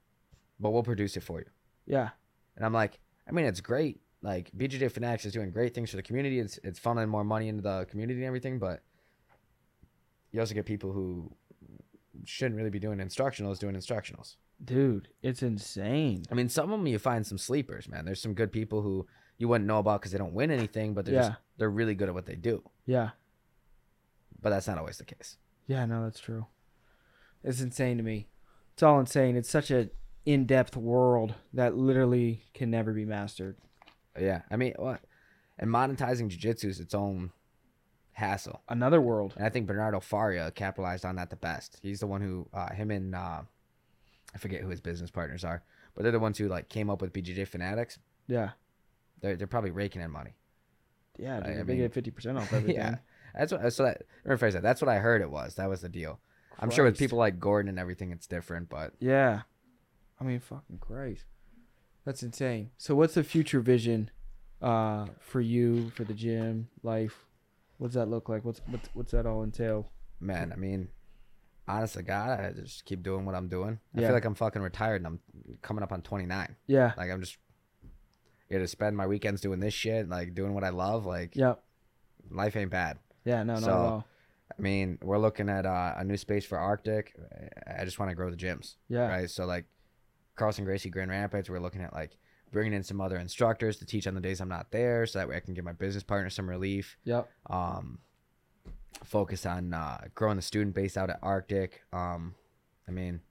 but 0.59 0.71
we'll 0.71 0.83
produce 0.83 1.17
it 1.17 1.23
for 1.23 1.39
you. 1.39 1.47
yeah, 1.85 2.09
And 2.55 2.65
I'm 2.65 2.73
like, 2.73 2.99
I 3.27 3.31
mean, 3.31 3.45
it's 3.45 3.61
great. 3.61 4.01
Like 4.21 4.51
BJJ 4.57 4.91
Fanatics 4.91 5.25
is 5.25 5.33
doing 5.33 5.51
great 5.51 5.73
things 5.73 5.89
for 5.91 5.95
the 5.95 6.03
community. 6.03 6.39
It's 6.39 6.59
it's 6.63 6.79
funneling 6.79 7.07
more 7.09 7.23
money 7.23 7.47
into 7.47 7.61
the 7.63 7.85
community 7.89 8.19
and 8.19 8.27
everything, 8.27 8.59
but 8.59 8.81
you 10.31 10.39
also 10.39 10.53
get 10.53 10.65
people 10.65 10.91
who 10.91 11.31
shouldn't 12.25 12.57
really 12.57 12.69
be 12.69 12.79
doing 12.79 12.97
instructionals 12.99 13.59
doing 13.59 13.75
instructionals. 13.75 14.35
Dude, 14.63 15.07
it's 15.21 15.43
insane. 15.43 16.23
I 16.31 16.35
mean, 16.35 16.49
some 16.49 16.71
of 16.71 16.79
them 16.79 16.87
you 16.87 16.99
find 16.99 17.25
some 17.25 17.37
sleepers, 17.37 17.87
man. 17.87 18.05
There's 18.05 18.21
some 18.21 18.33
good 18.33 18.51
people 18.51 18.81
who 18.81 19.07
you 19.37 19.47
wouldn't 19.47 19.67
know 19.67 19.79
about 19.79 20.01
because 20.01 20.11
they 20.11 20.17
don't 20.17 20.33
win 20.33 20.51
anything, 20.51 20.93
but 20.93 21.05
they're 21.05 21.13
Yeah. 21.15 21.27
just 21.29 21.39
they're 21.57 21.69
really 21.69 21.95
good 21.95 22.07
at 22.09 22.13
what 22.13 22.25
they 22.25 22.35
do. 22.35 22.63
Yeah, 22.85 23.11
But 24.41 24.51
that's 24.51 24.67
not 24.67 24.77
always 24.77 24.97
the 24.97 25.05
case. 25.05 25.37
yeah, 25.67 25.85
no, 25.85 26.03
that's 26.03 26.19
true. 26.19 26.45
It's 27.43 27.61
insane 27.61 27.97
to 27.97 28.03
me. 28.03 28.29
It's 28.73 28.83
all 28.83 28.99
insane. 28.99 29.35
It's 29.35 29.49
such 29.49 29.71
a 29.71 29.89
in-depth 30.25 30.75
world 30.75 31.35
that 31.53 31.75
literally 31.75 32.43
can 32.53 32.69
never 32.69 32.93
be 32.93 33.05
mastered. 33.05 33.57
Yeah, 34.19 34.41
I 34.51 34.55
mean, 34.57 34.73
what? 34.77 35.01
And 35.57 35.69
monetizing 35.71 36.29
jujitsu 36.29 36.65
is 36.65 36.79
its 36.79 36.93
own 36.93 37.31
hassle. 38.11 38.61
Another 38.69 38.99
world. 39.01 39.33
And 39.37 39.45
I 39.45 39.49
think 39.49 39.67
Bernardo 39.67 39.99
Faria 39.99 40.51
capitalized 40.51 41.05
on 41.05 41.15
that 41.15 41.29
the 41.29 41.35
best. 41.35 41.79
He's 41.81 41.99
the 42.01 42.07
one 42.07 42.21
who, 42.21 42.47
uh, 42.53 42.73
him 42.73 42.91
and 42.91 43.15
uh, 43.15 43.41
I 44.35 44.37
forget 44.37 44.61
who 44.61 44.69
his 44.69 44.81
business 44.81 45.09
partners 45.11 45.43
are, 45.43 45.63
but 45.95 46.03
they're 46.03 46.11
the 46.11 46.19
ones 46.19 46.37
who 46.37 46.47
like 46.47 46.69
came 46.69 46.89
up 46.89 47.01
with 47.01 47.13
BJJ 47.13 47.47
Fanatics. 47.47 47.99
Yeah, 48.27 48.51
They're 49.21 49.35
they're 49.35 49.47
probably 49.47 49.71
raking 49.71 50.01
in 50.01 50.11
money. 50.11 50.35
yeah, 51.17 51.39
dude. 51.39 51.49
I 51.51 51.55
they 51.57 51.63
mean- 51.63 51.77
get 51.77 51.93
fifty 51.93 52.11
percent 52.11 52.37
off 52.37 52.51
everything. 52.53 52.75
yeah, 52.75 52.97
that's 53.33 53.51
what. 53.51 53.71
So 53.73 53.83
that 53.83 54.03
rephrase 54.25 54.53
that. 54.53 54.63
That's 54.63 54.81
what 54.81 54.89
I 54.89 54.97
heard 54.99 55.21
it 55.21 55.31
was. 55.31 55.55
That 55.55 55.69
was 55.69 55.81
the 55.81 55.89
deal. 55.89 56.19
I'm 56.59 56.71
sure 56.71 56.83
with 56.85 56.97
people 56.97 57.19
like 57.19 57.39
Gordon 57.39 57.69
and 57.69 57.77
everything, 57.77 58.11
it's 58.11 58.25
different, 58.25 58.67
but 58.67 58.93
Yeah. 58.99 59.41
I 60.19 60.23
mean, 60.23 60.39
fucking 60.39 60.79
Christ. 60.79 61.25
That's 62.03 62.23
insane. 62.23 62.71
So, 62.77 62.95
what's 62.95 63.13
the 63.13 63.23
future 63.23 63.59
vision 63.59 64.09
uh, 64.61 65.05
for 65.19 65.39
you, 65.39 65.91
for 65.91 66.03
the 66.03 66.15
gym, 66.15 66.69
life? 66.81 67.25
What's 67.77 67.93
that 67.93 68.07
look 68.07 68.27
like? 68.27 68.43
What's 68.43 68.59
what's, 68.65 68.89
what's 68.95 69.11
that 69.11 69.27
all 69.27 69.43
entail? 69.43 69.91
man, 70.19 70.51
I 70.51 70.55
mean, 70.55 70.87
honest 71.67 71.95
to 71.95 72.03
God, 72.03 72.39
I 72.39 72.51
just 72.51 72.85
keep 72.85 73.03
doing 73.03 73.25
what 73.25 73.35
I'm 73.35 73.47
doing. 73.49 73.79
I 73.95 74.01
Yeah. 74.01 74.07
feel 74.07 74.13
like 74.15 74.25
I'm 74.25 74.35
fucking 74.35 74.61
retired 74.61 74.97
and 75.01 75.07
I'm 75.07 75.19
coming 75.61 75.83
up 75.83 75.91
on 75.91 76.01
29. 76.01 76.55
Yeah. 76.67 76.93
Like 76.97 77.11
I'm 77.11 77.21
just 77.21 77.37
here 78.49 78.59
to 78.59 78.67
spend 78.67 78.95
my 78.95 79.07
weekends 79.07 79.41
doing 79.41 79.59
this 79.59 79.73
shit, 79.73 80.07
like 80.07 80.33
doing 80.33 80.53
what 80.53 80.63
I 80.63 80.69
love. 80.69 81.05
Like 81.05 81.35
Yep. 81.35 81.61
life 82.29 82.55
ain't 82.55 82.71
bad. 82.71 82.99
Yeah. 83.25 83.43
No. 83.43 83.53
Not 83.55 83.63
So, 83.63 83.69
at 83.71 83.75
all. 83.75 84.05
I 84.57 84.61
mean, 84.61 84.97
we're 85.01 85.17
looking 85.17 85.49
at 85.49 85.65
uh, 85.65 85.95
a 85.97 86.03
new 86.05 86.15
space 86.17 86.45
for 86.45 86.57
Arctic. 86.57 87.13
I 87.67 87.83
just 87.83 87.99
want 87.99 88.09
to 88.11 88.15
grow 88.15 88.31
the 88.31 88.37
gyms, 88.37 88.75
Yeah. 88.87 89.07
right? 89.07 89.29
So 89.29 89.45
like 89.45 89.65
Carlson 90.35 90.63
Gracie 90.63 90.89
Grand 90.89 91.11
Rapids, 91.11 91.49
we're 91.49 91.59
looking 91.59 91.81
at 91.81 91.91
like 91.93 92.17
bringing 92.53 92.71
in 92.71 92.81
some 92.83 93.01
other 93.01 93.17
instructors 93.17 93.75
to 93.77 93.85
teach 93.85 94.07
on 94.07 94.13
the 94.15 94.21
days 94.21 94.39
I'm 94.39 94.47
not 94.47 94.71
there, 94.71 95.05
so 95.05 95.19
that 95.19 95.27
way 95.27 95.35
I 95.35 95.41
can 95.41 95.53
give 95.53 95.65
my 95.65 95.73
business 95.73 96.03
partner 96.03 96.29
some 96.29 96.47
relief. 96.49 96.97
Yep. 97.03 97.29
Um, 97.49 97.99
focus 99.03 99.45
on 99.45 99.73
uh, 99.73 100.01
growing 100.15 100.35
the 100.37 100.41
student 100.41 100.75
base 100.75 100.97
out 100.97 101.09
at 101.09 101.19
Arctic. 101.21 101.83
Um, 101.93 102.35
I 102.87 102.91
mean, 102.91 103.21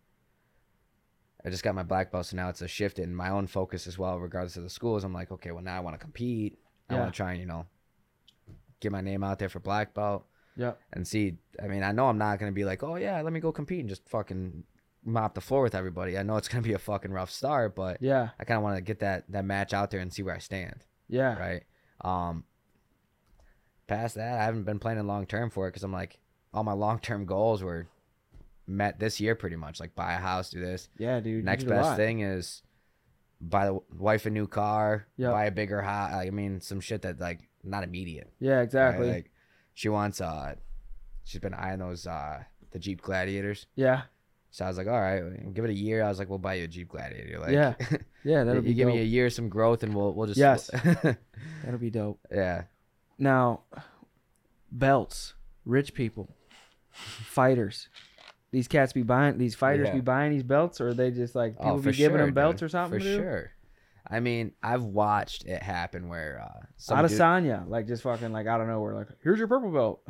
I 1.45 1.51
just 1.51 1.63
got 1.63 1.75
my 1.75 1.83
black 1.83 2.11
belt, 2.11 2.27
so 2.27 2.37
now 2.37 2.49
it's 2.49 2.63
a 2.63 2.69
shift 2.69 2.99
in 2.99 3.15
my 3.15 3.31
own 3.31 3.47
focus 3.47 3.87
as 3.87 3.99
well, 3.99 4.19
regardless 4.19 4.57
of 4.57 4.63
the 4.65 4.71
schools. 4.71 5.05
I'm 5.05 5.13
like, 5.13 5.31
okay, 5.31 5.51
well 5.53 5.63
now 5.63 5.77
I 5.77 5.81
want 5.81 5.95
to 5.95 5.99
compete. 6.01 6.59
I 6.89 6.95
Yeah. 6.95 7.01
want 7.01 7.13
to 7.13 7.17
try 7.17 7.33
and 7.33 7.41
you 7.41 7.47
know 7.47 7.67
get 8.81 8.93
my 8.93 9.01
name 9.01 9.25
out 9.25 9.39
there 9.39 9.49
for 9.49 9.59
black 9.61 9.95
belt 9.95 10.27
Yep. 10.57 10.79
and 10.93 11.07
see. 11.07 11.39
I 11.63 11.67
mean, 11.69 11.83
I 11.83 11.93
know 11.93 12.09
I'm 12.09 12.19
not 12.19 12.39
gonna 12.39 12.53
be 12.53 12.65
like, 12.65 12.83
oh 12.83 12.97
yeah, 12.97 13.21
let 13.23 13.33
me 13.33 13.41
go 13.41 13.53
compete 13.53 13.81
and 13.81 13.89
just 13.89 14.09
fucking 14.09 14.65
mop 15.05 15.35
the 15.35 15.41
floor 15.41 15.63
with 15.63 15.75
everybody. 15.75 16.19
I 16.19 16.23
know 16.25 16.37
it's 16.37 16.49
gonna 16.49 16.63
be 16.63 16.73
a 16.75 16.79
fucking 16.79 17.13
rough 17.13 17.31
start, 17.31 17.75
but 17.77 18.03
Yeah. 18.03 18.31
I 18.39 18.45
kind 18.45 18.59
of 18.59 18.65
want 18.65 18.77
to 18.77 18.83
get 18.83 18.99
that 19.01 19.25
that 19.31 19.45
match 19.45 19.73
out 19.73 19.91
there 19.91 20.01
and 20.01 20.13
see 20.13 20.23
where 20.23 20.35
I 20.35 20.39
stand 20.39 20.85
Yeah. 21.09 21.39
right? 21.39 21.63
Um, 22.01 22.45
past 23.87 24.15
that, 24.17 24.39
I 24.41 24.45
haven't 24.45 24.65
been 24.65 24.79
planning 24.79 25.07
long 25.07 25.27
term 25.27 25.51
for 25.51 25.67
it 25.67 25.71
because 25.71 25.83
I'm 25.85 25.93
like, 25.93 26.19
all 26.55 26.65
my 26.65 26.73
long 26.73 26.99
term 26.99 27.25
goals 27.27 27.63
were 27.63 27.89
met 28.67 28.99
this 28.99 29.21
year 29.21 29.35
pretty 29.35 29.57
much. 29.57 29.81
Like 29.81 29.95
buy 29.95 30.15
a 30.15 30.19
house, 30.19 30.51
do 30.51 30.61
this. 30.61 30.89
Yeah, 30.99 31.21
dude. 31.21 31.45
Next 31.45 31.65
best 31.65 31.97
thing 31.97 32.21
is 32.21 32.63
buy 33.41 33.67
the 33.67 33.79
wife 33.97 34.27
a 34.27 34.31
new 34.31 34.47
car, 34.47 35.07
Yep. 35.19 35.33
buy 35.33 35.45
a 35.47 35.51
bigger 35.51 35.83
house. 35.83 36.13
I 36.15 36.31
mean, 36.31 36.61
some 36.61 36.81
shit 36.81 37.03
that 37.03 37.21
like 37.21 37.41
not 37.63 37.85
immediate. 37.85 38.33
Yeah. 38.41 38.55
right? 38.57 38.63
Exactly. 38.63 39.09
Like 39.11 39.31
she 39.75 39.89
wants 39.89 40.21
uh, 40.21 40.55
she's 41.25 41.41
been 41.41 41.55
eyeing 41.55 41.79
those 41.81 42.07
uh 42.07 42.43
the 42.73 42.79
Jeep 42.79 43.03
Gladiators. 43.03 43.67
yeah. 43.75 44.03
So 44.53 44.65
I 44.65 44.69
was 44.69 44.79
like, 44.79 44.87
all 44.87 44.99
right, 44.99 45.53
give 45.53 45.67
it 45.67 45.71
a 45.71 45.75
year. 45.75 46.03
I 46.03 46.09
was 46.09 46.19
like, 46.19 46.31
we'll 46.31 46.39
buy 46.39 46.55
you 46.55 46.65
a 46.65 46.69
Jeep 46.69 46.89
Gladiator. 46.89 47.39
Like, 47.41 47.51
Yeah, 47.51 47.75
Yeah. 48.25 48.45
That'll 48.45 48.63
you 48.63 48.69
be 48.71 48.75
give 48.75 48.87
dope. 48.89 48.95
me 48.97 49.03
a 49.03 49.05
year, 49.05 49.29
some 49.29 49.51
growth, 49.51 49.83
and 49.83 49.95
we'll 49.95 50.15
we'll 50.15 50.29
just 50.29 50.39
Yes. 50.39 50.71
That'll 51.63 51.79
be 51.79 51.91
dope. 51.91 52.21
yeah. 52.33 52.63
Now, 53.19 53.63
belts, 54.71 55.35
rich 55.65 55.95
people, 55.95 56.35
fighters. 56.91 57.89
These 58.53 58.69
cats 58.69 58.93
be 58.93 59.03
buying 59.03 59.39
these 59.39 59.55
fighters 59.55 59.89
Yeah. 59.89 59.95
be 59.95 60.01
buying 60.01 60.33
these 60.33 60.43
belts, 60.43 60.81
or 60.81 60.95
they 60.95 61.11
just 61.11 61.35
like 61.35 61.57
people 61.57 61.73
Oh, 61.73 61.79
be 61.79 61.93
giving 61.93 62.17
sure, 62.19 62.27
them 62.27 62.35
belts 62.35 62.61
dude. 62.61 62.67
or 62.67 62.69
something. 62.69 63.01
For 63.01 63.05
sure. 63.05 63.51
I 64.09 64.21
mean, 64.21 64.53
I've 64.63 64.85
watched 64.85 65.45
it 65.47 65.63
happen 65.63 66.09
where 66.09 66.41
uh, 66.41 66.67
some 66.77 66.97
dude- 67.09 67.19
like 67.69 67.87
just 67.89 68.03
fucking 68.05 68.33
like 68.33 68.47
I 68.47 68.57
don't 68.57 68.69
of 68.69 68.75
nowhere, 68.75 68.95
like 68.95 69.09
here's 69.23 69.39
your 69.39 69.49
purple 69.49 69.73
belt 69.73 70.03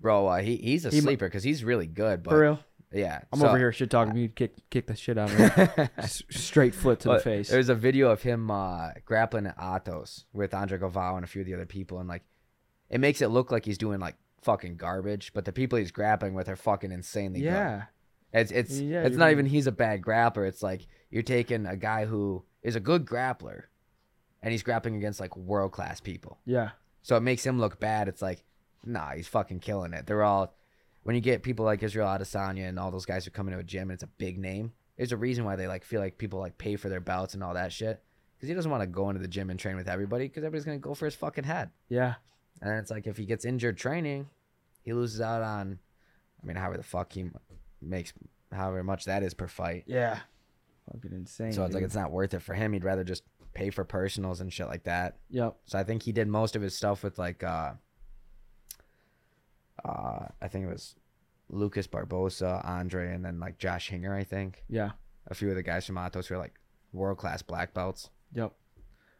bro, 0.00 0.26
uh, 0.26 0.38
he 0.42 0.56
he's 0.56 0.84
a 0.84 0.90
He 0.90 1.00
sleeper 1.00 1.26
because 1.26 1.42
he's 1.42 1.64
really 1.64 1.86
good. 1.86 2.22
But 2.22 2.30
for 2.30 2.40
real. 2.40 2.58
Yeah, 2.96 3.20
I'm 3.32 3.40
so- 3.40 3.48
over 3.48 3.58
here 3.58 3.72
shit 3.72 3.90
talking 3.90 4.16
you, 4.16 4.28
kick 4.28 4.54
kick 4.70 4.86
the 4.86 4.96
shit 4.96 5.18
out 5.18 5.30
of 5.32 5.78
me, 5.78 5.88
straight 6.06 6.74
foot 6.74 7.00
to 7.00 7.08
the 7.08 7.20
face. 7.20 7.48
There's 7.50 7.68
a 7.68 7.74
video 7.74 8.10
of 8.10 8.22
him 8.22 8.50
uh, 8.50 8.90
grappling 9.04 9.46
at 9.46 9.56
Atos 9.58 10.24
with 10.32 10.54
Andre 10.54 10.78
Galvao 10.78 11.16
and 11.16 11.24
a 11.24 11.26
few 11.26 11.42
of 11.42 11.46
the 11.46 11.54
other 11.54 11.66
people, 11.66 11.98
and 12.00 12.08
like, 12.08 12.22
it 12.90 12.98
makes 13.00 13.20
it 13.22 13.28
look 13.28 13.50
like 13.50 13.64
he's 13.64 13.78
doing 13.78 14.00
like 14.00 14.16
fucking 14.42 14.76
garbage, 14.76 15.32
but 15.34 15.44
the 15.44 15.52
people 15.52 15.78
he's 15.78 15.90
grappling 15.90 16.34
with 16.34 16.48
are 16.48 16.56
fucking 16.56 16.92
insanely 16.92 17.40
good. 17.40 17.46
Yeah, 17.46 17.82
It's 18.32 18.50
it's 18.52 18.78
Yeah, 18.78 19.02
it's 19.02 19.16
not 19.16 19.26
right. 19.26 19.32
even 19.32 19.46
he's 19.46 19.66
a 19.66 19.72
bad 19.72 20.02
grappler. 20.02 20.46
It's 20.46 20.62
like 20.62 20.86
you're 21.10 21.22
taking 21.22 21.66
a 21.66 21.76
guy 21.76 22.04
who 22.06 22.44
is 22.62 22.76
a 22.76 22.80
good 22.80 23.04
grappler, 23.04 23.64
and 24.42 24.52
he's 24.52 24.62
grappling 24.62 24.96
against 24.96 25.20
like 25.20 25.36
world 25.36 25.72
class 25.72 26.00
people. 26.00 26.38
yeah, 26.46 26.70
So 27.02 27.16
it 27.16 27.20
makes 27.22 27.44
him 27.44 27.58
look 27.58 27.80
bad. 27.80 28.06
It's 28.08 28.22
like, 28.22 28.44
nah, 28.84 29.12
he's 29.12 29.26
fucking 29.28 29.60
killing 29.60 29.92
it. 29.92 30.06
They're 30.06 30.22
all 30.22 30.54
when 31.06 31.14
you 31.16 31.20
get 31.22 31.42
people 31.42 31.64
like 31.64 31.82
Israel 31.82 32.06
Adesanya 32.08 32.68
and 32.68 32.78
all 32.78 32.90
those 32.90 33.06
guys 33.06 33.24
who 33.24 33.30
come 33.30 33.46
into 33.48 33.58
a 33.58 33.64
gym 33.64 33.82
and 33.90 33.92
it's 33.92 34.02
a 34.02 34.08
big 34.18 34.38
name. 34.38 34.72
There's 34.96 35.12
a 35.12 35.16
reason 35.16 35.44
why 35.44 35.56
they 35.56 35.66
like 35.66 35.84
feel 35.84 36.00
like 36.00 36.18
people 36.18 36.38
like 36.38 36.56
pay 36.58 36.76
for 36.76 36.88
their 36.88 37.00
belts 37.00 37.34
and 37.34 37.42
all 37.42 37.54
that 37.54 37.72
shit 37.72 38.02
because 38.36 38.48
he 38.48 38.54
doesn't 38.54 38.70
want 38.70 38.82
to 38.82 38.86
go 38.86 39.08
into 39.10 39.20
the 39.20 39.28
gym 39.28 39.50
and 39.50 39.58
train 39.58 39.76
with 39.76 39.88
everybody 39.88 40.24
because 40.26 40.42
everybody's 40.44 40.64
gonna 40.64 40.78
go 40.78 40.94
for 40.94 41.04
his 41.04 41.14
fucking 41.14 41.44
head. 41.44 41.70
yeah, 41.88 42.14
And 42.60 42.70
then 42.70 42.78
it's 42.78 42.90
like 42.90 43.06
if 43.06 43.16
he 43.16 43.24
gets 43.26 43.44
injured 43.44 43.76
training, 43.76 44.28
he 44.82 44.92
loses 44.92 45.20
out 45.20 45.42
on, 45.42 45.78
I 46.42 46.46
mean, 46.46 46.56
however 46.56 46.76
the 46.78 46.82
fuck 46.82 47.12
he 47.12 47.30
makes, 47.82 48.12
however 48.52 48.82
much 48.82 49.04
that 49.04 49.22
is 49.22 49.34
per 49.34 49.46
fight. 49.48 49.84
yeah. 49.86 50.20
Fucking 50.92 51.12
insane. 51.12 51.52
So 51.52 51.64
it's 51.64 51.74
like 51.74 51.82
it's 51.82 51.96
not 51.96 52.12
worth 52.12 52.32
it 52.32 52.42
for 52.42 52.54
him. 52.54 52.72
He'd 52.72 52.84
rather 52.84 53.02
just 53.02 53.24
pay 53.54 53.70
for 53.70 53.84
personals 53.84 54.40
and 54.40 54.52
shit 54.52 54.68
like 54.68 54.84
that. 54.84 55.16
yep, 55.30 55.56
So 55.66 55.78
I 55.78 55.82
think 55.84 56.02
he 56.02 56.12
did 56.12 56.28
most 56.28 56.54
of 56.54 56.62
his 56.62 56.76
stuff 56.76 57.02
with 57.02 57.18
like 57.18 57.42
uh 57.42 57.72
uh 59.84 60.26
I 60.40 60.48
think 60.48 60.64
it 60.66 60.68
was 60.68 60.96
Lucas 61.48 61.86
Barbosa, 61.86 62.64
Andre, 62.64 63.14
and 63.14 63.24
then 63.24 63.38
like 63.38 63.58
Josh 63.58 63.88
Hinger, 63.88 64.14
I 64.14 64.24
think. 64.24 64.64
yeah, 64.68 64.92
A 65.28 65.34
few 65.34 65.48
of 65.50 65.54
the 65.56 65.62
guys 65.62 65.86
from 65.86 65.96
Atos 65.96 66.26
who 66.26 66.34
are 66.34 66.38
like 66.38 66.54
world 66.92 67.18
class 67.18 67.42
black 67.42 67.72
belts. 67.74 68.10
yep, 68.32 68.52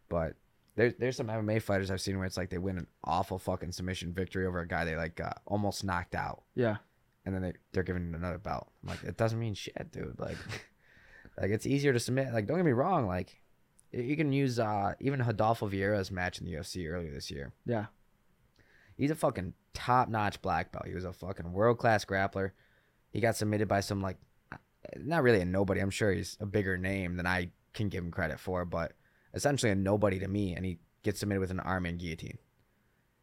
But 0.08 0.34
there's 0.74 0.94
there's 0.98 1.16
some 1.16 1.28
MMA 1.28 1.62
fighters 1.62 1.90
I've 1.90 2.00
seen 2.00 2.16
where 2.18 2.26
it's 2.26 2.36
like 2.36 2.50
they 2.50 2.58
win 2.58 2.78
an 2.78 2.86
awful 3.04 3.38
fucking 3.38 3.72
submission 3.72 4.12
victory 4.12 4.46
over 4.46 4.60
a 4.60 4.66
guy 4.68 4.84
they 4.84 4.96
like 4.96 5.20
uh, 5.20 5.30
almost 5.46 5.84
knocked 5.84 6.14
out. 6.14 6.42
yeah, 6.54 6.76
And 7.24 7.34
then 7.34 7.42
they, 7.42 7.52
they're 7.72 7.82
giving 7.82 8.12
another 8.14 8.38
belt. 8.38 8.68
I'm 8.82 8.88
like, 8.90 9.02
it 9.04 9.16
doesn't 9.16 9.38
mean 9.38 9.54
shit, 9.54 9.90
dude. 9.92 10.18
Like 10.18 10.36
like 11.40 11.50
it's 11.50 11.66
easier 11.66 11.92
to 11.92 12.00
submit. 12.00 12.32
Like, 12.32 12.46
don't 12.46 12.56
get 12.56 12.66
me 12.66 12.72
wrong, 12.72 13.06
like 13.06 13.40
you 13.92 14.16
can 14.16 14.32
use 14.32 14.58
uh 14.58 14.94
even 15.00 15.22
Rodolfo 15.22 15.68
Vieira's 15.68 16.10
match 16.10 16.40
in 16.40 16.44
the 16.46 16.52
UFC 16.54 16.90
earlier 16.90 17.12
this 17.14 17.30
year. 17.30 17.52
yeah, 17.64 17.86
He's 18.96 19.10
a 19.10 19.14
fucking 19.14 19.54
top 19.74 20.08
notch 20.08 20.40
black 20.42 20.72
belt. 20.72 20.86
He 20.86 20.94
was 20.94 21.04
a 21.04 21.12
fucking 21.12 21.52
world 21.52 21.78
class 21.78 22.04
grappler. 22.04 22.52
He 23.10 23.20
got 23.20 23.36
submitted 23.36 23.68
by 23.68 23.80
some 23.80 24.00
like, 24.00 24.16
not 24.96 25.22
really 25.22 25.40
a 25.40 25.44
nobody. 25.44 25.80
I'm 25.80 25.90
sure 25.90 26.12
he's 26.12 26.36
a 26.40 26.46
bigger 26.46 26.76
name 26.78 27.16
than 27.16 27.26
I 27.26 27.50
can 27.74 27.88
give 27.88 28.04
him 28.04 28.10
credit 28.10 28.40
for, 28.40 28.64
but 28.64 28.92
essentially 29.34 29.70
a 29.72 29.74
nobody 29.74 30.18
to 30.18 30.28
me. 30.28 30.54
And 30.54 30.64
he 30.64 30.78
gets 31.02 31.20
submitted 31.20 31.40
with 31.40 31.50
an 31.50 31.60
arm-in 31.60 31.98
guillotine. 31.98 32.38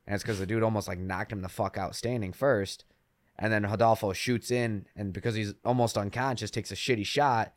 And 0.05 0.15
it's 0.15 0.24
because 0.24 0.39
the 0.39 0.45
dude 0.45 0.63
almost 0.63 0.88
like 0.88 0.99
knocked 0.99 1.32
him 1.32 1.41
the 1.41 1.49
fuck 1.49 1.78
out 1.78 1.95
standing 1.95 2.34
first. 2.34 2.86
And 3.39 3.51
then 3.51 3.63
Rodolfo 3.63 4.13
shoots 4.13 4.51
in, 4.51 4.86
and 4.95 5.11
because 5.11 5.34
he's 5.34 5.55
almost 5.65 5.97
unconscious, 5.97 6.51
takes 6.51 6.71
a 6.71 6.76
shitty 6.76 7.05
shot 7.05 7.53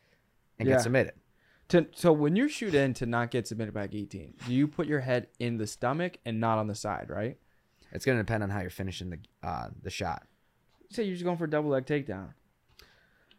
and 0.58 0.66
Yeah. 0.66 0.74
gets 0.74 0.84
submitted. 0.84 1.14
To, 1.68 1.88
so 1.92 2.12
when 2.12 2.36
you 2.36 2.48
shoot 2.48 2.74
in 2.74 2.94
to 2.94 3.06
not 3.06 3.30
get 3.30 3.46
submitted 3.48 3.74
by 3.74 3.84
a 3.84 3.88
guillotine, 3.88 4.34
do 4.46 4.54
you 4.54 4.68
put 4.68 4.86
your 4.86 5.00
head 5.00 5.26
in 5.38 5.58
the 5.58 5.66
stomach 5.66 6.18
and 6.24 6.40
not 6.40 6.58
on 6.58 6.68
the 6.68 6.74
side, 6.76 7.10
right? 7.10 7.38
It's 7.96 8.04
gonna 8.04 8.18
depend 8.18 8.42
on 8.44 8.50
how 8.50 8.60
you're 8.60 8.70
finishing 8.70 9.10
the 9.10 9.18
uh, 9.42 9.68
the 9.82 9.90
shot. 9.90 10.26
Say 10.90 11.02
you're 11.04 11.14
just 11.14 11.24
going 11.24 11.36
for 11.36 11.44
a 11.46 11.50
double 11.50 11.70
leg 11.70 11.86
takedown. 11.86 12.28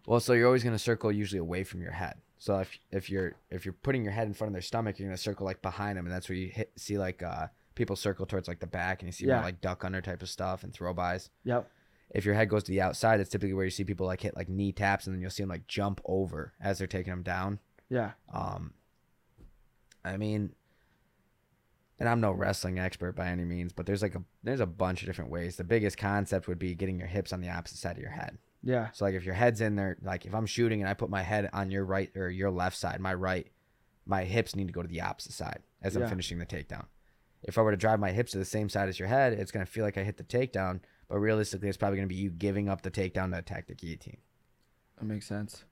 Well, 0.06 0.20
so 0.20 0.34
you're 0.34 0.48
always 0.48 0.64
gonna 0.64 0.80
circle 0.80 1.12
usually 1.12 1.40
away 1.40 1.64
from 1.64 1.82
your 1.82 1.92
head. 1.92 2.16
So 2.40 2.58
if 2.60 2.78
if 2.92 3.10
you're 3.10 3.36
if 3.50 3.66
you're 3.66 3.74
putting 3.74 4.04
your 4.04 4.12
head 4.14 4.28
in 4.28 4.34
front 4.34 4.50
of 4.50 4.54
their 4.54 4.62
stomach, 4.62 5.00
you're 5.00 5.08
gonna 5.08 5.18
circle 5.18 5.46
like 5.46 5.62
behind 5.62 5.98
them, 5.98 6.06
and 6.06 6.14
that's 6.14 6.28
where 6.28 6.36
you 6.38 6.50
hit 6.50 6.72
see 6.76 6.98
like 6.98 7.24
uh 7.24 7.48
people 7.76 7.96
circle 7.96 8.26
towards 8.26 8.48
like 8.48 8.60
the 8.60 8.68
back, 8.68 9.02
and 9.02 9.08
you 9.08 9.12
see 9.14 9.26
Yeah. 9.28 9.36
more 9.36 9.44
like 9.44 9.62
duck 9.62 9.86
under 9.86 10.02
type 10.02 10.22
of 10.24 10.30
stuff 10.30 10.64
and 10.64 10.74
throw 10.74 10.94
bys. 10.94 11.30
Yep. 11.44 11.70
If 12.10 12.26
your 12.26 12.34
head 12.36 12.50
goes 12.50 12.64
to 12.64 12.72
the 12.72 12.82
outside, 12.82 13.18
that's 13.18 13.30
typically 13.30 13.54
where 13.54 13.66
you 13.66 13.70
see 13.72 13.84
people 13.84 14.08
like 14.08 14.22
hit 14.22 14.36
like 14.36 14.50
knee 14.50 14.72
taps, 14.72 15.06
and 15.08 15.14
then 15.16 15.22
you'll 15.22 15.30
see 15.30 15.44
them 15.44 15.50
like 15.50 15.68
jump 15.68 16.02
over 16.06 16.54
as 16.60 16.80
they're 16.80 16.88
taking 16.88 17.12
them 17.12 17.22
down. 17.24 17.60
Yeah. 17.90 18.12
Um, 18.34 18.74
I 20.04 20.18
mean, 20.18 20.54
and 22.00 22.08
I'm 22.08 22.22
no 22.22 22.32
wrestling 22.32 22.80
expert 22.80 23.16
by 23.16 23.28
any 23.28 23.44
means, 23.44 23.74
but 23.74 23.86
there's 23.86 24.02
like 24.02 24.16
a 24.16 24.24
there's 24.44 24.60
a 24.60 24.66
bunch 24.66 25.02
of 25.02 25.08
different 25.08 25.32
ways. 25.32 25.56
The 25.56 25.64
biggest 25.64 25.98
concept 25.98 26.48
would 26.48 26.60
be 26.60 26.76
getting 26.76 27.00
your 27.00 27.08
hips 27.08 27.34
on 27.34 27.42
the 27.42 27.50
opposite 27.50 27.78
side 27.78 27.96
of 27.98 28.02
your 28.02 28.12
head. 28.12 28.38
Yeah. 28.64 28.92
So 28.92 29.06
like 29.06 29.16
if 29.16 29.26
your 29.26 29.36
head's 29.36 29.62
in 29.62 29.76
there, 29.76 29.98
like 30.02 30.26
if 30.26 30.34
I'm 30.36 30.46
shooting 30.46 30.82
and 30.82 30.90
I 30.90 30.94
put 30.94 31.10
my 31.10 31.24
head 31.24 31.50
on 31.54 31.72
your 31.72 31.86
right 31.86 32.10
or 32.16 32.30
your 32.30 32.52
left 32.52 32.78
side, 32.78 33.00
my 33.00 33.14
right, 33.14 33.48
my 34.06 34.24
hips 34.24 34.56
need 34.56 34.68
to 34.68 34.74
go 34.74 34.82
to 34.82 34.88
the 34.88 35.02
opposite 35.02 35.34
side 35.34 35.64
as 35.82 35.96
I'm 35.96 36.08
finishing 36.08 36.40
the 36.40 36.46
takedown. 36.46 36.86
If 37.44 37.58
I 37.58 37.62
were 37.62 37.72
to 37.72 37.78
drive 37.78 38.00
my 38.00 38.12
hips 38.12 38.32
to 38.32 38.40
the 38.40 38.46
same 38.46 38.68
side 38.68 38.90
as 38.90 39.00
your 39.00 39.08
head, 39.08 39.34
it's 39.34 39.52
gonna 39.52 39.66
feel 39.66 39.86
like 39.86 39.98
I 39.98 40.04
hit 40.04 40.18
the 40.18 40.24
takedown, 40.24 40.82
but 41.08 41.20
realistically, 41.20 41.70
it's 41.70 41.78
probably 41.78 41.98
gonna 41.98 42.08
be 42.08 42.16
you 42.16 42.30
giving 42.30 42.68
up 42.68 42.82
the 42.82 42.92
takedown 42.92 43.32
to 43.32 43.38
attack 43.38 43.68
the 43.68 43.76
guillotine. 43.76 44.18
That 44.98 45.06
makes 45.06 45.28
sense. 45.28 45.64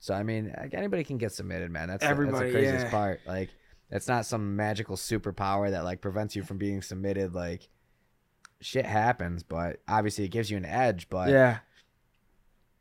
So 0.00 0.14
I 0.14 0.22
mean, 0.22 0.54
anybody 0.72 1.04
can 1.04 1.18
get 1.18 1.32
submitted, 1.32 1.70
man. 1.70 1.88
That's 1.88 2.02
the- 2.02 2.08
Everybody, 2.08 2.50
that's 2.50 2.52
the 2.52 2.58
craziest 2.58 2.84
yeah. 2.86 2.90
part. 2.90 3.20
Like, 3.26 3.50
it's 3.90 4.08
not 4.08 4.26
some 4.26 4.56
magical 4.56 4.96
superpower 4.96 5.70
that 5.70 5.84
like 5.84 6.00
prevents 6.00 6.36
you 6.36 6.42
from 6.42 6.58
being 6.58 6.82
submitted. 6.82 7.34
Like, 7.34 7.68
shit 8.60 8.86
happens, 8.86 9.42
but 9.42 9.80
obviously 9.88 10.24
it 10.24 10.30
gives 10.30 10.50
you 10.50 10.56
an 10.56 10.64
edge. 10.64 11.08
But 11.08 11.30
yeah. 11.30 11.58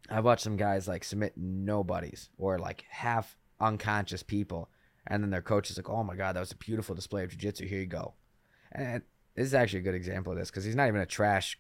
I've 0.10 0.26
watched 0.26 0.44
some 0.44 0.58
guys 0.58 0.88
like 0.88 1.04
submit 1.04 1.34
nobodies 1.36 2.30
or 2.38 2.58
like 2.58 2.86
half 2.90 3.38
unconscious 3.60 4.24
people, 4.24 4.70
and 5.06 5.22
then 5.24 5.30
their 5.30 5.42
coach 5.42 5.70
is 5.70 5.78
like, 5.78 5.90
"Oh 5.90 6.04
my 6.04 6.16
god, 6.16 6.36
that 6.36 6.40
was 6.40 6.52
a 6.52 6.58
beautiful 6.58 6.96
display 6.96 7.24
of 7.24 7.30
jiu-jitsu. 7.32 7.68
Here 7.68 7.80
you 7.80 7.88
go." 7.88 8.14
And 8.72 9.02
this 9.36 9.46
is 9.46 9.54
actually 9.54 9.80
a 9.80 9.84
good 9.84 9.96
example 9.96 10.32
of 10.34 10.40
this 10.40 10.50
because 10.50 10.64
he's 10.64 10.76
not 10.76 10.88
even 10.88 11.02
a 11.02 11.06
trash, 11.06 11.60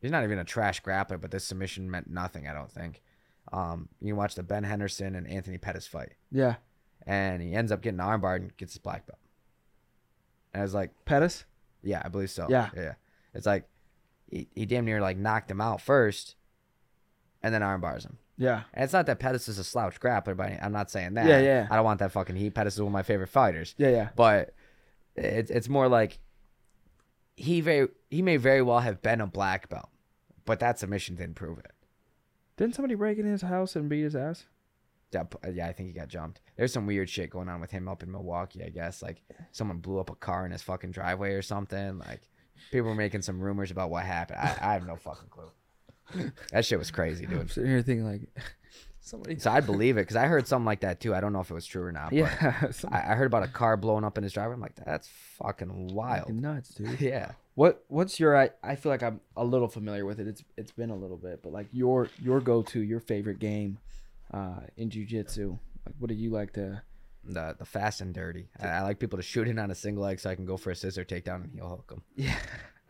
he's 0.00 0.10
not 0.10 0.24
even 0.24 0.38
a 0.38 0.44
trash 0.44 0.82
grappler, 0.82 1.20
but 1.20 1.30
this 1.30 1.44
submission 1.44 1.90
meant 1.90 2.10
nothing. 2.10 2.46
I 2.46 2.52
don't 2.52 2.70
think. 2.70 3.02
Um, 3.52 3.88
you 4.00 4.14
watch 4.14 4.34
the 4.34 4.42
Ben 4.42 4.64
Henderson 4.64 5.14
and 5.14 5.26
Anthony 5.26 5.56
Pettis 5.56 5.86
fight, 5.86 6.12
Yeah. 6.30 6.56
And 7.08 7.42
he 7.42 7.54
ends 7.54 7.72
up 7.72 7.80
getting 7.82 7.98
armbarred 7.98 8.36
and 8.36 8.56
gets 8.56 8.74
his 8.74 8.78
black 8.78 9.06
belt. 9.06 9.18
And 10.52 10.60
I 10.60 10.64
was 10.64 10.74
like, 10.74 10.90
Pettis? 11.04 11.44
yeah, 11.82 12.02
I 12.04 12.08
believe 12.08 12.30
so. 12.30 12.46
Yeah. 12.48 12.68
yeah. 12.76 12.94
It's 13.34 13.46
like 13.46 13.64
he, 14.30 14.46
he 14.54 14.66
damn 14.66 14.84
near 14.84 15.00
like 15.00 15.16
knocked 15.16 15.50
him 15.50 15.60
out 15.60 15.80
first, 15.80 16.36
and 17.42 17.54
then 17.54 17.62
armbars 17.62 18.04
him. 18.04 18.18
Yeah. 18.36 18.62
And 18.74 18.84
it's 18.84 18.92
not 18.92 19.06
that 19.06 19.18
Pettis 19.18 19.48
is 19.48 19.58
a 19.58 19.64
slouch 19.64 19.98
grappler, 20.00 20.36
but 20.36 20.52
I'm 20.62 20.72
not 20.72 20.90
saying 20.90 21.14
that. 21.14 21.26
Yeah, 21.26 21.40
yeah. 21.40 21.66
I 21.70 21.76
don't 21.76 21.84
want 21.84 21.98
that 22.00 22.12
fucking 22.12 22.36
heat. 22.36 22.54
Pettis 22.54 22.74
is 22.74 22.80
one 22.80 22.88
of 22.88 22.92
my 22.92 23.02
favorite 23.02 23.28
fighters, 23.30 23.74
Yeah, 23.78 23.88
yeah. 23.90 24.08
but 24.14 24.54
it's 25.16 25.50
it's 25.50 25.68
more 25.68 25.88
like 25.88 26.18
he 27.36 27.60
very 27.60 27.88
he 28.10 28.22
may 28.22 28.36
very 28.36 28.62
well 28.62 28.80
have 28.80 29.00
been 29.02 29.20
a 29.20 29.26
black 29.26 29.68
belt, 29.68 29.88
but 30.44 30.60
that 30.60 30.78
submission 30.78 31.16
didn't 31.16 31.34
prove 31.36 31.58
it. 31.58 31.72
Didn't 32.56 32.74
somebody 32.74 32.94
break 32.96 33.18
in 33.18 33.26
his 33.26 33.42
house 33.42 33.74
and 33.76 33.88
beat 33.88 34.02
his 34.02 34.16
ass? 34.16 34.44
Yeah, 35.12 35.22
uh, 35.44 35.50
yeah, 35.50 35.66
I 35.66 35.72
think 35.72 35.88
he 35.88 35.94
got 35.94 36.08
jumped. 36.08 36.40
There's 36.56 36.72
some 36.72 36.86
weird 36.86 37.08
shit 37.08 37.30
going 37.30 37.48
on 37.48 37.60
with 37.60 37.70
him 37.70 37.88
up 37.88 38.02
in 38.02 38.10
Milwaukee. 38.10 38.62
I 38.64 38.68
guess 38.68 39.02
like 39.02 39.22
someone 39.52 39.78
blew 39.78 39.98
up 39.98 40.10
a 40.10 40.14
car 40.14 40.44
in 40.44 40.52
his 40.52 40.62
fucking 40.62 40.90
driveway 40.90 41.32
or 41.32 41.42
something. 41.42 41.98
Like 41.98 42.28
people 42.70 42.88
were 42.90 42.94
making 42.94 43.22
some 43.22 43.40
rumors 43.40 43.70
about 43.70 43.90
what 43.90 44.04
happened. 44.04 44.38
I, 44.40 44.56
I 44.60 44.72
have 44.74 44.86
no 44.86 44.96
fucking 44.96 45.28
clue. 45.30 45.50
That 46.52 46.64
shit 46.64 46.78
was 46.78 46.90
crazy, 46.90 47.26
dude. 47.26 47.40
I'm 47.40 47.48
sitting 47.48 47.70
here 47.70 47.82
thinking 47.82 48.04
like 48.06 48.22
somebody 49.00 49.38
So 49.38 49.50
I 49.50 49.60
believe 49.60 49.96
it 49.96 50.02
because 50.02 50.16
I 50.16 50.26
heard 50.26 50.46
something 50.46 50.66
like 50.66 50.80
that 50.80 51.00
too. 51.00 51.14
I 51.14 51.20
don't 51.20 51.32
know 51.32 51.40
if 51.40 51.50
it 51.50 51.54
was 51.54 51.66
true 51.66 51.82
or 51.84 51.92
not. 51.92 52.10
but 52.10 52.16
Yeah. 52.16 52.70
I, 52.90 53.12
I 53.12 53.14
heard 53.14 53.26
about 53.26 53.42
a 53.42 53.48
car 53.48 53.76
blowing 53.76 54.04
up 54.04 54.16
in 54.18 54.24
his 54.24 54.32
driveway. 54.32 54.54
I'm 54.54 54.60
like, 54.60 54.76
that's 54.76 55.08
fucking 55.38 55.88
wild. 55.94 56.20
fucking 56.20 56.40
nuts, 56.40 56.70
dude. 56.70 57.00
Yeah. 57.00 57.32
What 57.54 57.84
what's 57.88 58.20
your 58.20 58.36
I, 58.36 58.50
I 58.62 58.76
feel 58.76 58.92
like 58.92 59.02
I'm 59.02 59.20
a 59.36 59.44
little 59.44 59.68
familiar 59.68 60.04
with 60.06 60.20
it. 60.20 60.28
It's 60.28 60.44
it's 60.56 60.70
been 60.70 60.90
a 60.90 60.96
little 60.96 61.16
bit, 61.16 61.40
but 61.42 61.52
like 61.52 61.66
your 61.72 62.08
your 62.22 62.40
go 62.40 62.62
to, 62.62 62.80
your 62.80 63.00
favorite 63.00 63.38
game 63.40 63.78
uh 64.32 64.60
in 64.76 64.90
jiu-jitsu. 64.90 65.58
Like 65.86 65.94
what 65.98 66.08
do 66.08 66.14
you 66.14 66.30
like 66.30 66.52
to 66.54 66.82
The 67.24 67.54
the 67.58 67.64
fast 67.64 68.00
and 68.00 68.14
dirty. 68.14 68.48
I, 68.60 68.66
I 68.68 68.80
like 68.82 68.98
people 68.98 69.18
to 69.18 69.22
shoot 69.22 69.48
in 69.48 69.58
on 69.58 69.70
a 69.70 69.74
single 69.74 70.04
leg 70.04 70.20
so 70.20 70.30
I 70.30 70.34
can 70.34 70.44
go 70.46 70.56
for 70.56 70.70
a 70.70 70.74
scissor 70.76 71.04
takedown 71.04 71.44
and 71.44 71.52
heel 71.52 71.68
hook 71.68 71.88
them. 71.88 72.02
Yeah. 72.16 72.36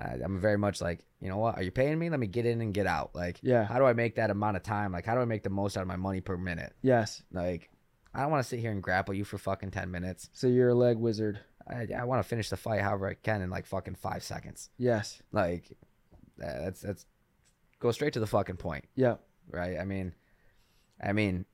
I, 0.01 0.17
I'm 0.23 0.39
very 0.41 0.57
much 0.59 0.81
like, 0.81 1.05
you 1.21 1.29
know 1.29 1.39
what? 1.39 1.57
Are 1.57 1.63
you 1.65 1.73
paying 1.73 1.99
me? 1.99 2.09
Let 2.09 2.21
me 2.21 2.29
get 2.29 2.47
in 2.47 2.61
and 2.61 2.73
get 2.73 2.87
out. 2.87 3.17
Like, 3.17 3.41
Yeah. 3.43 3.65
how 3.67 3.81
do 3.81 3.85
I 3.85 3.95
make 3.95 4.15
that 4.15 4.31
amount 4.31 4.57
of 4.57 4.63
time? 4.63 4.93
Like, 4.93 5.05
how 5.05 5.17
do 5.17 5.21
I 5.21 5.25
make 5.25 5.43
the 5.43 5.51
most 5.51 5.77
out 5.77 5.81
of 5.81 5.89
my 5.89 5.97
money 5.97 6.21
per 6.21 6.37
minute? 6.37 6.73
Yes. 6.83 7.21
Like, 7.33 7.69
I 8.15 8.23
don't 8.23 8.31
want 8.31 8.41
to 8.45 8.49
sit 8.49 8.61
here 8.61 8.71
and 8.71 8.81
grapple 8.81 9.13
you 9.15 9.25
for 9.25 9.39
fucking 9.39 9.73
10 9.73 9.91
minutes. 9.91 10.31
So 10.35 10.47
you're 10.47 10.69
a 10.69 10.75
leg 10.75 10.99
wizard. 10.99 11.41
I, 11.69 11.89
I 11.99 12.05
want 12.05 12.23
to 12.23 12.29
finish 12.29 12.49
the 12.49 12.57
fight 12.57 12.81
however 12.81 13.09
I 13.09 13.15
can 13.15 13.43
in 13.43 13.51
like 13.51 13.67
fucking 13.67 13.97
five 13.97 14.23
seconds. 14.23 14.71
Yes. 14.79 15.21
Like, 15.33 15.65
uh, 16.41 16.61
that's, 16.61 16.81
that's, 16.81 17.05
go 17.81 17.91
straight 17.91 18.13
to 18.13 18.21
the 18.21 18.27
fucking 18.29 18.57
point. 18.57 18.85
Yeah. 18.95 19.17
right? 19.51 19.79
I 19.81 19.85
mean, 19.85 20.15
I 21.03 21.13
mean, 21.13 21.45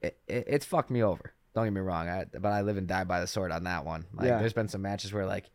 it, 0.00 0.18
it, 0.26 0.44
it's 0.48 0.64
fucked 0.66 0.90
me 0.90 1.02
over. 1.02 1.32
Don't 1.54 1.64
get 1.64 1.72
me 1.72 1.80
wrong, 1.80 2.08
I, 2.08 2.24
but 2.24 2.46
I 2.52 2.62
live 2.62 2.76
and 2.76 2.86
die 2.88 3.04
by 3.04 3.20
the 3.20 3.26
sword 3.26 3.52
on 3.52 3.64
that 3.64 3.84
one. 3.84 4.06
Like, 4.12 4.26
Yeah. 4.26 4.38
there's 4.38 4.52
been 4.52 4.68
some 4.68 4.82
matches 4.82 5.12
where 5.12 5.24
like 5.26 5.50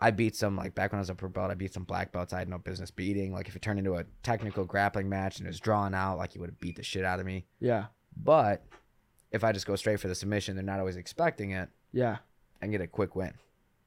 I 0.00 0.10
beat 0.12 0.36
some 0.36 0.56
like 0.56 0.74
back 0.74 0.92
when 0.92 0.98
I 0.98 1.00
was 1.00 1.10
a 1.10 1.14
pro 1.14 1.28
belt, 1.28 1.50
I 1.50 1.54
beat 1.54 1.74
some 1.74 1.84
black 1.84 2.12
belts 2.12 2.32
I 2.32 2.38
had 2.38 2.48
no 2.48 2.58
business 2.58 2.90
beating. 2.90 3.32
Like 3.32 3.48
if 3.48 3.56
it 3.56 3.62
turned 3.62 3.78
into 3.80 3.96
a 3.96 4.04
technical 4.22 4.64
grappling 4.64 5.08
match 5.08 5.38
and 5.38 5.46
it 5.46 5.50
was 5.50 5.60
drawn 5.60 5.94
out, 5.94 6.18
like 6.18 6.34
you 6.34 6.40
would 6.40 6.50
have 6.50 6.60
beat 6.60 6.76
the 6.76 6.82
shit 6.82 7.04
out 7.04 7.20
of 7.20 7.26
me. 7.26 7.46
Yeah. 7.60 7.86
But 8.16 8.64
if 9.32 9.44
I 9.44 9.52
just 9.52 9.66
go 9.66 9.76
straight 9.76 10.00
for 10.00 10.08
the 10.08 10.14
submission, 10.14 10.54
they're 10.56 10.64
not 10.64 10.78
always 10.80 10.96
expecting 10.96 11.50
it 11.50 11.68
Yeah. 11.92 12.18
and 12.62 12.70
get 12.72 12.80
a 12.80 12.86
quick 12.86 13.14
win. 13.16 13.34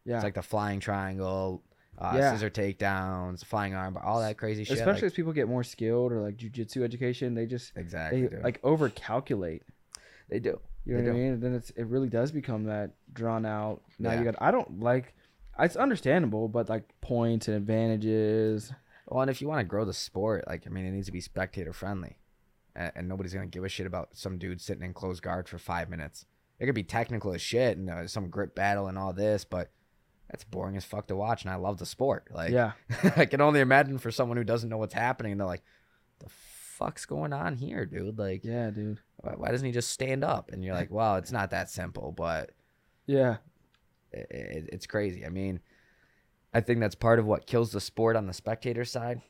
Yeah. 0.06 0.16
It's 0.18 0.24
like 0.24 0.34
the 0.36 0.42
flying 0.44 0.80
triangle, 0.80 1.64
uh, 2.02 2.14
Yeah. 2.16 2.32
scissor 2.34 2.49
takedowns, 2.49 3.45
flying 3.45 3.74
arm, 3.76 3.97
all 4.04 4.20
that 4.22 4.38
crazy 4.38 4.64
shit. 4.64 4.78
Especially 4.78 5.02
like, 5.04 5.12
as 5.12 5.14
people 5.14 5.34
get 5.34 5.47
more 5.47 5.64
skilled 5.64 6.12
or 6.12 6.22
like 6.22 6.38
jujitsu 6.38 6.84
education, 6.84 7.34
they 7.36 7.45
just 7.45 7.72
exactly, 7.76 8.28
they 8.28 8.38
like 8.41 8.60
over 8.64 8.89
calculate. 8.89 9.64
they 10.30 10.39
do. 10.39 10.60
You 10.84 10.95
know 10.95 11.02
They 11.04 11.10
what 11.10 11.16
I 11.16 11.20
mean? 11.20 11.34
And 11.34 11.41
then 11.43 11.54
it's 11.54 11.70
it 11.72 11.86
really 11.86 12.10
does 12.10 12.32
become 12.32 12.64
that 12.64 12.91
drawn 13.14 13.45
out. 13.45 13.82
Now 13.99 14.14
you 14.14 14.24
got 14.24 14.36
I 14.41 14.49
don't 14.52 14.80
like 14.80 15.14
it's 15.60 15.76
understandable, 15.76 16.47
but 16.47 16.70
like 16.70 16.89
points 17.02 17.47
and 17.47 17.56
advantages. 17.58 18.72
Well, 19.08 19.22
and 19.22 19.30
if 19.30 19.41
you 19.41 19.47
want 19.47 19.60
to 19.60 19.66
grow 19.66 19.86
the 19.86 19.93
sport, 19.93 20.45
like 20.47 20.64
I 20.66 20.70
mean, 20.70 20.86
it 20.86 20.91
needs 20.91 21.06
to 21.06 21.12
be 21.12 21.22
spectator 21.22 21.74
friendly, 21.74 22.18
and, 22.76 22.91
and 22.95 23.08
nobody's 23.08 23.34
gonna 23.34 23.45
give 23.45 23.64
a 23.64 23.70
shit 23.70 23.86
about 23.86 24.10
some 24.14 24.38
dude 24.39 24.60
sitting 24.62 24.84
in 24.84 24.93
closed 24.93 25.22
guard 25.22 25.47
for 25.47 25.60
five 25.60 25.89
minutes. 25.89 26.26
It 26.60 26.66
could 26.66 26.76
be 26.76 26.84
technical 26.84 27.34
as 27.34 27.41
shit 27.41 27.78
and 27.78 27.89
uh, 27.89 28.08
some 28.08 28.30
grip 28.30 28.56
battle 28.56 28.88
and 28.88 28.97
all 28.97 29.14
this, 29.14 29.43
but 29.43 29.70
that's 30.32 30.43
boring 30.45 30.75
as 30.77 30.86
fuck 30.86 31.07
to 31.07 31.15
watch. 31.15 31.43
And 31.43 31.51
I 31.51 31.55
love 31.55 31.77
the 31.77 31.86
sport. 31.86 32.29
Like, 32.34 32.51
yeah. 32.51 32.71
I 33.15 33.25
can 33.25 33.41
only 33.41 33.59
imagine 33.59 33.97
for 33.99 34.09
someone 34.11 34.38
who 34.38 34.43
doesn't 34.43 34.69
know 34.69 34.77
what's 34.77 34.93
happening, 34.93 35.38
they're 35.38 35.45
like, 35.45 35.63
"The 36.19 36.29
fuck's 36.29 37.05
going 37.05 37.34
on 37.34 37.55
here, 37.57 37.86
dude? 37.86 38.17
Like, 38.17 38.43
Yeah, 38.45 38.69
dude. 38.71 38.99
why, 39.17 39.34
why 39.36 39.51
doesn't 39.51 39.65
he 39.65 39.71
just 39.73 39.89
stand 39.91 40.23
up?" 40.23 40.49
And 40.51 40.63
you're 40.63 40.73
like, 40.75 40.89
"Well, 40.89 41.17
it's 41.17 41.32
not 41.32 41.51
that 41.51 41.69
simple, 41.69 42.11
but 42.11 42.51
Yeah. 43.05 43.38
it, 44.11 44.27
it, 44.32 44.69
it's 44.73 44.88
crazy. 44.88 45.25
I 45.25 45.29
mean, 45.29 45.59
I 46.53 46.61
think 46.61 46.79
that's 46.79 46.95
part 46.95 47.19
of 47.19 47.25
what 47.25 47.45
kills 47.45 47.71
the 47.71 47.82
sport 47.82 48.15
on 48.15 48.25
the 48.27 48.34
spectator 48.34 48.84
side, 48.86 49.21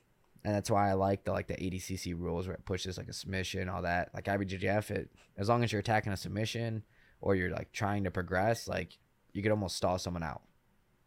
and 0.43 0.53
that's 0.55 0.71
why 0.71 0.89
I 0.89 0.93
like 0.93 1.23
the 1.23 1.31
like 1.31 1.47
the 1.47 1.55
ADCC 1.55 2.13
rules 2.19 2.47
where 2.47 2.55
it 2.55 2.65
pushes 2.65 2.97
like 2.97 3.07
a 3.09 3.13
submission, 3.13 3.69
all 3.69 3.81
that. 3.83 4.09
Like 4.13 4.25
IBJJF, 4.25 4.89
it 4.91 5.09
as 5.37 5.49
long 5.49 5.63
as 5.63 5.71
you're 5.71 5.79
attacking 5.81 6.13
a 6.13 6.17
submission 6.17 6.83
or 7.21 7.35
you're 7.35 7.51
like 7.51 7.71
trying 7.71 8.03
to 8.05 8.11
progress, 8.11 8.67
like 8.67 8.97
you 9.33 9.41
could 9.43 9.51
almost 9.51 9.75
stall 9.77 9.97
someone 9.99 10.23
out. 10.23 10.41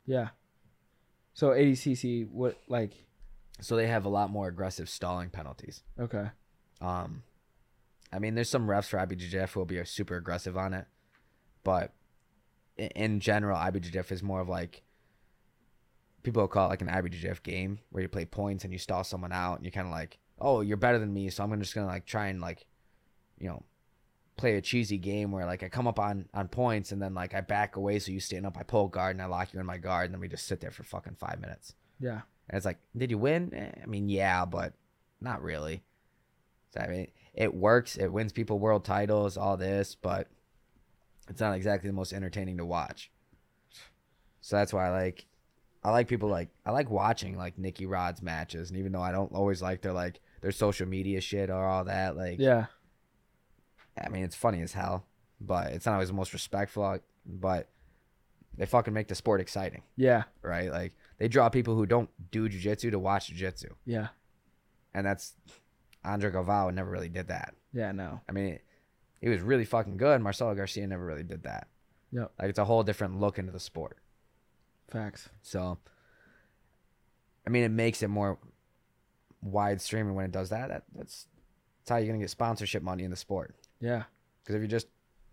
Yeah. 0.07 0.29
So 1.35 1.49
ADCC, 1.49 2.29
what 2.31 2.59
like? 2.69 2.93
So 3.61 3.77
they 3.77 3.87
have 3.87 4.05
a 4.05 4.09
lot 4.09 4.31
more 4.31 4.49
aggressive 4.49 4.89
stalling 4.89 5.31
penalties. 5.31 5.83
Okay. 5.99 6.27
Um, 6.81 7.23
I 8.13 8.19
mean, 8.19 8.35
there's 8.35 8.49
some 8.49 8.67
refs 8.67 8.87
for 8.87 8.99
IBJJF 8.99 9.51
who 9.51 9.61
will 9.61 9.67
be 9.67 9.85
super 9.85 10.17
aggressive 10.17 10.57
on 10.57 10.75
it, 10.75 10.87
but 11.63 11.93
in 12.77 13.21
general, 13.21 13.59
IBJJF 13.59 14.13
is 14.13 14.23
more 14.23 14.41
of 14.41 14.49
like 14.49 14.83
people 16.23 16.43
will 16.43 16.49
call 16.49 16.67
it 16.67 16.71
like 16.71 16.83
an 16.83 16.89
IBJJF 16.89 17.43
game 17.43 17.79
where 17.91 18.03
you 18.03 18.09
play 18.09 18.25
points 18.25 18.65
and 18.65 18.73
you 18.73 18.79
stall 18.79 19.05
someone 19.05 19.33
out 19.33 19.57
and 19.57 19.65
you're 19.65 19.73
kind 19.73 19.87
of 19.87 19.93
like, 19.93 20.19
oh, 20.41 20.61
you're 20.61 20.77
better 20.77 20.99
than 20.99 21.13
me, 21.13 21.29
so 21.31 21.45
I'm 21.45 21.61
just 21.61 21.75
gonna 21.75 21.87
like 21.87 22.07
try 22.07 22.27
and 22.29 22.41
like, 22.41 22.67
you 23.39 23.49
know, 23.49 23.63
play 24.37 24.57
a 24.57 24.61
cheesy 24.61 24.99
game 24.99 25.31
where 25.31 25.47
like 25.47 25.63
I 25.63 25.69
come 25.69 25.87
up 25.87 25.99
on 25.99 26.29
on 26.35 26.49
points 26.49 26.93
and 26.93 27.01
then 27.01 27.15
like 27.15 27.35
I 27.35 27.41
back 27.41 27.77
away 27.77 27.99
so 27.99 28.13
you 28.13 28.21
stand 28.21 28.47
up, 28.47 28.57
I 28.59 28.63
pull 28.63 28.89
guard 28.89 29.15
and 29.15 29.23
I 29.23 29.27
lock 29.27 29.53
you 29.53 29.61
in 29.61 29.67
my 29.67 29.79
guard 29.79 30.07
and 30.07 30.15
then 30.15 30.21
we 30.21 30.29
just 30.29 30.47
sit 30.47 30.61
there 30.61 30.71
for 30.71 30.83
fucking 30.83 31.17
five 31.19 31.41
minutes. 31.41 31.75
Yeah. 32.01 32.23
And 32.49 32.57
it's 32.57 32.67
like, 32.67 32.79
did 32.97 33.11
you 33.11 33.19
win? 33.19 33.55
Eh, 33.55 33.71
I 33.83 33.87
mean, 33.87 34.09
yeah, 34.09 34.45
but 34.45 34.75
not 35.21 35.43
really. 35.43 35.83
So 36.73 36.81
I 36.81 36.89
mean, 36.89 37.09
it 37.33 37.55
works. 37.55 37.97
It 37.97 38.13
wins 38.13 38.33
people 38.33 38.59
world 38.59 38.85
titles, 38.85 39.37
all 39.37 39.57
this, 39.57 39.95
but 39.95 40.29
it's 41.29 41.41
not 41.41 41.55
exactly 41.55 41.89
the 41.89 41.95
most 41.95 42.13
entertaining 42.13 42.59
to 42.59 42.65
watch. 42.65 43.11
So 44.41 44.57
that's 44.57 44.73
why 44.73 44.89
I 44.89 44.91
like, 44.91 45.27
I 45.83 45.91
like 45.91 46.09
people 46.09 46.29
like 46.29 46.49
I 46.67 46.71
like 46.71 46.91
watching 46.91 47.37
like 47.37 47.59
Nicky 47.59 47.87
Rod's 47.87 48.23
matches, 48.23 48.71
and 48.71 48.79
even 48.79 48.93
though 48.93 49.03
I 49.03 49.13
don't 49.13 49.33
always 49.33 49.63
like 49.63 49.83
their 49.83 49.93
like 49.93 50.21
their 50.41 50.53
social 50.53 50.87
media 50.87 51.21
shit 51.21 51.51
or 51.51 51.65
all 51.65 51.85
that, 51.85 52.17
like 52.17 52.39
Yeah. 52.39 52.67
I 54.03 54.09
mean, 54.09 54.25
it's 54.25 54.35
funny 54.37 54.61
as 54.63 54.73
hell, 54.73 55.07
but 55.41 55.73
it's 55.73 55.87
not 55.87 55.93
always 55.95 56.09
the 56.09 56.15
most 56.15 56.33
respectful. 56.33 56.85
Uh, 56.85 56.99
but 57.27 57.69
they 58.57 58.67
fucking 58.67 58.93
make 58.95 59.09
the 59.09 59.15
sport 59.15 59.41
exciting, 59.41 59.83
Yeah. 59.97 60.25
right? 60.43 60.71
Like 60.71 60.93
they 61.19 61.29
draw 61.29 61.49
people 61.49 61.75
who 61.75 61.87
don't 61.87 62.11
do 62.31 62.49
jujitsu 62.49 62.91
to 62.91 62.99
watch 62.99 63.33
jujitsu. 63.35 63.71
Yeah. 63.85 64.09
and 64.95 65.05
that's 65.07 65.35
Andre 66.05 66.31
Galvao 66.31 66.73
never 66.73 66.91
really 66.91 67.09
did 67.09 67.29
that. 67.29 67.55
Yeah. 67.73 67.91
No. 67.93 68.21
I 68.29 68.33
mean, 68.33 68.59
he 69.21 69.29
was 69.29 69.41
really 69.41 69.65
fucking 69.65 69.97
good. 69.97 70.21
Marcelo 70.21 70.55
Garcia 70.55 70.87
never 70.87 71.05
really 71.05 71.23
did 71.25 71.43
that. 71.45 71.67
Yep. 72.13 72.33
Like 72.39 72.51
it's 72.51 72.59
a 72.59 72.65
whole 72.65 72.83
different 72.85 73.19
look 73.19 73.39
into 73.39 73.51
the 73.53 73.59
sport. 73.59 73.99
Facts. 74.89 75.29
So, 75.43 75.79
I 77.47 77.51
mean, 77.51 77.65
it 77.65 77.71
makes 77.71 78.03
it 78.03 78.09
more 78.09 78.39
wide 79.43 79.81
streaming 79.81 80.15
when 80.15 80.27
it 80.27 80.33
does 80.33 80.51
that. 80.51 80.69
that 80.69 80.85
that's 80.95 81.27
that's 81.81 81.91
how 81.91 81.97
you're 81.97 82.07
gonna 82.09 82.19
get 82.21 82.31
sponsorship 82.31 82.83
money 82.83 83.03
in 83.05 83.11
the 83.11 83.17
sport. 83.17 83.55
Yeah. 83.85 84.05
Because 84.43 84.55
if 84.57 84.61
you're 84.61 84.69
just 84.69 84.87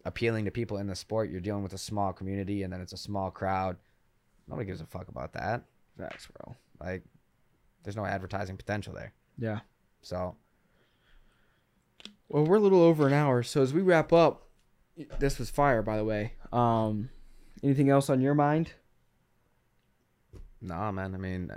appealing 0.05 0.45
to 0.45 0.51
people 0.51 0.77
in 0.77 0.87
the 0.87 0.95
sport, 0.95 1.29
you're 1.29 1.39
dealing 1.41 1.63
with 1.63 1.73
a 1.73 1.77
small 1.77 2.11
community, 2.11 2.63
and 2.63 2.73
then 2.73 2.81
it's 2.81 2.93
a 2.93 2.97
small 2.97 3.31
crowd. 3.31 3.77
Nobody 4.47 4.65
gives 4.67 4.81
a 4.81 4.85
fuck 4.85 5.07
about 5.07 5.33
that. 5.33 5.63
Facts, 5.97 6.27
bro. 6.27 6.55
Like, 6.79 7.03
there's 7.83 7.95
no 7.95 8.05
advertising 8.05 8.57
potential 8.57 8.93
there. 8.93 9.13
Yeah. 9.37 9.59
So, 10.01 10.35
Well, 12.29 12.45
we're 12.45 12.57
a 12.57 12.59
little 12.59 12.81
over 12.81 13.07
an 13.07 13.13
hour, 13.13 13.43
so 13.43 13.61
as 13.61 13.73
we 13.73 13.81
wrap 13.81 14.11
up, 14.11 14.47
this 15.19 15.39
was 15.39 15.49
fire, 15.49 15.81
by 15.81 15.97
the 15.97 16.03
way. 16.05 16.33
Um, 16.51 17.09
anything 17.63 17.89
else 17.89 18.09
on 18.09 18.19
your 18.21 18.33
mind? 18.35 18.73
nah, 20.61 20.91
man. 20.91 21.15
I 21.15 21.17
mean, 21.17 21.51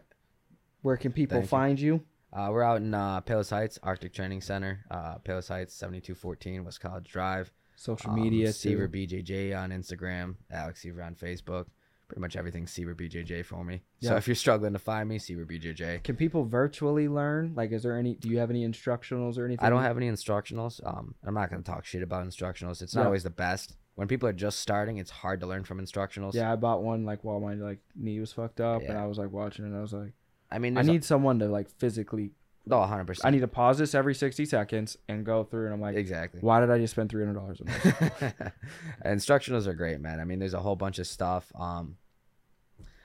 Where 0.82 0.97
can 0.97 1.12
people 1.12 1.36
Thank 1.38 1.45
you. 1.45 1.49
find 1.49 1.80
you? 1.80 2.03
Uh, 2.35 2.49
we're 2.51 2.62
out 2.62 2.78
in 2.78 2.93
uh, 2.95 3.20
Palos 3.20 3.51
Heights, 3.51 3.78
Arctic 3.82 4.12
Training 4.12 4.41
Center, 4.41 4.85
uh, 4.91 5.18
Palos 5.18 5.47
Heights, 5.49 5.72
7214 5.74 6.64
West 6.64 6.80
College 6.80 7.09
Drive. 7.09 7.53
Social 7.76 8.11
Um, 8.11 8.20
media, 8.20 8.53
Seaver. 8.53 8.89
BJJ 8.89 9.57
on 9.57 9.70
Instagram, 9.70 10.37
Alex 10.51 10.80
Seaver 10.82 11.03
on 11.03 11.14
Facebook. 11.14 11.66
Pretty 12.09 12.20
much 12.20 12.37
everything 12.37 12.66
Seaver 12.66 12.95
BJJ 12.95 13.45
for 13.45 13.64
me. 13.64 13.82
So 14.03 14.14
if 14.16 14.28
you're 14.28 14.35
struggling 14.35 14.74
to 14.74 14.78
find 14.78 15.09
me, 15.09 15.18
Seaver 15.18 15.45
BJJ. 15.47 16.03
Can 16.05 16.16
people 16.16 16.45
virtually 16.45 17.09
learn? 17.09 17.55
Like, 17.57 17.72
is 17.72 17.82
there 17.82 17.99
any? 17.99 18.14
Do 18.16 18.28
you 18.28 18.39
have 18.39 18.51
any 18.51 18.66
instructionals 18.66 19.39
or 19.39 19.45
anything? 19.47 19.64
I 19.64 19.70
don't 19.70 19.82
have 19.82 19.97
any 19.97 20.11
instructionals. 20.11 20.85
Um, 20.87 21.14
I'm 21.24 21.35
not 21.35 21.51
going 21.51 21.62
to 21.62 21.68
talk 21.70 21.85
shit 21.85 22.03
about 22.03 22.26
instructionals. 22.26 22.82
It's 22.82 22.95
not 22.95 23.03
Yeah. 23.03 23.07
always 23.07 23.22
the 23.22 23.30
best. 23.30 23.76
When 23.95 24.07
people 24.07 24.28
are 24.28 24.32
just 24.35 24.59
starting, 24.61 24.99
it's 24.99 25.11
hard 25.11 25.41
to 25.41 25.47
learn 25.47 25.64
from 25.64 25.80
instructionals. 25.80 26.35
Yeah, 26.35 26.53
I 26.53 26.57
bought 26.57 26.82
one 26.82 27.05
like 27.05 27.24
while 27.24 27.41
my 27.41 27.55
like 27.55 27.78
knee 27.97 28.20
was 28.20 28.32
fucked 28.32 28.61
up, 28.61 28.82
and 28.82 28.99
I 28.99 29.07
was 29.07 29.18
like 29.18 29.30
watching 29.32 29.64
it. 29.64 29.68
and 29.68 29.76
I 29.76 29.80
was 29.80 29.93
like, 29.93 30.12
I 30.55 30.59
mean, 30.59 30.76
I 30.76 30.80
there's 30.82 30.88
a- 30.88 30.92
need 30.92 31.05
someone 31.05 31.38
to 31.40 31.46
like 31.46 31.68
physically. 31.78 32.30
no, 32.66 32.76
100%. 32.76 33.20
I 33.24 33.30
need 33.30 33.40
to 33.40 33.48
pause 33.48 33.76
this 33.78 33.94
every 33.94 34.14
sixty 34.14 34.44
seconds 34.46 34.96
and 35.09 35.24
go 35.26 35.44
through, 35.44 35.66
and 35.66 35.74
I'm 35.74 35.80
like, 35.80 35.96
exactly. 35.96 36.40
why 36.40 36.61
did 36.61 36.70
I 36.70 36.78
just 36.78 36.92
spend 36.92 37.11
three 37.11 37.24
hundred 37.24 37.34
dollars 37.40 37.61
on 37.61 37.66
this? 37.66 38.32
Instructionals 39.05 39.66
are 39.66 39.74
great, 39.74 40.00
man. 40.00 40.20
I 40.20 40.24
mean, 40.24 40.38
there's 40.38 40.55
a 40.55 40.61
whole 40.61 40.76
bunch 40.76 40.98
of 40.98 41.07
stuff. 41.07 41.50
Um, 41.59 41.96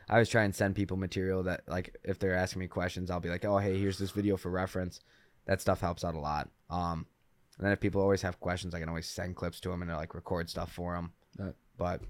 I 0.10 0.14
always 0.14 0.30
try 0.30 0.44
and 0.44 0.56
send 0.56 0.76
people 0.76 0.98
material 0.98 1.44
that, 1.44 1.62
like, 1.68 1.96
if 2.04 2.18
they're 2.20 2.36
asking 2.36 2.62
me 2.62 2.68
questions, 2.68 3.12
I'll 3.12 3.20
be 3.20 3.30
like, 3.30 3.46
"Oh, 3.46 3.58
hey, 3.58 3.78
here's 3.80 3.98
this 4.00 4.12
video 4.12 4.38
for 4.38 4.50
reference." 4.50 5.02
That 5.46 5.62
stuff 5.62 5.82
helps 5.82 6.04
out 6.04 6.16
a 6.16 6.20
lot. 6.20 6.50
Um, 6.70 7.06
and 7.58 7.66
then 7.66 7.72
if 7.74 7.80
people 7.80 8.02
always 8.02 8.22
have 8.22 8.40
questions, 8.40 8.74
I 8.74 8.80
can 8.80 8.90
always 8.90 9.08
send 9.08 9.36
clips 9.36 9.60
to 9.62 9.70
them 9.70 9.82
and 9.82 9.92
like 9.92 10.14
record 10.16 10.50
stuff 10.50 10.72
for 10.72 10.94
them. 10.96 11.12
That- 11.38 11.56
But, 11.78 12.02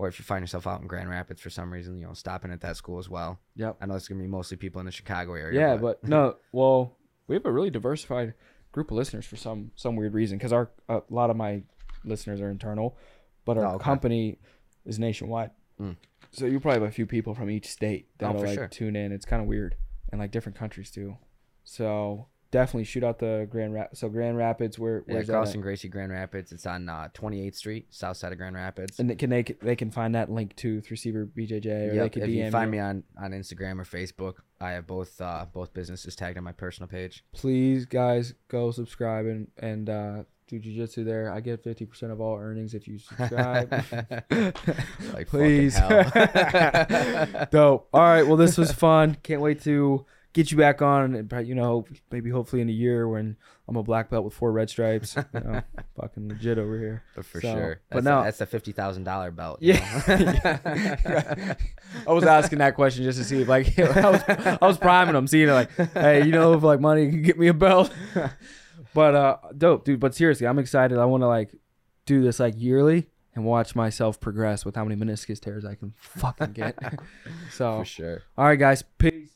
or 0.00 0.08
if 0.08 0.18
you 0.18 0.24
find 0.24 0.42
yourself 0.42 0.66
out 0.66 0.80
in 0.80 0.86
Grand 0.86 1.10
Rapids 1.10 1.42
for 1.42 1.50
some 1.50 1.70
reason, 1.70 1.98
you 1.98 2.06
know, 2.06 2.14
stopping 2.14 2.50
at 2.50 2.62
that 2.62 2.76
school 2.76 2.98
as 2.98 3.08
well. 3.08 3.38
Yep. 3.56 3.76
I 3.82 3.86
know 3.86 3.96
it's 3.96 4.08
gonna 4.08 4.22
be 4.22 4.26
mostly 4.28 4.56
people 4.56 4.80
in 4.80 4.86
the 4.86 4.92
Chicago 4.92 5.34
area. 5.34 5.60
Yeah, 5.60 5.76
but 5.76 6.02
no. 6.02 6.36
Well, 6.52 6.96
we 7.26 7.34
have 7.36 7.44
a 7.44 7.52
really 7.52 7.68
diversified 7.70 8.32
group 8.72 8.90
of 8.90 8.96
listeners 8.96 9.26
for 9.26 9.36
some 9.36 9.72
some 9.76 9.96
weird 9.96 10.14
reason 10.14 10.38
because 10.38 10.52
our 10.54 10.70
a 10.88 11.02
lot 11.10 11.28
of 11.28 11.36
my 11.36 11.62
listeners 12.04 12.40
are 12.40 12.50
internal, 12.50 12.96
but 13.44 13.58
our 13.58 13.66
Oh, 13.66 13.74
okay. 13.74 13.84
company 13.84 14.38
is 14.86 14.98
nationwide. 14.98 15.50
Mm. 15.78 15.96
So 16.30 16.46
you 16.46 16.60
probably 16.60 16.80
have 16.80 16.88
a 16.88 16.92
few 16.92 17.06
people 17.06 17.34
from 17.34 17.50
each 17.50 17.66
state 17.68 18.06
Oh, 18.12 18.14
that'll 18.18 18.40
for 18.40 18.46
like 18.46 18.54
sure. 18.58 18.68
tune 18.68 18.96
in. 18.96 19.12
It's 19.12 19.26
kind 19.26 19.42
of 19.42 19.48
weird, 19.48 19.76
and 20.10 20.18
like 20.20 20.30
different 20.30 20.56
countries 20.56 20.90
too. 20.90 21.18
So 21.64 22.26
definitely 22.50 22.84
shoot 22.84 23.04
out 23.04 23.18
the 23.18 23.46
Grand 23.50 23.72
Rap. 23.74 23.90
So 23.94 24.08
Grand 24.08 24.36
Rapids, 24.36 24.78
where 24.78 25.04
yeah, 25.06 25.14
where's 25.14 25.26
that? 25.26 25.34
at? 25.34 25.36
crossing 25.36 25.60
Gracie 25.60 25.88
Grand 25.88 26.12
Rapids. 26.12 26.52
It's 26.52 26.66
on 26.66 26.88
uh, 26.88 27.08
28th 27.14 27.54
Street, 27.54 27.86
south 27.90 28.16
side 28.16 28.32
of 28.32 28.38
Grand 28.38 28.56
Rapids. 28.56 28.98
And 28.98 29.10
they- 29.10 29.14
can 29.14 29.30
they 29.30 29.42
they 29.42 29.76
can 29.76 29.90
find 29.90 30.14
that 30.14 30.30
link 30.30 30.56
to 30.56 30.82
Seaver 30.82 31.26
BJJ 31.26 31.92
or 31.92 31.94
they 31.94 32.08
could 32.08 32.22
if 32.22 32.28
DM 32.28 32.44
you 32.46 32.50
find 32.50 32.70
me 32.70 32.78
on, 32.78 33.04
on 33.20 33.32
Instagram 33.32 33.78
or 33.80 33.84
Facebook, 33.84 34.34
I 34.60 34.70
have 34.72 34.86
both 34.86 35.20
uh, 35.20 35.46
both 35.52 35.72
businesses 35.72 36.16
tagged 36.16 36.38
on 36.38 36.44
my 36.44 36.52
personal 36.52 36.88
page. 36.88 37.24
please 37.32 37.86
guys 37.86 38.34
go 38.48 38.70
subscribe 38.70 39.26
and 39.26 39.48
and 39.58 39.88
uh 39.88 40.22
do 40.48 40.58
jujitsu 40.58 41.04
there. 41.04 41.32
I 41.32 41.38
get 41.40 41.62
fifty 41.62 41.86
percent 41.86 42.10
of 42.10 42.20
all 42.20 42.36
earnings 42.36 42.74
if 42.74 42.88
you 42.88 42.98
subscribe. 42.98 43.70
like 45.14 45.28
please. 45.28 45.78
Dope. 47.50 47.88
All 47.92 48.00
right. 48.02 48.26
Well, 48.26 48.36
this 48.36 48.58
was 48.58 48.72
fun. 48.72 49.16
Can't 49.22 49.40
wait 49.40 49.62
to 49.62 50.04
get 50.32 50.50
you 50.50 50.56
back 50.56 50.80
on. 50.82 51.14
And 51.14 51.46
you 51.46 51.54
know, 51.54 51.86
maybe 52.10 52.30
hopefully 52.30 52.62
in 52.62 52.68
a 52.68 52.72
year 52.72 53.08
when 53.08 53.36
I'm 53.68 53.76
a 53.76 53.82
black 53.82 54.10
belt 54.10 54.24
with 54.24 54.34
four 54.34 54.52
red 54.52 54.68
stripes. 54.70 55.16
You 55.16 55.24
know, 55.40 55.62
fucking 56.00 56.28
legit 56.28 56.58
over 56.58 56.78
here. 56.78 57.02
but 57.14 57.24
for 57.24 57.40
So, 57.40 57.54
sure. 57.54 57.80
but 57.90 58.04
no- 58.04 58.20
a, 58.20 58.24
that's 58.24 58.40
a 58.40 58.46
fifty 58.46 58.72
thousand 58.72 59.04
dollar 59.04 59.30
belt. 59.30 59.60
you 59.62 59.74
Yeah. 59.74 61.56
I 62.06 62.12
was 62.12 62.24
asking 62.24 62.58
that 62.58 62.74
question 62.74 63.04
just 63.04 63.18
to 63.18 63.24
see 63.24 63.42
if 63.42 63.48
like 63.48 63.78
I 63.78 64.10
was 64.10 64.22
I 64.62 64.66
was 64.66 64.78
priming 64.78 65.14
them, 65.14 65.26
seeing 65.26 65.48
it 65.48 65.52
like, 65.52 65.70
hey, 65.94 66.24
you 66.24 66.32
know, 66.32 66.54
if 66.54 66.62
like 66.62 66.80
money 66.80 67.10
can 67.10 67.22
get 67.22 67.38
me 67.38 67.48
a 67.48 67.54
belt. 67.54 67.92
but 68.94 69.14
uh, 69.14 69.36
dope, 69.56 69.84
dude. 69.84 70.00
But 70.00 70.14
seriously, 70.14 70.46
I'm 70.46 70.58
excited. 70.58 70.98
I 70.98 71.04
want 71.04 71.22
to 71.22 71.28
like 71.28 71.54
do 72.06 72.22
this 72.22 72.40
like 72.40 72.54
yearly 72.56 73.08
and 73.34 73.44
watch 73.44 73.74
myself 73.76 74.18
progress 74.20 74.64
with 74.64 74.74
how 74.74 74.84
many 74.84 75.00
meniscus 75.00 75.38
tears 75.40 75.64
I 75.64 75.74
can 75.76 75.94
fucking 75.98 76.52
get. 76.52 76.76
so, 77.52 77.78
for 77.78 77.84
sure. 77.84 78.22
all 78.36 78.46
right, 78.46 78.58
guys, 78.58 78.82
peace. 78.98 79.30